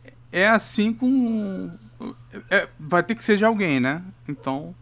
É, 0.03 0.41
é 0.41 0.49
assim 0.49 0.93
com 0.93 1.71
é, 2.49 2.67
vai 2.79 3.01
ter 3.01 3.15
que 3.15 3.23
ser 3.23 3.37
de 3.37 3.45
alguém, 3.45 3.79
né? 3.79 4.03
Então 4.27 4.75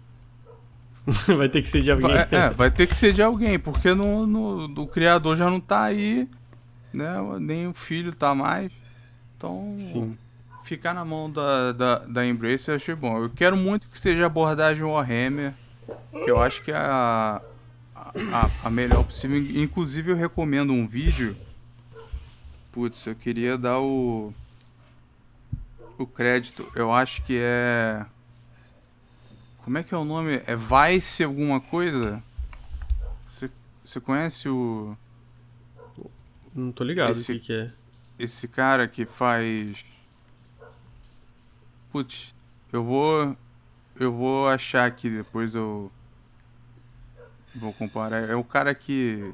vai 1.38 1.49
ter 1.49 1.62
que 1.62 1.68
ser 1.68 1.82
de 1.82 1.91
alguém. 1.91 2.10
Vai, 2.10 2.28
é, 2.32 2.49
vai 2.49 2.72
ter 2.72 2.88
que 2.88 2.95
ser 2.95 3.14
de 3.14 3.22
alguém, 3.22 3.58
porque 3.58 3.93
no, 3.93 4.26
no, 4.28 4.66
o 4.82 4.88
criador 4.88 5.36
já 5.36 5.49
não 5.49 5.60
tá 5.60 5.84
aí, 5.84 6.28
né? 6.93 7.16
Nem 7.39 7.68
o 7.68 7.74
filho 7.74 8.14
tá 8.14 8.36
mais. 8.36 8.72
Então, 9.36 9.76
Sim 9.78 10.18
ficar 10.64 10.93
na 10.93 11.04
mão 11.04 11.30
da, 11.30 11.72
da, 11.72 11.97
da 11.99 12.26
Embrace 12.26 12.70
eu 12.70 12.76
achei 12.76 12.95
bom. 12.95 13.24
Eu 13.24 13.30
quero 13.30 13.58
muito 13.58 13.89
que 13.89 13.99
seja 13.99 14.26
abordagem 14.26 14.84
Warhammer, 14.84 15.54
que 16.12 16.30
eu 16.30 16.41
acho 16.41 16.62
que 16.62 16.72
é 16.72 16.76
a, 16.76 17.41
a, 17.95 18.49
a 18.64 18.70
melhor 18.70 19.04
possível. 19.04 19.38
Inclusive 19.38 20.12
eu 20.12 20.16
recomendo 20.16 20.72
um 20.72 20.88
vídeo. 20.88 21.36
Putz, 22.72 23.06
eu 23.06 23.16
queria 23.16 23.58
dar 23.58 23.80
o. 23.80 24.34
O 25.97 26.08
crédito. 26.08 26.66
Eu 26.76 26.91
acho 26.91 27.22
que 27.24 27.38
é. 27.39 28.06
Como 29.64 29.78
é 29.78 29.84
que 29.84 29.93
é 29.93 29.97
o 29.97 30.05
nome? 30.05 30.41
É 30.45 30.55
Vice 30.55 31.24
alguma 31.24 31.59
coisa? 31.62 32.22
Você, 33.26 33.99
conhece 33.99 34.49
o. 34.49 34.97
Não 36.53 36.72
tô 36.72 36.84
ligado 36.84 37.12
esse, 37.12 37.32
o 37.32 37.36
que, 37.36 37.47
que 37.47 37.53
é. 37.53 37.72
Esse 38.20 38.47
cara 38.47 38.88
que 38.88 39.05
faz 39.05 39.86
Putz, 41.91 42.34
eu 42.72 42.84
vou. 42.84 43.36
Eu 43.99 44.14
vou 44.14 44.47
achar 44.47 44.86
aqui 44.86 45.09
depois 45.09 45.53
eu. 45.53 45.91
Vou 47.53 47.74
comparar. 47.74 48.30
É 48.30 48.36
o 48.36 48.45
cara 48.45 48.74
que 48.74 49.33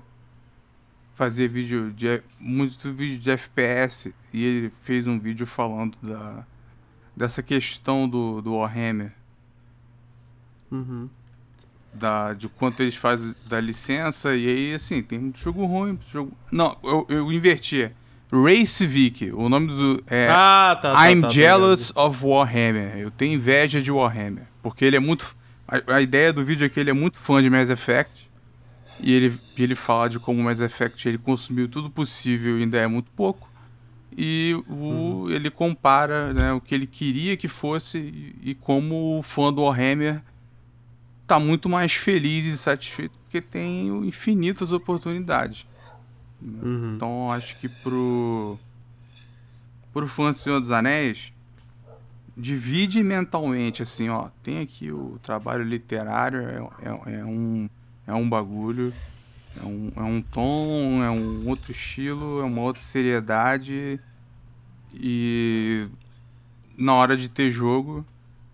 fazia 1.14 1.48
vídeo 1.48 1.92
de. 1.92 2.24
muito 2.40 2.92
vídeo 2.92 3.20
de 3.20 3.30
FPS 3.30 4.14
e 4.34 4.44
ele 4.44 4.70
fez 4.82 5.06
um 5.06 5.20
vídeo 5.20 5.46
falando 5.46 5.98
da. 6.02 6.46
dessa 7.16 7.44
questão 7.44 8.10
do, 8.10 8.42
do 8.42 8.56
Warhammer. 8.56 9.14
Uhum. 10.72 11.10
Da, 11.94 12.34
de 12.34 12.48
quanto 12.48 12.82
eles 12.82 12.96
fazem 12.96 13.34
da 13.48 13.60
licença, 13.60 14.36
e 14.36 14.48
aí 14.48 14.74
assim, 14.76 15.02
tem 15.02 15.18
muito 15.18 15.40
jogo 15.40 15.66
ruim, 15.66 15.90
muito 15.90 16.08
jogo. 16.10 16.32
Não, 16.52 16.78
eu, 16.84 17.06
eu 17.10 17.32
inverti. 17.32 17.92
Race 18.32 18.86
Vic, 18.86 19.32
o 19.32 19.48
nome 19.48 19.68
do. 19.68 20.04
É, 20.06 20.28
ah, 20.30 20.78
tá. 20.82 20.94
tá 20.94 21.10
I'm 21.10 21.22
tá, 21.22 21.30
jealous 21.30 21.92
tá, 21.92 22.04
of 22.04 22.26
Warhammer. 22.26 22.98
Eu 22.98 23.10
tenho 23.10 23.36
inveja 23.36 23.82
de 23.82 23.90
Warhammer. 23.90 24.44
Porque 24.62 24.84
ele 24.84 24.98
é 24.98 25.00
muito. 25.00 25.36
A, 25.66 25.96
a, 25.96 26.02
ideia 26.02 26.34
do 26.34 26.44
vídeo 26.44 26.66
é 26.66 26.70
que 26.70 26.80
ele 26.80 26.90
é 26.90 26.94
muito 26.94 27.18
fã 27.18 27.42
de 27.42 27.50
Mass 27.50 27.70
Effect. 27.70 28.30
E 29.00 29.14
ele, 29.14 29.40
ele 29.58 29.76
fala 29.76 30.10
de 30.10 30.20
como 30.20 30.44
Mass 30.44 30.60
Effect 30.60 31.08
ele 31.08 31.18
consumiu 31.18 31.68
tudo 31.70 31.90
possível 31.90 32.58
e 32.58 32.64
ainda 32.64 32.78
é 32.78 32.88
muito 32.88 33.10
pouco. 33.12 33.50
E 34.18 34.60
o, 34.68 34.74
uhum. 34.74 35.30
ele 35.30 35.50
compara 35.50 36.34
né, 36.34 36.52
o 36.52 36.60
que 36.60 36.74
ele 36.74 36.88
queria 36.88 37.38
que 37.38 37.48
fosse 37.48 38.00
e, 38.00 38.52
e 38.52 38.56
como 38.56 39.20
o 39.20 39.24
fã 39.24 39.54
do 39.54 39.62
Warhammer 39.62 40.22
tá 41.28 41.40
muito 41.40 41.68
mais 41.68 41.94
feliz 41.94 42.46
e 42.46 42.58
satisfeito 42.58 43.18
porque 43.20 43.42
tem 43.42 43.88
infinitas 44.08 44.72
oportunidades. 44.72 45.68
Uhum. 46.42 46.94
Então 46.96 47.32
acho 47.32 47.58
que 47.58 47.68
pro 47.68 48.58
pro 49.94 50.08
fã 50.08 50.32
do 50.32 50.38
Senhor 50.38 50.60
dos 50.60 50.72
Anéis 50.72 51.34
divide 52.38 53.02
mentalmente, 53.02 53.82
assim, 53.82 54.10
ó, 54.10 54.30
tem 54.44 54.60
aqui 54.60 54.92
o 54.92 55.20
trabalho 55.24 55.64
literário, 55.64 56.40
é, 56.42 56.60
é, 56.84 57.20
é 57.20 57.26
um, 57.26 57.68
é 58.06 58.14
um 58.14 58.30
bagulho, 58.30 58.94
é 59.60 59.66
um, 59.66 59.92
é 59.96 60.04
um 60.04 60.22
tom, 60.22 61.04
é 61.04 61.10
um 61.10 61.48
outro 61.48 61.72
estilo, 61.72 62.40
é 62.40 62.44
uma 62.44 62.62
outra 62.62 62.80
seriedade, 62.80 64.00
e 64.94 65.88
na 66.78 66.94
hora 66.94 67.18
de 67.18 67.28
ter 67.28 67.50
jogo, 67.50 68.06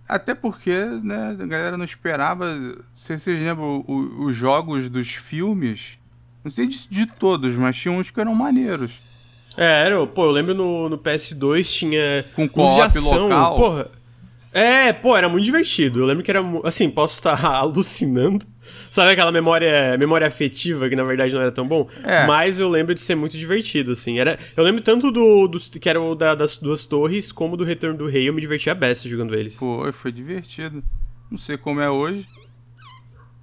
até 0.08 0.34
porque, 0.36 0.74
né, 1.04 1.38
a 1.40 1.46
galera 1.46 1.78
não 1.78 1.86
esperava, 1.86 2.46
se 2.94 3.18
vocês 3.18 3.42
lembram, 3.42 3.84
o, 3.88 4.26
os 4.26 4.36
jogos 4.36 4.90
dos 4.90 5.14
filmes, 5.16 5.98
não 6.44 6.52
sei 6.52 6.68
de, 6.68 6.88
de 6.88 7.06
todos, 7.06 7.58
mas 7.58 7.78
tinha 7.78 7.92
uns 7.92 8.12
que 8.12 8.20
eram 8.20 8.36
maneiros. 8.36 9.02
É, 9.56 9.86
era, 9.86 10.06
pô, 10.08 10.26
eu 10.26 10.32
lembro 10.32 10.54
no, 10.54 10.90
no 10.90 10.98
PS2 10.98 11.64
tinha. 11.64 12.26
Com 12.36 12.48
co-op 12.50 13.00
local. 13.00 13.56
Porra. 13.56 13.88
É, 14.52 14.92
pô, 14.94 15.16
era 15.16 15.30
muito 15.30 15.46
divertido. 15.46 16.00
Eu 16.00 16.06
lembro 16.06 16.24
que 16.24 16.32
era. 16.32 16.42
Assim, 16.64 16.90
posso 16.90 17.16
estar 17.16 17.44
alucinando. 17.46 18.46
Sabe 18.90 19.12
aquela 19.12 19.32
memória, 19.32 19.98
memória 19.98 20.28
afetiva 20.28 20.90
que 20.90 20.96
na 20.96 21.04
verdade 21.04 21.34
não 21.34 21.42
era 21.42 21.52
tão 21.52 21.68
bom? 21.68 21.88
É. 22.04 22.26
Mas 22.26 22.60
eu 22.60 22.70
lembro 22.70 22.94
de 22.94 23.02
ser 23.02 23.16
muito 23.16 23.38
divertido, 23.38 23.92
assim. 23.92 24.20
Era, 24.20 24.38
eu 24.56 24.64
lembro 24.64 24.82
tanto 24.82 25.12
do, 25.12 25.48
do 25.48 25.60
que 25.60 25.90
era 25.90 26.02
o 26.02 26.16
da, 26.16 26.36
das 26.36 26.58
duas 26.58 26.86
torres, 26.86 27.32
como 27.32 27.58
do 27.58 27.64
Retorno 27.64 27.98
do 27.98 28.08
Rei. 28.08 28.28
Eu 28.28 28.34
me 28.34 28.42
divertia 28.42 28.72
a 28.72 28.76
beça 28.76 29.08
jogando 29.08 29.36
eles. 29.36 29.56
Foi, 29.56 29.92
foi 29.92 30.12
divertido. 30.12 30.84
Não 31.30 31.38
sei 31.38 31.58
como 31.58 31.82
é 31.82 31.90
hoje. 31.90 32.28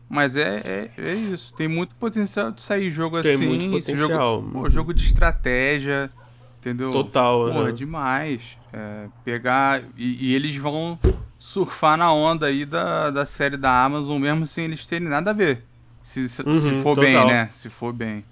Mas 0.09 0.36
é, 0.36 0.60
é, 0.66 0.90
é 0.98 1.14
isso. 1.14 1.55
Tem 1.55 1.68
muito 1.68 1.94
potencial 1.94 2.51
de 2.51 2.60
sair 2.60 2.90
jogo 2.90 3.22
Tem 3.22 3.34
assim. 3.34 3.47
muito 3.47 3.78
potencial. 3.78 4.40
Jogo, 4.40 4.51
pô, 4.51 4.68
jogo 4.68 4.92
de 4.92 5.05
estratégia. 5.05 6.10
Entendeu? 6.59 6.90
Total. 6.90 7.47
Porra, 7.47 7.62
uhum. 7.66 7.72
demais. 7.72 8.59
É, 8.72 9.06
pegar. 9.24 9.82
E, 9.97 10.30
e, 10.30 10.34
eles 10.34 10.56
vão 10.56 10.98
surfar 11.41 11.97
na 11.97 12.12
onda 12.12 12.47
aí 12.47 12.67
da, 12.67 13.11
da 13.11 13.25
série 13.25 13.57
da 13.57 13.83
Amazon, 13.85 14.21
mesmo 14.21 14.47
sem 14.47 14.67
eles 14.67 14.85
terem 14.85 15.09
nada 15.09 15.31
a 15.31 15.35
ver. 15.35 15.65
Se, 16.03 16.29
se, 16.29 16.43
Uhum, 16.43 16.61
se 16.61 16.71
for 16.83 16.95
total. 16.95 17.03
bem, 17.03 17.27
né? 17.27 17.49
Se 17.51 17.71
for 17.71 17.93
bem. 17.95 18.23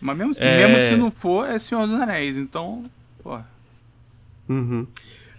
Mas 0.00 0.16
mesmo, 0.18 0.34
É. 0.38 0.68
mesmo 0.68 0.78
se 0.88 0.96
não 0.96 1.10
for, 1.10 1.48
é 1.48 1.58
Senhor 1.58 1.86
dos 1.86 1.98
Anéis. 2.00 2.36
Então, 2.36 2.84
porra. 3.22 3.48
Uhum. 4.48 4.86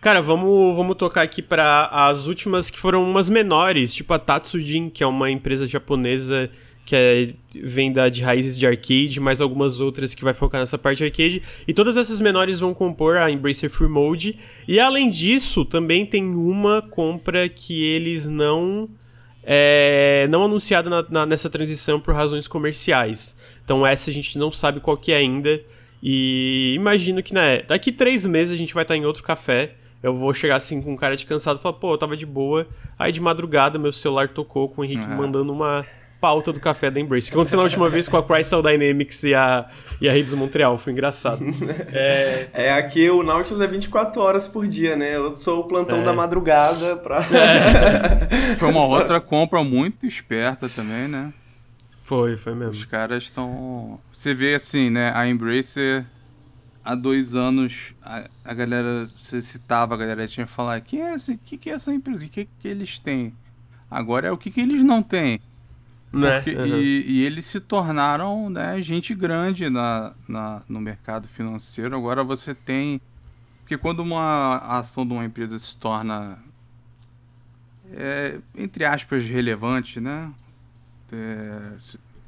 Cara, 0.02 0.22
vamos, 0.22 0.76
vamos 0.76 0.96
tocar 0.98 1.22
aqui 1.22 1.42
para 1.44 1.86
as 1.86 2.26
últimas 2.26 2.72
que 2.72 2.80
foram 2.80 3.04
umas 3.08 3.30
menores, 3.30 3.94
tipo 3.94 4.12
a 4.14 4.18
Tatsujin, 4.20 4.90
que 4.90 5.04
é 5.04 5.08
uma 5.08 5.30
empresa 5.30 5.68
japonesa 5.68 6.50
que 6.86 6.96
é, 6.96 7.34
vem 7.64 7.92
da, 7.94 8.10
de 8.10 8.22
raízes 8.22 8.58
de 8.58 8.66
arcade, 8.66 9.20
mais 9.20 9.40
algumas 9.40 9.80
outras 9.80 10.14
que 10.14 10.24
vai 10.24 10.34
focar 10.34 10.60
nessa 10.60 10.78
parte 10.78 10.98
de 10.98 11.06
arcade. 11.06 11.42
E 11.68 11.74
todas 11.74 11.96
essas 11.98 12.20
menores 12.20 12.60
vão 12.60 12.74
compor 12.74 13.18
a 13.18 13.30
Embracer 13.32 13.70
Free 13.70 13.88
Mode. 13.88 14.38
E 14.68 14.80
além 14.80 15.10
disso, 15.10 15.64
também 15.64 16.06
tem 16.06 16.24
uma 16.26 16.82
compra 16.82 17.48
que 17.48 17.84
eles 17.84 18.28
não. 18.28 18.90
É, 19.44 20.28
não 20.30 20.44
anunciada 20.46 20.88
na- 20.90 21.06
na- 21.10 21.26
nessa 21.26 21.50
transição 21.50 22.00
por 22.00 22.14
razões 22.14 22.48
comerciais. 22.48 23.36
Então 23.66 23.86
essa 23.86 24.10
a 24.12 24.14
gente 24.14 24.38
não 24.38 24.52
sabe 24.52 24.80
qual 24.80 24.96
que 24.96 25.12
é 25.12 25.18
ainda. 25.18 25.60
E 26.04 26.74
imagino 26.76 27.22
que, 27.24 27.34
né, 27.34 27.64
daqui 27.64 27.92
três 27.92 28.24
meses 28.24 28.54
a 28.54 28.58
gente 28.58 28.74
vai 28.74 28.84
estar 28.84 28.96
em 28.96 29.06
outro 29.06 29.24
café. 29.24 29.74
Eu 30.04 30.16
vou 30.16 30.34
chegar 30.34 30.56
assim 30.58 30.82
com 30.82 30.94
um 30.94 30.98
cara 30.98 31.16
de 31.16 31.26
cansado 31.26 31.60
e 31.60 31.62
falar, 31.62 31.76
pô, 31.78 31.94
eu 31.94 31.98
tava 31.98 32.16
de 32.18 32.26
boa. 32.26 32.68
Aí 32.98 33.12
de 33.12 33.20
madrugada 33.22 33.78
meu 33.80 33.92
celular 33.92 34.30
tocou 34.30 34.68
com 34.70 34.82
o 34.82 34.86
Henrique 34.86 35.08
Uhum. 35.10 35.18
mandando 35.18 35.52
uma 35.52 35.86
pauta 36.22 36.54
do 36.54 36.60
café 36.60 36.92
da 36.92 37.00
Embrace. 37.00 37.28
Que 37.30 37.34
aconteceu 37.34 37.58
na 37.58 37.64
última 37.64 37.90
vez 37.90 38.08
com 38.08 38.16
a 38.16 38.24
Crystal 38.24 38.62
Dynamics 38.62 39.24
e 39.24 39.34
a, 39.34 39.68
e 40.00 40.08
a 40.08 40.14
Redes 40.14 40.34
Montreal. 40.36 40.78
Foi 40.78 40.94
engraçado. 40.94 41.44
É, 41.92 42.48
É, 42.54 42.74
aqui 42.74 43.10
o 43.10 43.24
Nautilus 43.24 43.60
é 43.60 43.68
24 43.68 44.22
horas 44.22 44.48
por 44.48 44.68
dia, 44.68 44.96
né? 44.96 45.16
Eu 45.16 45.36
sou 45.36 45.62
o 45.62 45.64
plantão 45.64 46.02
É. 46.02 46.04
da 46.04 46.14
madrugada 46.14 46.96
pra. 46.98 47.22
Foi 48.60 48.70
uma 48.70 48.86
outra 48.86 49.20
compra 49.20 49.64
muito 49.64 50.06
esperta 50.06 50.70
também, 50.70 51.08
né? 51.08 51.34
foi, 52.04 52.36
foi 52.36 52.54
mesmo. 52.54 52.72
Os 52.74 52.84
caras 52.86 53.24
estão. 53.24 53.98
Você 54.12 54.34
vê 54.34 54.54
assim, 54.56 54.90
né? 54.90 55.14
A 55.16 55.28
Embracer, 55.30 56.06
há 56.84 56.94
dois 56.94 57.36
anos, 57.36 57.94
a, 58.04 58.26
a 58.44 58.54
galera. 58.54 59.10
Você 59.16 59.42
citava, 59.42 59.94
a 59.96 59.98
galera 59.98 60.28
tinha 60.28 60.46
que 60.46 60.52
falar: 60.52 60.80
que 60.82 61.00
é 61.00 61.16
esse, 61.16 61.38
que, 61.38 61.58
que 61.58 61.70
é 61.70 61.74
essa 61.74 61.94
empresa? 61.94 62.26
O 62.26 62.30
que, 62.30 62.46
que 62.60 62.68
eles 62.68 63.00
têm? 63.00 63.34
Agora 63.90 64.28
é 64.28 64.32
o 64.32 64.38
que, 64.38 64.52
que 64.52 64.60
eles 64.62 64.84
não 64.84 65.02
têm. 65.02 65.40
Né? 66.14 66.42
Porque- 66.42 66.56
Uhum. 66.58 66.66
e, 66.78 67.04
e 67.08 67.26
eles 67.26 67.46
se 67.46 67.60
tornaram 67.60 68.50
né, 68.50 68.82
gente 68.82 69.16
grande 69.16 69.70
na, 69.70 70.14
na, 70.28 70.62
no 70.68 70.82
mercado 70.82 71.28
financeiro. 71.28 71.96
Agora 71.96 72.24
você 72.24 72.54
tem. 72.54 73.00
Porque 73.62 73.78
quando 73.78 74.02
uma 74.02 74.58
ação 74.58 75.06
de 75.06 75.14
uma 75.14 75.24
empresa 75.24 75.58
se 75.58 75.76
torna, 75.78 76.38
é, 77.94 78.40
entre 78.56 78.84
aspas, 78.86 79.26
relevante, 79.26 80.00
né? 80.00 80.32
É, 81.12 81.72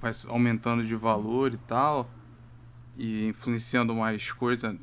vai 0.02 0.12
aumentando 0.28 0.86
de 0.86 0.96
valor 0.96 1.54
e 1.54 1.58
tal, 1.58 2.10
e 2.98 3.28
influenciando 3.28 3.94
mais 3.96 4.32
coisa, 4.32 4.78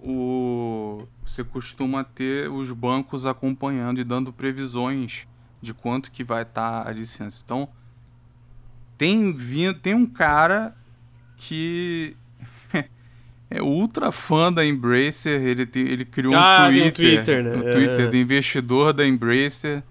o, 0.00 1.06
você 1.24 1.44
costuma 1.44 2.02
ter 2.04 2.50
os 2.50 2.70
bancos 2.72 3.24
acompanhando 3.26 4.00
e 4.00 4.04
dando 4.04 4.32
previsões 4.32 5.26
de 5.60 5.72
quanto 5.72 6.10
que 6.10 6.24
vai 6.24 6.42
estar 6.42 6.86
a 6.86 6.92
licença. 6.92 7.40
Então, 7.44 7.68
tem 8.98 9.32
vindo, 9.32 9.74
tem 9.74 9.94
um 9.94 10.06
cara 10.06 10.74
que 11.36 12.16
é 13.50 13.60
ultra 13.62 14.12
fã 14.12 14.52
da 14.52 14.64
Embracer, 14.64 15.40
ele, 15.42 15.66
tem, 15.66 15.82
ele 15.88 16.04
criou 16.04 16.32
um 16.34 16.36
Ah, 16.36 16.66
um 16.68 16.70
Twitter, 16.72 16.92
Twitter, 17.24 17.44
né? 17.44 17.56
um 17.56 17.60
Twitter 17.72 18.00
É. 18.04 18.08
do 18.08 18.16
investidor 18.16 18.92
da 18.92 19.06
Embracer, 19.06 19.82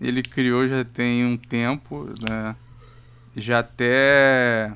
ele 0.00 0.22
criou 0.22 0.66
já 0.68 0.84
tem 0.84 1.24
um 1.24 1.36
tempo, 1.36 2.08
né? 2.28 2.54
Já 3.36 3.60
até 3.60 4.72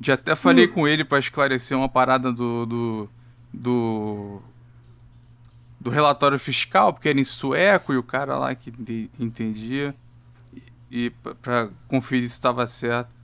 já 0.00 0.14
até 0.14 0.34
falei 0.34 0.66
com 0.66 0.86
ele 0.88 1.04
para 1.04 1.18
esclarecer 1.18 1.76
uma 1.76 1.88
parada 1.88 2.32
do, 2.32 2.66
do 2.66 3.08
do 3.52 4.42
do 5.80 5.90
relatório 5.90 6.38
fiscal, 6.38 6.92
porque 6.92 7.08
era 7.08 7.20
em 7.20 7.24
sueco 7.24 7.92
e 7.92 7.96
o 7.96 8.02
cara 8.02 8.36
lá 8.38 8.54
que 8.54 8.70
ente- 8.70 9.10
entendia 9.18 9.94
e, 10.92 11.10
para 11.40 11.70
conferir 11.88 12.28
se 12.28 12.34
estava 12.34 12.66
certo. 12.66 13.14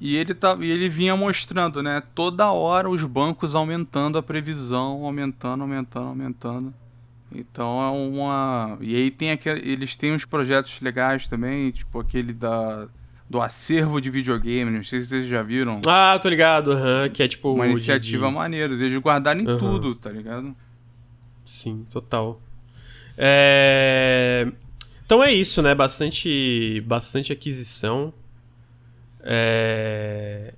E 0.00 0.16
ele, 0.16 0.32
tá, 0.32 0.56
e 0.60 0.70
ele 0.70 0.88
vinha 0.88 1.14
mostrando, 1.16 1.82
né? 1.82 2.02
Toda 2.14 2.50
hora 2.50 2.88
os 2.88 3.02
bancos 3.04 3.54
aumentando 3.54 4.16
a 4.16 4.22
previsão, 4.22 5.04
aumentando, 5.04 5.62
aumentando, 5.62 6.06
aumentando. 6.06 6.74
Então 7.32 7.82
é 7.82 7.90
uma. 7.90 8.78
E 8.80 8.96
aí 8.96 9.10
tem 9.10 9.32
aquele, 9.32 9.68
eles 9.70 9.94
têm 9.96 10.12
uns 10.12 10.24
projetos 10.24 10.80
legais 10.80 11.26
também, 11.26 11.70
tipo 11.70 11.98
aquele 12.00 12.32
da, 12.32 12.88
do 13.28 13.40
acervo 13.40 14.00
de 14.00 14.08
videogame, 14.08 14.70
não 14.70 14.82
sei 14.82 15.00
se 15.00 15.08
vocês 15.08 15.26
já 15.26 15.42
viram. 15.42 15.80
Ah, 15.86 16.18
tô 16.22 16.28
ligado, 16.28 16.72
aham, 16.72 17.10
que 17.10 17.22
é 17.22 17.28
tipo... 17.28 17.52
uma 17.52 17.66
iniciativa 17.66 18.28
de- 18.28 18.34
maneira, 18.34 18.72
eles 18.72 18.96
guardarem 18.98 19.46
Aham. 19.46 19.58
tudo, 19.58 19.94
tá 19.94 20.10
ligado? 20.10 20.56
Sim, 21.44 21.84
total. 21.90 22.40
É... 23.16 24.50
Então 25.08 25.24
é 25.24 25.32
isso, 25.32 25.62
né? 25.62 25.74
Bastante, 25.74 26.82
bastante 26.82 27.32
aquisição. 27.32 28.12
É... 29.22 30.52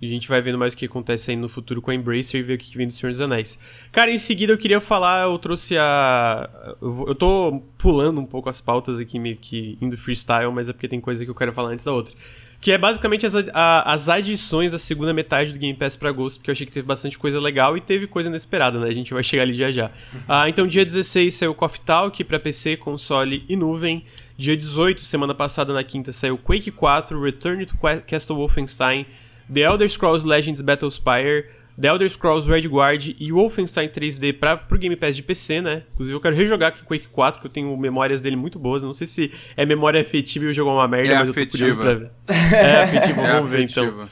A 0.00 0.06
gente 0.06 0.30
vai 0.30 0.40
vendo 0.40 0.56
mais 0.56 0.72
o 0.72 0.76
que 0.78 0.86
acontece 0.86 1.30
aí 1.30 1.36
no 1.36 1.46
futuro 1.46 1.82
com 1.82 1.90
a 1.90 1.94
Embracer 1.94 2.40
e 2.40 2.42
ver 2.42 2.54
o 2.54 2.58
que 2.58 2.74
vem 2.74 2.86
do 2.86 2.94
Senhor 2.94 3.10
dos 3.10 3.20
Anéis. 3.20 3.60
Cara, 3.92 4.10
em 4.10 4.16
seguida 4.16 4.50
eu 4.50 4.56
queria 4.56 4.80
falar, 4.80 5.24
eu 5.24 5.38
trouxe 5.38 5.76
a. 5.76 6.48
Eu, 6.80 7.14
tô 7.14 7.62
pulando 7.76 8.18
um 8.18 8.24
pouco 8.24 8.48
as 8.48 8.62
pautas 8.62 8.98
aqui, 8.98 9.18
meio 9.18 9.36
que 9.36 9.76
indo 9.78 9.94
freestyle, 9.98 10.50
mas 10.50 10.70
é 10.70 10.72
porque 10.72 10.88
tem 10.88 10.98
coisa 10.98 11.22
que 11.22 11.30
eu 11.30 11.34
quero 11.34 11.52
falar 11.52 11.68
antes 11.68 11.84
da 11.84 11.92
outra. 11.92 12.14
Que 12.60 12.72
é 12.72 12.78
basicamente 12.78 13.24
as, 13.26 13.34
a- 13.52 13.92
as 13.92 14.08
adições 14.08 14.72
da 14.72 14.78
segunda 14.78 15.12
metade 15.12 15.52
do 15.52 15.58
Game 15.58 15.74
Pass 15.76 15.94
pra 15.96 16.10
Ghost, 16.10 16.38
porque 16.38 16.50
eu 16.50 16.52
achei 16.52 16.66
que 16.66 16.72
teve 16.72 16.86
bastante 16.86 17.18
coisa 17.18 17.38
legal 17.38 17.76
e 17.76 17.80
teve 17.80 18.06
coisa 18.06 18.28
inesperada, 18.28 18.78
né? 18.80 18.88
A 18.88 18.92
gente 18.94 19.12
vai 19.14 19.22
chegar 19.22 19.42
ali 19.42 19.54
já 19.54 19.70
já. 19.70 19.90
Ah, 20.26 20.48
então, 20.48 20.66
dia 20.66 20.84
16 20.84 21.34
saiu 21.34 21.54
Coffee 21.54 21.80
Talk 21.84 22.24
pra 22.24 22.40
PC, 22.40 22.76
console 22.76 23.44
e 23.48 23.54
nuvem. 23.54 24.04
Dia 24.38 24.56
18, 24.56 25.04
semana 25.04 25.34
passada 25.34 25.72
na 25.72 25.84
quinta, 25.84 26.12
saiu 26.12 26.36
Quake 26.36 26.70
4, 26.70 27.20
Return 27.22 27.64
to 27.66 27.74
Castle 28.06 28.36
Wolfenstein, 28.36 29.06
The 29.52 29.60
Elder 29.60 29.88
Scrolls 29.88 30.26
Legends 30.26 30.60
Battlespire, 30.60 31.50
The 31.80 31.88
Elder 31.88 32.08
Scrolls 32.08 32.48
Red 32.48 32.62
Guard 32.68 33.14
e 33.18 33.30
Wolfenstein 33.32 33.88
3D 33.88 34.32
pra, 34.38 34.56
pro 34.56 34.78
Game 34.78 34.96
Pass 34.96 35.14
de 35.14 35.22
PC, 35.22 35.60
né? 35.60 35.82
Inclusive 35.92 36.16
eu 36.16 36.20
quero 36.20 36.34
rejogar 36.34 36.68
aqui 36.70 36.82
Quake 36.84 37.08
4, 37.08 37.40
que 37.40 37.46
eu 37.46 37.50
tenho 37.50 37.76
memórias 37.76 38.20
dele 38.20 38.36
muito 38.36 38.58
boas. 38.58 38.82
Não 38.82 38.92
sei 38.94 39.06
se 39.06 39.30
é 39.56 39.66
memória 39.66 40.00
afetiva 40.00 40.46
e 40.46 40.48
o 40.48 40.54
jogo 40.54 40.70
é 40.70 40.74
uma 40.74 40.88
merda, 40.88 41.12
É 41.12 41.18
mas 41.18 41.28
eu 41.28 41.34
tô 41.44 41.50
curioso 41.50 41.78
pra 41.78 41.92
afetiva. 41.92 42.12
ver. 42.26 42.34
É 42.56 42.82
afetiva, 42.82 43.20
É 43.22 43.32
vamos 43.32 43.50
ver 43.50 43.62
então. 43.62 43.84
afetiva. 43.84 44.08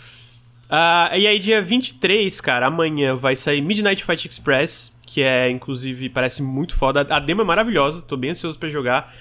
Ah, 0.69 1.11
e 1.16 1.27
aí, 1.27 1.39
dia 1.39 1.62
23, 1.62 2.41
cara, 2.41 2.66
amanhã 2.66 3.15
vai 3.15 3.36
sair 3.36 3.61
Midnight 3.61 4.05
Fight 4.05 4.27
Express, 4.28 4.99
que 5.07 5.23
é, 5.23 5.49
inclusive, 5.51 6.09
parece 6.09 6.43
muito 6.43 6.74
foda. 6.74 7.07
A 7.09 7.19
demo 7.20 7.43
é 7.43 7.45
maravilhosa, 7.45 8.03
tô 8.03 8.16
bem 8.16 8.31
ansioso 8.31 8.59
pra 8.59 8.69
jogar. 8.69 9.15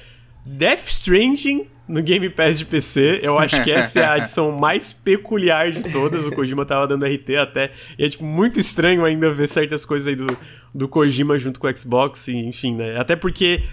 Death 0.46 0.90
Stranding 0.90 1.68
no 1.88 2.02
Game 2.02 2.30
Pass 2.30 2.58
de 2.58 2.66
PC. 2.66 3.20
Eu 3.22 3.38
acho 3.38 3.64
que 3.64 3.72
essa 3.72 4.00
é 4.00 4.06
a 4.06 4.14
adição 4.14 4.52
mais 4.58 4.94
peculiar 4.94 5.72
de 5.72 5.92
todas. 5.92 6.26
O 6.26 6.32
Kojima 6.32 6.66
tava 6.66 6.88
dando 6.88 7.06
RT 7.06 7.36
até. 7.36 7.72
E 7.98 8.06
é 8.06 8.10
tipo 8.10 8.26
muito 8.26 8.60
estranho 8.60 9.06
ainda 9.06 9.32
ver 9.34 9.48
certas 9.48 9.86
coisas 9.86 10.08
aí 10.08 10.16
do, 10.16 10.26
do 10.74 10.88
Kojima 10.88 11.38
junto 11.38 11.60
com 11.60 11.68
o 11.68 11.78
Xbox, 11.78 12.28
e, 12.28 12.36
enfim, 12.36 12.76
né? 12.76 12.98
Até 12.98 13.16
porque 13.16 13.64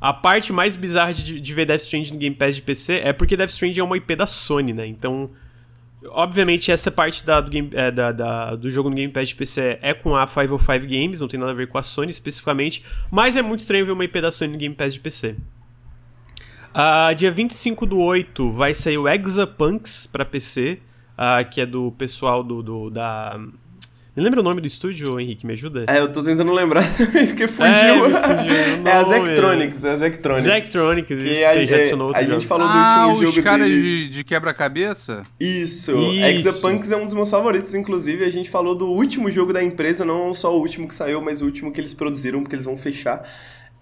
a 0.00 0.12
parte 0.12 0.52
mais 0.52 0.76
bizarra 0.76 1.12
de, 1.12 1.40
de 1.40 1.54
ver 1.54 1.66
Death 1.66 1.82
Stranding 1.82 2.12
no 2.12 2.18
Game 2.18 2.36
Pass 2.36 2.56
de 2.56 2.62
PC 2.62 3.00
é 3.04 3.12
porque 3.12 3.36
Death 3.36 3.50
Stranding 3.50 3.80
é 3.80 3.84
uma 3.84 3.96
IP 3.96 4.16
da 4.16 4.26
Sony, 4.26 4.72
né? 4.72 4.86
Então, 4.86 5.30
obviamente, 6.06 6.70
essa 6.70 6.90
parte 6.90 7.24
da, 7.24 7.40
do, 7.40 7.50
game, 7.50 7.70
é, 7.72 7.90
da, 7.90 8.12
da, 8.12 8.54
do 8.54 8.70
jogo 8.70 8.88
no 8.88 8.96
Game 8.96 9.12
Pass 9.12 9.28
de 9.28 9.34
PC 9.34 9.78
é 9.82 9.92
com 9.92 10.16
a 10.16 10.26
505 10.26 10.86
Games, 10.86 11.20
não 11.20 11.28
tem 11.28 11.38
nada 11.38 11.52
a 11.52 11.54
ver 11.54 11.68
com 11.68 11.78
a 11.78 11.82
Sony 11.82 12.10
especificamente, 12.10 12.84
mas 13.10 13.36
é 13.36 13.42
muito 13.42 13.60
estranho 13.60 13.84
ver 13.84 13.92
uma 13.92 14.04
IP 14.04 14.20
da 14.20 14.30
Sony 14.30 14.52
no 14.52 14.58
Game 14.58 14.74
Pass 14.74 14.94
de 14.94 15.00
PC. 15.00 15.36
Uh, 16.78 17.12
dia 17.12 17.32
25 17.32 17.84
do 17.84 17.98
8 17.98 18.52
vai 18.52 18.72
sair 18.72 18.98
o 18.98 19.08
Exapunks 19.08 20.06
para 20.06 20.24
PC, 20.24 20.78
uh, 21.18 21.50
que 21.50 21.60
é 21.60 21.66
do 21.66 21.90
pessoal 21.98 22.44
do, 22.44 22.62
do 22.62 22.88
da 22.88 23.36
me 24.18 24.24
lembra 24.24 24.40
o 24.40 24.42
nome 24.42 24.60
do 24.60 24.66
estúdio, 24.66 25.20
Henrique? 25.20 25.46
Me 25.46 25.52
ajuda? 25.52 25.84
É, 25.86 26.00
eu 26.00 26.12
tô 26.12 26.24
tentando 26.24 26.52
lembrar, 26.52 26.82
porque 27.28 27.46
fugiu. 27.46 27.70
É, 27.70 28.82
é 28.84 28.92
a 28.92 29.04
Zectronics, 29.04 29.84
é 29.84 29.90
a 29.90 29.94
Zectronics. 29.94 30.44
Zectronics, 30.44 31.06
que 31.06 31.14
isso, 31.14 31.46
a, 31.46 31.54
é, 31.54 31.62
a 32.16 32.24
gente 32.24 32.44
falou 32.44 32.66
do 32.66 32.72
ah, 32.74 33.06
último 33.06 33.26
jogo 33.26 33.38
os 33.38 33.44
caras 33.44 33.68
de, 33.68 34.10
de 34.10 34.24
quebra-cabeça? 34.24 35.22
Isso. 35.38 35.96
isso. 35.96 36.48
Exapunks 36.48 36.90
é 36.90 36.96
um 36.96 37.04
dos 37.04 37.14
meus 37.14 37.30
favoritos, 37.30 37.76
inclusive, 37.76 38.24
a 38.24 38.30
gente 38.30 38.50
falou 38.50 38.74
do 38.74 38.88
último 38.88 39.30
jogo 39.30 39.52
da 39.52 39.62
empresa, 39.62 40.04
não 40.04 40.34
só 40.34 40.52
o 40.52 40.58
último 40.58 40.88
que 40.88 40.96
saiu, 40.96 41.20
mas 41.20 41.40
o 41.40 41.44
último 41.44 41.70
que 41.70 41.80
eles 41.80 41.94
produziram, 41.94 42.40
porque 42.42 42.56
eles 42.56 42.64
vão 42.64 42.76
fechar. 42.76 43.22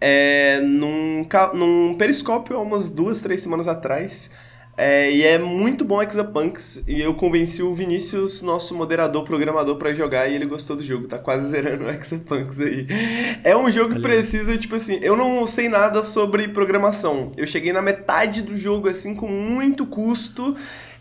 É, 0.00 0.60
num, 0.60 1.26
num 1.54 1.94
periscópio 1.94 2.56
há 2.56 2.60
umas 2.60 2.90
duas, 2.90 3.20
três 3.20 3.40
semanas 3.42 3.66
atrás. 3.68 4.30
É, 4.78 5.10
e 5.10 5.22
é 5.22 5.38
muito 5.38 5.84
bom 5.84 6.02
Exapunks. 6.02 6.84
E 6.86 7.00
eu 7.00 7.14
convenci 7.14 7.62
o 7.62 7.74
Vinícius, 7.74 8.42
nosso 8.42 8.74
moderador, 8.74 9.24
programador, 9.24 9.76
para 9.76 9.94
jogar 9.94 10.28
e 10.28 10.34
ele 10.34 10.44
gostou 10.44 10.76
do 10.76 10.82
jogo. 10.82 11.08
Tá 11.08 11.18
quase 11.18 11.48
zerando 11.48 11.84
o 11.84 11.90
Exapunks 11.90 12.60
aí. 12.60 12.86
É 13.42 13.56
um 13.56 13.70
jogo 13.72 13.94
que 13.94 14.02
precisa, 14.02 14.56
tipo 14.58 14.74
assim, 14.74 14.98
eu 15.00 15.16
não 15.16 15.46
sei 15.46 15.68
nada 15.68 16.02
sobre 16.02 16.48
programação. 16.48 17.32
Eu 17.36 17.46
cheguei 17.46 17.72
na 17.72 17.80
metade 17.80 18.42
do 18.42 18.58
jogo, 18.58 18.88
assim, 18.88 19.14
com 19.14 19.28
muito 19.28 19.86
custo. 19.86 20.54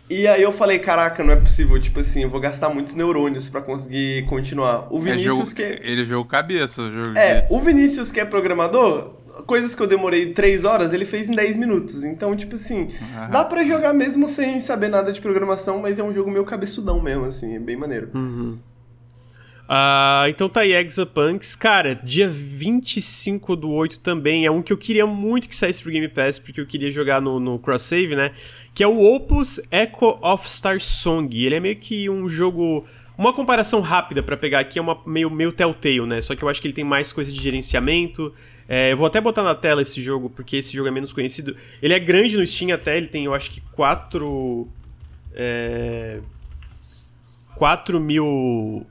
E 0.08 0.26
aí 0.26 0.42
eu 0.42 0.52
falei, 0.52 0.78
caraca, 0.78 1.24
não 1.24 1.32
é 1.32 1.36
possível, 1.36 1.80
tipo 1.80 1.98
assim, 2.00 2.22
eu 2.22 2.30
vou 2.30 2.40
gastar 2.40 2.68
muitos 2.68 2.94
neurônios 2.94 3.48
para 3.48 3.60
conseguir 3.60 4.24
continuar. 4.26 4.86
O 4.90 5.00
Vinícius 5.00 5.32
é 5.32 5.36
jogo, 5.36 5.54
que... 5.54 5.62
Ele 5.62 6.04
jogou 6.04 6.24
cabeça, 6.24 6.82
o 6.82 6.92
jogo. 6.92 7.18
É, 7.18 7.42
de... 7.42 7.52
o 7.52 7.60
Vinícius 7.60 8.12
que 8.12 8.20
é 8.20 8.24
programador, 8.24 9.14
coisas 9.46 9.74
que 9.74 9.82
eu 9.82 9.86
demorei 9.86 10.32
3 10.32 10.64
horas, 10.64 10.92
ele 10.92 11.04
fez 11.04 11.28
em 11.28 11.34
10 11.34 11.58
minutos. 11.58 12.04
Então, 12.04 12.36
tipo 12.36 12.54
assim, 12.54 12.82
uhum. 12.82 13.30
dá 13.30 13.44
para 13.44 13.64
jogar 13.64 13.92
mesmo 13.92 14.28
sem 14.28 14.60
saber 14.60 14.88
nada 14.88 15.12
de 15.12 15.20
programação, 15.20 15.80
mas 15.80 15.98
é 15.98 16.04
um 16.04 16.14
jogo 16.14 16.30
meio 16.30 16.44
cabeçudão 16.44 17.02
mesmo, 17.02 17.24
assim, 17.24 17.56
é 17.56 17.58
bem 17.58 17.76
maneiro. 17.76 18.10
Uhum. 18.14 18.58
Uh, 19.68 20.28
então 20.28 20.48
tá 20.48 20.60
aí, 20.60 20.72
Exapunks. 20.72 21.56
Cara, 21.56 21.94
dia 21.94 22.28
25 22.28 23.56
do 23.56 23.70
8 23.70 23.98
também 23.98 24.46
é 24.46 24.50
um 24.50 24.62
que 24.62 24.72
eu 24.72 24.78
queria 24.78 25.06
muito 25.06 25.48
que 25.48 25.56
saísse 25.56 25.82
pro 25.82 25.90
Game 25.90 26.08
Pass, 26.08 26.38
porque 26.38 26.60
eu 26.60 26.66
queria 26.66 26.90
jogar 26.90 27.20
no, 27.20 27.40
no 27.40 27.58
Cross 27.58 27.82
Save, 27.82 28.14
né? 28.14 28.32
Que 28.74 28.84
é 28.84 28.86
o 28.86 29.02
Opus 29.02 29.60
Echo 29.70 30.18
of 30.22 30.48
Star 30.48 30.80
Song. 30.80 31.36
Ele 31.36 31.54
é 31.54 31.60
meio 31.60 31.76
que 31.76 32.08
um 32.08 32.28
jogo. 32.28 32.86
Uma 33.18 33.32
comparação 33.32 33.80
rápida 33.80 34.22
para 34.22 34.36
pegar 34.36 34.60
aqui 34.60 34.78
é 34.78 34.82
uma 34.82 35.00
meio, 35.06 35.30
meio 35.30 35.50
Telltale, 35.50 36.06
né? 36.06 36.20
Só 36.20 36.36
que 36.36 36.44
eu 36.44 36.48
acho 36.48 36.60
que 36.60 36.68
ele 36.68 36.74
tem 36.74 36.84
mais 36.84 37.12
coisa 37.12 37.32
de 37.32 37.42
gerenciamento. 37.42 38.32
É, 38.68 38.92
eu 38.92 38.96
vou 38.96 39.06
até 39.06 39.20
botar 39.20 39.42
na 39.42 39.54
tela 39.54 39.82
esse 39.82 40.02
jogo, 40.02 40.28
porque 40.28 40.56
esse 40.56 40.76
jogo 40.76 40.88
é 40.88 40.90
menos 40.90 41.12
conhecido. 41.12 41.56
Ele 41.80 41.94
é 41.94 41.98
grande 41.98 42.36
no 42.36 42.46
Steam 42.46 42.74
até, 42.74 42.96
ele 42.96 43.06
tem, 43.06 43.24
eu 43.24 43.34
acho 43.34 43.50
que, 43.50 43.60
4. 43.72 44.68
É, 45.34 46.20
4 47.56 47.98
mil 47.98 48.86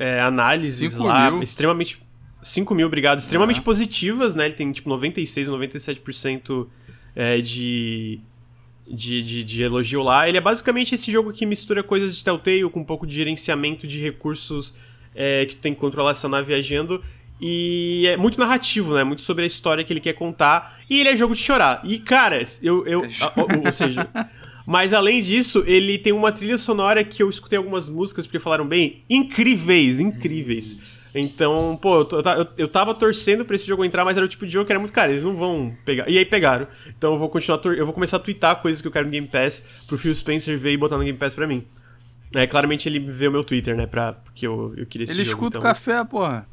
é, 0.00 0.18
análises 0.18 0.96
lá. 0.96 1.30
Mil. 1.30 1.42
Extremamente. 1.42 2.02
5 2.42 2.74
mil, 2.74 2.86
obrigado. 2.86 3.18
Extremamente 3.18 3.60
positivas, 3.60 4.34
né? 4.34 4.46
Ele 4.46 4.54
tem 4.54 4.72
tipo 4.72 4.88
96, 4.88 5.46
97% 5.46 6.66
é, 7.14 7.38
de, 7.38 8.18
de, 8.88 9.22
de, 9.22 9.44
de 9.44 9.62
elogio 9.62 10.02
lá. 10.02 10.26
Ele 10.26 10.38
é 10.38 10.40
basicamente 10.40 10.94
esse 10.94 11.12
jogo 11.12 11.34
que 11.34 11.44
mistura 11.44 11.82
coisas 11.82 12.16
de 12.16 12.24
Telltale 12.24 12.68
com 12.70 12.80
um 12.80 12.84
pouco 12.84 13.06
de 13.06 13.14
gerenciamento 13.14 13.86
de 13.86 14.00
recursos 14.00 14.74
é, 15.14 15.44
que 15.44 15.56
tu 15.56 15.60
tem 15.60 15.74
que 15.74 15.80
controlar 15.80 16.12
essa 16.12 16.30
nave 16.30 16.46
viajando. 16.46 17.04
E 17.38 18.06
é 18.06 18.16
muito 18.16 18.38
narrativo, 18.38 18.94
né? 18.94 19.04
Muito 19.04 19.20
sobre 19.20 19.44
a 19.44 19.46
história 19.46 19.84
que 19.84 19.92
ele 19.92 20.00
quer 20.00 20.14
contar. 20.14 20.80
E 20.88 20.98
ele 20.98 21.10
é 21.10 21.16
jogo 21.16 21.34
de 21.34 21.42
chorar. 21.42 21.82
E, 21.84 21.98
cara, 21.98 22.42
eu. 22.62 22.86
eu 22.86 23.00
ou, 23.36 23.66
ou 23.66 23.72
seja. 23.72 24.08
Mas 24.66 24.92
além 24.92 25.22
disso, 25.22 25.64
ele 25.66 25.98
tem 25.98 26.12
uma 26.12 26.32
trilha 26.32 26.58
sonora 26.58 27.02
que 27.02 27.22
eu 27.22 27.30
escutei 27.30 27.56
algumas 27.56 27.88
músicas 27.88 28.26
porque 28.26 28.38
falaram 28.38 28.66
bem, 28.66 29.02
incríveis, 29.08 30.00
incríveis. 30.00 31.00
Então, 31.14 31.78
pô, 31.80 32.02
eu, 32.02 32.08
eu, 32.20 32.46
eu 32.58 32.68
tava 32.68 32.94
torcendo 32.94 33.44
pra 33.44 33.56
esse 33.56 33.66
jogo 33.66 33.84
entrar, 33.84 34.04
mas 34.04 34.16
era 34.16 34.24
o 34.24 34.28
tipo 34.28 34.46
de 34.46 34.52
jogo 34.52 34.66
que 34.66 34.72
era 34.72 34.78
muito 34.78 34.92
caro, 34.92 35.10
eles 35.12 35.24
não 35.24 35.34
vão 35.34 35.74
pegar. 35.84 36.08
E 36.08 36.16
aí 36.16 36.24
pegaram. 36.24 36.68
Então 36.86 37.14
eu 37.14 37.18
vou 37.18 37.28
continuar, 37.28 37.60
eu 37.64 37.84
vou 37.84 37.92
começar 37.92 38.16
a 38.16 38.20
twittar 38.20 38.60
coisas 38.62 38.80
que 38.80 38.86
eu 38.86 38.92
quero 38.92 39.06
no 39.06 39.10
Game 39.10 39.26
Pass 39.26 39.64
pro 39.86 39.98
Phil 39.98 40.14
Spencer 40.14 40.58
ver 40.58 40.72
e 40.72 40.76
botar 40.76 40.96
no 40.96 41.04
Game 41.04 41.18
Pass 41.18 41.34
pra 41.34 41.46
mim. 41.46 41.64
É, 42.32 42.46
claramente 42.46 42.88
ele 42.88 43.00
vê 43.00 43.26
o 43.26 43.32
meu 43.32 43.42
Twitter, 43.42 43.76
né, 43.76 43.86
pra, 43.86 44.12
porque 44.12 44.46
eu, 44.46 44.72
eu 44.76 44.86
queria 44.86 45.04
esse 45.04 45.12
Ele 45.12 45.24
jogo, 45.24 45.36
escuta 45.36 45.58
então... 45.58 45.60
o 45.60 45.74
café, 45.74 46.04
porra. 46.04 46.46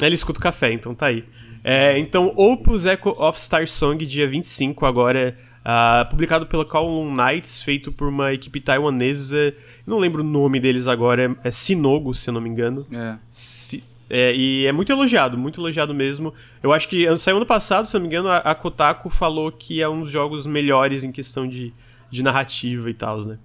Ele 0.00 0.14
escuta 0.14 0.38
o 0.38 0.42
café, 0.42 0.72
então 0.72 0.94
tá 0.94 1.06
aí. 1.06 1.24
É, 1.62 1.98
então, 1.98 2.32
Opus 2.36 2.86
Echo 2.86 3.10
of 3.10 3.38
Star 3.38 3.66
Song, 3.66 4.06
dia 4.06 4.26
25 4.26 4.86
agora, 4.86 5.36
uh, 5.64 6.08
publicado 6.08 6.46
pela 6.46 6.64
Kowloon 6.64 7.14
Knights, 7.14 7.62
feito 7.62 7.92
por 7.92 8.08
uma 8.08 8.32
equipe 8.32 8.60
taiwanesa, 8.60 9.54
não 9.86 9.98
lembro 9.98 10.22
o 10.22 10.26
nome 10.26 10.60
deles 10.60 10.86
agora, 10.86 11.24
é, 11.42 11.48
é 11.48 11.50
Sinogo, 11.50 12.14
se 12.14 12.28
eu 12.30 12.34
não 12.34 12.40
me 12.40 12.48
engano. 12.48 12.86
É. 12.92 13.16
Si, 13.30 13.82
é, 14.10 14.34
e 14.34 14.66
é 14.66 14.72
muito 14.72 14.90
elogiado, 14.90 15.36
muito 15.36 15.60
elogiado 15.60 15.94
mesmo. 15.94 16.32
Eu 16.62 16.72
acho 16.72 16.88
que 16.88 17.06
saiu 17.18 17.36
ano 17.36 17.46
passado, 17.46 17.86
se 17.86 17.94
eu 17.94 18.00
não 18.00 18.08
me 18.08 18.14
engano, 18.14 18.28
a, 18.28 18.38
a 18.38 18.54
Kotaku 18.54 19.10
falou 19.10 19.52
que 19.52 19.82
é 19.82 19.88
um 19.88 20.00
dos 20.00 20.10
jogos 20.10 20.46
melhores 20.46 21.04
em 21.04 21.12
questão 21.12 21.46
de, 21.46 21.74
de 22.10 22.22
narrativa 22.22 22.88
e 22.88 22.94
tal, 22.94 23.20
né? 23.20 23.38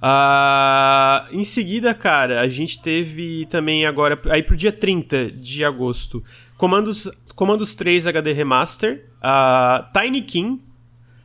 Uh, 0.00 1.34
em 1.34 1.42
seguida, 1.42 1.92
cara, 1.92 2.40
a 2.40 2.48
gente 2.48 2.80
teve 2.80 3.46
também 3.46 3.84
agora, 3.84 4.18
aí 4.30 4.42
pro 4.42 4.56
dia 4.56 4.70
30 4.70 5.32
de 5.32 5.64
agosto, 5.64 6.22
Comandos, 6.56 7.10
Comandos 7.34 7.74
3 7.74 8.06
HD 8.06 8.32
Remaster, 8.32 9.06
uh, 9.18 9.84
Tiny 9.92 10.22
King. 10.22 10.62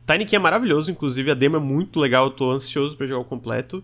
Tiny 0.06 0.24
King 0.24 0.36
é 0.36 0.38
maravilhoso, 0.38 0.90
inclusive 0.90 1.30
a 1.30 1.34
demo 1.34 1.56
é 1.56 1.60
muito 1.60 1.98
legal, 1.98 2.26
eu 2.26 2.30
tô 2.30 2.50
ansioso 2.50 2.96
para 2.96 3.06
jogar 3.06 3.20
o 3.20 3.24
completo. 3.24 3.82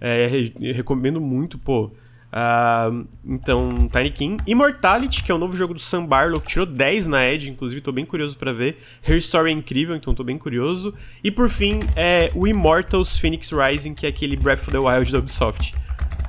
É, 0.00 0.28
recomendo 0.72 1.20
muito, 1.20 1.58
pô. 1.58 1.90
Uh, 2.32 3.06
então, 3.24 3.88
Tiny 3.92 4.10
King. 4.10 4.42
Immortality, 4.46 5.22
que 5.22 5.30
é 5.30 5.34
o 5.34 5.38
novo 5.38 5.56
jogo 5.56 5.74
do 5.74 5.80
Sam 5.80 6.06
Barlow, 6.06 6.40
que 6.40 6.48
tirou 6.48 6.66
10 6.66 7.06
na 7.06 7.24
Edge, 7.26 7.50
inclusive 7.50 7.80
tô 7.80 7.92
bem 7.92 8.04
curioso 8.04 8.36
para 8.36 8.52
ver. 8.52 8.78
Her 9.06 9.16
Story 9.18 9.50
é 9.50 9.52
incrível, 9.52 9.94
então 9.94 10.14
tô 10.14 10.24
bem 10.24 10.38
curioso. 10.38 10.94
E 11.22 11.30
por 11.30 11.48
fim, 11.50 11.80
é 11.94 12.30
o 12.34 12.46
Immortals 12.46 13.16
Phoenix 13.16 13.50
Rising, 13.50 13.94
que 13.94 14.06
é 14.06 14.08
aquele 14.08 14.34
Breath 14.36 14.62
of 14.62 14.70
the 14.70 14.78
Wild 14.78 15.12
da 15.12 15.18
Ubisoft. 15.18 15.74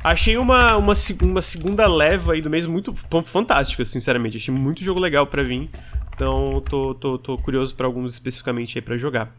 Achei 0.03 0.37
uma, 0.37 0.75
uma, 0.75 0.93
uma 1.21 1.41
segunda 1.41 1.87
leva 1.87 2.33
aí 2.33 2.41
do 2.41 2.49
mês 2.49 2.65
muito 2.65 2.93
fantástica, 3.23 3.85
sinceramente. 3.85 4.35
Achei 4.35 4.53
muito 4.53 4.83
jogo 4.83 4.99
legal 4.99 5.25
para 5.25 5.41
vir. 5.43 5.69
Então, 6.14 6.61
tô, 6.69 6.94
tô, 6.94 7.18
tô 7.18 7.38
curioso 7.38 7.76
para 7.76 7.85
alguns 7.85 8.14
especificamente 8.14 8.77
aí 8.77 8.81
pra 8.81 8.98
jogar. 8.98 9.31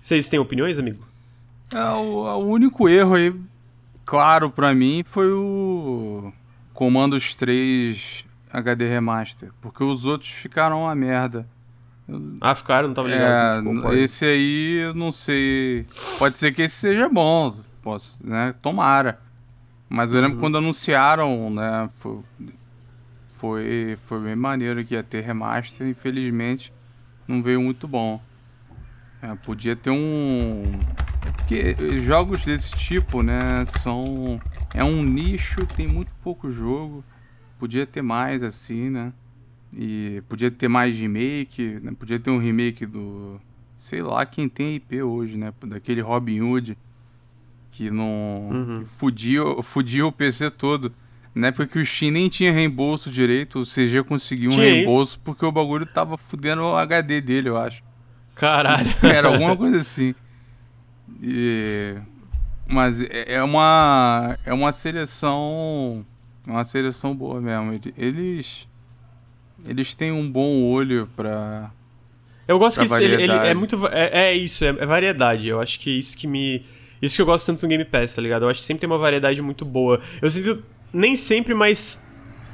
Vocês 0.00 0.28
têm 0.28 0.38
opiniões, 0.38 0.78
amigo? 0.78 1.04
É, 1.72 1.90
o, 1.90 2.24
o 2.24 2.46
único 2.48 2.88
erro 2.88 3.14
aí 3.14 3.34
claro 4.04 4.50
para 4.50 4.74
mim 4.74 5.04
foi 5.06 5.30
o 5.30 6.32
Comandos 6.74 7.34
3 7.34 8.26
HD 8.52 8.88
Remaster, 8.88 9.50
porque 9.60 9.82
os 9.82 10.04
outros 10.04 10.30
ficaram 10.30 10.82
uma 10.82 10.94
merda. 10.94 11.46
Ah, 12.40 12.54
ficaram? 12.54 12.88
Não 12.88 12.94
tava 12.94 13.08
ligado. 13.08 13.92
É, 13.92 13.98
esse 14.00 14.24
aí, 14.24 14.80
eu 14.82 14.94
não 14.94 15.12
sei. 15.12 15.86
Pode 16.18 16.36
ser 16.36 16.52
que 16.52 16.62
esse 16.62 16.74
seja 16.74 17.08
bom, 17.08 17.56
posso, 17.80 18.18
né? 18.22 18.54
Tomara. 18.60 19.20
Mas 19.88 20.12
eu 20.12 20.20
lembro 20.20 20.36
uhum. 20.36 20.40
quando 20.40 20.58
anunciaram, 20.58 21.48
né? 21.50 21.88
Foi, 21.98 22.18
foi, 23.42 23.98
foi 24.06 24.20
bem 24.20 24.36
maneiro 24.36 24.84
que 24.84 24.94
ia 24.94 25.02
ter 25.02 25.20
remaster. 25.20 25.84
Infelizmente, 25.88 26.72
não 27.26 27.42
veio 27.42 27.60
muito 27.60 27.88
bom. 27.88 28.22
É, 29.20 29.34
podia 29.34 29.74
ter 29.74 29.90
um 29.90 30.62
porque 31.36 31.98
jogos 31.98 32.44
desse 32.44 32.72
tipo, 32.72 33.20
né, 33.20 33.64
são 33.80 34.38
é 34.72 34.84
um 34.84 35.02
nicho, 35.02 35.58
tem 35.76 35.88
muito 35.88 36.12
pouco 36.22 36.52
jogo. 36.52 37.04
Podia 37.58 37.84
ter 37.84 38.00
mais 38.00 38.44
assim, 38.44 38.90
né? 38.90 39.12
E 39.72 40.22
podia 40.28 40.50
ter 40.50 40.68
mais 40.68 40.96
remake, 40.96 41.80
né? 41.82 41.92
Podia 41.98 42.20
ter 42.20 42.30
um 42.30 42.38
remake 42.38 42.86
do 42.86 43.40
sei 43.76 44.02
lá 44.02 44.24
quem 44.24 44.48
tem 44.48 44.76
IP 44.76 45.02
hoje, 45.02 45.36
né, 45.36 45.52
daquele 45.66 46.00
Robin 46.00 46.40
Hood 46.42 46.78
que 47.72 47.90
não 47.90 48.50
uhum. 48.52 48.84
que 48.84 48.90
fudia, 48.90 49.42
fudia 49.64 50.06
o 50.06 50.12
PC 50.12 50.48
todo. 50.48 50.92
Na 51.34 51.46
época 51.48 51.66
que 51.66 51.78
o 51.78 51.86
Steam 51.86 52.12
nem 52.12 52.28
tinha 52.28 52.52
reembolso 52.52 53.10
direito, 53.10 53.60
o 53.60 53.64
CG 53.64 54.02
conseguiu 54.04 54.50
um 54.50 54.54
Tinha 54.54 54.64
reembolso 54.66 55.18
porque 55.20 55.44
o 55.46 55.50
bagulho 55.52 55.86
tava 55.86 56.18
fudendo 56.18 56.62
o 56.62 56.76
HD 56.76 57.20
dele, 57.22 57.48
eu 57.48 57.56
acho. 57.56 57.82
Caralho. 58.34 58.90
Era 59.02 59.28
alguma 59.28 59.56
coisa 59.56 59.80
assim. 59.80 60.14
E... 61.22 61.94
Mas 62.66 63.00
é 63.02 63.34
é 63.34 63.42
uma. 63.42 64.38
É 64.44 64.52
uma 64.52 64.72
seleção. 64.72 66.04
É 66.46 66.50
uma 66.50 66.64
seleção 66.64 67.14
boa 67.14 67.40
mesmo. 67.40 67.72
Ele- 67.72 67.94
Eles. 67.96 68.68
Eles 69.66 69.94
têm 69.94 70.10
um 70.12 70.30
bom 70.30 70.62
olho 70.64 71.08
pra. 71.14 71.70
Eu 72.48 72.58
gosto 72.58 72.80
que 72.80 72.88
Pra 72.88 73.00
isso- 73.02 73.12
ele, 73.12 73.22
ele 73.22 73.32
é 73.32 73.54
muito. 73.54 73.86
É, 73.88 74.28
é 74.30 74.34
isso, 74.34 74.64
é, 74.64 74.68
é 74.68 74.86
variedade. 74.86 75.46
Eu 75.46 75.60
acho 75.60 75.78
que 75.78 75.90
é 75.90 75.98
isso 75.98 76.16
que 76.16 76.26
me. 76.26 76.64
Isso 77.00 77.16
que 77.16 77.22
eu 77.22 77.26
gosto 77.26 77.46
tanto 77.46 77.62
no 77.62 77.68
Game 77.68 77.84
Pass, 77.84 78.14
tá 78.14 78.22
ligado? 78.22 78.44
Eu 78.44 78.48
acho 78.48 78.60
que 78.60 78.66
sempre 78.66 78.80
tem 78.82 78.90
uma 78.90 78.98
variedade 78.98 79.40
muito 79.42 79.64
boa. 79.64 80.00
Eu 80.20 80.30
sinto. 80.30 80.62
Nem 80.92 81.16
sempre, 81.16 81.54
mas. 81.54 82.00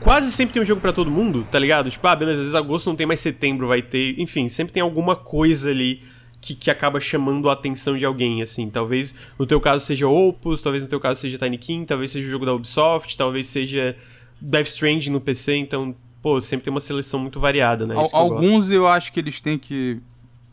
Quase 0.00 0.30
sempre 0.30 0.52
tem 0.52 0.62
um 0.62 0.64
jogo 0.64 0.80
pra 0.80 0.92
todo 0.92 1.10
mundo, 1.10 1.44
tá 1.50 1.58
ligado? 1.58 1.90
Tipo, 1.90 2.06
ah, 2.06 2.14
beleza, 2.14 2.34
às 2.34 2.38
vezes 2.40 2.54
agosto 2.54 2.86
não 2.88 2.94
tem, 2.94 3.04
mas 3.04 3.18
setembro 3.18 3.66
vai 3.66 3.82
ter. 3.82 4.14
Enfim, 4.20 4.48
sempre 4.48 4.72
tem 4.72 4.80
alguma 4.80 5.16
coisa 5.16 5.70
ali 5.70 6.04
que, 6.40 6.54
que 6.54 6.70
acaba 6.70 7.00
chamando 7.00 7.50
a 7.50 7.52
atenção 7.52 7.98
de 7.98 8.04
alguém, 8.04 8.40
assim. 8.40 8.70
Talvez 8.70 9.12
no 9.36 9.44
teu 9.44 9.60
caso 9.60 9.84
seja 9.84 10.06
Opus, 10.06 10.62
talvez 10.62 10.84
no 10.84 10.88
teu 10.88 11.00
caso 11.00 11.20
seja 11.20 11.36
Tiny 11.36 11.58
King, 11.58 11.84
talvez 11.84 12.12
seja 12.12 12.28
o 12.28 12.30
jogo 12.30 12.46
da 12.46 12.54
Ubisoft, 12.54 13.16
talvez 13.16 13.48
seja 13.48 13.96
Death 14.40 14.68
Stranding 14.68 15.10
no 15.10 15.20
PC, 15.20 15.56
então, 15.56 15.92
pô, 16.22 16.40
sempre 16.40 16.62
tem 16.66 16.70
uma 16.70 16.80
seleção 16.80 17.18
muito 17.18 17.40
variada, 17.40 17.84
né? 17.84 17.96
Al- 17.96 18.02
Isso 18.02 18.10
que 18.12 18.16
eu 18.16 18.20
alguns 18.20 18.70
eu 18.70 18.86
acho 18.86 19.12
que 19.12 19.18
eles 19.18 19.40
têm 19.40 19.58
que 19.58 19.96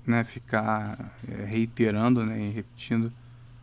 né, 0.07 0.24
ficar 0.24 1.16
é, 1.32 1.45
reiterando 1.45 2.26
né, 2.26 2.48
e 2.48 2.49
repetindo. 2.49 3.14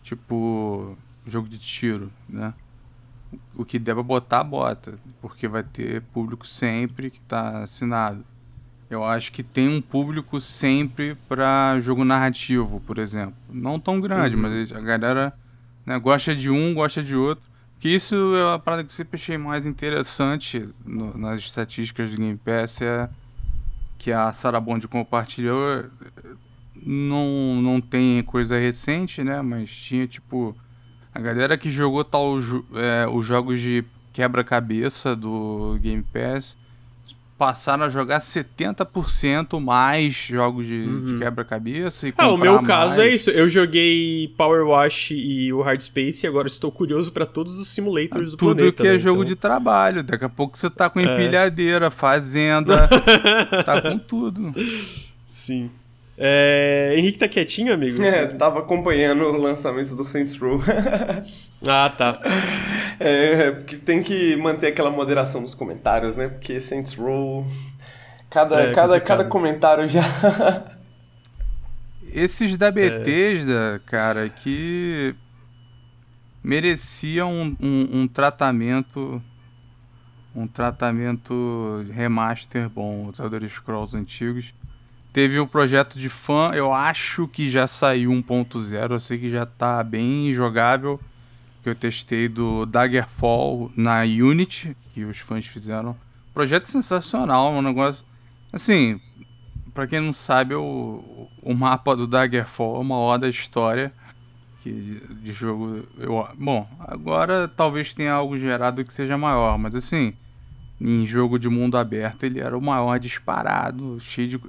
Tipo, 0.05 0.97
jogo 1.27 1.49
de 1.49 1.59
tiro, 1.59 2.09
né? 2.29 2.55
O 3.55 3.65
que 3.65 3.79
der 3.79 3.95
pra 3.95 4.03
botar, 4.03 4.43
bota. 4.45 4.99
Porque 5.21 5.47
vai 5.49 5.63
ter 5.63 6.03
público 6.03 6.47
sempre 6.47 7.11
que 7.11 7.21
tá 7.21 7.63
assinado. 7.63 8.25
Eu 8.91 9.05
acho 9.05 9.33
que 9.33 9.43
tem 9.43 9.69
um 9.69 9.81
público 9.81 10.41
sempre 10.41 11.17
pra 11.29 11.79
jogo 11.81 12.05
narrativo, 12.05 12.81
por 12.81 12.99
exemplo. 12.99 13.35
Não 13.51 13.79
tão 13.79 14.01
grande, 14.01 14.37
Uhum. 14.37 14.43
mas 14.43 14.73
a 14.73 14.81
galera 14.81 15.33
né, 15.87 15.99
gosta 15.99 16.35
de 16.37 16.51
um, 16.51 16.75
gosta 16.75 17.03
de 17.03 17.17
outro. 17.17 17.43
Que 17.79 17.89
isso 17.89 18.15
é 18.37 18.55
a 18.55 18.59
parada 18.59 18.85
que 18.85 18.91
eu 18.91 18.95
sempre 18.95 19.17
achei 19.19 19.37
mais 19.39 19.67
interessante 19.67 20.69
no- 20.85 21.17
nas 21.19 21.41
estatísticas 21.41 22.11
do 22.11 22.17
Game 22.19 22.37
Pass. 22.39 22.81
É 22.83 23.09
que 23.99 24.13
a 24.13 24.31
Sarah 24.33 24.61
Bond 24.61 24.87
compartilhou. 24.89 25.71
eh, 25.79 25.85
Não, 26.85 27.61
não 27.63 27.81
tem 27.81 28.23
coisa 28.25 28.59
recente, 28.59 29.23
né? 29.23 29.41
Mas 29.43 29.71
tinha 29.71 30.07
tipo. 30.07 30.57
A 31.15 31.21
galera 31.21 31.59
que 31.59 31.71
jogou 31.71 32.03
tal 32.05 32.39
é, 32.75 33.07
os 33.07 33.25
jogos 33.27 33.61
de 33.61 33.85
quebra-cabeça 34.13 35.15
do 35.15 35.79
Game 35.81 36.03
Pass 36.03 36.57
passaram 37.39 37.85
a 37.85 37.89
jogar 37.91 38.21
70% 38.21 39.59
mais 39.61 40.15
jogos 40.15 40.65
de, 40.67 40.87
de 41.05 41.19
quebra-cabeça. 41.19 42.07
e 42.09 42.15
Ah, 42.17 42.29
o 42.31 42.37
meu 42.37 42.63
caso 42.63 42.97
mais. 42.97 43.01
é 43.01 43.09
isso. 43.15 43.31
Eu 43.31 43.49
joguei 43.49 44.33
Power 44.39 44.65
Wash 44.69 45.11
e 45.11 45.53
o 45.53 45.61
Hard 45.61 45.81
Space 45.81 46.25
e 46.25 46.29
agora 46.29 46.47
estou 46.47 46.71
curioso 46.71 47.11
pra 47.11 47.27
todos 47.27 47.59
os 47.59 47.67
simulators 47.69 48.31
do 48.31 48.37
Tudo 48.37 48.57
planeta. 48.57 48.83
que 48.83 48.89
é 48.89 48.93
né? 48.93 48.99
jogo 48.99 49.23
Então- 49.23 49.29
de 49.29 49.37
trabalho. 49.37 50.03
Daqui 50.05 50.25
a 50.25 50.29
pouco 50.29 50.57
você 50.57 50.71
tá 50.71 50.89
com 50.89 51.01
empilhadeira, 51.01 51.91
fazenda, 51.91 52.89
tá 53.67 53.83
com 53.83 53.99
tudo. 53.99 54.55
Sim. 55.27 55.69
É... 56.17 56.95
Henrique 56.97 57.19
tá 57.19 57.27
quietinho, 57.27 57.73
amigo? 57.73 58.01
É, 58.03 58.27
tava 58.27 58.61
acompanhando 58.61 59.25
o 59.25 59.37
lançamento 59.37 59.97
do 59.97 60.05
Saints 60.05 60.37
Row. 60.37 60.61
Ah, 61.65 61.89
tá. 61.97 62.21
é, 62.99 63.53
porque 63.53 63.77
tem 63.77 64.03
que 64.03 64.35
manter 64.37 64.67
aquela 64.67 64.91
moderação 64.91 65.41
nos 65.41 65.55
comentários, 65.55 66.17
né? 66.17 66.27
Porque 66.27 66.59
Saints 66.59 66.93
Row. 66.95 67.47
Cada, 68.29 68.61
É, 68.61 68.73
cada, 68.73 68.95
complicado. 68.95 69.05
cada 69.05 69.25
comentário 69.27 69.89
já. 69.89 70.03
Esses 72.13 72.57
da 72.57 72.71
Bethesda, 72.71 73.81
cara, 73.87 74.29
que 74.29 75.15
mereciam 76.43 77.33
um, 77.33 77.57
um, 77.61 77.89
um 78.01 78.09
tratamento. 78.09 79.23
Um 80.35 80.47
tratamento 80.47 81.85
remaster 81.93 82.69
bom, 82.69 83.07
os 83.07 83.19
Elder 83.19 83.47
Scrolls 83.49 83.97
antigos. 83.97 84.55
Teve 85.13 85.39
o 85.39 85.47
projeto 85.47 85.99
de 85.99 86.09
fã, 86.09 86.53
eu 86.55 86.73
acho 86.73 87.29
que 87.29 87.51
já 87.51 87.67
saiu 87.67 88.11
1.0, 88.11 88.93
eu 88.93 89.01
sei 89.01 89.19
que 89.19 89.31
já 89.31 89.45
tá 89.45 89.83
bem 89.85 90.33
jogável. 90.33 91.01
Que 91.63 91.69
eu 91.69 91.75
testei 91.75 92.29
do 92.29 92.67
Daggerfall 92.67 93.71
na 93.77 94.01
Unity, 94.03 94.77
que 94.93 95.05
os 95.05 95.19
fãs 95.19 95.47
fizeram. 95.47 95.95
Projeto 96.35 96.67
sensacional, 96.67 97.53
um 97.53 97.63
negócio. 97.63 98.05
Assim, 98.53 99.01
Pra 99.75 99.87
quem 99.87 100.01
não 100.01 100.13
sabe, 100.13 100.55
o, 100.55 101.29
o 101.43 101.55
mapa 101.55 101.97
do 101.97 102.07
Daggerfall 102.07 102.77
é 102.77 102.81
uma 102.81 102.99
oda 102.99 103.29
história 103.29 103.93
que 104.61 104.71
de, 104.71 105.15
de 105.15 105.33
jogo. 105.33 105.87
Eu, 105.97 106.29
bom, 106.39 106.69
agora 106.79 107.49
talvez 107.49 107.95
tenha 107.95 108.13
algo 108.13 108.37
gerado 108.37 108.85
que 108.85 108.93
seja 108.93 109.17
maior, 109.17 109.57
mas 109.59 109.75
assim, 109.75 110.13
em 110.79 111.07
jogo 111.07 111.39
de 111.39 111.49
mundo 111.49 111.79
aberto 111.79 112.25
ele 112.25 112.39
era 112.39 112.57
o 112.57 112.61
maior 112.61 112.99
disparado, 112.99 113.99
cheio 113.99 114.29
de, 114.29 114.41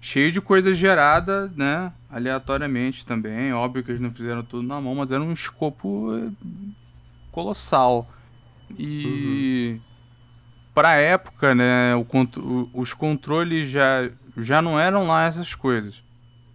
cheio 0.00 0.30
de 0.30 0.40
coisa 0.40 0.74
gerada, 0.74 1.52
né? 1.56 1.92
Aleatoriamente 2.10 3.04
também. 3.04 3.52
Óbvio 3.52 3.82
que 3.82 3.90
eles 3.90 4.00
não 4.00 4.12
fizeram 4.12 4.42
tudo 4.42 4.66
na 4.66 4.80
mão, 4.80 4.94
mas 4.94 5.10
era 5.10 5.22
um 5.22 5.32
escopo 5.32 6.14
eh, 6.16 6.30
colossal. 7.32 8.08
E 8.78 9.80
pra 10.74 10.94
época, 10.96 11.54
né, 11.54 11.94
o, 11.96 12.06
os 12.72 12.92
controles 12.92 13.68
já, 13.68 14.10
já 14.36 14.60
não 14.62 14.78
eram 14.78 15.06
lá 15.06 15.24
essas 15.24 15.54
coisas. 15.54 16.02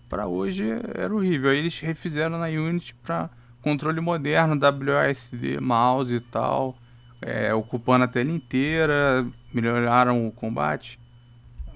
Pra 0.07 0.27
hoje 0.27 0.65
era 0.93 1.13
horrível. 1.13 1.49
Aí 1.49 1.57
eles 1.57 1.79
refizeram 1.79 2.37
na 2.37 2.47
Unity 2.47 2.93
pra 2.95 3.29
controle 3.61 3.99
moderno, 4.01 4.59
WASD, 4.59 5.59
mouse 5.59 6.13
e 6.13 6.19
tal, 6.19 6.77
é, 7.21 7.53
ocupando 7.53 8.03
a 8.03 8.07
tela 8.07 8.29
inteira, 8.29 9.25
melhoraram 9.53 10.27
o 10.27 10.31
combate, 10.31 10.99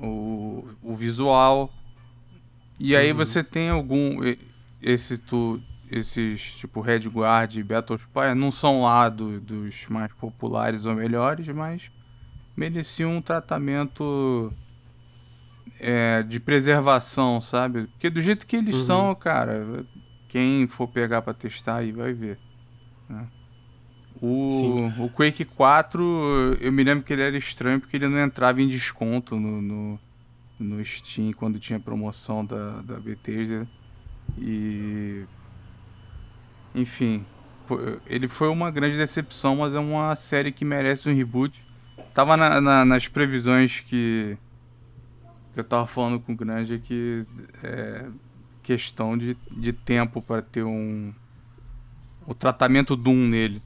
o, 0.01 0.67
o 0.81 0.95
visual. 0.95 1.73
E 2.79 2.95
aí 2.95 3.11
você 3.13 3.43
tem 3.43 3.69
algum 3.69 4.19
esse 4.81 5.17
tu 5.17 5.59
esses 5.89 6.55
tipo 6.55 6.81
Red 6.81 7.07
Guard 7.07 7.55
e 7.55 7.63
Battle 7.63 7.97
não 8.35 8.51
são 8.51 8.81
lá 8.83 9.07
do- 9.07 9.39
dos 9.39 9.87
mais 9.87 10.11
populares 10.13 10.85
ou 10.85 10.93
melhores, 10.93 11.47
mas 11.47 11.89
mereciam 12.57 13.15
um 13.15 13.21
tratamento 13.21 14.51
é, 15.79 16.23
de 16.23 16.39
preservação, 16.39 17.39
sabe? 17.39 17.87
Porque 17.87 18.09
do 18.09 18.19
jeito 18.21 18.45
que 18.45 18.55
eles 18.57 18.75
Uhum. 18.75 18.81
são, 18.83 19.15
cara, 19.15 19.85
quem 20.27 20.67
for 20.67 20.87
pegar 20.87 21.21
pra 21.21 21.33
testar 21.33 21.77
aí 21.77 21.91
vai 21.91 22.13
ver. 22.13 22.37
né? 23.09 23.25
O, 24.21 25.05
o 25.05 25.09
Quake 25.09 25.45
4, 25.45 26.57
eu 26.61 26.71
me 26.71 26.83
lembro 26.83 27.03
que 27.03 27.13
ele 27.13 27.21
era 27.21 27.37
estranho 27.37 27.79
porque 27.79 27.97
ele 27.97 28.07
não 28.07 28.19
entrava 28.19 28.61
em 28.61 28.67
desconto 28.67 29.35
no, 29.35 29.61
no, 29.61 29.99
no 30.59 30.85
Steam 30.85 31.31
quando 31.33 31.59
tinha 31.59 31.79
promoção 31.79 32.45
da, 32.45 32.81
da 32.81 32.99
Bethesda. 32.99 33.67
E. 34.37 35.23
Enfim, 36.75 37.25
ele 38.05 38.27
foi 38.27 38.49
uma 38.49 38.69
grande 38.71 38.97
decepção, 38.97 39.57
mas 39.57 39.73
é 39.73 39.79
uma 39.79 40.15
série 40.15 40.51
que 40.51 40.63
merece 40.63 41.09
um 41.09 41.15
reboot. 41.15 41.63
Tava 42.13 42.37
na- 42.37 42.61
na- 42.61 42.85
nas 42.85 43.07
previsões 43.07 43.79
que, 43.81 44.37
que 45.53 45.59
eu 45.59 45.63
tava 45.63 45.85
falando 45.85 46.19
com 46.19 46.33
o 46.33 46.35
Grande 46.35 46.79
que 46.79 47.25
é 47.63 48.05
questão 48.63 49.17
de, 49.17 49.37
de 49.51 49.71
tempo 49.71 50.21
para 50.21 50.41
ter 50.41 50.63
um 50.63 51.13
o 52.27 52.33
tratamento 52.33 52.95
Doom 52.95 53.15
nele. 53.27 53.61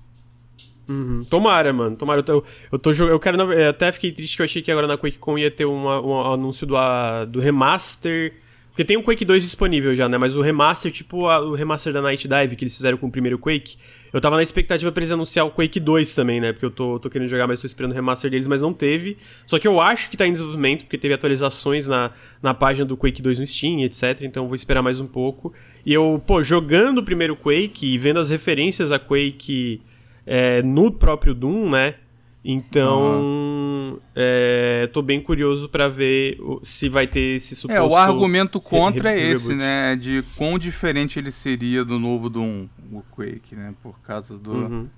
Uhum. 0.87 1.23
Tomara, 1.29 1.71
mano. 1.71 1.95
Tomara. 1.95 2.23
Eu 2.27 2.43
eu 2.71 2.79
tô. 2.79 2.91
Eu 2.91 3.19
quero. 3.19 3.39
eu 3.53 3.69
até 3.69 3.91
fiquei 3.91 4.11
triste 4.11 4.35
que 4.35 4.41
eu 4.41 4.45
achei 4.45 4.61
que 4.61 4.71
agora 4.71 4.87
na 4.87 4.97
QuakeCon 4.97 5.37
ia 5.37 5.49
ter 5.51 5.65
uma- 5.65 6.01
um 6.01 6.33
anúncio 6.33 6.65
do, 6.67 6.75
a- 6.75 7.25
do 7.25 7.39
remaster. 7.39 8.33
Porque 8.69 8.85
tem 8.85 8.95
o 8.95 9.03
Quake 9.03 9.25
2 9.25 9.43
disponível 9.43 9.93
já, 9.93 10.07
né? 10.07 10.17
Mas 10.17 10.33
o 10.35 10.41
remaster, 10.41 10.91
tipo 10.93 11.27
a- 11.27 11.41
o 11.41 11.53
remaster 11.55 11.91
da 11.91 12.01
Night 12.01 12.25
Dive 12.25 12.55
que 12.55 12.63
eles 12.63 12.75
fizeram 12.75 12.97
com 12.97 13.07
o 13.07 13.11
primeiro 13.11 13.37
Quake. 13.37 13.75
Eu 14.13 14.19
tava 14.21 14.37
na 14.37 14.41
expectativa 14.41 14.89
pra 14.91 15.01
eles 15.01 15.11
anunciar 15.11 15.45
o 15.45 15.51
Quake 15.51 15.77
2 15.79 16.15
também, 16.15 16.39
né? 16.39 16.51
Porque 16.53 16.65
eu 16.65 16.71
tô, 16.71 16.97
tô 16.97 17.09
querendo 17.09 17.29
jogar, 17.29 17.47
mas 17.47 17.59
tô 17.59 17.67
esperando 17.67 17.91
o 17.91 17.93
remaster 17.95 18.31
deles, 18.31 18.47
mas 18.47 18.61
não 18.61 18.73
teve. 18.73 19.17
Só 19.45 19.59
que 19.59 19.67
eu 19.67 19.79
acho 19.81 20.09
que 20.09 20.15
tá 20.17 20.25
em 20.25 20.31
desenvolvimento, 20.31 20.83
porque 20.83 20.97
teve 20.97 21.13
atualizações 21.13 21.85
na, 21.87 22.11
na 22.41 22.53
página 22.53 22.85
do 22.85 22.95
Quake 22.97 23.21
2 23.21 23.39
no 23.39 23.47
Steam, 23.47 23.81
etc. 23.83 24.21
Então 24.21 24.45
vou 24.47 24.55
esperar 24.55 24.81
mais 24.81 25.01
um 25.01 25.07
pouco. 25.07 25.53
E 25.85 25.93
eu, 25.93 26.21
pô, 26.25 26.41
jogando 26.41 26.99
o 26.99 27.03
primeiro 27.03 27.35
Quake 27.35 27.85
e 27.85 27.97
vendo 27.97 28.19
as 28.21 28.29
referências 28.29 28.91
a 28.93 28.97
Quake 28.99 29.81
é, 30.25 30.61
no 30.61 30.91
próprio 30.91 31.33
Doom, 31.33 31.69
né? 31.69 31.95
Então, 32.43 33.99
é, 34.15 34.89
tô 34.91 35.03
bem 35.03 35.21
curioso 35.21 35.69
pra 35.69 35.87
ver 35.87 36.39
se 36.63 36.89
vai 36.89 37.05
ter 37.05 37.35
esse 37.35 37.55
suposto... 37.55 37.79
É, 37.79 37.85
o 37.85 37.95
argumento 37.95 38.59
contra 38.59 39.11
é 39.11 39.29
esse, 39.29 39.53
né? 39.53 39.95
De 39.95 40.23
quão 40.35 40.57
diferente 40.57 41.19
ele 41.19 41.29
seria 41.29 41.85
do 41.85 41.99
novo 41.99 42.29
Doom, 42.29 42.67
o 42.91 43.03
Quake, 43.15 43.55
né? 43.55 43.75
Por 43.83 43.99
causa 43.99 44.39
do, 44.39 44.53
Uhum. 44.53 44.89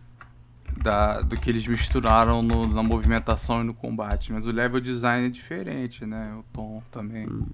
da, 0.81 1.19
do 1.21 1.35
que 1.35 1.49
eles 1.49 1.67
misturaram 1.67 2.41
no, 2.41 2.65
na 2.65 2.81
movimentação 2.81 3.59
e 3.61 3.65
no 3.65 3.73
combate. 3.73 4.31
Mas 4.31 4.45
o 4.45 4.51
level 4.51 4.79
design 4.79 5.27
é 5.27 5.29
diferente, 5.29 6.05
né? 6.05 6.33
O 6.39 6.43
tom 6.53 6.81
também. 6.89 7.27
Hum. 7.27 7.45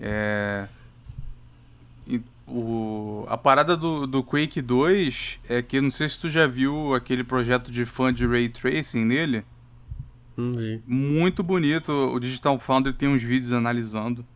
É. 0.00 0.66
O, 2.52 3.24
a 3.28 3.38
parada 3.38 3.76
do, 3.76 4.06
do 4.08 4.24
Quake 4.24 4.60
2 4.60 5.38
é 5.48 5.62
que 5.62 5.80
não 5.80 5.90
sei 5.90 6.08
se 6.08 6.18
tu 6.18 6.28
já 6.28 6.48
viu 6.48 6.94
aquele 6.94 7.22
projeto 7.22 7.70
de 7.70 7.84
fã 7.84 8.12
de 8.12 8.26
Ray 8.26 8.48
Tracing 8.48 9.04
nele. 9.04 9.44
Hum, 10.36 10.80
Muito 10.86 11.42
bonito. 11.44 11.92
O 11.92 12.18
Digital 12.18 12.58
Foundry 12.58 12.92
tem 12.92 13.08
uns 13.08 13.22
vídeos 13.22 13.52
analisando. 13.52 14.26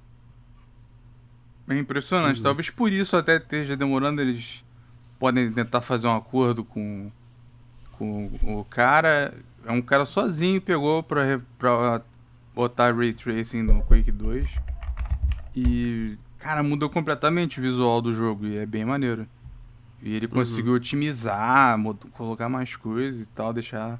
É 1.68 1.76
impressionante. 1.76 2.36
Uhum. 2.36 2.42
Talvez 2.44 2.70
por 2.70 2.92
isso 2.92 3.16
até 3.16 3.36
esteja 3.36 3.76
demorando. 3.76 4.20
Eles 4.20 4.64
podem 5.18 5.50
tentar 5.50 5.80
fazer 5.80 6.06
um 6.06 6.14
acordo 6.16 6.62
com, 6.62 7.10
com 7.98 8.30
o 8.42 8.64
cara. 8.64 9.34
É 9.64 9.72
um 9.72 9.82
cara 9.82 10.04
sozinho 10.04 10.60
pegou 10.60 11.02
pra, 11.02 11.40
pra 11.58 12.02
botar 12.54 12.94
Ray 12.94 13.12
Tracing 13.12 13.62
no 13.62 13.82
Quake 13.82 14.12
2. 14.12 14.48
E, 15.56 16.18
cara, 16.44 16.62
mudou 16.62 16.90
completamente 16.90 17.58
o 17.58 17.62
visual 17.62 18.02
do 18.02 18.12
jogo. 18.12 18.46
E 18.46 18.58
é 18.58 18.66
bem 18.66 18.84
maneiro. 18.84 19.26
E 20.02 20.14
ele 20.14 20.26
uhum. 20.26 20.32
conseguiu 20.32 20.74
otimizar, 20.74 21.78
colocar 22.12 22.50
mais 22.50 22.76
coisas 22.76 23.22
e 23.22 23.26
tal, 23.26 23.54
deixar 23.54 23.98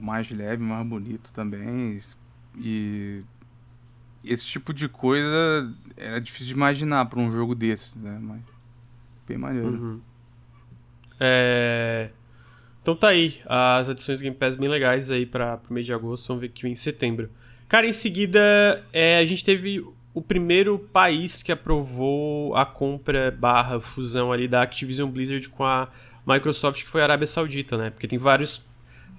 mais 0.00 0.30
leve, 0.30 0.62
mais 0.62 0.86
bonito 0.86 1.32
também. 1.32 1.98
E 2.56 3.24
esse 4.24 4.44
tipo 4.44 4.72
de 4.72 4.88
coisa 4.88 5.74
era 5.96 6.20
difícil 6.20 6.46
de 6.46 6.52
imaginar 6.52 7.06
para 7.06 7.18
um 7.18 7.32
jogo 7.32 7.52
desses, 7.52 7.96
né? 7.96 8.16
Mas 8.22 8.42
bem 9.26 9.36
maneiro. 9.36 9.68
Uhum. 9.68 10.00
É... 11.18 12.10
Então 12.80 12.94
tá 12.94 13.08
aí, 13.08 13.40
as 13.44 13.88
adições 13.88 14.20
do 14.20 14.22
Game 14.22 14.36
Pass 14.36 14.54
bem 14.54 14.68
legais 14.68 15.10
aí 15.10 15.26
para 15.26 15.60
o 15.68 15.74
mês 15.74 15.84
de 15.84 15.92
agosto, 15.92 16.28
vamos 16.28 16.42
ver 16.42 16.50
que 16.50 16.62
vem 16.62 16.70
em 16.70 16.76
setembro. 16.76 17.28
Cara, 17.68 17.84
em 17.84 17.92
seguida 17.92 18.84
é, 18.92 19.18
a 19.18 19.26
gente 19.26 19.44
teve 19.44 19.84
o 20.16 20.22
primeiro 20.22 20.78
país 20.78 21.42
que 21.42 21.52
aprovou 21.52 22.56
a 22.56 22.64
compra 22.64 23.30
barra 23.30 23.78
fusão 23.78 24.32
ali 24.32 24.48
da 24.48 24.62
Activision 24.62 25.10
Blizzard 25.10 25.46
com 25.50 25.62
a 25.62 25.88
Microsoft, 26.26 26.82
que 26.82 26.90
foi 26.90 27.02
a 27.02 27.04
Arábia 27.04 27.26
Saudita, 27.26 27.76
né? 27.76 27.90
Porque 27.90 28.08
tem 28.08 28.18
vários, 28.18 28.66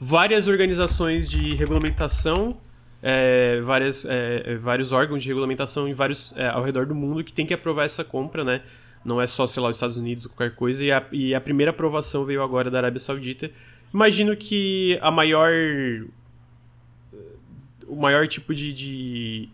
várias 0.01 0.47
organizações 0.47 1.29
de 1.29 1.53
regulamentação 1.53 2.57
é, 3.01 3.61
várias, 3.61 4.05
é, 4.05 4.55
vários 4.55 4.91
órgãos 4.91 5.21
de 5.21 5.29
regulamentação 5.29 5.87
em 5.87 5.93
vários, 5.93 6.35
é, 6.35 6.47
ao 6.47 6.63
redor 6.63 6.85
do 6.85 6.95
mundo 6.95 7.23
que 7.23 7.31
tem 7.31 7.45
que 7.45 7.53
aprovar 7.53 7.85
essa 7.85 8.03
compra, 8.03 8.43
né? 8.43 8.61
Não 9.05 9.21
é 9.21 9.27
só, 9.27 9.47
sei 9.47 9.61
lá, 9.61 9.69
os 9.69 9.77
Estados 9.77 9.97
Unidos 9.97 10.25
ou 10.25 10.31
qualquer 10.31 10.55
coisa. 10.55 10.83
E 10.83 10.91
a, 10.91 11.05
e 11.11 11.35
a 11.35 11.39
primeira 11.39 11.69
aprovação 11.69 12.25
veio 12.25 12.43
agora 12.43 12.69
da 12.69 12.79
Arábia 12.79 12.99
Saudita. 12.99 13.49
Imagino 13.93 14.35
que 14.35 14.97
a 15.01 15.11
maior. 15.11 15.51
O 17.87 17.95
maior 17.95 18.27
tipo 18.27 18.53
de. 18.53 18.73
de 18.73 19.49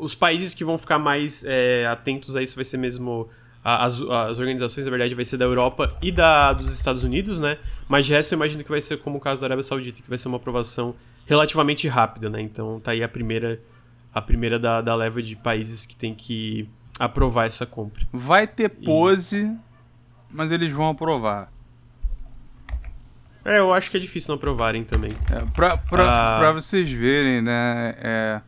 os 0.00 0.14
países 0.14 0.54
que 0.54 0.64
vão 0.64 0.78
ficar 0.78 0.98
mais 0.98 1.44
é, 1.44 1.86
atentos 1.86 2.34
a 2.34 2.42
isso 2.42 2.56
vai 2.56 2.64
ser 2.64 2.78
mesmo. 2.78 3.28
As, 3.62 4.00
as 4.00 4.38
organizações, 4.38 4.86
na 4.86 4.90
verdade, 4.90 5.14
vai 5.14 5.24
ser 5.24 5.36
da 5.36 5.44
Europa 5.44 5.94
e 6.00 6.10
da, 6.10 6.54
dos 6.54 6.72
Estados 6.72 7.04
Unidos, 7.04 7.38
né? 7.38 7.58
Mas 7.86 8.06
de 8.06 8.12
resto, 8.12 8.32
eu 8.32 8.36
imagino 8.36 8.64
que 8.64 8.70
vai 8.70 8.80
ser 8.80 8.98
como 8.98 9.18
o 9.18 9.20
caso 9.20 9.42
da 9.42 9.48
Arábia 9.48 9.62
Saudita, 9.62 10.00
que 10.00 10.08
vai 10.08 10.16
ser 10.16 10.28
uma 10.28 10.38
aprovação 10.38 10.94
relativamente 11.26 11.86
rápida, 11.86 12.30
né? 12.30 12.40
Então 12.40 12.80
tá 12.80 12.92
aí 12.92 13.02
a 13.02 13.08
primeira, 13.08 13.60
a 14.14 14.22
primeira 14.22 14.58
da, 14.58 14.80
da 14.80 14.94
leva 14.94 15.22
de 15.22 15.36
países 15.36 15.84
que 15.84 15.94
tem 15.94 16.14
que 16.14 16.68
aprovar 16.98 17.46
essa 17.46 17.66
compra. 17.66 18.06
Vai 18.10 18.46
ter 18.46 18.70
pose, 18.70 19.44
e... 19.44 19.56
mas 20.30 20.50
eles 20.50 20.72
vão 20.72 20.88
aprovar. 20.88 21.52
É, 23.44 23.58
eu 23.58 23.72
acho 23.72 23.90
que 23.90 23.96
é 23.96 24.00
difícil 24.00 24.28
não 24.28 24.36
aprovarem 24.36 24.84
também. 24.84 25.10
É, 25.30 25.44
pra, 25.54 25.76
pra, 25.76 26.36
ah... 26.36 26.38
pra 26.38 26.52
vocês 26.52 26.90
verem, 26.90 27.42
né? 27.42 27.94
É, 27.98 28.40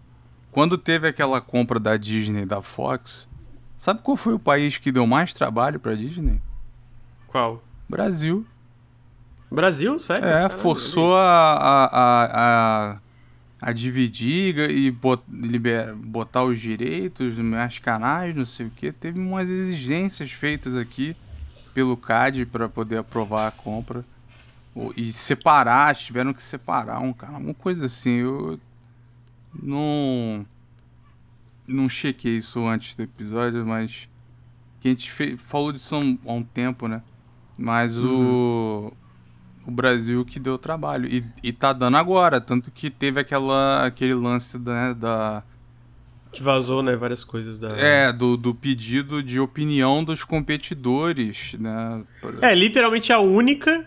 quando 0.52 0.76
teve 0.76 1.08
aquela 1.08 1.40
compra 1.40 1.80
da 1.80 1.96
Disney 1.96 2.44
da 2.44 2.60
Fox, 2.60 3.26
sabe 3.78 4.02
qual 4.02 4.18
foi 4.18 4.34
o 4.34 4.38
país 4.38 4.76
que 4.76 4.92
deu 4.92 5.06
mais 5.06 5.32
trabalho 5.32 5.80
pra 5.80 5.94
Disney? 5.94 6.40
Qual? 7.26 7.64
Brasil. 7.88 8.46
Brasil, 9.50 9.98
sério? 9.98 10.28
É, 10.28 10.32
Caramba, 10.32 10.50
forçou 10.50 11.16
a, 11.16 11.54
a, 11.54 11.88
a, 11.92 12.98
a, 13.62 13.72
dividir 13.72 14.70
e 14.70 14.90
bot, 14.90 15.22
liber, 15.30 15.94
botar 15.94 16.44
os 16.44 16.60
direitos 16.60 17.38
nos 17.38 17.78
canais, 17.78 18.36
não 18.36 18.44
sei 18.44 18.66
o 18.66 18.70
que. 18.70 18.92
Teve 18.92 19.18
umas 19.18 19.48
exigências 19.48 20.32
feitas 20.32 20.76
aqui 20.76 21.16
pelo 21.72 21.96
CAD 21.96 22.44
para 22.44 22.68
poder 22.68 22.98
aprovar 22.98 23.48
a 23.48 23.50
compra. 23.50 24.04
E 24.96 25.12
separar, 25.12 25.94
tiveram 25.94 26.32
que 26.32 26.42
separar 26.42 27.00
um 27.00 27.12
cara, 27.12 27.36
uma 27.38 27.54
coisa 27.54 27.86
assim. 27.86 28.18
Eu 28.20 28.58
não. 29.54 30.46
Não 31.66 31.88
chequei 31.88 32.36
isso 32.36 32.66
antes 32.66 32.94
do 32.94 33.02
episódio, 33.02 33.66
mas. 33.66 34.08
Que 34.80 34.88
a 34.88 34.90
gente 34.90 35.10
fez, 35.10 35.40
falou 35.40 35.72
disso 35.72 35.94
há 35.94 36.32
um, 36.32 36.42
tempo, 36.42 36.88
né? 36.88 37.02
Mas 37.56 37.96
uhum. 37.96 38.88
o 38.88 38.92
o 39.66 39.70
Brasil 39.70 40.24
que 40.24 40.38
deu 40.38 40.58
trabalho. 40.58 41.06
E, 41.06 41.24
e 41.42 41.52
tá 41.52 41.72
dando 41.72 41.96
agora, 41.96 42.40
tanto 42.40 42.70
que 42.70 42.90
teve 42.90 43.20
aquela, 43.20 43.84
aquele 43.86 44.14
lance 44.14 44.58
né, 44.58 44.94
da. 44.94 45.42
Que 46.30 46.42
vazou, 46.42 46.82
né? 46.82 46.96
Várias 46.96 47.24
coisas 47.24 47.58
da. 47.58 47.68
É, 47.76 48.12
do, 48.12 48.36
do 48.36 48.54
pedido 48.54 49.22
de 49.22 49.38
opinião 49.38 50.02
dos 50.02 50.24
competidores, 50.24 51.54
né? 51.58 52.02
É, 52.40 52.54
literalmente 52.54 53.12
a 53.12 53.20
única 53.20 53.86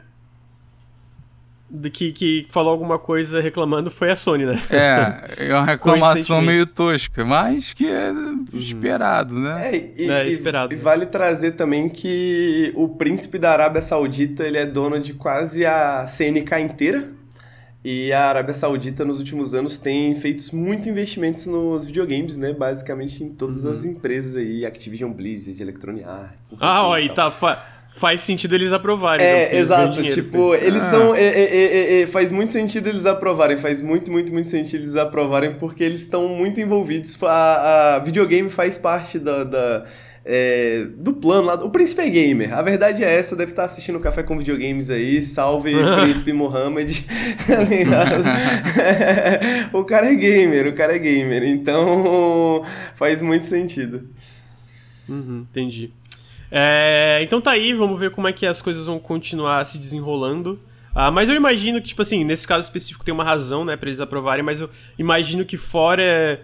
que, 1.91 2.11
que 2.11 2.47
falou 2.49 2.71
alguma 2.71 2.99
coisa 2.99 3.41
reclamando 3.41 3.89
foi 3.89 4.11
a 4.11 4.15
Sony, 4.15 4.45
né? 4.45 4.61
É, 4.69 5.47
é 5.49 5.53
uma 5.53 5.65
reclamação 5.65 6.41
meio 6.41 6.65
tosca, 6.65 7.25
mas 7.25 7.73
que 7.73 7.87
é 7.87 8.11
uhum. 8.11 8.45
esperado, 8.53 9.33
né? 9.39 9.75
É, 9.75 9.93
e, 9.97 10.09
é 10.09 10.27
esperado. 10.27 10.73
E, 10.73 10.77
e, 10.77 10.79
vale 10.79 11.05
trazer 11.05 11.51
também 11.51 11.89
que 11.89 12.71
o 12.75 12.89
príncipe 12.89 13.39
da 13.39 13.51
Arábia 13.51 13.81
Saudita 13.81 14.43
ele 14.43 14.57
é 14.57 14.65
dono 14.65 14.99
de 14.99 15.13
quase 15.13 15.65
a 15.65 16.05
CNK 16.07 16.59
inteira. 16.59 17.09
E 17.83 18.11
a 18.11 18.29
Arábia 18.29 18.55
Saudita 18.55 19.05
nos 19.05 19.19
últimos 19.19 19.53
anos 19.53 19.77
tem 19.77 20.15
feito 20.15 20.55
muito 20.55 20.89
investimentos 20.89 21.45
nos 21.45 21.85
videogames, 21.85 22.35
né? 22.35 22.51
Basicamente 22.51 23.23
em 23.23 23.29
todas 23.29 23.63
uhum. 23.63 23.69
as 23.69 23.85
empresas 23.85 24.35
aí, 24.35 24.65
Activision 24.65 25.11
Blizzard, 25.11 25.61
Electronic 25.61 26.03
Arts. 26.03 26.61
Ah, 26.61 26.87
ó, 26.87 26.97
e 26.97 27.13
tá 27.13 27.29
faz 27.95 28.21
sentido 28.21 28.53
eles 28.55 28.73
aprovarem. 28.73 29.25
É, 29.25 29.47
então, 29.47 29.59
exato. 29.59 30.03
Tipo, 30.03 30.53
eles 30.53 30.83
ah. 30.83 30.89
são. 30.89 31.15
É, 31.15 31.23
é, 31.23 32.01
é, 32.01 32.07
faz 32.07 32.31
muito 32.31 32.51
sentido 32.51 32.87
eles 32.87 33.05
aprovarem. 33.05 33.57
Faz 33.57 33.81
muito, 33.81 34.11
muito, 34.11 34.31
muito 34.31 34.49
sentido 34.49 34.81
eles 34.81 34.95
aprovarem, 34.95 35.55
porque 35.55 35.83
eles 35.83 36.01
estão 36.01 36.27
muito 36.27 36.59
envolvidos. 36.59 37.17
A, 37.23 37.95
a 37.95 37.99
videogame 37.99 38.49
faz 38.49 38.77
parte 38.77 39.17
da. 39.17 39.43
da 39.43 39.85
é, 40.27 40.87
do 40.97 41.13
plano 41.13 41.45
lá. 41.45 41.53
O 41.53 41.69
príncipe 41.69 42.01
é 42.01 42.09
gamer. 42.09 42.51
A 42.51 42.61
verdade 42.63 43.03
é 43.03 43.15
essa, 43.15 43.35
deve 43.35 43.51
estar 43.51 43.65
assistindo 43.65 43.99
Café 43.99 44.23
com 44.23 44.35
Videogames 44.35 44.89
aí. 44.89 45.21
Salve 45.21 45.71
Príncipe 46.01 46.33
Mohamed. 46.33 47.05
Tá 47.45 48.17
o 49.77 49.85
cara 49.85 50.11
é 50.11 50.15
gamer, 50.15 50.67
o 50.67 50.73
cara 50.73 50.95
é 50.95 50.99
gamer. 50.99 51.43
Então 51.43 52.63
faz 52.95 53.21
muito 53.21 53.45
sentido. 53.45 54.09
Uhum, 55.07 55.45
entendi. 55.49 55.93
É, 56.57 57.19
então 57.21 57.41
tá 57.41 57.51
aí, 57.51 57.73
vamos 57.73 57.99
ver 57.99 58.11
como 58.11 58.29
é 58.29 58.31
que 58.31 58.45
as 58.45 58.61
coisas 58.61 58.85
vão 58.85 58.97
continuar 58.97 59.65
se 59.65 59.77
desenrolando. 59.77 60.57
Ah, 60.93 61.11
mas 61.11 61.27
eu 61.27 61.35
imagino 61.35 61.81
que, 61.81 61.89
tipo 61.89 62.01
assim, 62.01 62.23
nesse 62.23 62.47
caso 62.47 62.63
específico 62.63 63.03
tem 63.03 63.13
uma 63.13 63.25
razão, 63.25 63.65
né, 63.65 63.75
pra 63.75 63.89
eles 63.89 63.99
aprovarem, 63.99 64.41
mas 64.41 64.61
eu 64.61 64.69
imagino 64.97 65.43
que 65.43 65.57
fora 65.57 66.41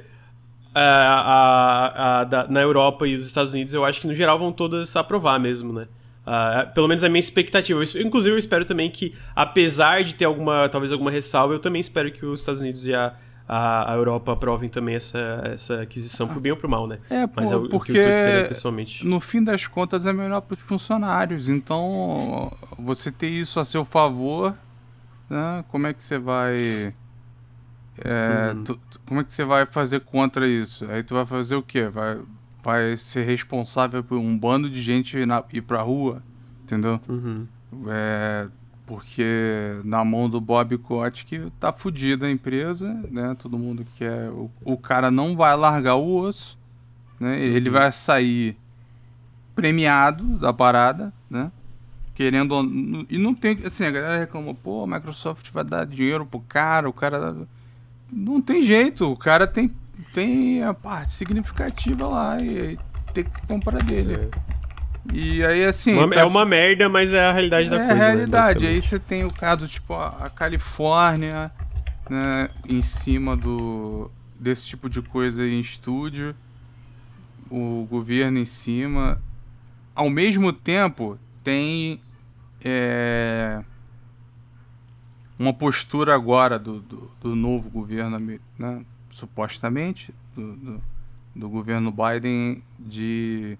a, 0.75 0.81
a, 0.81 2.19
a, 2.19 2.23
da, 2.25 2.47
na 2.49 2.61
Europa 2.61 3.07
e 3.07 3.15
os 3.15 3.25
Estados 3.25 3.53
Unidos, 3.53 3.73
eu 3.73 3.85
acho 3.85 4.01
que 4.01 4.07
no 4.07 4.13
geral 4.13 4.37
vão 4.37 4.51
todas 4.51 4.93
aprovar 4.97 5.39
mesmo, 5.39 5.71
né? 5.71 5.87
Ah, 6.25 6.69
pelo 6.75 6.89
menos 6.89 7.03
é 7.03 7.07
a 7.07 7.09
minha 7.09 7.21
expectativa. 7.21 7.81
Eu, 7.81 8.01
inclusive, 8.01 8.35
eu 8.35 8.37
espero 8.37 8.65
também 8.65 8.91
que, 8.91 9.15
apesar 9.33 10.03
de 10.03 10.15
ter 10.15 10.25
alguma, 10.25 10.67
talvez 10.67 10.91
alguma 10.91 11.09
ressalva, 11.09 11.53
eu 11.53 11.59
também 11.59 11.79
espero 11.79 12.11
que 12.11 12.25
os 12.25 12.41
Estados 12.41 12.59
Unidos 12.59 12.85
e 12.85 12.93
a, 12.93 13.13
a, 13.53 13.91
a 13.91 13.95
Europa 13.97 14.31
aprovem 14.31 14.69
também 14.69 14.95
essa, 14.95 15.41
essa 15.43 15.81
aquisição 15.81 16.25
pro 16.25 16.39
bem 16.39 16.53
ou 16.53 16.57
pro 16.57 16.69
mal, 16.69 16.87
né? 16.87 16.99
É, 17.09 17.27
Mas 17.35 17.51
é 17.51 17.57
o, 17.57 17.67
porque 17.67 17.91
o 17.91 18.47
pessoalmente. 18.47 19.05
no 19.05 19.19
fim 19.19 19.43
das 19.43 19.67
contas 19.67 20.05
é 20.05 20.13
melhor 20.13 20.39
para 20.39 20.55
os 20.55 20.61
funcionários. 20.61 21.49
Então, 21.49 22.49
você 22.79 23.11
ter 23.11 23.27
isso 23.27 23.59
a 23.59 23.65
seu 23.65 23.83
favor, 23.83 24.55
né? 25.29 25.65
Como 25.67 25.85
é 25.85 25.93
que 25.93 26.01
você 26.01 26.17
vai 26.17 26.93
é, 27.97 28.53
uhum. 28.55 28.63
tu, 28.63 28.79
como 29.05 29.19
é 29.19 29.23
que 29.25 29.33
você 29.33 29.43
vai 29.43 29.65
fazer 29.65 29.99
contra 29.99 30.47
isso? 30.47 30.85
Aí 30.89 31.03
tu 31.03 31.13
vai 31.13 31.25
fazer 31.25 31.55
o 31.55 31.61
quê? 31.61 31.89
Vai, 31.89 32.19
vai 32.63 32.95
ser 32.95 33.25
responsável 33.25 34.01
por 34.01 34.17
um 34.17 34.37
bando 34.37 34.69
de 34.69 34.81
gente 34.81 35.17
ir, 35.17 35.27
na, 35.27 35.43
ir 35.51 35.61
pra 35.61 35.81
rua, 35.81 36.23
entendeu? 36.63 37.01
Uhum. 37.09 37.45
É, 37.89 38.47
porque 38.91 39.79
na 39.85 40.03
mão 40.03 40.29
do 40.29 40.41
Bob 40.41 40.77
Kotick 40.79 41.49
tá 41.57 41.71
fodida 41.71 42.25
a 42.25 42.29
empresa, 42.29 42.93
né? 43.09 43.33
Todo 43.39 43.57
mundo 43.57 43.87
quer. 43.95 44.29
O, 44.31 44.51
o 44.65 44.77
cara 44.77 45.09
não 45.09 45.33
vai 45.33 45.55
largar 45.55 45.95
o 45.95 46.17
osso, 46.17 46.59
né? 47.17 47.39
Ele 47.39 47.69
uhum. 47.69 47.75
vai 47.75 47.89
sair 47.93 48.57
premiado 49.55 50.25
da 50.37 50.51
parada, 50.51 51.13
né? 51.29 51.53
querendo. 52.13 52.53
E 53.09 53.17
não 53.17 53.33
tem. 53.33 53.59
Assim, 53.65 53.85
a 53.85 53.91
galera 53.91 54.19
reclama, 54.19 54.53
pô, 54.53 54.83
a 54.83 54.87
Microsoft 54.87 55.49
vai 55.51 55.63
dar 55.63 55.85
dinheiro 55.85 56.25
pro 56.25 56.41
cara, 56.41 56.89
o 56.89 56.93
cara. 56.93 57.47
Não 58.11 58.41
tem 58.41 58.61
jeito, 58.61 59.09
o 59.09 59.15
cara 59.15 59.47
tem, 59.47 59.71
tem 60.13 60.63
a 60.63 60.73
parte 60.73 61.13
significativa 61.13 62.09
lá 62.09 62.41
e, 62.41 62.73
e 62.73 62.79
tem 63.13 63.23
que 63.23 63.47
comprar 63.47 63.81
dele. 63.81 64.15
É. 64.15 64.60
E 65.13 65.43
aí, 65.43 65.65
assim. 65.65 65.93
Uma, 65.93 66.09
tá... 66.09 66.19
É 66.21 66.25
uma 66.25 66.45
merda, 66.45 66.87
mas 66.87 67.13
é 67.13 67.27
a 67.27 67.31
realidade 67.31 67.69
da 67.69 67.75
é 67.75 67.87
coisa. 67.87 67.93
É 67.93 68.05
a 68.05 68.07
realidade. 68.07 68.63
Né, 68.63 68.69
aí 68.71 68.81
você 68.81 68.99
tem 68.99 69.23
o 69.23 69.33
caso, 69.33 69.67
tipo, 69.67 69.93
a, 69.93 70.25
a 70.25 70.29
Califórnia, 70.29 71.51
né, 72.09 72.49
em 72.67 72.81
cima 72.81 73.35
do 73.35 74.11
desse 74.39 74.67
tipo 74.67 74.89
de 74.89 75.01
coisa 75.03 75.47
em 75.47 75.59
estúdio, 75.59 76.35
o 77.49 77.87
governo 77.89 78.39
em 78.39 78.45
cima. 78.45 79.21
Ao 79.93 80.09
mesmo 80.09 80.51
tempo, 80.51 81.19
tem 81.43 82.01
é, 82.63 83.63
uma 85.37 85.53
postura 85.53 86.15
agora 86.15 86.57
do, 86.57 86.79
do, 86.79 87.11
do 87.21 87.35
novo 87.35 87.69
governo, 87.69 88.17
né, 88.57 88.81
supostamente, 89.11 90.13
do, 90.35 90.55
do, 90.55 90.83
do 91.35 91.49
governo 91.49 91.91
Biden, 91.91 92.63
de 92.79 93.57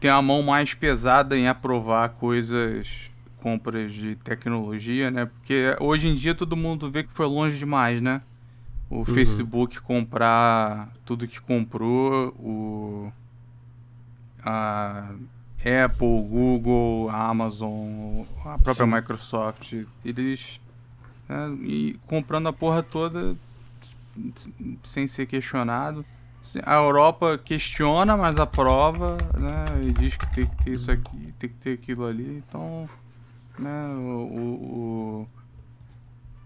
ter 0.00 0.08
a 0.08 0.22
mão 0.22 0.42
mais 0.42 0.74
pesada 0.74 1.36
em 1.36 1.48
aprovar 1.48 2.10
coisas, 2.10 3.10
compras 3.40 3.92
de 3.92 4.14
tecnologia, 4.16 5.10
né? 5.10 5.26
Porque 5.26 5.76
hoje 5.80 6.08
em 6.08 6.14
dia 6.14 6.34
todo 6.34 6.56
mundo 6.56 6.90
vê 6.90 7.02
que 7.02 7.12
foi 7.12 7.26
longe 7.26 7.58
demais, 7.58 8.00
né? 8.00 8.22
O 8.88 8.98
uhum. 8.98 9.04
Facebook 9.04 9.80
comprar 9.80 10.92
tudo 11.04 11.26
que 11.26 11.40
comprou, 11.40 12.28
o 12.38 13.12
a 14.44 15.10
Apple, 15.58 16.22
Google, 16.28 17.08
Amazon, 17.10 18.24
a 18.44 18.58
própria 18.58 18.84
Sim. 18.84 18.92
Microsoft, 18.92 19.84
eles 20.04 20.60
né, 21.28 21.56
e 21.62 21.96
comprando 22.06 22.48
a 22.48 22.52
porra 22.52 22.82
toda 22.82 23.36
sem 24.84 25.06
ser 25.06 25.26
questionado. 25.26 26.04
A 26.64 26.74
Europa 26.74 27.38
questiona, 27.38 28.16
mas 28.16 28.38
aprova, 28.38 29.16
né? 29.38 29.64
E 29.86 29.92
diz 29.92 30.16
que 30.16 30.32
tem 30.34 30.46
que 30.46 30.64
ter 30.64 30.72
isso 30.72 30.90
aqui, 30.90 31.34
tem 31.38 31.50
que 31.50 31.56
ter 31.56 31.72
aquilo 31.74 32.04
ali. 32.04 32.42
Então, 32.46 32.88
né? 33.58 33.86
O, 33.96 34.00
o, 34.00 35.24
o 35.24 35.28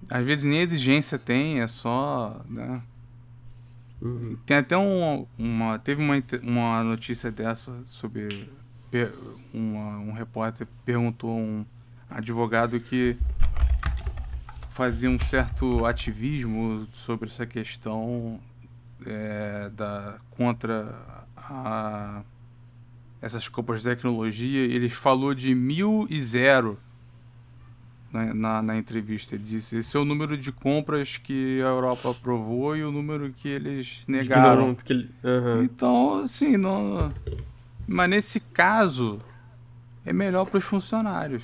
às 0.09 0.25
vezes 0.25 0.45
nem 0.45 0.61
exigência 0.61 1.19
tem, 1.19 1.61
é 1.61 1.67
só, 1.67 2.41
né? 2.49 2.83
Uhum. 4.01 4.37
Tem 4.47 4.59
até 4.59 4.77
um, 4.77 5.27
uma. 5.39 5.79
Teve 5.79 6.03
uma, 6.03 6.23
uma 6.43 6.85
notícia 6.85 7.31
dessa 7.31 7.73
sobre. 7.87 8.51
Uma, 9.53 9.99
um 9.99 10.13
repórter 10.13 10.67
perguntou 10.85 11.31
a 11.31 11.35
um 11.35 11.67
advogado 12.09 12.79
que 12.81 13.17
fazia 14.71 15.11
um 15.11 15.19
certo 15.19 15.85
ativismo 15.85 16.87
sobre 16.93 17.29
essa 17.29 17.47
questão 17.47 18.39
é, 19.07 19.71
da, 19.75 20.19
contra 20.31 20.95
a, 21.37 22.23
essas 23.21 23.49
compras 23.49 23.83
de 23.83 23.89
tecnologia. 23.89 24.65
Ele 24.65 24.89
falou 24.89 25.35
de 25.35 25.55
mil 25.55 26.07
e 26.11 26.21
zero 26.21 26.79
na, 28.13 28.35
na, 28.35 28.63
na, 28.63 28.77
entrevista. 28.77 29.35
Ele 29.35 29.45
disse: 29.45 29.79
esse 29.79 29.97
é 29.97 30.01
o 30.01 30.05
número 30.05 30.37
de 30.37 30.53
compras 30.53 31.17
que 31.17 31.61
a 31.61 31.69
Europa 31.69 32.11
aprovou 32.11 32.77
e 32.77 32.85
o 32.85 32.91
número 32.91 33.33
que 33.33 33.49
eles 33.49 34.03
negaram. 34.07 34.75
Que 34.75 34.93
ele... 34.93 35.11
uhum. 35.23 35.63
Então, 35.63 36.21
assim, 36.21 36.57
não. 36.57 37.13
Mas 37.87 38.11
nesse 38.11 38.41
caso, 38.41 39.21
é 40.05 40.13
melhor 40.13 40.47
para 40.47 40.59
os 40.59 40.65
funcionários. 40.65 41.43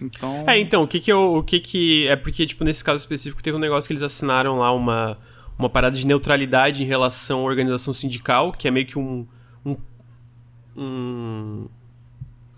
Então... 0.00 0.44
É, 0.46 0.58
então, 0.58 0.82
o 0.82 0.88
que 0.88 0.98
que 0.98 1.12
eu, 1.12 1.34
o 1.34 1.42
que 1.42 1.60
que 1.60 2.06
é 2.08 2.16
porque 2.16 2.46
tipo 2.46 2.64
nesse 2.64 2.82
caso 2.82 2.98
específico 2.98 3.42
teve 3.42 3.56
um 3.56 3.60
negócio 3.60 3.86
que 3.86 3.92
eles 3.92 4.02
assinaram 4.02 4.58
lá 4.58 4.72
uma 4.72 5.18
uma 5.60 5.70
parada 5.70 5.96
de 5.96 6.06
neutralidade 6.06 6.82
em 6.82 6.86
relação 6.86 7.40
à 7.40 7.42
organização 7.42 7.92
sindical, 7.94 8.52
que 8.52 8.66
é 8.66 8.70
meio 8.70 8.86
que 8.86 8.98
um, 8.98 9.26
um, 9.64 9.76
um 10.76 11.68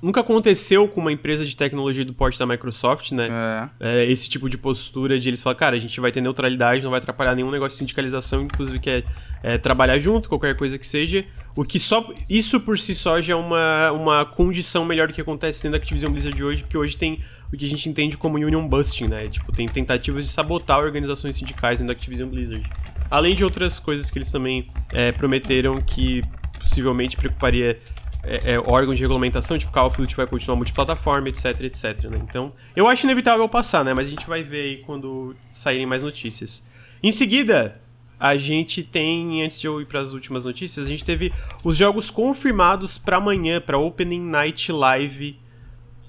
nunca 0.02 0.20
aconteceu 0.20 0.88
com 0.88 1.00
uma 1.00 1.12
empresa 1.12 1.46
de 1.46 1.56
tecnologia 1.56 2.04
do 2.04 2.12
porte 2.12 2.38
da 2.38 2.44
Microsoft, 2.44 3.12
né? 3.12 3.70
É. 3.80 4.02
É, 4.02 4.10
esse 4.10 4.28
tipo 4.28 4.50
de 4.50 4.58
postura 4.58 5.18
de 5.18 5.28
eles 5.28 5.40
falar, 5.40 5.54
cara, 5.54 5.76
a 5.76 5.78
gente 5.78 5.98
vai 6.00 6.10
ter 6.10 6.20
neutralidade, 6.20 6.82
não 6.82 6.90
vai 6.90 6.98
atrapalhar 6.98 7.36
nenhum 7.36 7.50
negócio 7.50 7.76
de 7.76 7.78
sindicalização, 7.78 8.42
inclusive 8.42 8.80
que 8.80 8.90
é, 8.90 9.04
é, 9.42 9.58
trabalhar 9.58 9.98
junto, 10.00 10.28
qualquer 10.28 10.56
coisa 10.56 10.76
que 10.76 10.86
seja. 10.86 11.24
O 11.54 11.64
que 11.64 11.78
só. 11.78 12.12
Isso 12.28 12.60
por 12.60 12.78
si 12.78 12.94
só 12.94 13.20
já 13.20 13.34
é 13.34 13.36
uma, 13.36 13.92
uma 13.92 14.24
condição 14.24 14.84
melhor 14.84 15.06
do 15.06 15.14
que 15.14 15.20
acontece 15.20 15.62
dentro 15.62 15.78
da 15.78 15.82
Activision 15.82 16.10
Blizzard 16.10 16.42
hoje, 16.42 16.62
porque 16.62 16.78
hoje 16.78 16.96
tem 16.96 17.20
o 17.52 17.56
que 17.56 17.66
a 17.66 17.68
gente 17.68 17.86
entende 17.88 18.16
como 18.16 18.38
union 18.38 18.66
busting, 18.66 19.06
né? 19.06 19.26
Tipo, 19.26 19.52
tem 19.52 19.66
tentativas 19.68 20.24
de 20.24 20.32
sabotar 20.32 20.78
organizações 20.78 21.36
sindicais 21.36 21.78
dentro 21.78 21.94
da 21.94 21.98
Activision 21.98 22.28
Blizzard. 22.30 22.66
Além 23.12 23.34
de 23.34 23.44
outras 23.44 23.78
coisas 23.78 24.08
que 24.08 24.16
eles 24.16 24.32
também 24.32 24.70
é, 24.90 25.12
prometeram 25.12 25.74
que 25.74 26.22
possivelmente 26.58 27.14
preocuparia 27.14 27.78
é, 28.22 28.54
é, 28.54 28.94
de 28.94 29.00
regulamentação, 29.02 29.58
tipo 29.58 29.70
Call 29.70 29.88
of 29.88 29.98
Duty 29.98 30.16
vai 30.16 30.26
continuar 30.26 30.56
multiplataforma, 30.56 31.28
etc, 31.28 31.60
etc, 31.60 32.04
né? 32.04 32.18
Então, 32.26 32.54
eu 32.74 32.88
acho 32.88 33.04
inevitável 33.04 33.46
passar, 33.50 33.84
né? 33.84 33.92
Mas 33.92 34.06
a 34.06 34.10
gente 34.10 34.26
vai 34.26 34.42
ver 34.42 34.62
aí 34.62 34.76
quando 34.78 35.36
saírem 35.50 35.84
mais 35.84 36.02
notícias. 36.02 36.66
Em 37.02 37.12
seguida, 37.12 37.78
a 38.18 38.34
gente 38.38 38.82
tem, 38.82 39.44
antes 39.44 39.60
de 39.60 39.66
eu 39.66 39.78
ir 39.82 39.84
para 39.84 40.00
as 40.00 40.14
últimas 40.14 40.46
notícias, 40.46 40.86
a 40.86 40.88
gente 40.88 41.04
teve 41.04 41.34
os 41.62 41.76
jogos 41.76 42.10
confirmados 42.10 42.96
para 42.96 43.18
amanhã, 43.18 43.60
para 43.60 43.76
Opening 43.76 44.22
Night 44.22 44.72
Live. 44.72 45.38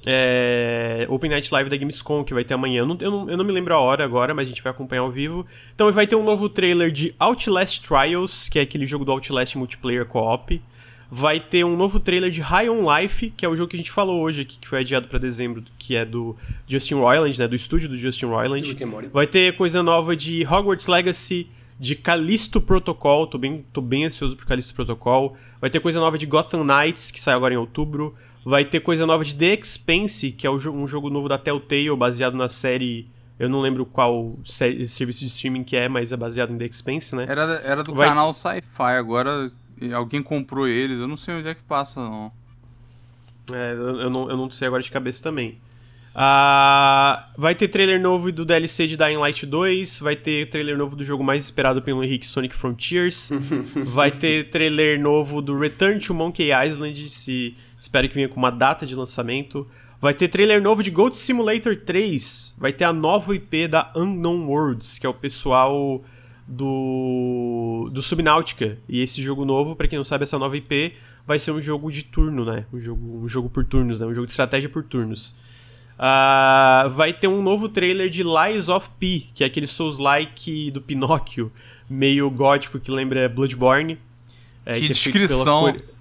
É, 0.05 1.05
Open 1.09 1.30
Night 1.30 1.51
Live 1.51 1.69
da 1.69 1.77
Gamescom, 1.77 2.23
que 2.23 2.34
vai 2.34 2.43
ter 2.43 2.53
amanhã. 2.53 2.80
Eu 2.80 2.85
não, 2.85 2.97
eu, 2.99 3.11
não, 3.11 3.30
eu 3.30 3.38
não 3.38 3.45
me 3.45 3.51
lembro 3.51 3.73
a 3.73 3.80
hora 3.80 4.03
agora, 4.03 4.34
mas 4.34 4.45
a 4.45 4.49
gente 4.49 4.61
vai 4.61 4.71
acompanhar 4.71 5.01
ao 5.01 5.11
vivo. 5.11 5.45
Então 5.73 5.91
vai 5.91 6.05
ter 6.07 6.15
um 6.15 6.23
novo 6.23 6.49
trailer 6.49 6.91
de 6.91 7.15
Outlast 7.19 7.81
Trials, 7.81 8.49
que 8.49 8.59
é 8.59 8.61
aquele 8.61 8.85
jogo 8.85 9.05
do 9.05 9.11
Outlast 9.11 9.55
multiplayer 9.55 10.05
co-op 10.05 10.61
vai 11.15 11.39
ter 11.39 11.63
um 11.63 11.77
novo 11.77 11.99
trailer 11.99 12.31
de 12.31 12.41
High 12.41 12.67
on 12.71 12.81
Life, 12.91 13.31
que 13.38 13.45
é 13.45 13.49
o 13.49 13.55
jogo 13.55 13.69
que 13.69 13.75
a 13.75 13.77
gente 13.77 13.91
falou 13.91 14.19
hoje 14.21 14.41
aqui, 14.41 14.57
que 14.57 14.67
foi 14.67 14.80
adiado 14.80 15.07
para 15.07 15.19
dezembro, 15.19 15.63
que 15.77 15.95
é 15.95 16.03
do 16.03 16.35
Justin 16.67 16.95
Roiland, 16.95 17.38
né, 17.38 17.47
do 17.47 17.55
estúdio 17.55 17.88
do 17.88 17.95
Justin 17.95 18.25
Roiland. 18.25 18.67
Vai 19.13 19.27
ter 19.27 19.55
coisa 19.55 19.84
nova 19.84 20.15
de 20.15 20.43
Hogwarts 20.43 20.88
Legacy, 20.88 21.47
de 21.80 21.95
Callisto 21.95 22.59
Protocol, 22.59 23.27
tô 23.27 23.38
bem, 23.38 23.63
tô 23.71 23.80
bem 23.80 24.05
ansioso 24.05 24.35
por 24.35 24.47
Callisto 24.47 24.73
Protocol. 24.73 25.38
Vai 25.61 25.69
ter 25.69 25.80
coisa 25.80 25.99
nova 25.99 26.17
de 26.17 26.25
Gotham 26.25 26.63
Knights, 26.63 27.11
que 27.11 27.21
sai 27.21 27.35
agora 27.35 27.53
em 27.53 27.57
outubro. 27.57 28.15
Vai 28.45 28.65
ter 28.65 28.82
coisa 28.82 29.06
nova 29.06 29.24
de 29.24 29.36
The 29.36 29.53
Expanse, 29.53 30.32
que 30.32 30.45
é 30.45 30.52
um 30.52 30.88
jogo 30.88 31.10
novo 31.10 31.30
da 31.30 31.38
Telltale, 31.38 31.95
baseado 31.95 32.36
na 32.36 32.49
série 32.49 33.07
eu 33.40 33.49
não 33.49 33.61
lembro 33.61 33.86
qual 33.86 34.38
serviço 34.45 35.20
de 35.20 35.26
streaming 35.26 35.64
que 35.64 35.76
é, 35.76 35.90
mas 35.90 36.11
é 36.11 36.18
baseado 36.18 36.53
em 36.53 36.57
The 36.57 36.65
Expanse, 36.65 37.15
né? 37.15 37.26
Era, 37.28 37.44
era 37.65 37.84
do 37.84 37.94
Vai... 37.94 38.07
canal 38.07 38.34
Sci-Fi, 38.34 38.98
agora 38.98 39.52
alguém 39.94 40.22
comprou 40.22 40.68
eles, 40.68 40.99
eu 40.99 41.07
não 41.07 41.18
sei 41.18 41.36
onde 41.36 41.48
é 41.48 41.56
que 41.56 41.64
passa, 41.64 41.99
não. 41.99 42.32
É, 43.52 43.74
eu, 43.74 43.99
eu, 44.02 44.10
não, 44.10 44.30
eu 44.30 44.38
não 44.38 44.49
sei 44.52 44.68
agora 44.68 44.84
de 44.84 44.91
cabeça 44.91 45.22
também. 45.22 45.61
Uh, 46.15 47.20
vai 47.36 47.56
ter 47.56 47.68
trailer 47.70 47.99
novo 47.99 48.32
do 48.32 48.45
DLC 48.45 48.86
de 48.86 48.95
Dying 48.95 49.18
Light 49.18 49.48
2, 49.48 49.99
vai 49.99 50.15
ter 50.15 50.48
trailer 50.48 50.78
novo 50.78 50.95
do 50.95 51.03
jogo 51.03 51.24
mais 51.24 51.44
esperado 51.44 51.82
pelo 51.82 52.03
Henrique 52.03 52.28
Sonic 52.28 52.56
Frontiers, 52.56 53.32
vai 53.84 54.11
ter 54.11 54.52
trailer 54.52 54.99
novo 54.99 55.41
do 55.41 55.57
Return 55.57 55.99
to 55.99 56.14
Monkey 56.14 56.52
Island, 56.53 57.10
se 57.10 57.57
espero 57.84 58.07
que 58.07 58.15
venha 58.15 58.30
com 58.30 58.38
uma 58.38 58.49
data 58.49 58.85
de 58.85 58.95
lançamento. 58.95 59.68
Vai 59.99 60.14
ter 60.14 60.30
trailer 60.30 60.61
novo 60.61 60.81
de 60.81 60.89
Goat 60.89 61.18
Simulator 61.18 61.77
3, 61.77 62.55
vai 62.57 62.73
ter 62.73 62.84
a 62.84 62.93
nova 62.93 63.35
IP 63.35 63.68
da 63.68 63.91
Unknown 63.95 64.47
Worlds, 64.47 64.97
que 64.97 65.05
é 65.05 65.10
o 65.10 65.14
pessoal 65.14 66.03
do, 66.47 67.89
do 67.91 68.01
Subnautica. 68.01 68.77
E 68.88 69.01
esse 69.01 69.22
jogo 69.22 69.45
novo, 69.45 69.76
para 69.76 69.88
quem 69.88 69.97
não 69.97 70.05
sabe, 70.05 70.23
essa 70.23 70.39
nova 70.39 70.57
IP 70.57 70.93
vai 71.26 71.39
ser 71.39 71.51
um 71.51 71.61
jogo 71.61 71.91
de 71.91 72.03
turno, 72.03 72.43
né? 72.43 72.65
Um 72.73 72.80
jogo, 72.80 73.23
um 73.23 73.27
jogo 73.27 73.49
por 73.49 73.65
turnos, 73.65 73.99
né? 73.99 74.05
Um 74.05 74.14
jogo 74.14 74.26
de 74.26 74.31
estratégia 74.31 74.69
por 74.69 74.84
turnos. 74.84 75.35
Uh, 75.93 76.89
vai 76.89 77.14
ter 77.14 77.27
um 77.27 77.41
novo 77.41 77.69
trailer 77.69 78.10
de 78.10 78.23
Lies 78.23 78.68
of 78.68 78.89
P, 78.99 79.26
que 79.34 79.43
é 79.43 79.47
aquele 79.47 79.68
Souls-like 79.68 80.72
do 80.72 80.81
Pinóquio, 80.81 81.51
meio 81.89 82.30
gótico 82.30 82.80
que 82.80 82.91
lembra 82.91 83.30
Bloodborne. 83.30 83.97
É, 84.65 84.73
que, 84.73 84.80
que 84.80 84.85
é 84.85 84.89
descrição! 84.89 85.65
Feito 85.65 85.93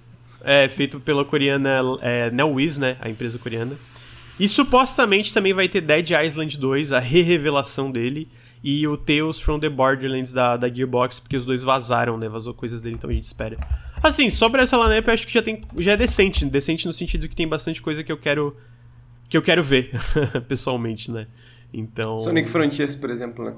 é, 0.44 0.68
feito 0.68 1.00
pela 1.00 1.24
coreana 1.24 1.80
é, 2.00 2.30
NeoWiz, 2.30 2.78
né? 2.78 2.96
A 3.00 3.08
empresa 3.08 3.38
coreana. 3.38 3.76
E 4.38 4.48
supostamente 4.48 5.32
também 5.32 5.52
vai 5.52 5.68
ter 5.68 5.80
Dead 5.80 6.10
Island 6.10 6.58
2, 6.58 6.92
a 6.92 6.98
re-revelação 6.98 7.90
dele 7.90 8.28
e 8.62 8.86
o 8.86 8.96
Tales 8.96 9.40
from 9.40 9.58
the 9.58 9.68
Borderlands 9.68 10.32
da, 10.32 10.56
da 10.56 10.68
Gearbox, 10.68 11.18
porque 11.20 11.36
os 11.36 11.44
dois 11.44 11.62
vazaram, 11.62 12.16
né? 12.16 12.28
Vazou 12.28 12.54
coisas 12.54 12.80
dele, 12.80 12.94
então 12.94 13.10
a 13.10 13.12
gente 13.12 13.24
espera. 13.24 13.56
Assim, 14.02 14.30
sobre 14.30 14.62
essa 14.62 14.76
lineup 14.76 15.06
eu 15.06 15.14
acho 15.14 15.26
que 15.26 15.32
já 15.32 15.42
tem 15.42 15.60
já 15.78 15.92
é 15.92 15.96
decente, 15.96 16.44
decente 16.44 16.86
no 16.86 16.92
sentido 16.92 17.28
que 17.28 17.36
tem 17.36 17.46
bastante 17.46 17.82
coisa 17.82 18.02
que 18.04 18.10
eu 18.10 18.16
quero 18.16 18.56
que 19.28 19.36
eu 19.36 19.42
quero 19.42 19.62
ver 19.62 19.90
pessoalmente, 20.46 21.10
né? 21.10 21.26
Então 21.72 22.20
Sonic 22.20 22.48
Frontiers, 22.48 22.94
por 22.94 23.10
exemplo, 23.10 23.44
né? 23.44 23.54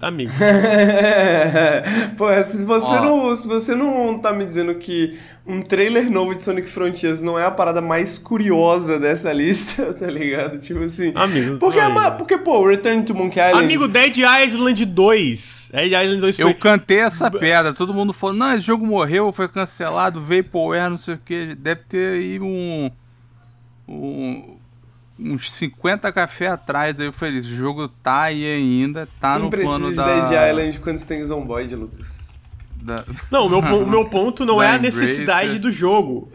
Amigo. 0.00 0.32
Pô, 2.16 2.26
se 2.44 2.64
você, 2.64 2.94
não, 2.94 3.36
se 3.36 3.46
você 3.46 3.74
não 3.74 4.18
tá 4.18 4.32
me 4.32 4.46
dizendo 4.46 4.74
que 4.76 5.18
um 5.46 5.60
trailer 5.60 6.10
novo 6.10 6.34
de 6.34 6.42
Sonic 6.42 6.66
Frontiers 6.66 7.20
não 7.20 7.38
é 7.38 7.44
a 7.44 7.50
parada 7.50 7.82
mais 7.82 8.16
curiosa 8.16 8.98
dessa 8.98 9.30
lista, 9.34 9.92
tá 9.94 10.06
ligado? 10.06 10.58
Tipo 10.60 10.82
assim. 10.82 11.12
Amigo. 11.14 11.58
Porque, 11.58 11.78
é 11.78 12.10
porque 12.12 12.38
pô, 12.38 12.66
Return 12.66 13.02
to 13.04 13.14
Monkey 13.14 13.38
Island. 13.38 13.64
Amigo, 13.64 13.86
Dead 13.86 14.16
Island 14.16 14.82
2. 14.86 15.68
Dead 15.72 15.92
Island 15.92 16.20
2 16.22 16.36
foi. 16.36 16.44
Eu 16.46 16.54
cantei 16.54 17.00
essa 17.00 17.30
pedra, 17.30 17.74
todo 17.74 17.92
mundo 17.92 18.14
falou: 18.14 18.34
não, 18.34 18.52
esse 18.52 18.62
jogo 18.62 18.86
morreu, 18.86 19.30
foi 19.30 19.46
cancelado, 19.46 20.22
Vaporware, 20.22 20.88
não 20.88 20.96
sei 20.96 21.14
o 21.14 21.18
que. 21.18 21.54
Deve 21.54 21.82
ter 21.82 22.14
aí 22.14 22.40
um. 22.40 22.90
um 23.86 24.55
uns 25.18 25.50
50 25.52 26.12
café 26.12 26.48
atrás, 26.48 26.98
aí 27.00 27.06
eu 27.06 27.12
falei, 27.12 27.38
esse 27.38 27.48
jogo 27.48 27.88
tá 27.88 28.22
aí 28.22 28.44
ainda, 28.44 29.08
tá 29.20 29.38
não 29.38 29.46
no 29.46 29.50
plano 29.50 29.94
da... 29.94 30.06
Não 30.06 30.12
precisa 30.12 30.22
de 30.22 30.28
Dead 30.30 30.50
Island 30.50 30.80
quando 30.80 30.98
você 30.98 31.06
tem 31.06 31.24
Zomboid, 31.24 31.74
Lucas. 31.74 32.25
Da... 32.86 33.04
Não, 33.32 33.46
o 33.46 33.48
meu, 33.48 33.82
o 33.82 33.86
meu 33.86 34.04
ponto 34.04 34.44
não 34.46 34.62
é 34.62 34.70
a 34.70 34.78
necessidade 34.78 35.58
do 35.58 35.72
jogo. 35.72 36.30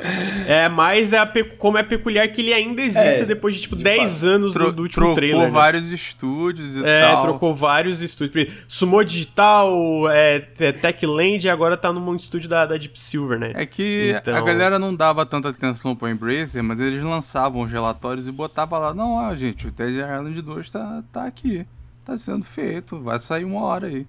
É 0.46 0.68
mais 0.68 1.14
é 1.14 1.18
a 1.18 1.32
como 1.58 1.78
é 1.78 1.84
peculiar 1.84 2.28
que 2.28 2.42
ele 2.42 2.54
ainda 2.54 2.82
exista 2.82 3.22
é, 3.22 3.26
depois 3.26 3.56
de, 3.56 3.62
tipo, 3.62 3.78
de 3.78 3.84
10 3.84 4.14
fato. 4.14 4.26
anos 4.28 4.54
do, 4.54 4.72
do, 4.74 4.82
último 4.82 4.90
trocou 4.90 5.16
trailer. 5.16 5.38
Trocou 5.38 5.54
né? 5.54 5.60
vários 5.60 5.92
estúdios 5.92 6.76
e 6.76 6.86
é, 6.86 7.02
tal. 7.02 7.20
É, 7.20 7.22
trocou 7.22 7.56
vários 7.56 8.02
estúdios. 8.02 8.52
Sumou 8.68 9.02
Digital, 9.04 10.10
é, 10.10 10.46
é 10.60 10.72
Techland 10.74 11.46
e 11.46 11.50
agora 11.50 11.78
tá 11.78 11.94
no 11.94 12.16
estúdio 12.16 12.50
da, 12.50 12.66
da 12.66 12.76
Deep 12.76 13.00
Silver, 13.00 13.40
né? 13.40 13.52
É 13.56 13.66
que 13.66 14.14
então... 14.18 14.36
a 14.36 14.42
galera 14.42 14.78
não 14.78 14.94
dava 14.94 15.26
tanta 15.26 15.50
atenção 15.50 15.96
pro 15.96 16.10
Embracer, 16.10 16.62
mas 16.62 16.82
eles 16.82 17.02
lançavam 17.02 17.62
os 17.62 17.72
relatórios 17.72 18.28
e 18.28 18.32
botavam 18.32 18.80
lá, 18.80 18.94
não, 18.94 19.14
ó, 19.14 19.34
gente, 19.36 19.68
o 19.68 19.72
Dead 19.72 19.96
Island 19.96 20.42
2 20.42 20.70
tá, 20.70 21.04
tá 21.14 21.26
aqui. 21.26 21.66
Tá 22.04 22.18
sendo 22.18 22.44
feito, 22.44 23.02
vai 23.02 23.20
sair 23.20 23.46
uma 23.46 23.62
hora 23.62 23.88
aí. 23.88 24.06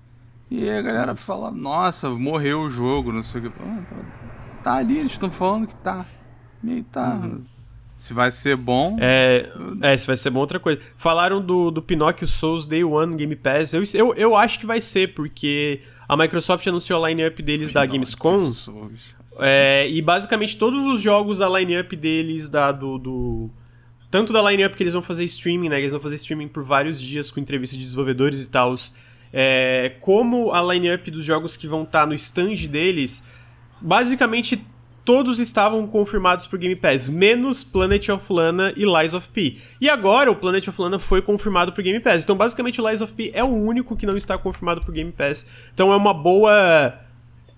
E 0.54 0.68
a 0.68 0.82
galera 0.82 1.14
fala, 1.14 1.50
nossa, 1.50 2.10
morreu 2.10 2.60
o 2.60 2.68
jogo, 2.68 3.10
não 3.10 3.22
sei 3.22 3.40
o 3.40 3.50
que. 3.50 3.58
Tá 4.62 4.74
ali, 4.74 4.98
eles 4.98 5.12
estão 5.12 5.30
falando 5.30 5.66
que 5.66 5.74
tá. 5.76 6.04
E 6.62 6.72
aí 6.72 6.82
tá. 6.82 7.14
Uhum. 7.24 7.42
Se 7.96 8.12
vai 8.12 8.30
ser 8.30 8.54
bom. 8.54 8.98
É, 9.00 9.50
é, 9.80 9.96
se 9.96 10.06
vai 10.06 10.14
ser 10.14 10.28
bom 10.28 10.40
outra 10.40 10.60
coisa. 10.60 10.78
Falaram 10.98 11.40
do, 11.40 11.70
do 11.70 11.80
Pinocchio 11.80 12.28
Souls 12.28 12.66
Day 12.66 12.84
One 12.84 13.16
Game 13.16 13.34
Pass. 13.34 13.72
Eu, 13.72 13.82
eu, 13.94 14.14
eu 14.14 14.36
acho 14.36 14.60
que 14.60 14.66
vai 14.66 14.82
ser, 14.82 15.14
porque 15.14 15.80
a 16.06 16.14
Microsoft 16.18 16.66
anunciou 16.66 17.02
a 17.02 17.08
line-up 17.08 17.42
deles 17.42 17.68
Pinocchio 17.68 17.74
da 17.74 17.86
Gamescom. 17.86 18.52
É, 19.38 19.88
e 19.88 20.02
basicamente 20.02 20.58
todos 20.58 20.84
os 20.84 21.00
jogos 21.00 21.38
da 21.38 21.48
line-up 21.48 21.96
deles, 21.96 22.50
da, 22.50 22.70
do, 22.72 22.98
do. 22.98 23.50
Tanto 24.10 24.34
da 24.34 24.50
line-up 24.50 24.76
que 24.76 24.82
eles 24.82 24.92
vão 24.92 25.00
fazer 25.00 25.24
streaming, 25.24 25.70
né? 25.70 25.78
Eles 25.78 25.92
vão 25.92 26.00
fazer 26.00 26.16
streaming 26.16 26.48
por 26.48 26.62
vários 26.62 27.00
dias 27.00 27.30
com 27.30 27.40
entrevistas 27.40 27.78
de 27.78 27.84
desenvolvedores 27.84 28.44
e 28.44 28.48
tal 28.50 28.74
é, 29.32 29.92
como 30.00 30.52
a 30.52 30.62
line-up 30.74 31.10
dos 31.10 31.24
jogos 31.24 31.56
que 31.56 31.66
vão 31.66 31.84
estar 31.84 32.00
tá 32.00 32.06
no 32.06 32.14
stand 32.14 32.66
deles, 32.68 33.24
basicamente 33.80 34.64
todos 35.04 35.40
estavam 35.40 35.86
confirmados 35.86 36.46
por 36.46 36.59
Game 36.59 36.76
Pass, 36.76 37.09
menos 37.09 37.64
Planet 37.64 38.09
of 38.10 38.32
Lana 38.32 38.72
e 38.76 38.84
Lies 38.84 39.14
of 39.14 39.28
P. 39.28 39.56
E 39.80 39.90
agora 39.90 40.30
o 40.30 40.36
Planet 40.36 40.68
of 40.68 40.80
Lana 40.80 40.98
foi 40.98 41.20
confirmado 41.20 41.72
por 41.72 41.82
Game 41.82 41.98
Pass. 42.00 42.22
Então, 42.22 42.36
basicamente, 42.36 42.80
o 42.80 42.88
Lies 42.88 43.00
of 43.00 43.12
P 43.12 43.30
é 43.34 43.42
o 43.42 43.48
único 43.48 43.96
que 43.96 44.06
não 44.06 44.16
está 44.16 44.38
confirmado 44.38 44.80
por 44.80 44.92
Game 44.94 45.10
Pass. 45.10 45.46
Então, 45.74 45.92
é 45.92 45.96
uma 45.96 46.14
boa. 46.14 46.94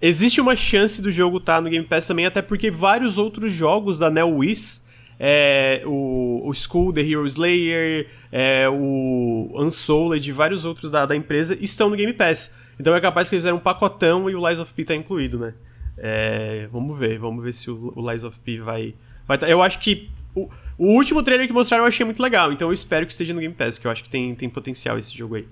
Existe 0.01 0.40
uma 0.40 0.56
chance 0.56 1.01
do 1.01 1.10
jogo 1.10 1.38
estar 1.38 1.56
tá 1.56 1.60
no 1.60 1.70
Game 1.70 1.86
Pass 1.86 2.06
também, 2.06 2.26
até 2.26 2.42
porque 2.42 2.70
vários 2.70 3.18
outros 3.18 3.52
jogos 3.52 3.98
da 3.98 4.10
NeoWiz 4.10 4.84
é, 5.19 5.82
o, 5.85 6.43
o 6.45 6.55
School, 6.55 6.93
The 6.93 7.01
Hero 7.01 7.27
Slayer, 7.27 8.09
é, 8.32 8.69
o 8.69 9.51
Unsouled 9.55 10.28
e 10.28 10.32
vários 10.32 10.65
outros 10.65 10.91
da, 10.91 11.07
da 11.07 11.15
empresa 11.16 11.57
estão 11.61 11.91
no 11.91 11.97
Game 11.97 12.12
Pass. 12.12 12.57
Então 12.78 12.95
é 12.95 13.01
capaz 13.01 13.28
que 13.28 13.35
eles 13.35 13.43
fizeram 13.43 13.59
um 13.59 13.61
pacotão 13.61 14.28
e 14.28 14.35
o 14.35 14.49
Lies 14.49 14.59
of 14.59 14.73
P 14.73 14.85
tá 14.85 14.95
incluído, 14.95 15.39
né? 15.39 15.55
É, 15.97 16.69
vamos 16.73 16.99
ver, 16.99 17.19
vamos 17.19 17.43
ver 17.43 17.53
se 17.53 17.70
o, 17.70 17.93
o 17.95 18.11
Lies 18.11 18.24
of 18.24 18.39
P 18.41 18.59
vai. 18.59 18.95
vai 19.27 19.39
tá, 19.39 19.49
eu 19.49 19.62
acho 19.62 19.78
que. 19.78 20.11
O, 20.35 20.51
o 20.77 20.86
último 20.89 21.23
trailer 21.23 21.47
que 21.47 21.53
mostraram 21.53 21.85
eu 21.85 21.89
achei 21.89 22.05
muito 22.05 22.20
legal, 22.20 22.53
então 22.53 22.66
eu 22.69 22.73
espero 22.73 23.07
que 23.07 23.12
esteja 23.12 23.32
no 23.32 23.41
Game 23.41 23.55
Pass, 23.55 23.78
que 23.78 23.86
eu 23.86 23.91
acho 23.93 24.03
que 24.03 24.11
tem, 24.11 24.35
tem 24.35 24.49
potencial 24.49 24.99
esse 24.99 25.16
jogo 25.16 25.36
aí. 25.36 25.47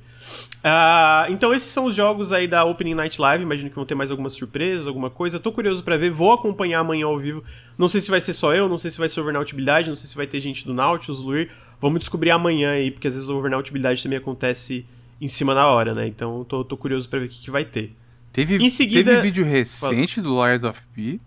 Uh, 0.64 1.32
então 1.32 1.52
esses 1.52 1.68
são 1.68 1.86
os 1.86 1.94
jogos 1.94 2.32
aí 2.32 2.46
da 2.46 2.64
Opening 2.64 2.94
Night 2.94 3.20
Live, 3.20 3.42
imagino 3.42 3.68
que 3.68 3.74
vão 3.74 3.84
ter 3.84 3.96
mais 3.96 4.12
algumas 4.12 4.32
surpresas, 4.32 4.86
alguma 4.86 5.10
coisa. 5.10 5.40
Tô 5.40 5.50
curioso 5.50 5.82
para 5.82 5.96
ver, 5.96 6.10
vou 6.10 6.32
acompanhar 6.32 6.80
amanhã 6.80 7.06
ao 7.06 7.18
vivo. 7.18 7.42
Não 7.76 7.88
sei 7.88 8.00
se 8.00 8.10
vai 8.10 8.20
ser 8.20 8.32
só 8.32 8.54
eu, 8.54 8.68
não 8.68 8.78
sei 8.78 8.90
se 8.90 8.98
vai 8.98 9.08
ser 9.08 9.20
overnautibilidade, 9.20 9.88
não 9.88 9.96
sei 9.96 10.08
se 10.08 10.16
vai 10.16 10.26
ter 10.26 10.38
gente 10.38 10.64
do 10.64 10.72
Nautilus, 10.72 11.18
Luir. 11.18 11.50
Vamos 11.80 11.98
descobrir 11.98 12.30
amanhã 12.30 12.70
aí, 12.70 12.92
porque 12.92 13.08
às 13.08 13.14
vezes 13.14 13.28
o 13.28 13.36
overnautibilidade 13.36 14.00
também 14.00 14.18
acontece 14.18 14.86
em 15.20 15.26
cima 15.26 15.52
da 15.52 15.66
hora, 15.66 15.94
né? 15.94 16.06
Então 16.06 16.44
tô, 16.44 16.64
tô 16.64 16.76
curioso 16.76 17.08
para 17.08 17.18
ver 17.18 17.26
o 17.26 17.28
que, 17.28 17.40
que 17.40 17.50
vai 17.50 17.64
ter. 17.64 17.92
Teve, 18.32 18.56
em 18.56 18.70
seguida, 18.70 19.10
teve 19.10 19.22
vídeo 19.22 19.44
recente 19.44 20.20
do 20.20 20.42
Liars 20.42 20.62
of 20.62 20.80
P? 20.94 21.18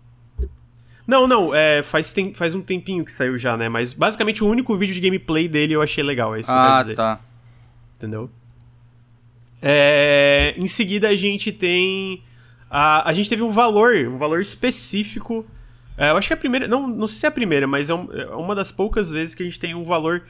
Não, 1.06 1.26
não, 1.28 1.54
é, 1.54 1.82
faz, 1.82 2.12
tem, 2.12 2.34
faz 2.34 2.54
um 2.54 2.60
tempinho 2.60 3.04
que 3.04 3.12
saiu 3.12 3.38
já, 3.38 3.56
né? 3.56 3.68
Mas 3.68 3.92
basicamente 3.92 4.42
o 4.42 4.48
único 4.48 4.76
vídeo 4.76 4.94
de 4.94 5.00
gameplay 5.00 5.46
dele 5.46 5.74
eu 5.74 5.82
achei 5.82 6.02
legal, 6.02 6.34
é 6.34 6.40
isso 6.40 6.48
que 6.48 6.54
ah, 6.54 6.56
eu 6.56 6.72
quero 6.72 6.80
dizer. 6.80 6.92
Ah, 6.94 7.16
tá. 7.16 7.20
Entendeu? 7.96 8.30
É, 9.60 10.54
em 10.56 10.66
seguida 10.66 11.08
a 11.08 11.16
gente 11.16 11.52
tem. 11.52 12.22
A, 12.70 13.08
a 13.08 13.12
gente 13.12 13.28
teve 13.28 13.42
um 13.42 13.50
valor, 13.50 13.96
um 14.06 14.18
valor 14.18 14.40
específico. 14.40 15.46
É, 15.96 16.10
eu 16.10 16.16
acho 16.16 16.28
que 16.28 16.32
é 16.32 16.36
a 16.36 16.38
primeira. 16.38 16.68
Não, 16.68 16.86
não 16.86 17.06
sei 17.06 17.18
se 17.18 17.26
é 17.26 17.28
a 17.28 17.32
primeira, 17.32 17.66
mas 17.66 17.88
é, 17.88 17.94
um, 17.94 18.12
é 18.12 18.26
uma 18.34 18.54
das 18.54 18.70
poucas 18.70 19.10
vezes 19.10 19.34
que 19.34 19.42
a 19.42 19.46
gente 19.46 19.58
tem 19.58 19.74
um 19.74 19.84
valor 19.84 20.24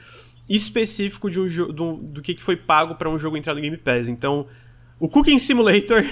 específico 0.49 1.29
de 1.29 1.41
um 1.41 1.47
do, 1.73 1.93
do 1.97 2.21
que, 2.21 2.33
que 2.33 2.43
foi 2.43 2.55
pago 2.55 2.95
para 2.95 3.09
um 3.09 3.19
jogo 3.19 3.37
entrar 3.37 3.53
no 3.53 3.61
Game 3.61 3.75
Pass. 3.77 4.07
Então, 4.07 4.47
o 4.99 5.07
Cooking 5.07 5.37
Simulator, 5.39 6.03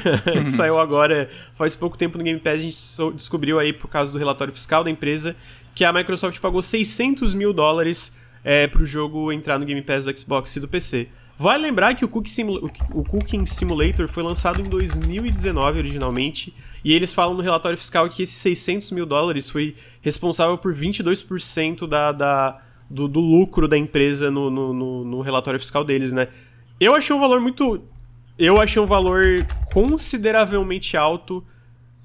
que 0.43 0.49
saiu 0.51 0.77
agora 0.77 1.29
faz 1.55 1.75
pouco 1.75 1.97
tempo 1.97 2.17
no 2.17 2.23
Game 2.23 2.39
Pass, 2.39 2.55
a 2.55 2.57
gente 2.57 2.77
descobriu 3.15 3.57
aí, 3.57 3.71
por 3.73 3.87
causa 3.87 4.11
do 4.11 4.17
relatório 4.17 4.53
fiscal 4.53 4.83
da 4.83 4.91
empresa, 4.91 5.35
que 5.73 5.83
a 5.83 5.91
Microsoft 5.91 6.39
pagou 6.39 6.61
600 6.61 7.33
mil 7.33 7.51
dólares 7.51 8.15
é, 8.43 8.67
para 8.67 8.81
o 8.83 8.85
jogo 8.85 9.31
entrar 9.31 9.57
no 9.57 9.65
Game 9.65 9.81
Pass 9.81 10.05
do 10.05 10.17
Xbox 10.17 10.55
e 10.55 10.59
do 10.59 10.67
PC. 10.67 11.07
Vale 11.37 11.63
lembrar 11.63 11.95
que 11.95 12.05
o 12.05 12.07
Cooking, 12.07 12.29
Simula 12.29 12.71
o 12.93 13.03
Cooking 13.03 13.45
Simulator 13.45 14.07
foi 14.07 14.23
lançado 14.23 14.61
em 14.61 14.63
2019 14.63 15.79
originalmente, 15.79 16.53
e 16.81 16.93
eles 16.93 17.11
falam 17.11 17.35
no 17.35 17.41
relatório 17.41 17.77
fiscal 17.77 18.09
que 18.09 18.23
esses 18.23 18.35
600 18.37 18.91
mil 18.91 19.05
dólares 19.05 19.49
foi 19.49 19.75
responsável 20.01 20.57
por 20.57 20.73
22% 20.73 21.87
da, 21.87 22.13
da, 22.13 22.61
do, 22.89 23.07
do, 23.07 23.19
lucro 23.19 23.67
da 23.67 23.77
empresa 23.77 24.31
no, 24.31 24.49
no, 24.49 24.73
no, 24.73 25.03
no 25.03 25.21
relatório 25.21 25.59
fiscal 25.59 25.83
deles, 25.83 26.13
né? 26.13 26.29
Eu 26.79 26.95
achei 26.95 27.13
um 27.13 27.19
valor 27.19 27.41
muito. 27.41 27.81
Eu 28.37 28.61
achei 28.61 28.81
um 28.81 28.85
valor 28.85 29.45
consideravelmente 29.73 30.95
alto 30.95 31.43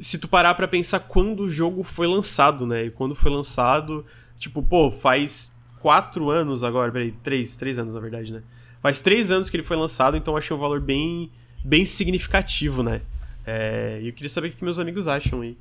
se 0.01 0.19
tu 0.19 0.27
parar 0.27 0.55
pra 0.55 0.67
pensar 0.67 1.01
quando 1.01 1.41
o 1.45 1.49
jogo 1.49 1.85
foi 1.85 2.07
lançado, 2.07 2.67
né? 2.67 2.87
E 2.87 2.91
quando 2.91 3.15
foi 3.15 3.31
lançado, 3.31 4.05
tipo, 4.39 4.63
pô, 4.63 4.91
faz 4.91 5.55
quatro 5.81 6.31
anos 6.31 6.65
agora, 6.65 6.91
peraí, 6.91 7.13
três, 7.13 7.57
três 7.57 7.79
anos 7.79 7.95
na 7.95 8.01
verdade, 8.01 8.33
né? 8.33 8.43
Faz 8.83 9.01
três 9.01 9.31
anos 9.31 9.51
que 9.51 9.57
ele 9.57 9.65
foi 9.65 9.77
lançado, 9.77 10.17
então 10.17 10.35
eu 10.35 10.39
achei 10.39 10.57
um 10.57 10.59
valor 10.59 10.81
bem, 10.81 11.31
bem 11.63 11.85
significativo, 11.85 12.83
né? 12.83 13.03
É, 13.47 14.01
e 14.03 14.09
eu 14.09 14.13
queria 14.13 14.29
saber 14.29 14.49
o 14.49 14.53
que 14.53 14.65
meus 14.65 14.79
amigos 14.79 15.07
acham 15.07 15.43
aí. 15.43 15.57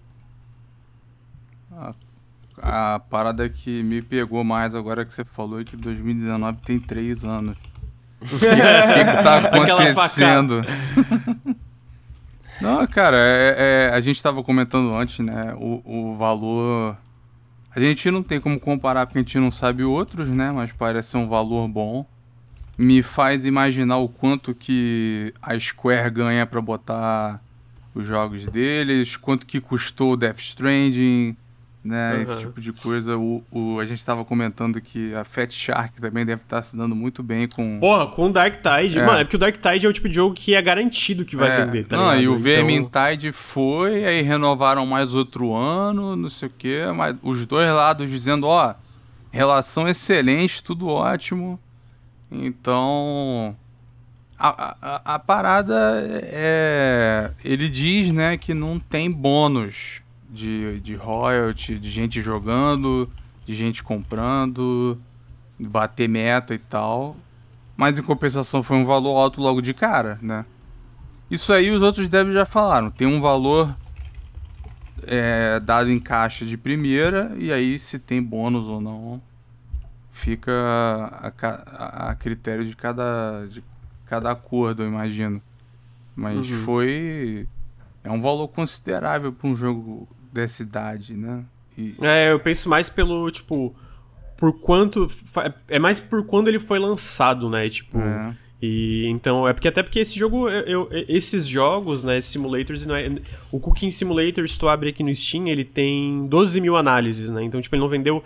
A, 1.72 1.94
a 2.62 3.00
parada 3.00 3.48
que 3.50 3.84
me 3.84 4.02
pegou 4.02 4.44
mais 4.44 4.74
agora 4.74 5.06
que 5.06 5.14
você 5.14 5.26
falou 5.26 5.60
é 5.60 5.64
que 5.64 5.76
2019 5.76 6.60
tem 6.62 6.80
três 6.80 7.26
anos. 7.26 7.58
O 8.22 8.28
que, 8.28 8.38
que, 8.38 9.06
que 9.06 9.24
tá 9.24 9.38
acontecendo? 9.48 10.62
Não, 12.60 12.86
cara, 12.86 13.16
é, 13.16 13.56
é, 13.88 13.90
a 13.94 14.02
gente 14.02 14.18
estava 14.18 14.44
comentando 14.44 14.94
antes, 14.94 15.20
né? 15.20 15.56
O, 15.58 15.82
o 15.86 16.18
valor. 16.18 16.98
A 17.74 17.80
gente 17.80 18.12
não 18.12 18.22
tem 18.22 18.42
como 18.42 18.60
comparar 18.60 19.06
porque 19.06 19.20
a 19.20 19.22
gente 19.22 19.40
não 19.40 19.50
sabe 19.50 19.86
outros, 19.86 20.28
né? 20.28 20.52
Mas 20.52 20.74
parece 20.74 21.12
ser 21.12 21.18
um 21.18 21.30
valor 21.30 21.66
bom 21.70 22.06
me 22.80 23.04
faz 23.04 23.44
imaginar 23.44 23.98
o 23.98 24.08
quanto 24.08 24.56
que 24.56 25.34
a 25.42 25.60
Square 25.60 26.10
ganha 26.12 26.46
para 26.46 26.62
botar 26.62 27.42
os 27.94 28.08
jogos 28.08 28.46
deles, 28.46 29.18
quanto 29.18 29.46
que 29.46 29.60
custou 29.60 30.14
o 30.14 30.16
Death 30.16 30.40
Stranding, 30.40 31.36
né? 31.84 32.14
Uhum. 32.14 32.22
Esse 32.22 32.38
tipo 32.38 32.62
de 32.62 32.72
coisa. 32.72 33.18
O, 33.18 33.44
o, 33.52 33.80
a 33.82 33.86
gente 33.86 33.98
estava 33.98 34.24
comentando 34.24 34.80
que 34.80 35.14
a 35.14 35.26
Fat 35.26 35.52
Shark 35.52 36.00
também 36.00 36.26
deve 36.26 36.42
estar 36.42 36.56
tá 36.56 36.64
se 36.64 36.78
dando 36.78 36.96
muito 36.96 37.22
bem 37.22 37.50
com. 37.50 37.82
Porra, 37.82 38.08
com 38.08 38.28
o 38.28 38.32
Dark 38.32 38.62
Tide. 38.62 38.98
É. 38.98 39.06
Mano, 39.06 39.20
é 39.20 39.24
porque 39.26 39.36
o 39.36 39.40
Dark 39.40 39.58
Tide 39.58 39.86
é 39.86 39.90
o 39.90 39.94
tipo 39.94 40.08
de 40.08 40.16
jogo 40.16 40.34
que 40.34 40.56
é 40.56 40.62
garantido 40.62 41.26
que 41.26 41.36
vai 41.36 41.52
é. 41.52 41.66
vender, 41.66 41.86
tá 41.86 41.98
Não, 41.98 42.16
ligado? 42.16 42.24
e 42.24 42.28
o 42.30 42.40
Vermintide 42.40 43.28
então... 43.28 43.34
foi, 43.34 44.06
aí 44.06 44.22
renovaram 44.22 44.86
mais 44.86 45.14
outro 45.14 45.54
ano, 45.54 46.16
não 46.16 46.30
sei 46.30 46.48
o 46.48 46.54
quê. 46.58 46.84
Mas 46.96 47.14
os 47.22 47.46
dois 47.46 47.70
lados 47.70 48.10
dizendo, 48.10 48.48
ó, 48.48 48.74
relação 49.32 49.86
excelente, 49.86 50.64
tudo 50.64 50.88
ótimo. 50.88 51.60
Então, 52.32 53.56
a, 54.38 54.76
a, 54.82 55.16
a, 55.16 55.20
parada 55.20 55.76
é. 56.24 57.32
Ele 57.44 57.68
diz, 57.68 58.10
né, 58.10 58.38
que 58.38 58.54
não 58.54 58.80
tem 58.80 59.12
bônus 59.12 60.02
de, 60.30 60.80
de 60.80 60.96
royalty, 60.96 61.80
de 61.80 61.90
gente 61.90 62.22
jogando, 62.22 63.10
de 63.46 63.56
gente 63.56 63.84
comprando, 63.84 65.00
bater 65.60 66.08
meta 66.08 66.54
e 66.54 66.60
tal. 66.60 67.16
Mas 67.76 67.98
em 67.98 68.04
compensação 68.04 68.62
foi 68.62 68.78
um 68.78 68.86
valor 68.86 69.18
alto 69.18 69.42
logo 69.42 69.62
de 69.62 69.74
cara, 69.74 70.20
né? 70.22 70.46
Isso 71.32 71.54
aí 71.54 71.72
os 71.72 71.82
outros 71.82 72.08
devs 72.08 72.34
já 72.34 72.46
falaram. 72.46 72.90
Tem 72.90 73.08
um 73.08 73.22
valor 73.22 73.76
é, 75.04 75.60
dado 75.60 75.90
em 75.90 76.00
caixa 76.00 76.46
de 76.46 76.58
primeira, 76.58 77.32
e 77.38 77.52
aí 77.52 77.80
se 77.80 78.00
tem 78.00 78.22
bônus 78.22 78.68
ou 78.68 78.82
não, 78.82 79.22
fica 80.12 80.52
a, 80.52 81.32
a, 81.42 82.10
a 82.10 82.16
critério 82.16 82.66
de 82.66 82.76
cada, 82.76 83.46
de 83.48 83.64
cada 84.06 84.32
acordo, 84.32 84.84
eu 84.84 84.88
imagino. 84.88 85.42
Mas 86.16 86.50
uhum. 86.50 86.58
foi. 86.64 87.48
É 88.04 88.12
um 88.12 88.22
valor 88.22 88.48
considerável 88.48 89.32
para 89.32 89.48
um 89.48 89.56
jogo 89.56 90.08
dessa 90.32 90.62
idade, 90.62 91.14
né? 91.14 91.44
E... 91.78 91.96
É, 92.02 92.32
eu 92.32 92.40
penso 92.40 92.68
mais 92.68 92.90
pelo, 92.90 93.30
tipo, 93.32 93.74
por 94.38 94.60
quanto. 94.60 95.10
É 95.68 95.80
mais 95.80 96.00
por 96.00 96.26
quando 96.26 96.48
ele 96.48 96.60
foi 96.60 96.80
lançado, 96.80 97.50
né? 97.50 97.70
Tipo. 97.70 98.00
É. 98.00 98.36
E 98.62 99.06
então, 99.08 99.48
é 99.48 99.54
porque 99.54 99.70
até 99.70 99.82
porque 99.82 100.00
esse 100.00 100.20
jogo, 100.20 100.50
eu, 100.50 100.90
esses 101.08 101.48
jogos, 101.48 102.04
né, 102.04 102.20
simulators, 102.20 102.86
não 102.86 102.94
é, 102.94 103.10
o 103.50 103.58
Cooking 103.58 103.90
Simulator, 103.90 104.46
se 104.50 104.60
tu 104.60 104.68
abre 104.68 104.90
aqui 104.90 105.02
no 105.02 105.16
Steam, 105.16 105.48
ele 105.48 105.64
tem 105.64 106.28
12 106.28 106.60
mil 106.60 106.76
análises, 106.76 107.30
né, 107.30 107.42
então, 107.42 107.62
tipo, 107.62 107.74
ele 107.74 107.82
não 107.82 107.88
vendeu 107.88 108.22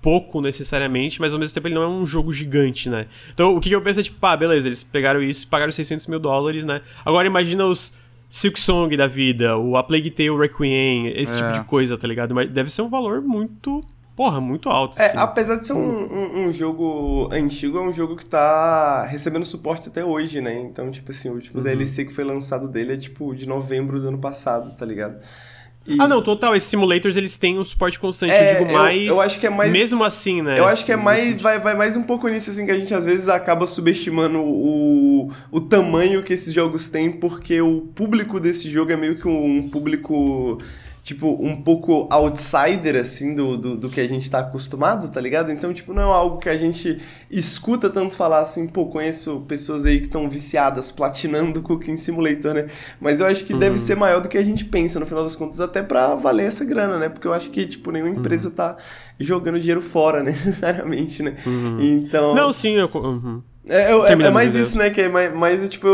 pouco 0.00 0.40
necessariamente, 0.40 1.20
mas 1.20 1.32
ao 1.32 1.38
mesmo 1.38 1.54
tempo 1.54 1.68
ele 1.68 1.74
não 1.74 1.82
é 1.82 1.88
um 1.88 2.06
jogo 2.06 2.32
gigante, 2.32 2.88
né. 2.88 3.06
Então, 3.32 3.56
o 3.56 3.60
que, 3.60 3.68
que 3.68 3.74
eu 3.74 3.82
penso 3.82 4.00
é, 4.00 4.02
tipo, 4.02 4.24
ah, 4.24 4.36
beleza, 4.36 4.68
eles 4.68 4.82
pegaram 4.82 5.22
isso 5.22 5.44
e 5.44 5.48
pagaram 5.48 5.72
600 5.72 6.06
mil 6.06 6.18
dólares, 6.18 6.64
né, 6.64 6.80
agora 7.04 7.26
imagina 7.26 7.64
os 7.64 7.94
Silk 8.30 8.60
Song 8.60 8.94
da 8.96 9.06
vida, 9.06 9.56
o 9.56 9.76
A 9.76 9.82
Plague 9.82 10.10
Tale 10.10 10.36
Requiem, 10.36 11.08
esse 11.08 11.40
é. 11.40 11.42
tipo 11.42 11.60
de 11.60 11.66
coisa, 11.66 11.96
tá 11.96 12.06
ligado? 12.06 12.34
Mas 12.34 12.50
deve 12.50 12.70
ser 12.70 12.82
um 12.82 12.88
valor 12.88 13.22
muito 13.22 13.80
porra, 14.18 14.40
muito 14.40 14.68
alto. 14.68 15.00
É, 15.00 15.06
assim. 15.06 15.16
apesar 15.16 15.54
de 15.54 15.66
ser 15.68 15.74
um, 15.74 15.78
um, 15.78 16.46
um, 16.48 16.52
jogo 16.52 17.28
antigo, 17.32 17.78
é 17.78 17.80
um 17.80 17.92
jogo 17.92 18.16
que 18.16 18.26
tá 18.26 19.04
recebendo 19.04 19.44
suporte 19.44 19.88
até 19.88 20.04
hoje, 20.04 20.40
né? 20.40 20.60
Então, 20.60 20.90
tipo 20.90 21.12
assim, 21.12 21.28
o 21.28 21.34
último 21.34 21.58
uhum. 21.58 21.64
DLC 21.64 22.04
que 22.04 22.12
foi 22.12 22.24
lançado 22.24 22.66
dele 22.66 22.94
é 22.94 22.96
tipo 22.96 23.32
de 23.32 23.46
novembro 23.46 24.00
do 24.00 24.08
ano 24.08 24.18
passado, 24.18 24.76
tá 24.76 24.84
ligado? 24.84 25.20
E... 25.88 25.96
Ah, 25.98 26.06
não, 26.06 26.20
total. 26.20 26.54
Esses 26.54 26.68
simulators 26.68 27.16
eles 27.16 27.36
têm 27.38 27.58
um 27.58 27.64
suporte 27.64 27.98
constante. 27.98 28.32
É, 28.32 28.52
eu 28.52 28.58
digo 28.58 28.72
mais. 28.72 29.00
Eu, 29.00 29.14
eu, 29.14 29.20
acho 29.22 29.40
que 29.40 29.46
é 29.46 29.50
mais. 29.50 29.72
Mesmo 29.72 30.04
assim, 30.04 30.42
né? 30.42 30.58
Eu 30.58 30.66
acho 30.66 30.84
que 30.84 30.92
é 30.92 30.96
mais. 30.96 31.40
Vai, 31.40 31.58
vai 31.58 31.74
mais 31.74 31.96
um 31.96 32.02
pouco 32.02 32.28
nisso, 32.28 32.50
assim, 32.50 32.66
que 32.66 32.70
a 32.70 32.78
gente 32.78 32.92
às 32.94 33.06
vezes 33.06 33.28
acaba 33.28 33.66
subestimando 33.66 34.38
o, 34.38 35.32
o 35.50 35.60
tamanho 35.60 36.22
que 36.22 36.34
esses 36.34 36.52
jogos 36.52 36.88
têm, 36.88 37.10
porque 37.10 37.60
o 37.62 37.80
público 37.94 38.38
desse 38.38 38.70
jogo 38.70 38.92
é 38.92 38.96
meio 38.96 39.16
que 39.16 39.26
um 39.26 39.68
público 39.70 40.60
tipo, 41.08 41.42
um 41.42 41.56
pouco 41.56 42.06
outsider, 42.10 42.94
assim, 42.96 43.34
do, 43.34 43.56
do, 43.56 43.76
do, 43.76 43.88
que 43.88 43.98
a 43.98 44.06
gente 44.06 44.30
tá 44.30 44.40
acostumado, 44.40 45.10
tá 45.10 45.18
ligado? 45.18 45.50
Então, 45.50 45.72
tipo, 45.72 45.94
não 45.94 46.02
é 46.02 46.14
algo 46.14 46.36
que 46.36 46.50
a 46.50 46.56
gente 46.58 47.00
escuta 47.30 47.88
tanto 47.88 48.14
falar 48.14 48.40
assim, 48.40 48.66
pô, 48.66 48.84
conheço 48.84 49.40
pessoas 49.48 49.86
aí 49.86 50.00
que 50.00 50.06
estão 50.06 50.28
viciadas, 50.28 50.92
platinando 50.92 51.62
Cooking 51.64 51.96
Simulator, 51.96 52.52
né? 52.52 52.66
Mas 53.00 53.22
eu 53.22 53.26
acho 53.26 53.46
que 53.46 53.54
uhum. 53.54 53.58
deve 53.58 53.78
ser 53.78 53.94
maior 53.94 54.20
do 54.20 54.28
que 54.28 54.36
a 54.36 54.44
gente 54.44 54.66
pensa, 54.66 55.00
no 55.00 55.06
final 55.06 55.24
das 55.24 55.34
contas, 55.34 55.62
até 55.62 55.82
pra 55.82 56.14
valer 56.14 56.44
essa 56.44 56.62
grana, 56.62 56.98
né? 56.98 57.08
Porque 57.08 57.26
eu 57.26 57.32
acho 57.32 57.48
que, 57.48 57.66
tipo, 57.66 57.90
nenhuma 57.90 58.14
empresa 58.14 58.50
uhum. 58.50 58.54
tá 58.54 58.76
jogando 59.18 59.58
dinheiro 59.58 59.80
fora, 59.80 60.20
necessariamente, 60.22 61.22
né? 61.22 61.38
Uhum. 61.46 61.80
Então... 61.80 62.34
Não, 62.34 62.52
sim, 62.52 62.72
eu... 62.72 62.90
Uhum. 62.94 63.42
É, 63.68 63.92
é, 63.92 64.12
é, 64.12 64.30
mais 64.30 64.54
isso, 64.54 64.78
né? 64.78 64.88
Que 64.88 65.02
é 65.02 65.08
mais, 65.08 65.34
mais, 65.34 65.68
tipo, 65.68 65.86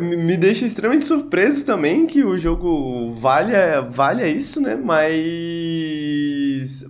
me 0.00 0.36
deixa 0.36 0.66
extremamente 0.66 1.06
surpreso 1.06 1.64
também 1.64 2.06
que 2.06 2.22
o 2.22 2.36
jogo 2.36 3.12
valha, 3.14 3.80
valha 3.80 4.28
isso, 4.28 4.60
né? 4.60 4.76
Mas. 4.76 5.24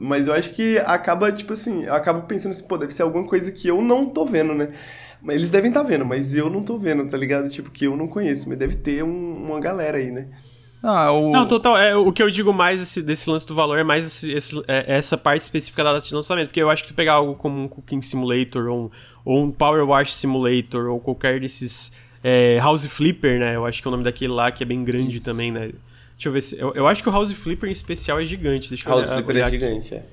Mas 0.00 0.26
eu 0.26 0.34
acho 0.34 0.50
que 0.50 0.78
acaba, 0.78 1.30
tipo 1.30 1.52
assim, 1.52 1.84
eu 1.84 1.94
acabo 1.94 2.22
pensando 2.26 2.50
assim, 2.50 2.66
pô, 2.66 2.76
deve 2.76 2.92
ser 2.92 3.02
alguma 3.02 3.24
coisa 3.26 3.52
que 3.52 3.68
eu 3.68 3.80
não 3.80 4.06
tô 4.06 4.26
vendo, 4.26 4.54
né? 4.54 4.70
Eles 5.28 5.48
devem 5.48 5.68
estar 5.70 5.82
tá 5.82 5.88
vendo, 5.88 6.04
mas 6.04 6.34
eu 6.34 6.50
não 6.50 6.62
tô 6.62 6.76
vendo, 6.78 7.08
tá 7.08 7.16
ligado? 7.16 7.48
Tipo, 7.48 7.70
que 7.70 7.86
eu 7.86 7.96
não 7.96 8.08
conheço, 8.08 8.48
mas 8.48 8.58
deve 8.58 8.74
ter 8.74 9.04
um, 9.04 9.44
uma 9.44 9.60
galera 9.60 9.98
aí, 9.98 10.10
né? 10.10 10.26
Ah, 10.86 11.10
o... 11.12 11.32
Não, 11.32 11.48
total. 11.48 11.78
É, 11.78 11.96
o 11.96 12.12
que 12.12 12.22
eu 12.22 12.30
digo 12.30 12.52
mais 12.52 12.78
esse, 12.78 13.00
desse 13.00 13.30
lance 13.30 13.46
do 13.46 13.54
valor 13.54 13.78
é 13.78 13.82
mais 13.82 14.04
esse, 14.04 14.30
esse, 14.30 14.62
é, 14.68 14.96
essa 14.96 15.16
parte 15.16 15.40
específica 15.40 15.82
da 15.82 15.94
data 15.94 16.06
de 16.06 16.14
lançamento. 16.14 16.48
Porque 16.48 16.60
eu 16.60 16.68
acho 16.68 16.82
que 16.82 16.90
tu 16.90 16.94
pegar 16.94 17.14
algo 17.14 17.34
como 17.36 17.58
um 17.58 17.66
Cooking 17.66 18.02
Simulator 18.02 18.66
ou 18.66 18.84
um, 18.84 18.90
ou 19.24 19.42
um 19.42 19.50
Power 19.50 19.86
Wash 19.86 20.14
Simulator 20.14 20.86
ou 20.86 21.00
qualquer 21.00 21.40
desses. 21.40 21.92
É, 22.22 22.58
House 22.58 22.86
Flipper, 22.86 23.38
né? 23.38 23.54
Eu 23.54 23.66
acho 23.66 23.82
que 23.82 23.86
é 23.86 23.90
o 23.90 23.92
nome 23.92 24.04
daquele 24.04 24.32
lá 24.32 24.50
que 24.50 24.62
é 24.62 24.66
bem 24.66 24.82
grande 24.82 25.16
Isso. 25.16 25.24
também, 25.24 25.52
né? 25.52 25.72
Deixa 26.16 26.28
eu 26.28 26.32
ver 26.32 26.40
se. 26.40 26.58
Eu, 26.58 26.72
eu, 26.74 26.86
acho 26.86 27.02
que 27.02 27.08
o 27.08 27.12
House 27.12 27.32
Flipper 27.32 27.68
em 27.68 27.72
especial 27.72 28.20
é 28.20 28.24
gigante. 28.24 28.68
Deixa 28.68 28.88
House 28.88 29.08
eu 29.08 29.14
Flipper 29.14 29.36
é 29.36 29.50
gigante, 29.50 29.94
é. 29.94 30.04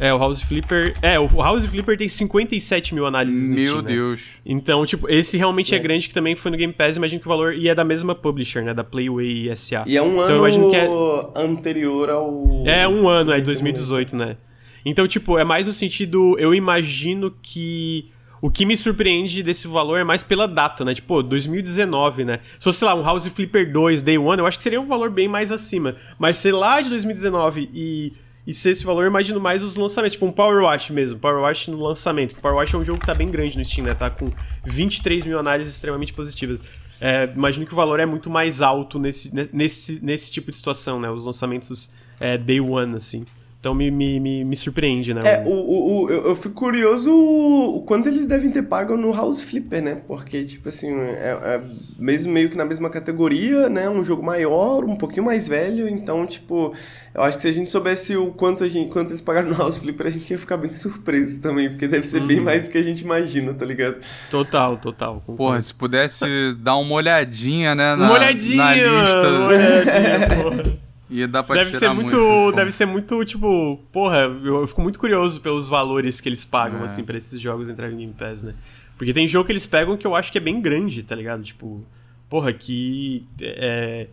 É, 0.00 0.14
o 0.14 0.18
House 0.18 0.40
Flipper. 0.40 0.94
É, 1.02 1.20
o 1.20 1.26
House 1.26 1.66
Flipper 1.66 1.94
tem 1.98 2.08
57 2.08 2.94
mil 2.94 3.04
análises 3.04 3.50
no 3.50 3.54
Meu 3.54 3.64
Steam, 3.64 3.82
né? 3.82 3.88
Deus. 3.88 4.20
Né? 4.20 4.26
Então, 4.46 4.86
tipo, 4.86 5.06
esse 5.10 5.36
realmente 5.36 5.74
é. 5.74 5.76
é. 5.76 5.78
grande, 5.78 6.08
que 6.08 6.14
também 6.14 6.34
foi 6.34 6.50
no 6.50 6.56
Game 6.56 6.72
Pass, 6.72 6.96
imagino 6.96 7.20
que 7.20 7.26
o 7.26 7.28
valor. 7.28 7.54
E 7.54 7.68
é 7.68 7.74
da 7.74 7.84
mesma 7.84 8.14
publisher, 8.14 8.62
né? 8.62 8.72
Da 8.72 8.82
Playway 8.82 9.54
SA. 9.54 9.84
E 9.86 9.98
é 9.98 10.02
um 10.02 10.24
então, 10.24 10.44
ano 10.44 10.74
é... 10.74 11.42
anterior 11.42 12.08
ao. 12.08 12.64
É, 12.66 12.88
um 12.88 13.06
ano, 13.06 13.30
é 13.30 13.42
2018, 13.42 14.16
né? 14.16 14.38
Então, 14.86 15.06
tipo, 15.06 15.36
é 15.36 15.44
mais 15.44 15.66
no 15.66 15.72
sentido. 15.74 16.34
Eu 16.38 16.54
imagino 16.54 17.34
que. 17.42 18.10
O 18.42 18.50
que 18.50 18.64
me 18.64 18.76
surpreende 18.76 19.42
desse 19.42 19.68
valor 19.68 19.98
é 19.98 20.04
mais 20.04 20.22
pela 20.22 20.48
data, 20.48 20.84
né? 20.84 20.94
Tipo, 20.94 21.22
2019, 21.22 22.24
né? 22.24 22.40
Se 22.58 22.64
fosse, 22.64 22.78
sei 22.78 22.88
lá, 22.88 22.94
um 22.94 23.02
House 23.02 23.26
Flipper 23.26 23.70
2, 23.70 24.00
Day 24.02 24.16
One, 24.16 24.38
eu 24.38 24.46
acho 24.46 24.56
que 24.56 24.64
seria 24.64 24.80
um 24.80 24.86
valor 24.86 25.10
bem 25.10 25.28
mais 25.28 25.52
acima. 25.52 25.96
Mas, 26.18 26.38
sei 26.38 26.52
lá, 26.52 26.80
de 26.80 26.88
2019 26.88 27.68
e 27.72 28.12
e 28.46 28.54
se 28.54 28.70
esse 28.70 28.84
valor, 28.84 29.02
eu 29.02 29.08
imagino 29.08 29.38
mais 29.38 29.62
os 29.62 29.76
lançamentos, 29.76 30.14
tipo 30.14 30.26
um 30.26 30.32
Power 30.32 30.64
Watch 30.64 30.92
mesmo, 30.92 31.18
Power 31.18 31.42
Watch 31.42 31.70
no 31.70 31.80
lançamento. 31.80 32.32
O 32.32 32.40
Power 32.40 32.56
Watch 32.56 32.74
é 32.74 32.78
um 32.78 32.84
jogo 32.84 32.98
que 32.98 33.06
tá 33.06 33.14
bem 33.14 33.30
grande 33.30 33.56
no 33.56 33.64
Steam, 33.64 33.86
né? 33.86 33.94
Tá 33.94 34.08
com 34.08 34.32
23 34.64 35.24
mil 35.24 35.38
análises 35.38 35.74
extremamente 35.74 36.12
positivas. 36.12 36.62
É, 37.00 37.30
imagino 37.34 37.66
que 37.66 37.72
o 37.72 37.76
valor 37.76 38.00
é 38.00 38.06
muito 38.06 38.28
mais 38.28 38.60
alto 38.60 38.98
nesse, 38.98 39.30
nesse, 39.52 40.04
nesse 40.04 40.32
tipo 40.32 40.50
de 40.50 40.56
situação, 40.56 40.98
né? 40.98 41.10
Os 41.10 41.24
lançamentos 41.24 41.94
é, 42.18 42.36
day 42.36 42.60
one, 42.60 42.96
assim. 42.96 43.24
Então 43.60 43.74
me, 43.74 43.90
me, 43.90 44.18
me, 44.18 44.42
me, 44.42 44.56
surpreende, 44.56 45.12
né? 45.12 45.20
É, 45.22 45.44
o, 45.46 45.50
o, 45.50 46.04
o, 46.04 46.10
eu, 46.10 46.34
fico 46.34 46.54
curioso 46.54 47.12
o 47.12 47.82
quanto 47.82 48.08
eles 48.08 48.26
devem 48.26 48.50
ter 48.50 48.62
pago 48.62 48.96
no 48.96 49.12
House 49.12 49.42
Flipper, 49.42 49.82
né? 49.82 49.98
Porque, 50.08 50.42
tipo 50.44 50.70
assim, 50.70 50.90
é, 50.98 51.38
é, 51.42 51.60
mesmo 51.98 52.32
meio 52.32 52.48
que 52.48 52.56
na 52.56 52.64
mesma 52.64 52.88
categoria, 52.88 53.68
né? 53.68 53.86
Um 53.86 54.02
jogo 54.02 54.22
maior, 54.22 54.82
um 54.86 54.96
pouquinho 54.96 55.26
mais 55.26 55.46
velho, 55.46 55.86
então, 55.86 56.26
tipo, 56.26 56.74
eu 57.14 57.22
acho 57.22 57.36
que 57.36 57.42
se 57.42 57.48
a 57.48 57.52
gente 57.52 57.70
soubesse 57.70 58.16
o 58.16 58.28
quanto, 58.28 58.64
a 58.64 58.68
gente, 58.68 58.90
quanto 58.90 59.10
eles 59.10 59.20
pagaram 59.20 59.50
no 59.50 59.54
House 59.54 59.76
Flipper, 59.76 60.06
a 60.06 60.10
gente 60.10 60.30
ia 60.30 60.38
ficar 60.38 60.56
bem 60.56 60.72
surpreso 60.74 61.42
também, 61.42 61.68
porque 61.68 61.86
deve 61.86 62.06
ser 62.06 62.22
uhum. 62.22 62.28
bem 62.28 62.40
mais 62.40 62.64
do 62.64 62.70
que 62.70 62.78
a 62.78 62.82
gente 62.82 63.02
imagina, 63.02 63.52
tá 63.52 63.66
ligado? 63.66 63.96
Total, 64.30 64.78
total. 64.78 65.16
Concordo. 65.16 65.36
Porra, 65.36 65.60
se 65.60 65.74
pudesse 65.74 66.24
dar 66.56 66.76
uma 66.76 66.94
olhadinha, 66.94 67.74
né? 67.74 67.94
Na, 67.94 68.04
uma 68.06 68.14
olhadinha! 68.14 68.56
Na 68.56 68.74
lista. 68.74 69.28
Uma 69.28 69.46
olhadinha, 69.48 70.28
porra. 70.64 70.89
Ia 71.10 71.26
dar 71.26 71.42
pra 71.42 71.56
deve 71.56 71.76
ser 71.76 71.92
muito, 71.92 72.16
muito 72.16 72.56
Deve 72.56 72.72
ser 72.72 72.86
muito, 72.86 73.24
tipo, 73.24 73.80
porra, 73.92 74.20
eu, 74.20 74.60
eu, 74.60 74.66
fico 74.66 74.80
muito 74.80 74.98
curioso 74.98 75.40
pelos 75.40 75.68
valores 75.68 76.20
que 76.20 76.28
eles 76.28 76.44
pagam, 76.44 76.82
é. 76.82 76.84
assim, 76.84 77.02
pra 77.02 77.18
esses 77.18 77.40
jogos 77.40 77.68
entrarem 77.68 77.94
no 77.94 78.00
Game 78.00 78.14
Pass, 78.14 78.44
né? 78.44 78.54
Porque 78.96 79.12
tem 79.12 79.26
jogo 79.26 79.46
que 79.46 79.52
eles 79.52 79.66
pegam 79.66 79.96
que 79.96 80.06
eu 80.06 80.14
acho 80.14 80.30
que 80.30 80.38
é 80.38 80.40
bem 80.40 80.60
grande, 80.60 81.02
tá 81.02 81.14
ligado? 81.14 81.42
Tipo, 81.42 81.80
porra, 82.28 82.52
que. 82.52 83.26
É. 83.40 84.06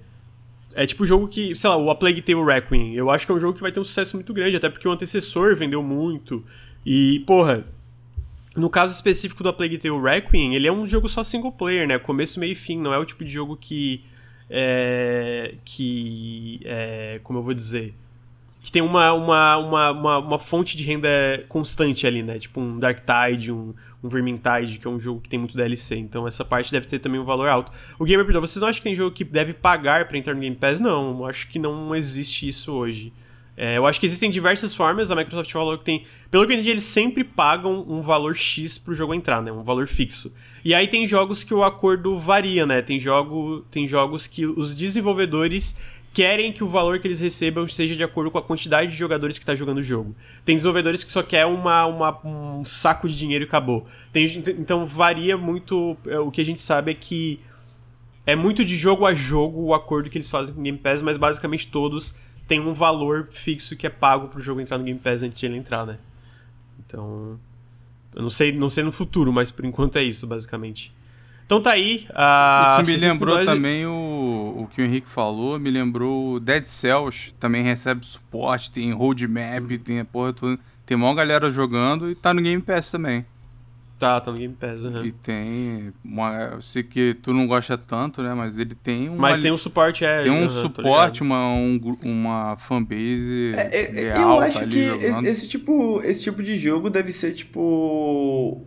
É 0.74 0.86
tipo 0.86 1.06
jogo 1.08 1.28
que, 1.28 1.56
sei 1.56 1.70
lá, 1.72 1.76
o 1.76 1.90
A 1.90 1.96
Plague 1.96 2.22
Tale 2.22 2.44
Requiem. 2.44 2.94
Eu 2.94 3.10
acho 3.10 3.26
que 3.26 3.32
é 3.32 3.36
um 3.36 3.40
jogo 3.40 3.56
que 3.56 3.62
vai 3.62 3.72
ter 3.72 3.80
um 3.80 3.84
sucesso 3.84 4.16
muito 4.16 4.32
grande, 4.32 4.58
até 4.58 4.70
porque 4.70 4.88
o 4.88 4.92
antecessor 4.92 5.56
vendeu 5.56 5.82
muito. 5.82 6.46
E, 6.86 7.24
porra, 7.26 7.66
no 8.56 8.70
caso 8.70 8.94
específico 8.94 9.42
do 9.42 9.50
A 9.50 9.54
Plague 9.54 9.80
Tale 9.80 10.00
Requiem, 10.00 10.56
ele 10.56 10.68
é 10.68 10.72
um 10.72 10.86
jogo 10.88 11.10
só 11.10 11.24
single 11.24 11.52
player, 11.52 11.88
né? 11.88 11.98
Começo, 11.98 12.40
meio 12.40 12.52
e 12.52 12.56
fim. 12.56 12.80
Não 12.80 12.94
é 12.94 12.98
o 13.00 13.06
tipo 13.06 13.26
de 13.26 13.32
jogo 13.32 13.58
que 13.58 14.06
é, 14.50 15.56
que, 15.64 16.62
é, 16.64 17.20
como 17.24 17.40
eu 17.40 17.44
vou 17.44 17.54
dizer, 17.54 17.94
que 18.62 18.72
tem 18.72 18.82
uma, 18.82 19.14
uma, 19.14 19.58
uma, 19.58 19.92
uma, 19.92 20.18
uma 20.18 20.40
fonte 20.40 20.76
de 20.76 20.84
renda 20.84 21.10
constante 21.48 22.06
ali, 22.06 22.22
né? 22.22 22.38
Tipo 22.38 22.60
um 22.60 22.78
Dark 22.78 23.00
Tide, 23.00 23.52
um, 23.52 23.74
um 24.04 24.10
Vermintide, 24.10 24.78
que 24.78 24.86
é 24.86 24.90
um 24.90 25.00
jogo 25.00 25.22
que 25.22 25.30
tem 25.30 25.40
muito 25.40 25.56
DLC. 25.56 25.96
Então 25.96 26.28
essa 26.28 26.44
parte 26.44 26.72
deve 26.72 26.86
ter 26.86 27.00
também 27.00 27.20
um 27.20 27.24
valor 27.24 27.48
alto. 27.48 27.72
O 27.98 28.04
Gamer 28.04 28.26
perguntou, 28.26 28.46
vocês 28.46 28.62
não 28.62 28.68
acham 28.68 28.80
que 28.80 28.84
tem 28.84 28.96
jogo 28.96 29.16
que 29.16 29.24
deve 29.24 29.54
pagar 29.54 30.08
para 30.08 30.18
entrar 30.18 30.34
no 30.34 30.42
Game 30.42 30.56
Pass? 30.56 30.82
Não, 30.82 31.26
acho 31.26 31.48
que 31.48 31.58
não 31.58 31.96
existe 31.96 32.48
isso 32.48 32.74
hoje. 32.74 33.14
É, 33.60 33.76
eu 33.76 33.88
acho 33.88 34.00
que 34.00 34.06
existem 34.06 34.30
diversas 34.30 34.72
formas, 34.72 35.10
a 35.10 35.16
Microsoft 35.16 35.52
falou 35.52 35.80
que 35.80 35.84
tem. 35.84 36.06
Pelo 36.30 36.46
que 36.46 36.52
eu 36.52 36.56
entendi, 36.56 36.70
eles 36.70 36.84
sempre 36.84 37.24
pagam 37.24 37.84
um 37.90 38.02
valor 38.02 38.36
X 38.36 38.78
pro 38.78 38.94
jogo 38.94 39.16
entrar, 39.16 39.42
né? 39.42 39.52
Um 39.52 39.64
valor 39.64 39.88
fixo. 39.88 40.32
E 40.64 40.76
aí 40.76 40.88
tem 40.88 41.08
jogos 41.08 41.44
que 41.44 41.56
o 41.56 41.64
acordo 41.64 42.20
varia, 42.20 42.68
né? 42.68 42.84
Tem, 42.84 43.00
jogo, 43.00 43.66
tem 43.72 43.88
jogos 43.88 44.28
que 44.28 44.46
os 44.46 44.76
desenvolvedores 44.76 45.76
querem 46.14 46.52
que 46.52 46.64
o 46.64 46.68
valor 46.68 47.00
que 47.00 47.08
eles 47.08 47.20
recebam 47.20 47.68
seja 47.68 47.96
de 47.96 48.04
acordo 48.04 48.30
com 48.30 48.38
a 48.38 48.44
quantidade 48.44 48.92
de 48.92 48.98
jogadores 48.98 49.40
que 49.40 49.44
está 49.44 49.56
jogando 49.56 49.80
o 49.80 49.84
jogo. 49.84 50.16
Tem 50.46 50.56
desenvolvedores 50.56 51.04
que 51.04 51.12
só 51.12 51.24
quer 51.24 51.46
uma, 51.48 51.86
uma, 51.86 52.20
um 52.26 52.64
saco 52.64 53.10
de 53.10 53.18
dinheiro 53.18 53.44
e 53.44 53.48
acabou. 53.48 53.88
Tem, 54.14 54.26
então 54.60 54.86
varia 54.86 55.36
muito. 55.36 55.98
É, 56.06 56.20
o 56.20 56.30
que 56.30 56.42
a 56.42 56.46
gente 56.46 56.62
sabe 56.62 56.92
é 56.92 56.96
que 56.96 57.40
é 58.24 58.36
muito 58.36 58.64
de 58.64 58.76
jogo 58.76 59.06
a 59.06 59.16
jogo 59.16 59.64
o 59.64 59.74
acordo 59.74 60.12
que 60.12 60.18
eles 60.18 60.30
fazem 60.30 60.54
com 60.54 60.62
Game 60.62 60.78
Pass, 60.78 61.02
mas 61.02 61.18
basicamente 61.18 61.68
todos 61.68 62.20
tem 62.48 62.60
um 62.60 62.74
valor 62.74 63.28
fixo 63.32 63.76
que 63.76 63.86
é 63.86 63.90
pago 63.90 64.30
pro 64.30 64.42
jogo 64.42 64.62
entrar 64.62 64.78
no 64.78 64.84
Game 64.84 65.00
Pass 65.00 65.22
antes 65.22 65.40
de 65.40 65.46
ele 65.46 65.58
entrar, 65.58 65.86
né? 65.86 65.98
Então. 66.80 67.40
Eu 68.16 68.24
não 68.24 68.30
sei, 68.30 68.52
não 68.52 68.70
sei 68.70 68.84
no 68.84 68.92
futuro, 68.92 69.32
mas 69.32 69.52
por 69.52 69.64
enquanto 69.64 69.98
é 69.98 70.04
isso, 70.04 70.26
basicamente. 70.26 70.92
Então 71.46 71.62
tá 71.62 71.72
aí. 71.72 72.06
A 72.14 72.78
Isso 72.82 72.92
me 72.92 72.98
lembrou 72.98 73.46
também 73.46 73.86
o, 73.86 74.54
o 74.58 74.68
que 74.68 74.82
o 74.82 74.86
Henrique 74.86 75.08
falou, 75.08 75.60
me 75.60 75.70
lembrou 75.70 76.34
o 76.34 76.40
Dead 76.40 76.66
Cells, 76.66 77.34
também 77.40 77.64
recebe 77.64 78.06
suporte, 78.06 78.72
tem 78.72 78.92
roadmap, 78.92 79.70
tem 79.84 80.00
a 80.00 80.06
porra 80.06 80.34
toda. 80.34 80.60
Tem 80.86 80.98
uma 80.98 81.14
galera 81.14 81.52
jogando 81.52 82.10
e 82.10 82.16
tá 82.16 82.34
no 82.34 82.42
Game 82.42 82.62
Pass 82.62 82.92
também. 82.92 83.26
Tá, 84.00 84.22
tá 84.22 84.32
no 84.32 84.38
Game 84.38 84.54
Pass, 84.54 84.84
uhum. 84.84 85.04
E 85.04 85.12
tem. 85.12 85.92
Uma, 86.06 86.52
eu 86.54 86.62
sei 86.62 86.84
que 86.84 87.16
tu 87.16 87.34
não 87.34 87.48
gosta 87.48 87.76
tanto, 87.76 88.22
né? 88.22 88.32
Mas 88.36 88.60
ele 88.60 88.76
tem 88.76 89.10
um. 89.10 89.16
Mas 89.16 89.40
tem 89.40 89.52
um 89.52 89.58
suporte, 89.58 90.06
é. 90.06 90.22
Tem 90.22 90.32
um 90.32 90.44
uhum, 90.44 90.50
suporte, 90.50 91.24
uma, 91.24 91.48
um, 91.54 91.80
uma 92.04 92.56
fanbase. 92.58 93.56
É, 93.56 93.82
é, 93.82 94.14
real, 94.14 94.38
eu 94.38 94.42
acho 94.42 94.68
que 94.68 94.80
esse, 94.80 95.26
esse, 95.26 95.50
tipo, 95.50 96.00
esse 96.04 96.24
tipo 96.24 96.44
de 96.44 96.56
jogo 96.58 96.92
deve 96.92 97.12
ser 97.12 97.34
tipo 97.34 98.64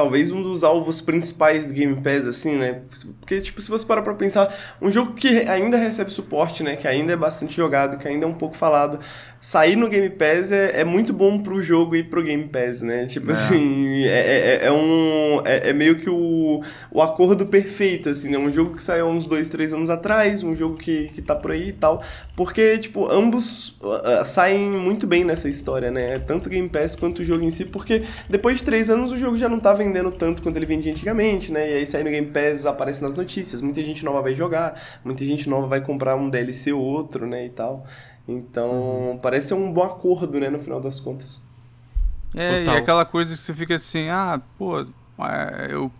talvez 0.00 0.30
um 0.30 0.42
dos 0.42 0.64
alvos 0.64 1.02
principais 1.02 1.66
do 1.66 1.74
Game 1.74 1.94
Pass, 1.96 2.26
assim, 2.26 2.56
né? 2.56 2.80
Porque, 3.20 3.38
tipo, 3.42 3.60
se 3.60 3.70
você 3.70 3.84
parar 3.84 4.00
pra 4.00 4.14
pensar, 4.14 4.54
um 4.80 4.90
jogo 4.90 5.12
que 5.12 5.28
ainda 5.40 5.76
recebe 5.76 6.10
suporte, 6.10 6.62
né? 6.62 6.74
Que 6.74 6.88
ainda 6.88 7.12
é 7.12 7.16
bastante 7.16 7.54
jogado, 7.54 7.98
que 7.98 8.08
ainda 8.08 8.24
é 8.24 8.28
um 8.28 8.34
pouco 8.34 8.56
falado, 8.56 8.98
sair 9.38 9.76
no 9.76 9.88
Game 9.88 10.08
Pass 10.10 10.52
é, 10.52 10.80
é 10.80 10.84
muito 10.84 11.12
bom 11.12 11.38
pro 11.42 11.62
jogo 11.62 11.96
e 11.96 12.02
pro 12.02 12.22
Game 12.22 12.44
Pass, 12.44 12.80
né? 12.80 13.06
Tipo 13.06 13.30
é. 13.30 13.34
assim, 13.34 14.04
é, 14.04 14.08
é, 14.08 14.58
é, 14.62 14.66
é 14.66 14.72
um. 14.72 15.42
É, 15.44 15.70
é, 15.70 15.72
meio 15.72 15.96
que 15.96 16.08
o, 16.08 16.62
o 16.90 17.02
acordo 17.02 17.44
perfeito, 17.44 18.08
assim, 18.08 18.30
né? 18.30 18.38
Um 18.38 18.50
jogo 18.50 18.74
que 18.74 18.82
saiu 18.82 19.06
há 19.06 19.10
uns 19.10 19.26
dois, 19.26 19.50
três 19.50 19.72
anos 19.72 19.90
atrás, 19.90 20.42
um 20.42 20.56
jogo 20.56 20.76
que, 20.76 21.08
que 21.14 21.20
tá 21.20 21.34
por 21.34 21.52
aí 21.52 21.68
e 21.68 21.72
tal. 21.72 22.02
Porque, 22.36 22.78
tipo, 22.78 23.10
ambos 23.10 23.78
uh, 23.82 24.24
saem 24.24 24.70
muito 24.70 25.06
bem 25.06 25.24
nessa 25.24 25.48
história, 25.48 25.90
né? 25.90 26.18
Tanto 26.20 26.46
o 26.46 26.50
Game 26.50 26.68
Pass 26.68 26.94
quanto 26.94 27.20
o 27.20 27.24
jogo 27.24 27.44
em 27.44 27.50
si, 27.50 27.66
porque 27.66 28.02
depois 28.28 28.58
de 28.58 28.64
três 28.64 28.88
anos 28.88 29.12
o 29.12 29.16
jogo 29.16 29.36
já 29.36 29.48
não 29.48 29.60
tá 29.60 29.72
vendendo 29.72 29.89
tanto 30.12 30.42
quanto 30.42 30.56
ele 30.56 30.66
vendia 30.66 30.92
antigamente, 30.92 31.52
né? 31.52 31.70
E 31.70 31.74
aí 31.78 31.86
sai 31.86 32.02
no 32.02 32.10
Game 32.10 32.28
Pass, 32.28 32.66
aparece 32.66 33.02
nas 33.02 33.14
notícias, 33.14 33.60
muita 33.60 33.80
gente 33.82 34.04
nova 34.04 34.22
vai 34.22 34.34
jogar, 34.34 34.80
muita 35.04 35.24
gente 35.24 35.48
nova 35.48 35.66
vai 35.66 35.80
comprar 35.80 36.16
um 36.16 36.28
DLC 36.28 36.72
ou 36.72 36.82
outro, 36.82 37.26
né? 37.26 37.46
E 37.46 37.50
tal. 37.50 37.86
Então, 38.26 38.70
uhum. 38.70 39.18
parece 39.18 39.48
ser 39.48 39.54
um 39.54 39.72
bom 39.72 39.82
acordo, 39.82 40.38
né? 40.38 40.48
No 40.48 40.58
final 40.58 40.80
das 40.80 41.00
contas. 41.00 41.42
É, 42.34 42.60
Total. 42.60 42.74
e 42.74 42.78
aquela 42.78 43.04
coisa 43.04 43.34
que 43.34 43.40
você 43.40 43.52
fica 43.52 43.74
assim, 43.74 44.08
ah, 44.08 44.40
pô, 44.56 44.80
é, 44.80 45.68
eu, 45.70 45.90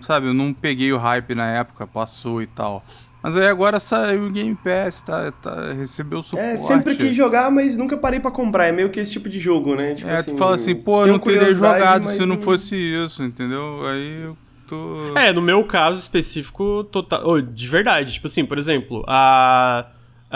sabe, 0.00 0.26
eu 0.26 0.34
não 0.34 0.52
peguei 0.52 0.92
o 0.92 0.98
hype 0.98 1.34
na 1.34 1.50
época, 1.50 1.86
passou 1.86 2.42
e 2.42 2.46
tal. 2.46 2.82
Mas 3.24 3.38
aí 3.38 3.46
agora 3.46 3.80
saiu 3.80 4.26
o 4.26 4.30
Game 4.30 4.54
Pass, 4.54 5.00
tá, 5.00 5.32
tá, 5.32 5.72
recebeu 5.72 6.22
suporte. 6.22 6.46
É, 6.46 6.58
sempre 6.58 6.94
quis 6.94 7.16
jogar, 7.16 7.50
mas 7.50 7.74
nunca 7.74 7.96
parei 7.96 8.20
para 8.20 8.30
comprar. 8.30 8.66
É 8.66 8.72
meio 8.72 8.90
que 8.90 9.00
esse 9.00 9.12
tipo 9.12 9.30
de 9.30 9.40
jogo, 9.40 9.74
né? 9.74 9.94
Tipo 9.94 10.10
é, 10.10 10.14
assim, 10.16 10.32
tu 10.32 10.36
fala 10.36 10.56
assim, 10.56 10.74
pô, 10.74 11.06
eu 11.06 11.12
não 11.14 11.18
teria 11.18 11.54
jogado 11.54 12.06
se 12.06 12.26
não 12.26 12.38
fosse 12.38 12.76
isso, 12.76 13.24
entendeu? 13.24 13.80
Aí 13.86 14.24
eu 14.24 14.36
tô... 14.68 15.16
É, 15.16 15.32
no 15.32 15.40
meu 15.40 15.64
caso 15.64 16.00
específico, 16.00 16.84
total... 16.92 17.22
Oh, 17.24 17.40
de 17.40 17.66
verdade. 17.66 18.12
Tipo 18.12 18.26
assim, 18.26 18.44
por 18.44 18.58
exemplo, 18.58 19.02
a... 19.08 19.86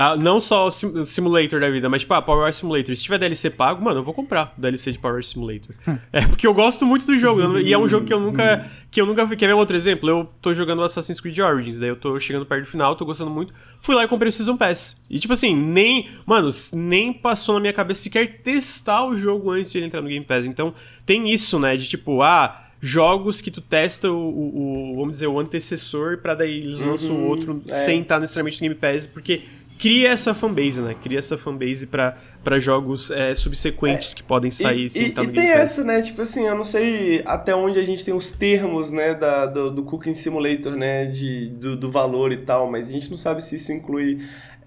Ah, 0.01 0.17
não 0.17 0.39
só 0.39 0.69
o 0.69 0.71
sim 0.71 1.05
Simulator 1.05 1.59
da 1.59 1.69
vida, 1.69 1.89
mas 1.89 2.03
tipo, 2.03 2.15
ah, 2.15 2.23
Power 2.23 2.53
Simulator. 2.55 2.95
Se 2.95 3.03
tiver 3.03 3.19
DLC 3.19 3.51
pago, 3.51 3.83
mano, 3.83 3.99
eu 3.99 4.05
vou 4.05 4.15
comprar 4.15 4.55
o 4.57 4.61
DLC 4.61 4.93
de 4.93 4.99
Power 5.01 5.25
Simulator. 5.25 5.75
Hum. 5.89 5.99
é, 6.13 6.25
porque 6.25 6.47
eu 6.47 6.55
gosto 6.55 6.87
muito 6.87 7.05
do 7.05 7.17
jogo. 7.17 7.59
e 7.59 7.73
é 7.73 7.77
um 7.77 7.89
jogo 7.89 8.07
que 8.07 8.15
eu 8.15 8.21
nunca. 8.21 8.71
Que 8.93 9.01
eu 9.01 9.07
nunca 9.07 9.27
vi. 9.27 9.37
Quer 9.37 9.49
ver 9.49 9.55
um 9.55 9.59
outro 9.59 9.75
exemplo? 9.75 10.09
Eu 10.09 10.31
tô 10.41 10.55
jogando 10.55 10.85
Assassin's 10.85 11.21
Creed 11.21 11.37
Origins, 11.41 11.81
daí 11.81 11.89
eu 11.89 11.97
tô 11.97 12.19
chegando 12.21 12.47
perto 12.47 12.65
do 12.65 12.71
final, 12.71 12.95
tô 12.95 13.05
gostando 13.05 13.31
muito. 13.31 13.53
Fui 13.81 13.93
lá 13.93 14.05
e 14.05 14.09
comprei 14.09 14.29
o 14.29 14.33
Season 14.33 14.57
Pass. 14.57 15.05
E 15.11 15.19
tipo 15.19 15.35
assim, 15.35 15.57
nem. 15.57 16.09
Mano, 16.25 16.49
nem 16.73 17.13
passou 17.13 17.57
na 17.57 17.61
minha 17.61 17.73
cabeça 17.73 18.03
sequer 18.03 18.41
testar 18.41 19.05
o 19.05 19.17
jogo 19.17 19.51
antes 19.51 19.73
de 19.73 19.79
ele 19.79 19.87
entrar 19.87 20.01
no 20.01 20.09
Game 20.09 20.25
Pass. 20.25 20.47
Então, 20.47 20.73
tem 21.05 21.29
isso, 21.29 21.59
né? 21.59 21.77
De 21.77 21.89
tipo, 21.89 22.23
ah 22.23 22.67
jogos 22.81 23.41
que 23.41 23.51
tu 23.51 23.61
testa 23.61 24.11
o, 24.11 24.15
o, 24.15 24.93
o 24.93 24.97
vamos 24.97 25.13
dizer, 25.13 25.27
o 25.27 25.39
antecessor 25.39 26.19
para 26.19 26.35
daí 26.35 26.59
eles 26.59 26.79
lançam 26.79 27.11
o 27.11 27.19
uhum, 27.19 27.27
outro 27.27 27.63
é. 27.69 27.85
sem 27.85 28.03
estar 28.03 28.21
necessariamente 28.21 28.59
no 28.59 28.69
Game 28.69 28.75
Pass, 28.77 29.07
porque 29.07 29.43
cria 29.79 30.11
essa 30.11 30.35
fanbase, 30.35 30.81
né? 30.81 30.95
Cria 31.01 31.19
essa 31.19 31.39
fanbase 31.39 31.87
para 31.87 32.59
jogos 32.59 33.11
é, 33.11 33.35
subsequentes 33.35 34.13
é, 34.13 34.17
que 34.17 34.23
podem 34.23 34.51
sair 34.51 34.87
e, 34.87 34.91
sem 34.91 35.03
e, 35.03 35.09
estar 35.11 35.23
no 35.23 35.31
E 35.31 35.33
tem 35.33 35.49
essa, 35.49 35.85
né? 35.85 36.03
Tipo 36.03 36.23
assim, 36.23 36.47
eu 36.47 36.55
não 36.55 36.65
sei 36.65 37.23
até 37.25 37.55
onde 37.55 37.79
a 37.79 37.85
gente 37.85 38.05
tem 38.05 38.13
os 38.13 38.31
termos, 38.31 38.91
né, 38.91 39.15
da, 39.15 39.47
do, 39.47 39.71
do 39.71 39.83
Cooking 39.85 40.15
Simulator, 40.15 40.77
né, 40.77 41.07
de, 41.07 41.49
do, 41.51 41.77
do 41.77 41.91
valor 41.91 42.33
e 42.33 42.39
tal, 42.39 42.71
mas 42.71 42.89
a 42.89 42.93
gente 42.93 43.09
não 43.09 43.17
sabe 43.17 43.43
se 43.43 43.57
isso 43.57 43.73
inclui 43.73 44.19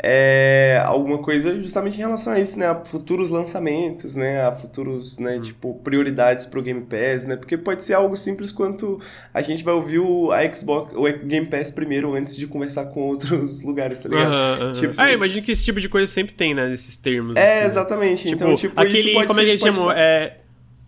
é, 0.04 0.82
alguma 0.84 1.20
coisa 1.20 1.62
justamente 1.62 1.96
em 1.96 2.00
relação 2.00 2.34
a 2.34 2.40
isso, 2.40 2.58
né? 2.58 2.66
A 2.66 2.84
futuros 2.84 3.30
lançamentos, 3.30 4.16
né? 4.16 4.42
A 4.44 4.52
futuros, 4.52 5.20
né? 5.20 5.36
Uhum. 5.36 5.42
Tipo, 5.42 5.76
prioridades 5.76 6.48
pro 6.48 6.60
Game 6.64 6.82
Pass, 6.82 7.24
né? 7.26 7.36
Porque 7.36 7.56
pode 7.56 7.86
ser 7.86 7.94
algo 7.94 8.18
simples 8.18 8.52
quanto 8.52 9.00
a 9.32 9.44
gente 9.44 9.64
vai 9.64 9.76
ouvir 9.76 10.00
o, 10.00 10.32
a 10.32 10.44
Xbox, 10.56 10.92
o 10.96 11.04
Game 11.04 11.46
Pass 11.46 11.70
primeiro 11.70 12.16
antes 12.16 12.36
de 12.36 12.48
conversar 12.48 12.86
com 12.86 13.02
outros 13.02 13.62
lugares, 13.64 14.02
tá 14.02 14.10
ligado? 14.10 14.74
Tipo, 14.74 14.96
ah, 14.98 15.12
imagino 15.12 15.46
que 15.46 15.52
esse 15.52 15.64
tipo 15.64 15.80
de 15.80 15.88
coisa 15.88 16.12
sempre 16.12 16.34
tem, 16.34 16.56
né? 16.56 16.68
Nesses 16.68 16.98
termos. 16.98 17.36
É, 17.36 17.44
assim, 17.44 17.60
né? 17.60 17.66
exatamente. 17.68 18.26
Né? 18.26 18.32
Então, 18.32 18.56
tipo, 18.56 18.82
aquele, 18.82 19.14
como 19.14 19.34
ser, 19.36 19.42
a 19.42 19.46
gente 19.46 19.60
chamou? 19.60 19.92
É... 19.92 20.38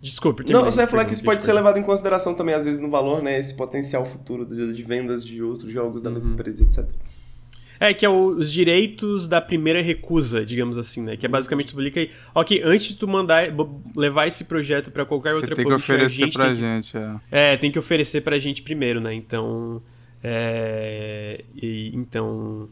Desculpe, 0.02 0.44
Não, 0.52 0.64
você 0.64 0.78
vai 0.78 0.86
falar 0.86 1.04
que 1.04 1.14
isso 1.14 1.22
pode 1.22 1.42
ser 1.44 1.52
levado 1.52 1.78
em 1.78 1.82
consideração 1.82 2.34
também, 2.34 2.54
às 2.54 2.64
vezes, 2.64 2.80
no 2.80 2.90
valor, 2.90 3.22
né? 3.22 3.38
Esse 3.38 3.54
potencial 3.54 4.04
futuro 4.04 4.44
de, 4.44 4.72
de 4.72 4.82
vendas 4.82 5.24
de 5.24 5.40
outros 5.40 5.70
jogos 5.70 6.02
da 6.02 6.10
mesma 6.10 6.28
uhum. 6.28 6.34
empresa, 6.34 6.64
etc. 6.64 6.84
É, 7.84 7.92
que 7.92 8.06
é 8.06 8.08
o, 8.08 8.28
os 8.28 8.50
direitos 8.50 9.28
da 9.28 9.42
primeira 9.42 9.82
recusa, 9.82 10.44
digamos 10.44 10.78
assim, 10.78 11.02
né? 11.02 11.18
Que 11.18 11.26
é 11.26 11.28
basicamente 11.28 11.68
tu 11.68 11.74
publica 11.74 12.00
aí, 12.00 12.10
ok, 12.34 12.62
antes 12.64 12.88
de 12.88 12.94
tu 12.94 13.06
mandar 13.06 13.52
levar 13.94 14.26
esse 14.26 14.44
projeto 14.44 14.90
para 14.90 15.04
qualquer 15.04 15.32
Você 15.32 15.40
outra 15.40 15.54
tem 15.54 15.66
que 15.66 15.72
oferecer 15.72 16.32
pra 16.32 16.46
tem 16.46 16.56
gente, 16.56 16.92
que, 16.92 16.96
é. 16.96 17.52
É, 17.52 17.56
tem 17.58 17.70
que 17.70 17.78
oferecer 17.78 18.22
pra 18.22 18.38
gente 18.38 18.62
primeiro, 18.62 19.02
né? 19.02 19.12
Então, 19.12 19.82
é, 20.22 21.44
e, 21.54 21.90
então, 21.94 22.70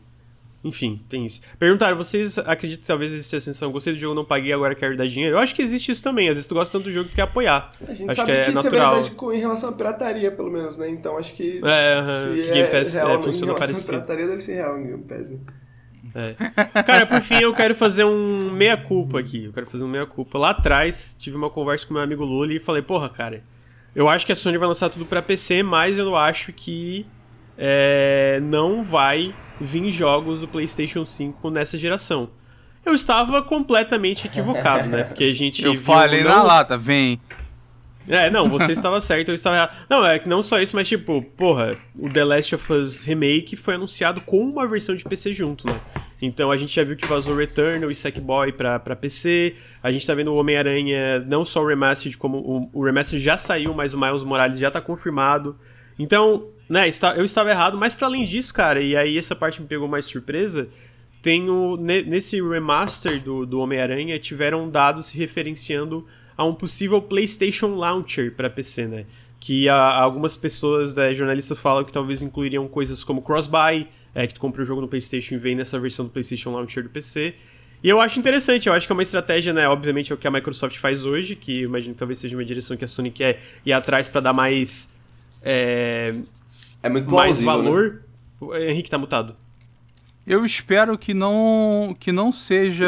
enfim, 0.64 1.04
tem 1.08 1.26
isso. 1.26 1.40
Perguntaram, 1.58 1.96
vocês 1.96 2.38
acreditam 2.38 2.82
que 2.82 2.86
talvez 2.86 3.12
exista 3.12 3.36
a 3.36 3.40
sensação, 3.40 3.72
gostei 3.72 3.94
do 3.94 3.98
jogo, 3.98 4.14
não 4.14 4.24
paguei, 4.24 4.52
agora 4.52 4.74
quero 4.76 4.96
dar 4.96 5.08
dinheiro? 5.08 5.36
Eu 5.36 5.40
acho 5.40 5.54
que 5.54 5.62
existe 5.62 5.90
isso 5.90 6.02
também. 6.02 6.28
Às 6.28 6.36
vezes 6.36 6.46
tu 6.46 6.54
gosta 6.54 6.78
tanto 6.78 6.84
do 6.84 6.92
jogo 6.92 7.08
que 7.08 7.16
quer 7.16 7.22
apoiar. 7.22 7.72
A 7.86 7.92
gente 7.92 8.10
acho 8.10 8.16
sabe 8.16 8.32
que, 8.32 8.38
é 8.38 8.44
que 8.44 8.50
isso 8.52 8.62
natural. 8.62 8.92
é 8.92 8.94
verdade 8.94 9.10
com, 9.16 9.32
em 9.32 9.40
relação 9.40 9.70
à 9.70 9.72
pirataria, 9.72 10.30
pelo 10.30 10.50
menos, 10.50 10.78
né? 10.78 10.88
Então 10.88 11.18
acho 11.18 11.34
que. 11.34 11.60
É, 11.64 12.00
uh 12.00 12.04
-huh, 12.04 12.34
que 12.34 12.52
Game 12.52 12.70
Pass 12.70 12.94
é, 12.94 12.98
real, 12.98 13.18
é, 13.18 13.22
funciona 13.22 13.54
parecido. 13.54 13.96
A 13.96 14.00
pirataria 14.00 14.26
deve 14.28 14.40
ser 14.40 14.54
real 14.54 14.78
em 14.78 14.86
Game 14.86 15.02
Pass, 15.02 15.30
né? 15.30 15.38
É. 16.14 16.82
Cara, 16.82 17.06
por 17.06 17.20
fim, 17.22 17.40
eu 17.40 17.52
quero 17.54 17.74
fazer 17.74 18.04
um 18.04 18.50
meia-culpa 18.50 19.18
aqui. 19.18 19.46
Eu 19.46 19.52
quero 19.52 19.66
fazer 19.66 19.82
um 19.82 19.88
meia-culpa. 19.88 20.38
Lá 20.38 20.50
atrás, 20.50 21.16
tive 21.18 21.36
uma 21.36 21.50
conversa 21.50 21.86
com 21.86 21.94
meu 21.94 22.02
amigo 22.02 22.24
Lula 22.24 22.52
e 22.52 22.60
falei, 22.60 22.82
porra, 22.82 23.08
cara, 23.08 23.42
eu 23.96 24.08
acho 24.08 24.26
que 24.26 24.32
a 24.32 24.36
Sony 24.36 24.58
vai 24.58 24.68
lançar 24.68 24.90
tudo 24.90 25.06
para 25.06 25.22
PC, 25.22 25.62
mas 25.62 25.98
eu 25.98 26.14
acho 26.14 26.52
que 26.52 27.06
é, 27.56 28.40
não 28.42 28.82
vai 28.82 29.34
vir 29.62 29.90
jogos 29.90 30.40
do 30.40 30.48
PlayStation 30.48 31.04
5 31.04 31.50
nessa 31.50 31.78
geração. 31.78 32.30
Eu 32.84 32.94
estava 32.94 33.42
completamente 33.42 34.26
equivocado, 34.26 34.88
né? 34.88 35.04
Porque 35.04 35.24
a 35.24 35.32
gente. 35.32 35.62
Eu 35.64 35.76
falei 35.76 36.22
não... 36.22 36.30
na 36.30 36.42
lata, 36.42 36.76
vem. 36.76 37.20
É, 38.08 38.28
não, 38.30 38.48
você 38.48 38.72
estava 38.72 39.00
certo, 39.00 39.28
eu 39.28 39.34
estava 39.34 39.56
errado. 39.56 39.76
Não, 39.88 40.04
é 40.04 40.18
que 40.18 40.28
não 40.28 40.42
só 40.42 40.60
isso, 40.60 40.74
mas 40.74 40.88
tipo, 40.88 41.22
porra, 41.36 41.76
o 41.96 42.08
The 42.08 42.24
Last 42.24 42.54
of 42.56 42.72
Us 42.72 43.04
Remake 43.04 43.54
foi 43.54 43.74
anunciado 43.74 44.20
com 44.20 44.40
uma 44.40 44.66
versão 44.66 44.96
de 44.96 45.04
PC 45.04 45.32
junto, 45.32 45.68
né? 45.68 45.80
Então 46.20 46.50
a 46.50 46.56
gente 46.56 46.74
já 46.74 46.84
viu 46.84 46.96
que 46.96 47.06
vazou 47.06 47.36
Returnal 47.36 47.90
e 47.90 47.94
Sackboy 47.94 48.52
pra, 48.52 48.78
pra 48.78 48.96
PC. 48.96 49.54
A 49.82 49.92
gente 49.92 50.06
tá 50.06 50.14
vendo 50.14 50.32
o 50.32 50.36
Homem-Aranha, 50.36 51.20
não 51.20 51.44
só 51.44 51.62
o 51.62 51.66
Remastered, 51.66 52.16
como 52.16 52.38
o, 52.38 52.70
o 52.72 52.84
Remastered 52.84 53.24
já 53.24 53.36
saiu, 53.36 53.72
mas 53.72 53.94
o 53.94 54.00
Miles 54.00 54.24
Morales 54.24 54.58
já 54.58 54.70
tá 54.70 54.80
confirmado. 54.80 55.56
Então, 55.98 56.48
né, 56.68 56.88
eu 57.16 57.24
estava 57.24 57.50
errado, 57.50 57.76
mas 57.76 57.94
para 57.94 58.06
além 58.06 58.24
disso, 58.24 58.52
cara, 58.52 58.80
e 58.80 58.96
aí 58.96 59.18
essa 59.18 59.34
parte 59.34 59.60
me 59.60 59.66
pegou 59.66 59.86
mais 59.86 60.04
surpresa, 60.04 60.68
tem 61.20 61.46
nesse 61.78 62.42
remaster 62.42 63.22
do, 63.22 63.46
do 63.46 63.60
Homem-Aranha, 63.60 64.18
tiveram 64.18 64.68
dados 64.68 65.06
se 65.06 65.18
referenciando 65.18 66.06
a 66.36 66.44
um 66.44 66.54
possível 66.54 67.00
PlayStation 67.00 67.74
Launcher 67.76 68.34
para 68.34 68.50
PC, 68.50 68.88
né? 68.88 69.06
Que 69.38 69.68
a, 69.68 69.76
algumas 69.76 70.36
pessoas, 70.36 70.94
né, 70.94 71.12
jornalistas 71.14 71.58
falam 71.58 71.84
que 71.84 71.92
talvez 71.92 72.22
incluiriam 72.22 72.66
coisas 72.66 73.04
como 73.04 73.22
cross-buy, 73.22 73.86
é, 74.14 74.26
que 74.26 74.34
tu 74.34 74.40
compra 74.40 74.62
o 74.62 74.64
jogo 74.64 74.80
no 74.80 74.88
PlayStation 74.88 75.34
e 75.34 75.38
vem 75.38 75.54
nessa 75.54 75.78
versão 75.78 76.04
do 76.04 76.10
PlayStation 76.10 76.50
Launcher 76.50 76.82
do 76.82 76.90
PC. 76.90 77.34
E 77.82 77.88
eu 77.88 78.00
acho 78.00 78.18
interessante, 78.18 78.68
eu 78.68 78.72
acho 78.72 78.86
que 78.86 78.92
é 78.92 78.94
uma 78.94 79.02
estratégia, 79.02 79.52
né? 79.52 79.68
Obviamente 79.68 80.12
é 80.12 80.14
o 80.14 80.18
que 80.18 80.26
a 80.26 80.30
Microsoft 80.30 80.76
faz 80.78 81.04
hoje, 81.04 81.34
que 81.34 81.62
imagino 81.62 81.94
que 81.94 81.98
talvez 81.98 82.18
seja 82.18 82.36
uma 82.36 82.44
direção 82.44 82.76
que 82.76 82.84
a 82.84 82.88
Sony 82.88 83.10
quer 83.10 83.42
ir 83.66 83.72
atrás 83.72 84.08
para 84.08 84.20
dar 84.20 84.32
mais. 84.32 85.00
É, 85.42 86.14
é 86.82 86.88
muito 86.88 87.10
mais 87.10 87.40
né? 87.40 87.46
valor. 87.46 87.92
Né? 87.92 88.00
O 88.40 88.56
Henrique 88.56 88.90
tá 88.90 88.98
mutado. 88.98 89.36
Eu 90.26 90.44
espero 90.44 90.96
que 90.96 91.12
não 91.12 91.96
que 91.98 92.12
não 92.12 92.30
seja 92.30 92.86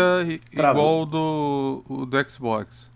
igual 0.53 1.05
do, 1.05 2.07
do 2.07 2.31
Xbox. 2.31 2.91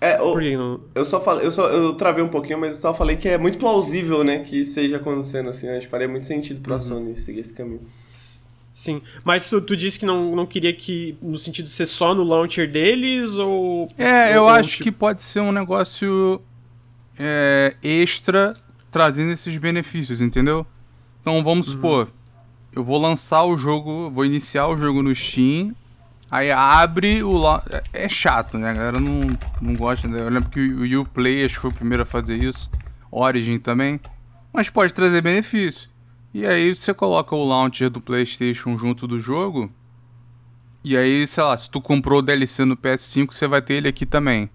É, 0.00 0.20
o, 0.20 0.40
não... 0.40 0.80
eu 0.94 1.04
só 1.04 1.20
falei, 1.20 1.44
eu 1.44 1.50
só 1.50 1.68
eu 1.68 1.94
travei 1.94 2.22
um 2.22 2.28
pouquinho, 2.28 2.60
mas 2.60 2.76
eu 2.76 2.82
só 2.82 2.94
falei 2.94 3.16
que 3.16 3.28
é 3.28 3.36
muito 3.36 3.58
plausível, 3.58 4.22
né, 4.22 4.38
que 4.38 4.64
seja 4.64 4.96
acontecendo 4.96 5.48
assim, 5.48 5.68
acho 5.68 5.86
que 5.86 5.90
faria 5.90 6.06
muito 6.06 6.26
sentido 6.26 6.60
pra 6.60 6.74
uhum. 6.74 6.80
Sony 6.80 7.16
seguir 7.16 7.40
esse 7.40 7.52
caminho. 7.52 7.80
Sim, 8.72 9.02
mas 9.24 9.48
tu, 9.48 9.60
tu 9.60 9.76
disse 9.76 9.98
que 9.98 10.06
não, 10.06 10.36
não 10.36 10.46
queria 10.46 10.72
que, 10.72 11.18
no 11.20 11.36
sentido 11.36 11.64
de 11.64 11.72
ser 11.72 11.86
só 11.86 12.14
no 12.14 12.22
launcher 12.22 12.70
deles, 12.70 13.34
ou... 13.34 13.90
É, 13.98 14.28
ou, 14.28 14.34
eu 14.34 14.48
acho 14.48 14.70
tipo... 14.70 14.84
que 14.84 14.92
pode 14.92 15.20
ser 15.20 15.40
um 15.40 15.50
negócio 15.50 16.40
é, 17.18 17.74
extra 17.82 18.54
trazendo 18.90 19.32
esses 19.32 19.56
benefícios, 19.58 20.20
entendeu? 20.20 20.66
Então 21.20 21.42
vamos 21.42 21.68
uhum. 21.68 21.74
supor, 21.74 22.08
eu 22.72 22.82
vou 22.84 22.98
lançar 22.98 23.44
o 23.44 23.56
jogo, 23.58 24.10
vou 24.10 24.24
iniciar 24.24 24.68
o 24.68 24.76
jogo 24.76 25.02
no 25.02 25.14
Steam, 25.14 25.74
aí 26.30 26.50
abre 26.50 27.22
o. 27.22 27.40
É 27.92 28.08
chato, 28.08 28.58
né? 28.58 28.70
A 28.70 28.72
galera 28.72 29.00
não, 29.00 29.26
não 29.60 29.74
gosta. 29.74 30.06
Né? 30.06 30.20
Eu 30.20 30.28
lembro 30.28 30.48
que 30.48 30.60
o 30.60 31.00
Uplay 31.02 31.44
acho 31.44 31.56
que 31.56 31.60
foi 31.60 31.70
o 31.70 31.74
primeiro 31.74 32.02
a 32.02 32.06
fazer 32.06 32.36
isso, 32.36 32.70
Origin 33.10 33.58
também, 33.58 34.00
mas 34.52 34.70
pode 34.70 34.92
trazer 34.92 35.20
benefício. 35.20 35.90
E 36.32 36.46
aí 36.46 36.74
você 36.74 36.92
coloca 36.92 37.34
o 37.34 37.44
launcher 37.44 37.90
do 37.90 38.00
PlayStation 38.00 38.78
junto 38.78 39.06
do 39.06 39.18
jogo. 39.18 39.70
E 40.84 40.96
aí, 40.96 41.26
sei 41.26 41.42
lá, 41.42 41.56
se 41.56 41.68
tu 41.68 41.80
comprou 41.80 42.20
o 42.20 42.22
DLC 42.22 42.64
no 42.64 42.76
PS5, 42.76 43.32
você 43.32 43.48
vai 43.48 43.60
ter 43.60 43.74
ele 43.74 43.88
aqui 43.88 44.06
também. 44.06 44.48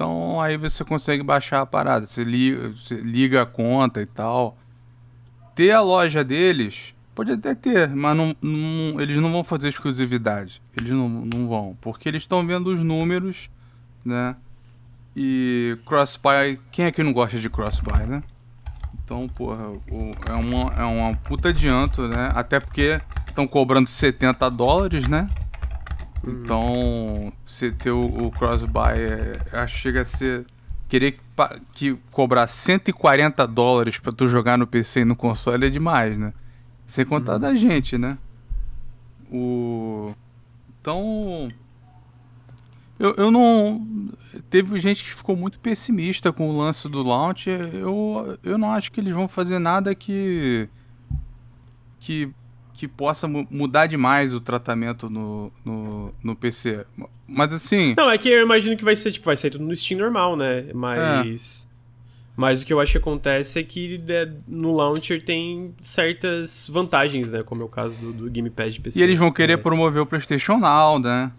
Então 0.00 0.40
aí 0.40 0.56
você 0.56 0.82
consegue 0.82 1.22
baixar 1.22 1.60
a 1.60 1.66
parada. 1.66 2.06
Você 2.06 2.24
liga, 2.24 2.70
você 2.70 2.94
liga 2.94 3.42
a 3.42 3.46
conta 3.46 4.00
e 4.00 4.06
tal. 4.06 4.56
Ter 5.54 5.72
a 5.72 5.82
loja 5.82 6.24
deles, 6.24 6.94
pode 7.14 7.32
até 7.32 7.54
ter, 7.54 7.86
mas 7.90 8.16
não, 8.16 8.34
não, 8.40 8.98
eles 8.98 9.18
não 9.18 9.30
vão 9.30 9.44
fazer 9.44 9.68
exclusividade. 9.68 10.62
Eles 10.74 10.90
não, 10.90 11.06
não 11.06 11.46
vão. 11.46 11.76
Porque 11.82 12.08
eles 12.08 12.22
estão 12.22 12.46
vendo 12.46 12.68
os 12.68 12.82
números, 12.82 13.50
né? 14.02 14.36
E 15.14 15.76
cross-buy, 15.84 16.58
quem 16.72 16.86
é 16.86 16.92
que 16.92 17.02
não 17.02 17.12
gosta 17.12 17.38
de 17.38 17.50
cross-buy, 17.50 18.06
né? 18.06 18.22
Então, 19.04 19.28
porra, 19.28 19.66
é, 20.30 20.32
uma, 20.32 20.72
é 20.78 20.84
uma 20.84 21.14
puta 21.14 21.50
adianto, 21.50 22.08
né? 22.08 22.32
Até 22.34 22.58
porque 22.58 22.98
estão 23.28 23.46
cobrando 23.46 23.90
70 23.90 24.50
dólares, 24.50 25.06
né? 25.06 25.28
Então, 26.26 27.32
você 27.46 27.70
ter 27.70 27.90
o, 27.90 28.26
o 28.26 28.30
cross-buy, 28.30 28.98
é, 29.52 29.66
chega 29.66 30.02
a 30.02 30.04
ser. 30.04 30.46
Querer 30.88 31.12
que, 31.12 31.20
que 31.72 31.98
cobrar 32.10 32.46
140 32.48 33.46
dólares 33.46 33.98
pra 33.98 34.12
tu 34.12 34.26
jogar 34.26 34.58
no 34.58 34.66
PC 34.66 35.00
e 35.00 35.04
no 35.04 35.14
console 35.14 35.66
é 35.66 35.70
demais, 35.70 36.18
né? 36.18 36.32
Sem 36.86 37.06
contar 37.06 37.34
uhum. 37.34 37.40
da 37.40 37.54
gente, 37.54 37.96
né? 37.96 38.18
O. 39.30 40.12
Então. 40.80 41.48
Eu, 42.98 43.14
eu 43.16 43.30
não. 43.30 43.86
Teve 44.50 44.78
gente 44.80 45.04
que 45.04 45.14
ficou 45.14 45.36
muito 45.36 45.58
pessimista 45.60 46.32
com 46.32 46.50
o 46.50 46.58
lance 46.58 46.88
do 46.88 47.02
launch. 47.02 47.48
Eu, 47.48 48.38
eu 48.42 48.58
não 48.58 48.72
acho 48.72 48.92
que 48.92 49.00
eles 49.00 49.12
vão 49.12 49.28
fazer 49.28 49.58
nada 49.58 49.94
que. 49.94 50.68
que 51.98 52.30
que 52.80 52.88
possa 52.88 53.28
mudar 53.28 53.86
demais 53.86 54.32
o 54.32 54.40
tratamento 54.40 55.10
no, 55.10 55.52
no, 55.62 56.14
no, 56.24 56.34
PC. 56.34 56.86
Mas 57.28 57.52
assim. 57.52 57.94
Não, 57.94 58.10
é 58.10 58.16
que 58.16 58.26
eu 58.26 58.40
imagino 58.40 58.74
que 58.74 58.82
vai 58.82 58.96
ser, 58.96 59.12
tipo, 59.12 59.26
vai 59.26 59.36
ser 59.36 59.50
tudo 59.50 59.62
no 59.62 59.76
Steam 59.76 60.00
normal, 60.00 60.34
né? 60.34 60.64
Mas. 60.72 61.66
É. 61.66 61.70
Mas 62.34 62.62
o 62.62 62.64
que 62.64 62.72
eu 62.72 62.80
acho 62.80 62.92
que 62.92 62.96
acontece 62.96 63.58
é 63.58 63.62
que 63.62 63.98
né, 63.98 64.32
no 64.48 64.74
launcher 64.74 65.22
tem 65.22 65.74
certas 65.82 66.66
vantagens, 66.72 67.30
né? 67.30 67.42
Como 67.42 67.60
é 67.60 67.64
o 67.66 67.68
caso 67.68 67.98
do, 67.98 68.14
do 68.14 68.30
Gamepad 68.30 68.72
de 68.72 68.80
PC. 68.80 68.98
E 68.98 69.02
eles 69.02 69.18
vão 69.18 69.30
querer 69.30 69.54
é. 69.54 69.56
promover 69.58 70.00
o 70.00 70.06
PlayStation 70.06 70.56
Now, 70.56 70.98
né? 70.98 71.30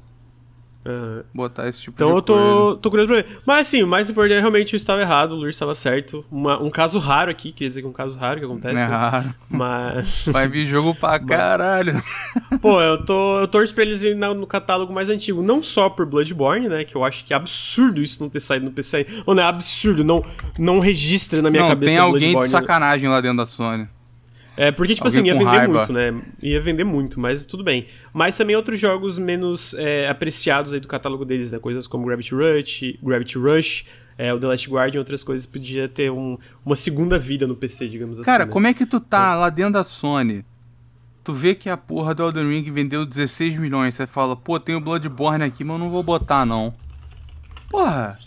Uhum. 0.86 1.24
Botar 1.34 1.68
esse 1.68 1.80
tipo 1.80 1.96
então 1.96 2.10
de 2.10 2.16
eu 2.16 2.22
tô, 2.22 2.76
tô 2.78 2.90
curioso 2.90 3.12
pra 3.12 3.22
ver. 3.22 3.42
Mas 3.46 3.68
assim, 3.68 3.84
o 3.84 3.88
mais 3.88 4.10
importante 4.10 4.38
é 4.38 4.40
realmente 4.40 4.74
eu 4.74 4.78
estava 4.78 5.02
errado, 5.02 5.34
o 5.34 5.36
Luiz 5.36 5.56
estava 5.56 5.76
certo. 5.76 6.26
Uma, 6.32 6.62
um 6.62 6.70
caso 6.70 6.98
raro 6.98 7.30
aqui, 7.30 7.52
queria 7.52 7.70
dizer 7.70 7.82
que 7.82 7.88
é 7.88 7.90
um 7.90 7.94
caso 7.94 8.18
raro 8.18 8.40
que 8.40 8.46
acontece. 8.46 8.82
É 8.82 8.86
raro. 8.86 9.34
Mas. 9.50 10.26
Vai 10.32 10.48
vir 10.48 10.66
jogo 10.66 10.96
pra 10.96 11.20
caralho. 11.20 12.02
Pô, 12.62 12.82
eu, 12.82 13.06
tô, 13.06 13.40
eu 13.40 13.48
torço 13.48 13.74
pra 13.74 13.84
eles 13.84 14.04
irem 14.04 14.18
no 14.18 14.48
catálogo 14.48 14.92
mais 14.92 15.10
antigo. 15.10 15.44
Não 15.44 15.62
só 15.62 15.90
por 15.90 16.06
Bloodborne, 16.06 16.68
né? 16.68 16.84
Que 16.84 16.96
eu 16.96 17.04
acho 17.04 17.26
que 17.26 17.34
é 17.34 17.36
absurdo 17.36 18.02
isso 18.02 18.22
não 18.22 18.30
ter 18.30 18.40
saído 18.40 18.66
no 18.66 18.72
PC. 18.72 19.06
Ou 19.26 19.36
não 19.36 19.44
é 19.44 19.46
absurdo, 19.46 20.04
não, 20.04 20.26
não 20.58 20.80
registra 20.80 21.42
na 21.42 21.50
minha 21.50 21.64
não, 21.64 21.70
cabeça. 21.70 21.92
Tem 21.92 22.00
alguém 22.00 22.36
de 22.36 22.48
sacanagem 22.48 23.08
lá 23.08 23.22
dentro 23.22 23.38
da 23.38 23.46
Sony. 23.46 23.88
É, 24.62 24.72
porque, 24.72 24.94
tipo 24.94 25.08
Alguém 25.08 25.22
assim, 25.22 25.28
ia 25.28 25.34
vender 25.34 25.58
raiva. 25.58 25.74
muito, 25.74 25.92
né? 25.92 26.22
Ia 26.44 26.62
vender 26.62 26.84
muito, 26.84 27.20
mas 27.20 27.48
tudo 27.48 27.64
bem. 27.64 27.88
Mas 28.14 28.38
também 28.38 28.56
outros 28.56 28.80
jogos 28.80 29.18
menos 29.18 29.74
é, 29.74 30.08
apreciados 30.08 30.72
aí 30.72 30.80
do 30.80 30.88
catálogo 30.88 31.26
deles, 31.26 31.52
né? 31.52 31.58
Coisas 31.58 31.88
como 31.88 32.06
Gravity 32.06 32.36
Rush, 32.36 32.94
Gravity 33.02 33.40
Rush, 33.40 33.86
é, 34.20 34.32
o 34.32 34.40
The 34.40 34.46
Last 34.46 34.70
Guardian 34.70 34.98
e 34.98 35.00
outras 35.00 35.24
coisas, 35.24 35.48
podia 35.48 35.90
ter 35.90 36.12
um, 36.12 36.38
uma 36.64 36.76
segunda 36.76 37.18
vida 37.18 37.48
no 37.48 37.56
PC, 37.56 37.88
digamos 37.88 38.20
assim. 38.20 38.26
Cara, 38.26 38.46
né? 38.46 38.52
como 38.52 38.68
é 38.68 38.74
que 38.76 38.86
tu 38.86 39.00
tá 39.00 39.34
é. 39.34 39.36
lá 39.36 39.50
dentro 39.50 39.74
da 39.74 39.84
Sony? 39.84 40.46
Tu 41.24 41.34
vê 41.34 41.56
que 41.56 41.68
a 41.68 41.76
porra 41.76 42.14
do 42.14 42.22
Elden 42.22 42.48
Ring 42.48 42.72
vendeu 42.72 43.04
16 43.04 43.58
milhões, 43.58 43.96
você 43.96 44.06
fala, 44.06 44.36
pô, 44.36 44.60
tem 44.60 44.76
o 44.76 44.80
Bloodborne 44.80 45.44
aqui, 45.44 45.64
mas 45.64 45.74
eu 45.74 45.80
não 45.80 45.90
vou 45.90 46.04
botar, 46.04 46.46
não. 46.46 46.72
Porra, 47.68 48.20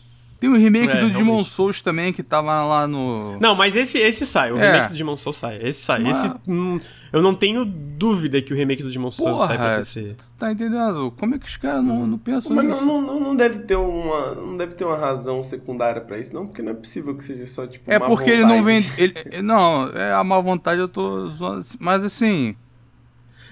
tem 0.44 0.48
o 0.50 0.56
remake 0.56 0.84
é, 0.84 1.00
do 1.00 1.06
realmente. 1.06 1.16
Demon 1.16 1.44
Souls 1.44 1.80
também, 1.80 2.12
que 2.12 2.22
tava 2.22 2.62
lá 2.64 2.86
no. 2.86 3.38
Não, 3.40 3.54
mas 3.54 3.74
esse, 3.74 3.96
esse 3.98 4.26
sai. 4.26 4.52
O 4.52 4.58
é. 4.58 4.72
remake 4.72 4.92
do 4.92 4.96
Demon 4.96 5.16
Souls 5.16 5.38
sai. 5.38 5.58
Esse 5.62 5.80
sai. 5.80 6.00
Mas... 6.00 6.22
Esse. 6.22 6.34
Hum, 6.46 6.78
eu 7.12 7.22
não 7.22 7.34
tenho 7.34 7.64
dúvida 7.64 8.42
que 8.42 8.52
o 8.52 8.56
remake 8.56 8.82
do 8.82 8.90
Demon 8.90 9.10
Souls 9.10 9.38
Porra, 9.38 9.46
sai 9.46 9.56
pra 9.56 9.76
PC. 9.76 10.16
Tá 10.38 10.52
entendendo? 10.52 11.10
Como 11.18 11.34
é 11.34 11.38
que 11.38 11.46
os 11.46 11.56
caras 11.56 11.82
não, 11.82 12.06
não 12.06 12.18
pensam 12.18 12.54
mas 12.54 12.66
nisso? 12.66 12.78
Mas 12.78 12.86
não, 12.86 13.00
não, 13.00 13.20
não, 13.20 13.36
deve 13.36 13.60
ter 13.60 13.76
uma, 13.76 14.34
não 14.34 14.56
deve 14.56 14.74
ter 14.74 14.84
uma 14.84 14.98
razão 14.98 15.42
secundária 15.42 16.02
pra 16.02 16.18
isso, 16.18 16.34
não, 16.34 16.46
porque 16.46 16.60
não 16.60 16.72
é 16.72 16.74
possível 16.74 17.14
que 17.16 17.24
seja 17.24 17.46
só 17.46 17.66
tipo. 17.66 17.90
É 17.90 17.98
porque 17.98 18.32
vontade. 18.32 18.32
ele 18.32 18.44
não 18.44 18.62
vende. 18.62 18.92
Ele, 18.98 19.42
não, 19.42 19.88
é 19.94 20.12
a 20.12 20.22
má 20.22 20.38
vontade 20.40 20.80
eu 20.80 20.88
tô 20.88 21.28
zoando. 21.30 21.64
Mas 21.78 22.04
assim. 22.04 22.54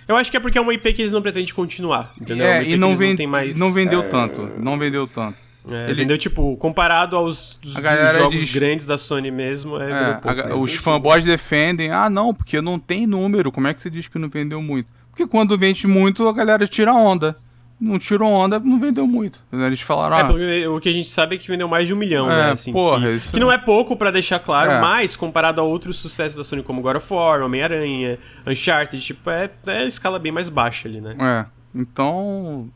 Eu 0.06 0.16
acho 0.16 0.31
que 0.31 0.36
é 0.36 0.40
porque 0.40 0.59
é 0.59 0.60
uma 0.60 0.74
IP 0.74 0.93
que 0.93 1.01
eles 1.01 1.12
não 1.12 1.23
pretendem 1.23 1.55
continuar. 1.55 2.12
Entendeu? 2.20 2.44
É, 2.44 2.64
e 2.64 2.77
não, 2.77 2.94
vende, 2.97 3.23
não, 3.23 3.31
mais... 3.31 3.56
não 3.56 3.73
vendeu 3.73 4.01
é... 4.01 4.09
tanto. 4.09 4.51
Não 4.59 4.78
vendeu 4.78 5.06
tanto. 5.06 5.39
É, 5.70 5.84
ele 5.84 5.94
vendeu, 5.94 6.18
tipo, 6.18 6.56
comparado 6.56 7.16
aos 7.16 7.59
dos, 7.62 7.74
dos 7.74 7.82
jogos 8.18 8.40
diz... 8.40 8.52
grandes 8.52 8.84
da 8.84 8.98
Sony 8.98 9.30
mesmo, 9.30 9.80
é, 9.80 9.90
é 9.90 10.14
pouco, 10.14 10.40
a, 10.40 10.56
os 10.56 10.74
fanboys 10.74 11.24
defendem, 11.24 11.90
ah 11.90 12.10
não, 12.10 12.34
porque 12.34 12.60
não 12.60 12.78
tem 12.78 13.06
número, 13.06 13.52
como 13.52 13.68
é 13.68 13.74
que 13.74 13.80
você 13.80 13.89
diz 13.89 14.09
que 14.09 14.18
não 14.18 14.28
vendeu 14.28 14.60
muito? 14.60 14.89
Porque 15.10 15.26
quando 15.26 15.56
vende 15.56 15.86
muito, 15.86 16.26
a 16.26 16.32
galera 16.32 16.66
tira 16.66 16.93
onda. 16.93 17.36
Não 17.78 17.98
tirou 17.98 18.30
onda, 18.30 18.60
não 18.60 18.78
vendeu 18.78 19.09
muito. 19.09 19.44
Eles 19.52 19.80
falaram. 19.80 20.39
É, 20.39 20.64
ah, 20.64 20.70
o 20.70 20.80
que 20.80 20.89
a 20.89 20.93
gente 20.93 21.10
sabe 21.10 21.34
é 21.34 21.39
que 21.39 21.48
vendeu 21.48 21.66
mais 21.66 21.84
de 21.84 21.93
um 21.93 21.97
milhão, 21.97 22.30
é, 22.30 22.36
né? 22.36 22.51
Assim, 22.52 22.72
porra, 22.72 23.01
que, 23.01 23.16
isso... 23.16 23.32
que 23.32 23.40
não 23.40 23.51
é 23.51 23.59
pouco 23.59 23.97
para 23.97 24.12
deixar 24.12 24.39
claro, 24.39 24.70
é. 24.70 24.80
mas 24.80 25.16
comparado 25.16 25.60
a 25.60 25.64
outros 25.64 25.98
sucessos 25.98 26.36
da 26.36 26.44
Sony 26.44 26.62
como 26.62 26.80
God 26.80 26.97
of 26.97 27.12
War, 27.12 27.43
Homem-Aranha, 27.43 28.20
Uncharted, 28.47 29.02
tipo, 29.05 29.28
é, 29.28 29.51
é 29.66 29.84
escala 29.84 30.20
bem 30.20 30.30
mais 30.30 30.48
baixa 30.48 30.86
ali, 30.86 31.01
né? 31.01 31.16
É. 31.18 31.47
Então, 31.74 32.70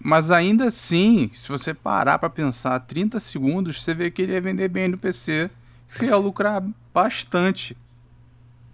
mas 0.00 0.30
ainda 0.30 0.66
assim, 0.66 1.30
se 1.32 1.48
você 1.48 1.72
parar 1.72 2.18
para 2.18 2.30
pensar 2.30 2.78
30 2.80 3.18
segundos, 3.20 3.82
você 3.82 3.94
vê 3.94 4.10
que 4.10 4.22
ele 4.22 4.32
ia 4.32 4.40
vender 4.40 4.68
bem 4.68 4.88
no 4.88 4.98
PC, 4.98 5.50
você 5.88 6.06
ia 6.06 6.16
lucrar 6.16 6.62
bastante. 6.92 7.76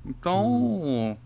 Então, 0.04 1.16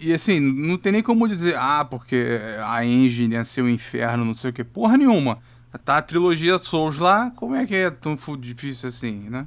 e 0.00 0.12
assim, 0.12 0.40
não 0.40 0.78
tem 0.78 0.92
nem 0.92 1.02
como 1.02 1.28
dizer, 1.28 1.56
ah, 1.58 1.84
porque 1.84 2.40
a 2.64 2.84
engine 2.84 3.34
ia 3.34 3.44
ser 3.44 3.62
o 3.62 3.64
um 3.64 3.68
inferno, 3.68 4.24
não 4.24 4.34
sei 4.34 4.50
o 4.50 4.52
que, 4.52 4.64
porra 4.64 4.96
nenhuma. 4.96 5.38
Tá 5.84 5.98
a 5.98 6.02
trilogia 6.02 6.58
Souls 6.58 6.98
lá, 6.98 7.30
como 7.36 7.54
é 7.54 7.66
que 7.66 7.74
é 7.74 7.90
tão 7.90 8.16
difícil 8.38 8.88
assim, 8.88 9.28
né? 9.28 9.46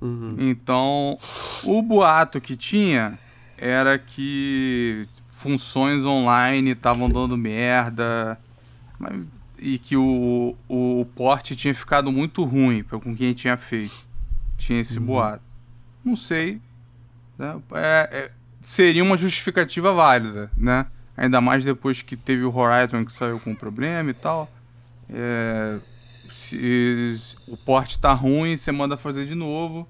Uhum. 0.00 0.36
Então, 0.38 1.18
o 1.64 1.82
boato 1.82 2.40
que 2.40 2.54
tinha 2.54 3.18
era 3.58 3.98
que 3.98 5.08
funções 5.30 6.04
online 6.04 6.70
estavam 6.70 7.08
dando 7.08 7.36
merda, 7.36 8.38
e 9.58 9.78
que 9.78 9.96
o, 9.96 10.56
o, 10.68 11.00
o 11.00 11.06
porte 11.06 11.56
tinha 11.56 11.74
ficado 11.74 12.12
muito 12.12 12.44
ruim 12.44 12.82
com 12.82 13.14
quem 13.16 13.32
tinha 13.32 13.56
feito. 13.56 14.06
Tinha 14.56 14.80
esse 14.80 14.98
uhum. 14.98 15.06
boato. 15.06 15.42
Não 16.04 16.16
sei. 16.16 16.60
Né? 17.38 17.56
É, 17.72 18.08
é, 18.12 18.30
seria 18.62 19.02
uma 19.02 19.16
justificativa 19.16 19.92
válida, 19.92 20.50
né? 20.56 20.86
Ainda 21.16 21.40
mais 21.40 21.64
depois 21.64 22.02
que 22.02 22.16
teve 22.16 22.44
o 22.44 22.54
Horizon 22.54 23.04
que 23.04 23.12
saiu 23.12 23.40
com 23.40 23.54
problema 23.54 24.10
e 24.10 24.14
tal. 24.14 24.50
É, 25.08 25.78
se, 26.28 27.16
se 27.18 27.36
o 27.48 27.56
porte 27.56 27.98
tá 27.98 28.12
ruim, 28.12 28.56
você 28.56 28.70
manda 28.70 28.96
fazer 28.96 29.26
de 29.26 29.34
novo. 29.34 29.88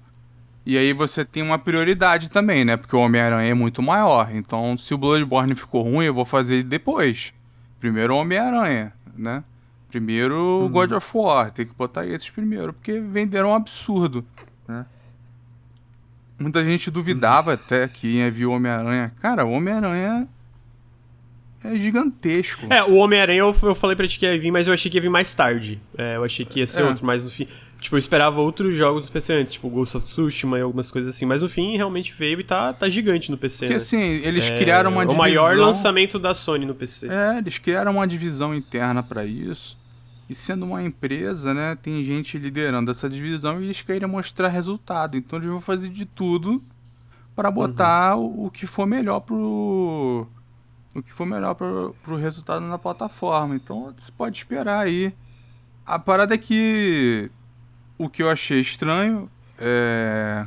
E 0.65 0.77
aí 0.77 0.91
você 0.91 1.23
tem 1.23 1.43
uma 1.43 1.57
prioridade 1.57 2.29
também, 2.29 2.65
né? 2.65 2.75
Porque 2.75 2.95
o 2.95 2.99
Homem-Aranha 2.99 3.51
é 3.51 3.53
muito 3.53 3.81
maior. 3.81 4.33
Então, 4.33 4.75
se 4.77 4.93
o 4.93 4.97
Bloodborne 4.97 5.55
ficou 5.55 5.83
ruim, 5.83 6.05
eu 6.05 6.13
vou 6.13 6.25
fazer 6.25 6.63
depois. 6.63 7.33
Primeiro 7.79 8.13
o 8.13 8.17
Homem-Aranha 8.17 8.93
né? 9.17 9.43
Primeiro 9.89 10.35
uhum. 10.35 10.69
God 10.69 10.91
of 10.91 11.17
War, 11.17 11.51
tem 11.51 11.65
que 11.65 11.73
botar 11.73 12.05
esses 12.05 12.29
primeiro, 12.29 12.73
porque 12.73 12.99
venderam 12.99 13.49
um 13.49 13.55
absurdo, 13.55 14.25
né? 14.67 14.85
Muita 16.39 16.63
gente 16.63 16.91
duvidava 16.91 17.51
uhum. 17.51 17.55
até 17.55 17.87
que 17.87 18.07
ia 18.07 18.29
vir 18.29 18.45
o 18.45 18.51
Homem-Aranha. 18.51 19.11
Cara, 19.19 19.45
o 19.45 19.51
Homem-Aranha 19.51 20.27
é 21.63 21.75
gigantesco. 21.75 22.67
É, 22.69 22.83
o 22.83 22.95
Homem-Aranha 22.95 23.39
eu, 23.39 23.55
eu 23.63 23.75
falei 23.75 23.95
pra 23.95 24.07
ti 24.07 24.19
que 24.19 24.25
ia 24.25 24.39
vir, 24.39 24.51
mas 24.51 24.67
eu 24.67 24.73
achei 24.73 24.91
que 24.91 24.97
ia 24.97 25.01
vir 25.01 25.09
mais 25.09 25.33
tarde. 25.33 25.81
É, 25.97 26.15
eu 26.15 26.23
achei 26.23 26.45
que 26.45 26.59
ia 26.59 26.67
ser 26.67 26.81
é. 26.81 26.83
outro 26.85 27.05
mais 27.05 27.25
no 27.25 27.31
fim. 27.31 27.47
Tipo, 27.87 27.95
eu 27.95 27.99
esperava 27.99 28.41
outros 28.41 28.75
jogos 28.75 29.05
no 29.05 29.11
PC 29.13 29.33
antes, 29.33 29.53
tipo 29.53 29.69
Ghost 29.69 29.95
of 29.95 30.05
Tsushima 30.05 30.59
e 30.59 30.61
algumas 30.61 30.91
coisas 30.91 31.15
assim, 31.15 31.25
mas 31.25 31.41
no 31.41 31.47
fim 31.47 31.77
realmente 31.77 32.13
veio 32.13 32.37
e 32.37 32.43
tá, 32.43 32.73
tá 32.73 32.89
gigante 32.89 33.31
no 33.31 33.37
PC. 33.37 33.59
Porque 33.59 33.75
né? 33.75 33.77
assim, 33.77 33.97
eles 33.97 34.49
é, 34.49 34.57
criaram 34.57 34.91
uma 34.91 35.05
divisão. 35.05 35.15
O 35.15 35.17
maior 35.17 35.55
lançamento 35.55 36.19
da 36.19 36.33
Sony 36.33 36.65
no 36.65 36.75
PC. 36.75 37.07
É, 37.07 37.37
eles 37.37 37.57
criaram 37.57 37.93
uma 37.93 38.05
divisão 38.05 38.53
interna 38.53 39.01
para 39.01 39.25
isso. 39.25 39.77
E 40.29 40.35
sendo 40.35 40.65
uma 40.65 40.83
empresa, 40.83 41.53
né, 41.53 41.77
tem 41.81 42.03
gente 42.03 42.37
liderando 42.37 42.91
essa 42.91 43.09
divisão 43.09 43.61
e 43.61 43.63
eles 43.63 43.81
querem 43.81 44.05
mostrar 44.05 44.49
resultado. 44.49 45.15
Então 45.15 45.39
eles 45.39 45.49
vão 45.49 45.61
fazer 45.61 45.87
de 45.87 46.03
tudo 46.03 46.61
para 47.33 47.49
botar 47.49 48.17
uhum. 48.17 48.25
o, 48.25 48.45
o, 48.47 48.51
que 48.51 48.67
for 48.67 48.85
melhor 48.85 49.21
pro 49.21 50.27
o 50.93 51.01
que 51.01 51.13
for 51.13 51.25
melhor 51.25 51.53
pro, 51.53 51.95
pro 52.03 52.17
resultado 52.17 52.65
na 52.65 52.77
plataforma. 52.77 53.55
Então 53.55 53.93
você 53.97 54.11
pode 54.11 54.39
esperar 54.39 54.79
aí. 54.79 55.13
A 55.85 55.97
parada 55.97 56.35
é 56.35 56.37
que 56.37 57.31
o 57.97 58.09
que 58.09 58.23
eu 58.23 58.29
achei 58.29 58.59
estranho 58.59 59.29
é 59.57 60.45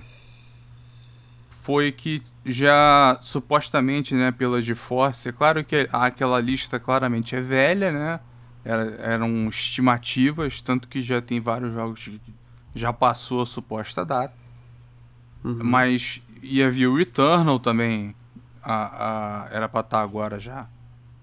foi 1.71 1.93
que 1.93 2.21
já 2.45 3.17
supostamente, 3.21 4.13
né, 4.15 4.33
pela 4.33 4.61
GeForce, 4.61 5.29
é 5.29 5.33
claro 5.33 5.63
que 5.63 5.89
aquela 5.93 6.41
lista 6.41 6.81
claramente 6.81 7.37
é 7.37 7.41
velha, 7.41 7.93
né? 7.93 8.19
Era, 8.65 8.83
eram 9.01 9.49
estimativas, 9.49 10.61
tanto 10.61 10.89
que 10.89 11.01
já 11.01 11.23
tem 11.23 11.41
vários 11.41 11.73
jogos 11.73 12.05
que 12.05 12.21
já 12.75 12.93
passou 12.93 13.43
a 13.43 13.47
suposta 13.47 14.05
data. 14.05 14.35
Uhum. 15.45 15.61
Mas 15.63 16.21
ia 16.43 16.69
vir 16.71 16.89
o 16.89 16.97
Returnal 16.97 17.61
também, 17.61 18.17
a, 18.63 19.45
a, 19.45 19.49
era 19.51 19.69
pra 19.69 19.81
estar 19.81 19.99
tá 19.99 20.03
agora 20.03 20.41
já. 20.41 20.67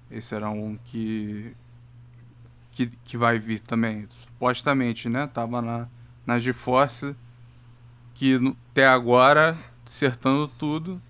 Esse 0.09 0.33
era 0.33 0.49
um 0.49 0.77
que, 0.85 1.53
que, 2.71 2.87
que 3.03 3.17
vai 3.17 3.37
vir 3.37 3.59
também, 3.59 4.07
supostamente, 4.09 5.09
né? 5.09 5.27
Tava 5.27 5.61
na, 5.61 5.87
na 6.27 6.39
GeForce, 6.39 7.15
que 8.13 8.39
até 8.71 8.87
agora, 8.87 9.57
acertando 9.85 10.47
tudo. 10.47 11.01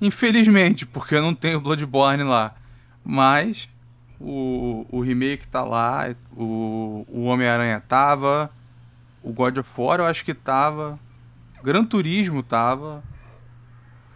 Infelizmente, 0.00 0.84
porque 0.84 1.18
não 1.18 1.34
tem 1.34 1.54
o 1.54 1.60
Bloodborne 1.60 2.24
lá. 2.24 2.54
Mas 3.02 3.68
o, 4.20 4.84
o 4.90 5.00
remake 5.00 5.48
tá 5.48 5.64
lá, 5.64 6.14
o, 6.36 7.06
o 7.08 7.24
Homem-Aranha 7.24 7.80
tava, 7.80 8.50
o 9.22 9.32
God 9.32 9.56
of 9.56 9.70
War 9.78 10.00
eu 10.00 10.06
acho 10.06 10.24
que 10.24 10.34
tava, 10.34 10.98
Gran 11.62 11.84
Turismo 11.84 12.42
tava. 12.42 13.02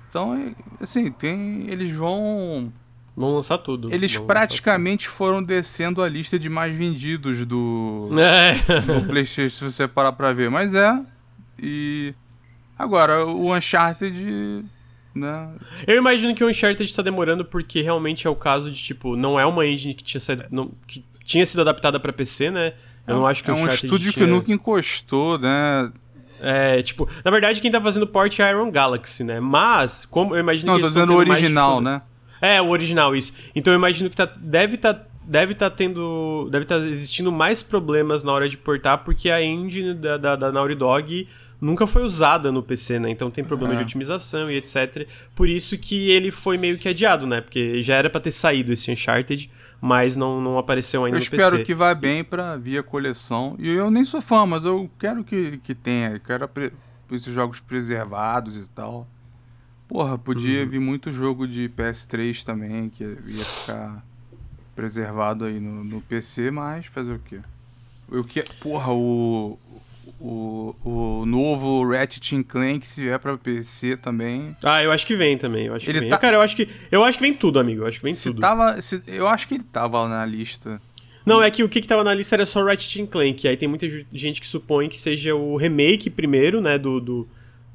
Então, 0.08 0.34
é, 0.34 0.54
assim, 0.80 1.10
tem. 1.10 1.68
Eles 1.68 1.92
vão. 1.92 2.72
Vão 3.16 3.34
lançar 3.34 3.58
tudo. 3.58 3.92
Eles 3.92 4.16
praticamente 4.16 5.06
tudo. 5.06 5.14
foram 5.14 5.42
descendo 5.42 6.02
a 6.02 6.08
lista 6.08 6.38
de 6.38 6.48
mais 6.48 6.74
vendidos 6.74 7.44
do, 7.44 8.08
é. 8.18 8.80
do 8.80 9.06
PlayStation, 9.06 9.54
se 9.54 9.72
você 9.72 9.86
parar 9.86 10.12
pra 10.12 10.32
ver. 10.32 10.50
Mas 10.50 10.74
é. 10.74 10.98
E. 11.58 12.14
Agora, 12.78 13.26
o 13.26 13.54
Uncharted 13.54 14.64
né? 15.14 15.48
Eu 15.86 15.96
imagino 15.96 16.34
que 16.34 16.42
o 16.42 16.48
Uncharted 16.48 16.88
está 16.88 17.02
demorando 17.02 17.44
porque 17.44 17.82
realmente 17.82 18.26
é 18.26 18.30
o 18.30 18.34
caso 18.34 18.70
de, 18.70 18.82
tipo, 18.82 19.16
não 19.16 19.38
é 19.38 19.44
uma 19.44 19.66
engine 19.66 19.94
que 19.94 20.02
tinha 20.02 20.20
sido, 20.20 20.44
não, 20.50 20.70
que 20.86 21.04
tinha 21.24 21.44
sido 21.44 21.60
adaptada 21.60 22.00
para 22.00 22.12
PC, 22.12 22.50
né? 22.50 22.72
Eu 23.06 23.16
é, 23.16 23.18
não 23.18 23.26
acho 23.26 23.42
que 23.44 23.50
é 23.50 23.52
o 23.52 23.56
um 23.56 23.66
estúdio 23.66 24.12
tinha... 24.12 24.24
que 24.24 24.30
nunca 24.30 24.52
encostou, 24.52 25.38
né? 25.38 25.92
É, 26.40 26.82
tipo, 26.82 27.08
na 27.24 27.30
verdade 27.30 27.60
quem 27.60 27.70
tá 27.70 27.80
fazendo 27.80 28.06
port 28.06 28.36
é 28.38 28.42
a 28.42 28.50
Iron 28.50 28.70
Galaxy, 28.70 29.22
né? 29.22 29.38
Mas, 29.38 30.04
como 30.04 30.34
eu 30.34 30.40
imagino 30.40 30.66
não, 30.66 30.76
que 30.76 30.82
Não, 30.82 30.88
tô 30.88 30.94
dizendo 30.94 31.12
o 31.12 31.16
original, 31.16 31.80
né? 31.80 32.02
É, 32.42 32.60
o 32.60 32.70
original, 32.70 33.14
isso. 33.14 33.32
Então 33.54 33.72
eu 33.72 33.78
imagino 33.78 34.10
que 34.10 34.16
tá, 34.16 34.26
deve 34.36 34.74
estar 34.74 34.94
tá, 34.94 35.06
deve 35.24 35.54
tá 35.54 35.70
tendo. 35.70 36.48
Deve 36.50 36.64
estar 36.64 36.80
tá 36.80 36.86
existindo 36.86 37.30
mais 37.30 37.62
problemas 37.62 38.24
na 38.24 38.32
hora 38.32 38.48
de 38.48 38.58
portar, 38.58 39.04
porque 39.04 39.30
a 39.30 39.40
engine 39.40 39.94
da, 39.94 40.16
da, 40.16 40.34
da 40.34 40.50
Naughty 40.52 40.74
Dog 40.74 41.28
nunca 41.60 41.86
foi 41.86 42.02
usada 42.02 42.50
no 42.50 42.60
PC, 42.60 42.98
né? 42.98 43.08
Então 43.10 43.30
tem 43.30 43.44
problema 43.44 43.74
é. 43.74 43.76
de 43.78 43.84
otimização 43.84 44.50
e 44.50 44.56
etc. 44.56 45.06
Por 45.36 45.48
isso 45.48 45.78
que 45.78 46.10
ele 46.10 46.32
foi 46.32 46.58
meio 46.58 46.76
que 46.76 46.88
adiado, 46.88 47.24
né? 47.28 47.40
Porque 47.40 47.80
já 47.80 47.94
era 47.94 48.10
para 48.10 48.20
ter 48.20 48.32
saído 48.32 48.72
esse 48.72 48.90
Uncharted, 48.90 49.48
mas 49.80 50.16
não, 50.16 50.40
não 50.40 50.58
apareceu 50.58 51.04
ainda 51.04 51.18
eu 51.18 51.20
no 51.20 51.30
PC. 51.30 51.40
Eu 51.40 51.46
espero 51.46 51.64
que 51.64 51.74
vá 51.74 51.94
bem 51.94 52.24
para 52.24 52.56
via 52.56 52.82
coleção. 52.82 53.54
E 53.60 53.68
eu 53.68 53.88
nem 53.88 54.04
sou 54.04 54.20
fã, 54.20 54.44
mas 54.44 54.64
eu 54.64 54.90
quero 54.98 55.22
que, 55.22 55.58
que 55.58 55.76
tenha. 55.76 56.10
Eu 56.10 56.20
quero 56.20 56.50
esses 57.12 57.32
jogos 57.32 57.60
preservados 57.60 58.56
e 58.56 58.68
tal. 58.68 59.06
Porra, 59.92 60.16
podia 60.16 60.62
uhum. 60.62 60.68
vir 60.68 60.80
muito 60.80 61.12
jogo 61.12 61.46
de 61.46 61.68
PS3 61.68 62.42
também, 62.42 62.88
que 62.88 63.04
ia 63.04 63.44
ficar 63.44 64.02
preservado 64.74 65.44
aí 65.44 65.60
no, 65.60 65.84
no 65.84 66.00
PC, 66.00 66.50
mas 66.50 66.86
fazer 66.86 67.12
o 67.12 67.18
quê? 67.18 67.40
Eu 68.10 68.24
que, 68.24 68.42
porra, 68.58 68.90
o, 68.90 69.58
o, 70.18 70.74
o 70.82 71.26
novo 71.26 71.86
Ratchet 71.86 72.42
Clank, 72.44 72.88
se 72.88 73.02
vier 73.02 73.18
pra 73.18 73.36
PC 73.36 73.98
também. 73.98 74.56
Ah, 74.62 74.82
eu 74.82 74.90
acho 74.90 75.06
que 75.06 75.14
vem 75.14 75.36
também. 75.36 75.66
Eu 75.66 75.74
acho 75.74 75.84
ele 75.84 75.92
que 75.92 76.00
vem. 76.00 76.08
Tá... 76.08 76.16
Cara, 76.16 76.38
eu 76.38 76.40
acho 76.40 76.56
que, 76.56 76.66
eu 76.90 77.04
acho 77.04 77.18
que 77.18 77.24
vem 77.24 77.34
tudo, 77.34 77.58
amigo. 77.58 77.82
Eu 77.82 77.86
acho 77.86 77.98
que 77.98 78.04
vem 78.04 78.14
se 78.14 78.30
tudo. 78.30 78.40
Tava, 78.40 78.80
se, 78.80 79.02
eu 79.06 79.28
acho 79.28 79.46
que 79.46 79.56
ele 79.56 79.64
tava 79.64 80.08
na 80.08 80.24
lista. 80.24 80.80
Não, 81.26 81.42
é 81.42 81.50
que 81.50 81.62
o 81.62 81.68
que, 81.68 81.82
que 81.82 81.86
tava 81.86 82.02
na 82.02 82.14
lista 82.14 82.34
era 82.34 82.46
só 82.46 82.64
Ratchet 82.64 83.06
Clank. 83.08 83.46
Aí 83.46 83.58
tem 83.58 83.68
muita 83.68 83.86
gente 84.10 84.40
que 84.40 84.46
supõe 84.46 84.88
que 84.88 84.98
seja 84.98 85.34
o 85.34 85.54
remake 85.58 86.08
primeiro, 86.08 86.62
né, 86.62 86.78
do, 86.78 86.98
do, 86.98 87.28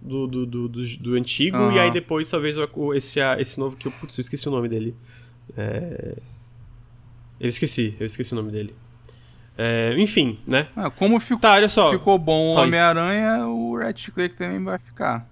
do, 0.07 0.27
do, 0.27 0.45
do, 0.45 0.67
do, 0.67 0.97
do 0.97 1.13
antigo. 1.15 1.57
Uhum. 1.57 1.71
E 1.71 1.79
aí 1.79 1.91
depois 1.91 2.29
talvez 2.29 2.55
esse, 2.95 3.19
esse 3.39 3.59
novo 3.59 3.75
que 3.75 3.87
eu... 3.87 3.91
Putz, 3.91 4.17
eu 4.17 4.21
esqueci 4.21 4.47
o 4.47 4.51
nome 4.51 4.69
dele. 4.69 4.95
É... 5.55 6.17
Eu 7.39 7.49
esqueci, 7.49 7.95
eu 7.99 8.05
esqueci 8.05 8.33
o 8.33 8.35
nome 8.35 8.51
dele. 8.51 8.73
É, 9.57 9.95
enfim, 9.97 10.39
né? 10.45 10.67
Ah, 10.75 10.89
como 10.89 11.19
fico, 11.19 11.41
tá, 11.41 11.53
olha 11.53 11.67
só. 11.67 11.89
ficou 11.89 12.17
bom 12.17 12.55
o 12.55 12.55
Homem-Aranha, 12.55 13.47
o 13.47 13.75
Clank 14.13 14.35
também 14.35 14.63
vai 14.63 14.77
ficar. 14.77 15.27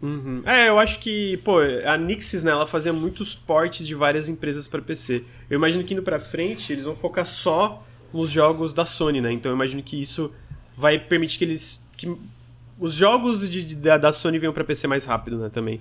Uhum. 0.00 0.42
É, 0.44 0.68
eu 0.68 0.78
acho 0.78 1.00
que, 1.00 1.36
pô, 1.38 1.58
a 1.84 1.96
Nixis, 1.96 2.44
né, 2.44 2.52
ela 2.52 2.66
fazia 2.66 2.92
muitos 2.92 3.34
portes 3.34 3.86
de 3.86 3.94
várias 3.94 4.28
empresas 4.28 4.68
para 4.68 4.80
PC. 4.80 5.24
Eu 5.50 5.56
imagino 5.56 5.82
que 5.82 5.94
indo 5.94 6.02
pra 6.02 6.20
frente, 6.20 6.72
eles 6.72 6.84
vão 6.84 6.94
focar 6.94 7.26
só 7.26 7.84
nos 8.12 8.30
jogos 8.30 8.72
da 8.72 8.84
Sony, 8.84 9.20
né? 9.20 9.32
Então 9.32 9.50
eu 9.50 9.56
imagino 9.56 9.82
que 9.82 10.00
isso 10.00 10.32
vai 10.76 10.98
permitir 10.98 11.38
que 11.38 11.44
eles... 11.44 11.90
que 11.96 12.16
os 12.78 12.92
jogos 12.92 13.48
de, 13.48 13.64
de 13.64 13.76
da, 13.76 13.96
da, 13.96 14.12
Sony 14.12 14.38
venham 14.38 14.52
para 14.52 14.64
PC 14.64 14.86
mais 14.86 15.04
rápido, 15.04 15.38
né, 15.38 15.48
também. 15.48 15.80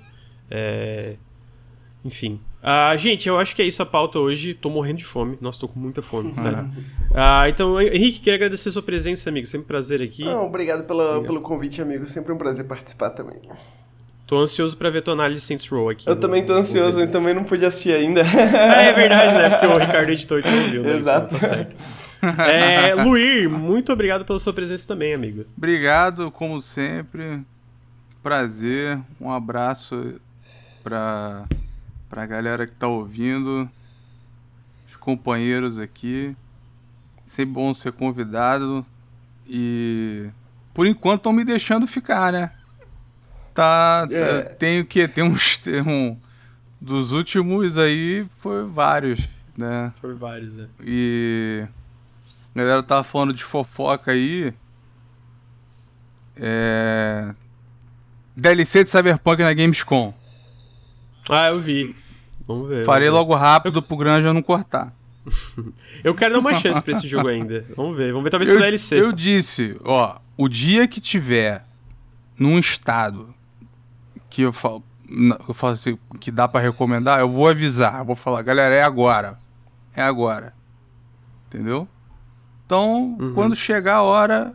É... 0.49 1.15
Enfim. 2.03 2.39
Uh, 2.61 2.95
gente, 2.99 3.27
eu 3.27 3.37
acho 3.39 3.55
que 3.55 3.63
é 3.63 3.65
isso 3.65 3.81
a 3.81 3.85
pauta 3.85 4.19
hoje. 4.19 4.53
Tô 4.53 4.69
morrendo 4.69 4.99
de 4.99 5.05
fome. 5.05 5.39
Nossa, 5.41 5.59
tô 5.59 5.67
com 5.67 5.79
muita 5.79 6.03
fome, 6.03 6.33
sério. 6.37 6.69
Uh, 7.09 7.47
então, 7.49 7.81
Henrique, 7.81 8.19
queria 8.19 8.35
agradecer 8.35 8.69
a 8.69 8.71
sua 8.73 8.83
presença, 8.83 9.27
amigo. 9.27 9.47
Sempre 9.47 9.65
um 9.65 9.67
prazer 9.67 10.03
aqui. 10.03 10.23
Não, 10.23 10.45
obrigado 10.45 10.83
pela, 10.83 11.21
pelo 11.23 11.41
convite, 11.41 11.81
amigo. 11.81 12.05
Sempre 12.05 12.31
um 12.31 12.37
prazer 12.37 12.65
participar 12.65 13.09
também. 13.09 13.41
Tô 14.27 14.37
ansioso 14.37 14.75
pra 14.77 14.89
ver 14.89 15.01
tua 15.01 15.13
análise 15.13 15.41
de 15.41 15.47
Saints 15.47 15.67
Row 15.67 15.89
aqui. 15.89 16.07
Eu 16.07 16.15
no, 16.15 16.21
também 16.21 16.43
tô 16.43 16.53
ansioso, 16.53 16.99
eu 16.99 17.11
também 17.11 17.33
não 17.33 17.43
pude 17.43 17.63
assistir 17.63 17.93
ainda. 17.93 18.21
É, 18.21 18.89
é 18.89 18.93
verdade, 18.93 19.33
né? 19.35 19.49
Porque 19.49 19.65
o 19.67 19.77
Ricardo 19.77 20.11
editor 20.11 20.41
que 20.41 20.49
não 20.49 20.69
viu, 20.69 20.83
né? 20.83 20.93
Exato. 20.97 21.35
Então, 21.35 21.39
tá 21.39 21.55
certo. 21.55 21.75
É, 22.47 22.93
Luir, 22.95 23.49
muito 23.49 23.91
obrigado 23.93 24.25
pela 24.25 24.39
sua 24.39 24.53
presença 24.53 24.87
também, 24.87 25.13
amigo. 25.13 25.45
Obrigado, 25.55 26.31
como 26.31 26.61
sempre. 26.61 27.41
Prazer. 28.23 28.99
Um 29.19 29.31
abraço 29.31 30.19
pra 30.83 31.45
pra 32.09 32.25
galera 32.25 32.65
que 32.65 32.71
tá 32.71 32.87
ouvindo, 32.87 33.69
os 34.87 34.95
companheiros 34.95 35.79
aqui. 35.79 36.35
Sempre 37.25 37.53
bom 37.53 37.73
ser 37.73 37.91
convidado 37.91 38.85
e 39.47 40.29
por 40.73 40.85
enquanto 40.85 41.21
estão 41.21 41.33
me 41.33 41.43
deixando 41.43 41.87
ficar, 41.87 42.31
né? 42.31 42.51
Tá, 43.53 44.07
é. 44.11 44.41
tá 44.41 44.49
tem 44.55 44.79
o 44.81 44.85
que 44.85 45.07
tem 45.07 45.23
uns 45.23 45.57
tem 45.57 45.81
um 45.81 46.17
dos 46.79 47.11
últimos 47.11 47.77
aí 47.77 48.25
foi 48.39 48.63
vários, 48.63 49.27
né? 49.57 49.91
Foi 49.99 50.13
vários, 50.13 50.53
né? 50.55 50.67
E 50.83 51.65
a 52.61 52.65
galera 52.65 52.83
tava 52.83 53.03
falando 53.03 53.33
de 53.33 53.43
fofoca 53.43 54.11
aí. 54.11 54.53
É... 56.37 57.33
DLC 58.35 58.83
de 58.83 58.89
Cyberpunk 58.89 59.41
na 59.41 59.53
Gamescom. 59.53 60.13
Ah, 61.29 61.47
eu 61.47 61.59
vi. 61.59 61.95
Vamos 62.47 62.69
ver. 62.69 62.85
Farei 62.85 63.09
vamos 63.09 63.19
ver. 63.19 63.29
logo 63.29 63.35
rápido 63.35 63.79
eu... 63.79 63.81
pro 63.81 63.97
Granja 63.97 64.33
não 64.33 64.41
cortar. 64.41 64.93
eu 66.03 66.13
quero 66.13 66.33
dar 66.33 66.39
uma 66.39 66.53
chance 66.53 66.81
pra 66.81 66.91
esse 66.91 67.07
jogo 67.07 67.27
ainda. 67.27 67.65
Vamos 67.75 67.97
ver. 67.97 68.11
Vamos 68.11 68.23
ver 68.23 68.29
talvez 68.29 68.49
eu, 68.49 68.55
com 68.55 68.61
o 68.61 68.63
DLC. 68.63 69.01
Eu 69.01 69.11
disse, 69.11 69.77
ó, 69.83 70.19
o 70.37 70.47
dia 70.47 70.87
que 70.87 71.01
tiver 71.01 71.65
num 72.37 72.59
estado 72.59 73.33
que 74.29 74.43
eu 74.43 74.53
falo, 74.53 74.83
eu 75.47 75.53
falo 75.53 75.73
assim, 75.73 75.97
que 76.19 76.31
dá 76.31 76.47
para 76.47 76.61
recomendar, 76.61 77.19
eu 77.19 77.29
vou 77.29 77.47
avisar. 77.47 77.99
Eu 77.99 78.05
vou 78.05 78.15
falar, 78.15 78.41
galera, 78.41 78.75
é 78.75 78.83
agora. 78.83 79.37
É 79.95 80.01
agora. 80.01 80.53
Entendeu? 81.47 81.87
Então, 82.65 83.15
uhum. 83.19 83.33
quando 83.33 83.55
chegar 83.55 83.95
a 83.95 84.01
hora, 84.01 84.53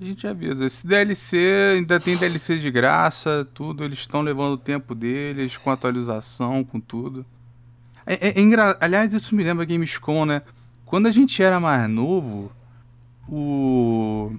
a 0.00 0.04
gente 0.04 0.26
avisa. 0.26 0.64
Esse 0.64 0.86
DLC 0.86 1.74
ainda 1.76 1.98
tem 1.98 2.16
DLC 2.16 2.58
de 2.58 2.70
graça, 2.70 3.46
tudo. 3.52 3.84
Eles 3.84 3.98
estão 3.98 4.22
levando 4.22 4.54
o 4.54 4.58
tempo 4.58 4.94
deles, 4.94 5.56
com 5.56 5.70
atualização, 5.70 6.62
com 6.64 6.78
tudo. 6.78 7.26
É, 8.06 8.28
é, 8.28 8.38
é 8.38 8.40
engra... 8.40 8.76
Aliás, 8.80 9.12
isso 9.12 9.34
me 9.34 9.42
lembra 9.42 9.64
Gamescom, 9.64 10.24
né? 10.24 10.42
Quando 10.86 11.06
a 11.06 11.10
gente 11.10 11.42
era 11.42 11.60
mais 11.60 11.88
novo, 11.88 12.50
o. 13.28 14.32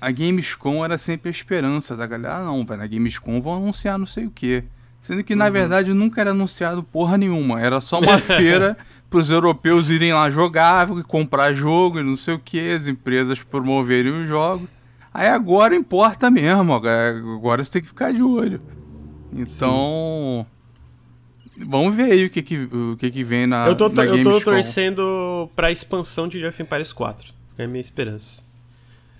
A 0.00 0.10
Gamescom 0.10 0.84
era 0.84 0.96
sempre 0.96 1.28
a 1.28 1.30
esperança 1.32 1.96
da 1.96 2.06
galera. 2.06 2.36
Ah, 2.36 2.44
não, 2.44 2.64
vai 2.64 2.76
na 2.76 2.86
Gamescom 2.86 3.40
vão 3.40 3.56
anunciar 3.56 3.98
não 3.98 4.06
sei 4.06 4.26
o 4.26 4.30
que. 4.30 4.64
Sendo 5.00 5.24
que, 5.24 5.32
uhum. 5.32 5.38
na 5.38 5.48
verdade, 5.48 5.94
nunca 5.94 6.20
era 6.20 6.30
anunciado 6.30 6.82
porra 6.82 7.16
nenhuma. 7.16 7.60
Era 7.60 7.80
só 7.80 7.98
uma 7.98 8.18
feira 8.20 8.76
para 9.08 9.18
os 9.18 9.30
europeus 9.30 9.88
irem 9.88 10.12
lá 10.12 10.30
jogar, 10.30 10.86
comprar 11.04 11.52
jogo 11.54 11.98
e 11.98 12.02
não 12.02 12.16
sei 12.16 12.34
o 12.34 12.38
que, 12.38 12.70
as 12.70 12.86
empresas 12.86 13.42
promoverem 13.42 14.12
os 14.22 14.28
jogos. 14.28 14.68
Aí 15.12 15.26
agora 15.26 15.74
importa 15.74 16.30
mesmo, 16.30 16.72
agora 16.72 17.64
você 17.64 17.72
tem 17.72 17.82
que 17.82 17.88
ficar 17.88 18.12
de 18.12 18.22
olho. 18.22 18.60
Então. 19.32 20.46
Sim. 20.48 21.66
Vamos 21.66 21.94
ver 21.94 22.12
aí 22.12 22.24
o 22.24 22.30
que, 22.30 22.40
que, 22.40 22.56
o 22.56 22.96
que, 22.96 23.10
que 23.10 23.24
vem 23.24 23.46
na. 23.46 23.66
Eu 23.66 23.76
tô, 23.76 23.88
na 23.88 24.04
eu 24.04 24.22
tô 24.22 24.40
torcendo 24.40 25.50
pra 25.54 25.70
expansão 25.70 26.26
de 26.26 26.44
of 26.46 26.62
Empires 26.62 26.92
4. 26.92 27.32
É 27.58 27.64
a 27.64 27.68
minha 27.68 27.80
esperança. 27.80 28.42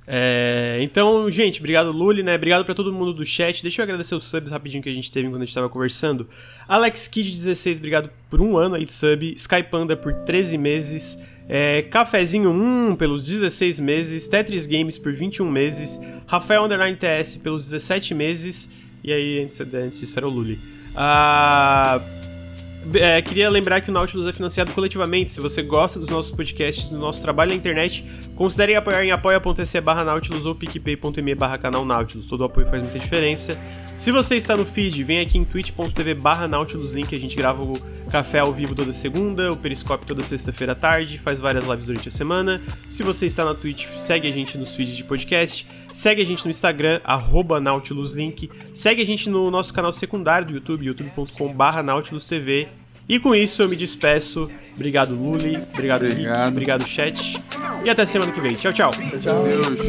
É, 0.07 0.79
então, 0.81 1.31
gente, 1.31 1.61
obrigado 1.61 1.93
Luli, 1.93 2.23
né? 2.23 2.35
Obrigado 2.35 2.65
para 2.65 2.75
todo 2.75 2.93
mundo 2.93 3.13
do 3.13 3.25
chat. 3.25 3.63
Deixa 3.63 3.81
eu 3.81 3.85
agradecer 3.85 4.15
os 4.15 4.27
subs 4.27 4.51
rapidinho 4.51 4.83
que 4.83 4.89
a 4.89 4.93
gente 4.93 5.11
teve 5.11 5.29
quando 5.29 5.43
a 5.43 5.45
gente 5.45 5.55
tava 5.55 5.69
conversando. 5.69 6.29
Alex 6.67 7.07
Kid 7.07 7.31
16, 7.31 7.79
obrigado 7.79 8.11
por 8.29 8.41
um 8.41 8.57
ano 8.57 8.75
aí 8.75 8.85
de 8.85 8.93
sub. 8.93 9.35
Sky 9.37 9.63
Panda 9.63 9.97
por 9.97 10.13
13 10.13 10.59
meses. 10.59 11.19
É, 11.49 11.83
Cafezinho 11.83 12.51
1 12.51 12.97
pelos 12.97 13.25
16 13.27 13.81
meses. 13.81 14.29
Tetris 14.29 14.67
Games 14.67 14.99
por 14.99 15.13
21 15.13 15.51
meses. 15.51 16.01
Rafael 16.27 16.65
Underline 16.65 16.97
TS 16.97 17.37
pelos 17.37 17.65
17 17.71 18.15
meses. 18.15 18.73
E 19.03 19.13
aí, 19.13 19.43
antes, 19.43 19.61
antes 19.61 20.01
disso 20.01 20.19
era 20.19 20.27
o 20.27 20.31
Luli. 20.31 20.59
Ah. 20.95 22.01
É, 22.95 23.21
queria 23.21 23.51
lembrar 23.51 23.81
que 23.83 23.91
o 23.91 23.93
Nautilus 23.93 24.27
é 24.27 24.33
financiado 24.33 24.73
coletivamente. 24.73 25.31
Se 25.31 25.41
você 25.41 25.63
gosta 25.63 25.99
dos 25.99 26.09
nossos 26.09 26.31
podcasts, 26.31 26.89
do 26.89 26.99
nosso 26.99 27.21
trabalho 27.21 27.51
na 27.51 27.57
internet, 27.57 28.05
considere 28.35 28.75
apoiar 28.75 29.05
em 29.05 29.11
apoia.se 29.11 29.81
barra 29.81 30.03
Nautilus 30.03 30.47
ou 30.47 30.55
picpay.me 30.55 31.35
barra 31.35 31.59
canal 31.59 31.85
Nautilus. 31.85 32.27
Todo 32.27 32.45
apoio 32.45 32.67
faz 32.69 32.83
muita 32.83 32.99
diferença. 32.99 33.61
Se 33.97 34.11
você 34.11 34.37
está 34.37 34.57
no 34.57 34.65
feed, 34.65 35.05
vem 35.05 35.21
aqui 35.21 35.37
em 35.37 35.45
twitch.tv 35.45 36.15
barra 36.15 36.49
Nautilus 36.49 36.93
Link. 36.93 37.15
A 37.15 37.21
gente 37.21 37.37
grava 37.37 37.63
o 37.63 37.75
café 38.11 38.39
ao 38.39 38.53
vivo 38.53 38.75
toda 38.75 38.95
segunda, 38.95 39.53
o 39.53 39.57
Periscope 39.57 40.07
toda 40.07 40.23
sexta-feira 40.25 40.73
à 40.73 40.77
tarde, 40.77 41.19
faz 41.19 41.39
várias 41.39 41.67
lives 41.67 41.87
durante 41.87 42.09
a 42.09 42.11
semana. 42.11 42.63
Se 42.89 43.03
você 43.03 43.27
está 43.27 43.45
na 43.45 43.55
Twitch, 43.55 43.87
segue 43.99 44.27
a 44.27 44.33
gente 44.33 44.57
nos 44.57 44.75
feeds 44.75 44.97
de 44.97 45.05
podcast. 45.05 45.67
Segue 45.93 46.23
a 46.23 46.25
gente 46.25 46.45
no 46.45 46.51
Instagram, 46.51 47.01
NautilusLink. 47.63 48.51
Segue 48.75 49.03
a 49.03 49.07
gente 49.07 49.29
no 49.29 49.51
nosso 49.51 49.73
canal 49.73 49.93
secundário 49.93 50.47
do 50.47 50.55
YouTube, 50.55 50.87
youtube.com.br 50.87 51.83
NautilusTV. 51.83 52.69
E 53.09 53.19
com 53.19 53.35
isso 53.35 53.61
eu 53.63 53.69
me 53.69 53.75
despeço. 53.75 54.49
Obrigado, 54.75 55.13
Luli. 55.15 55.57
Obrigado, 55.75 56.07
obrigado. 56.07 56.39
Rick. 56.39 56.49
Obrigado, 56.49 56.87
chat. 56.87 57.43
E 57.85 57.91
até 57.91 58.07
semana 58.07 58.31
que 58.31 58.41
vem. 58.41 58.53
Tchau, 58.55 58.73
tchau. 58.73 58.93
Tchau, 58.93 59.19
tchau. 59.21 59.43
Deus. 59.43 59.81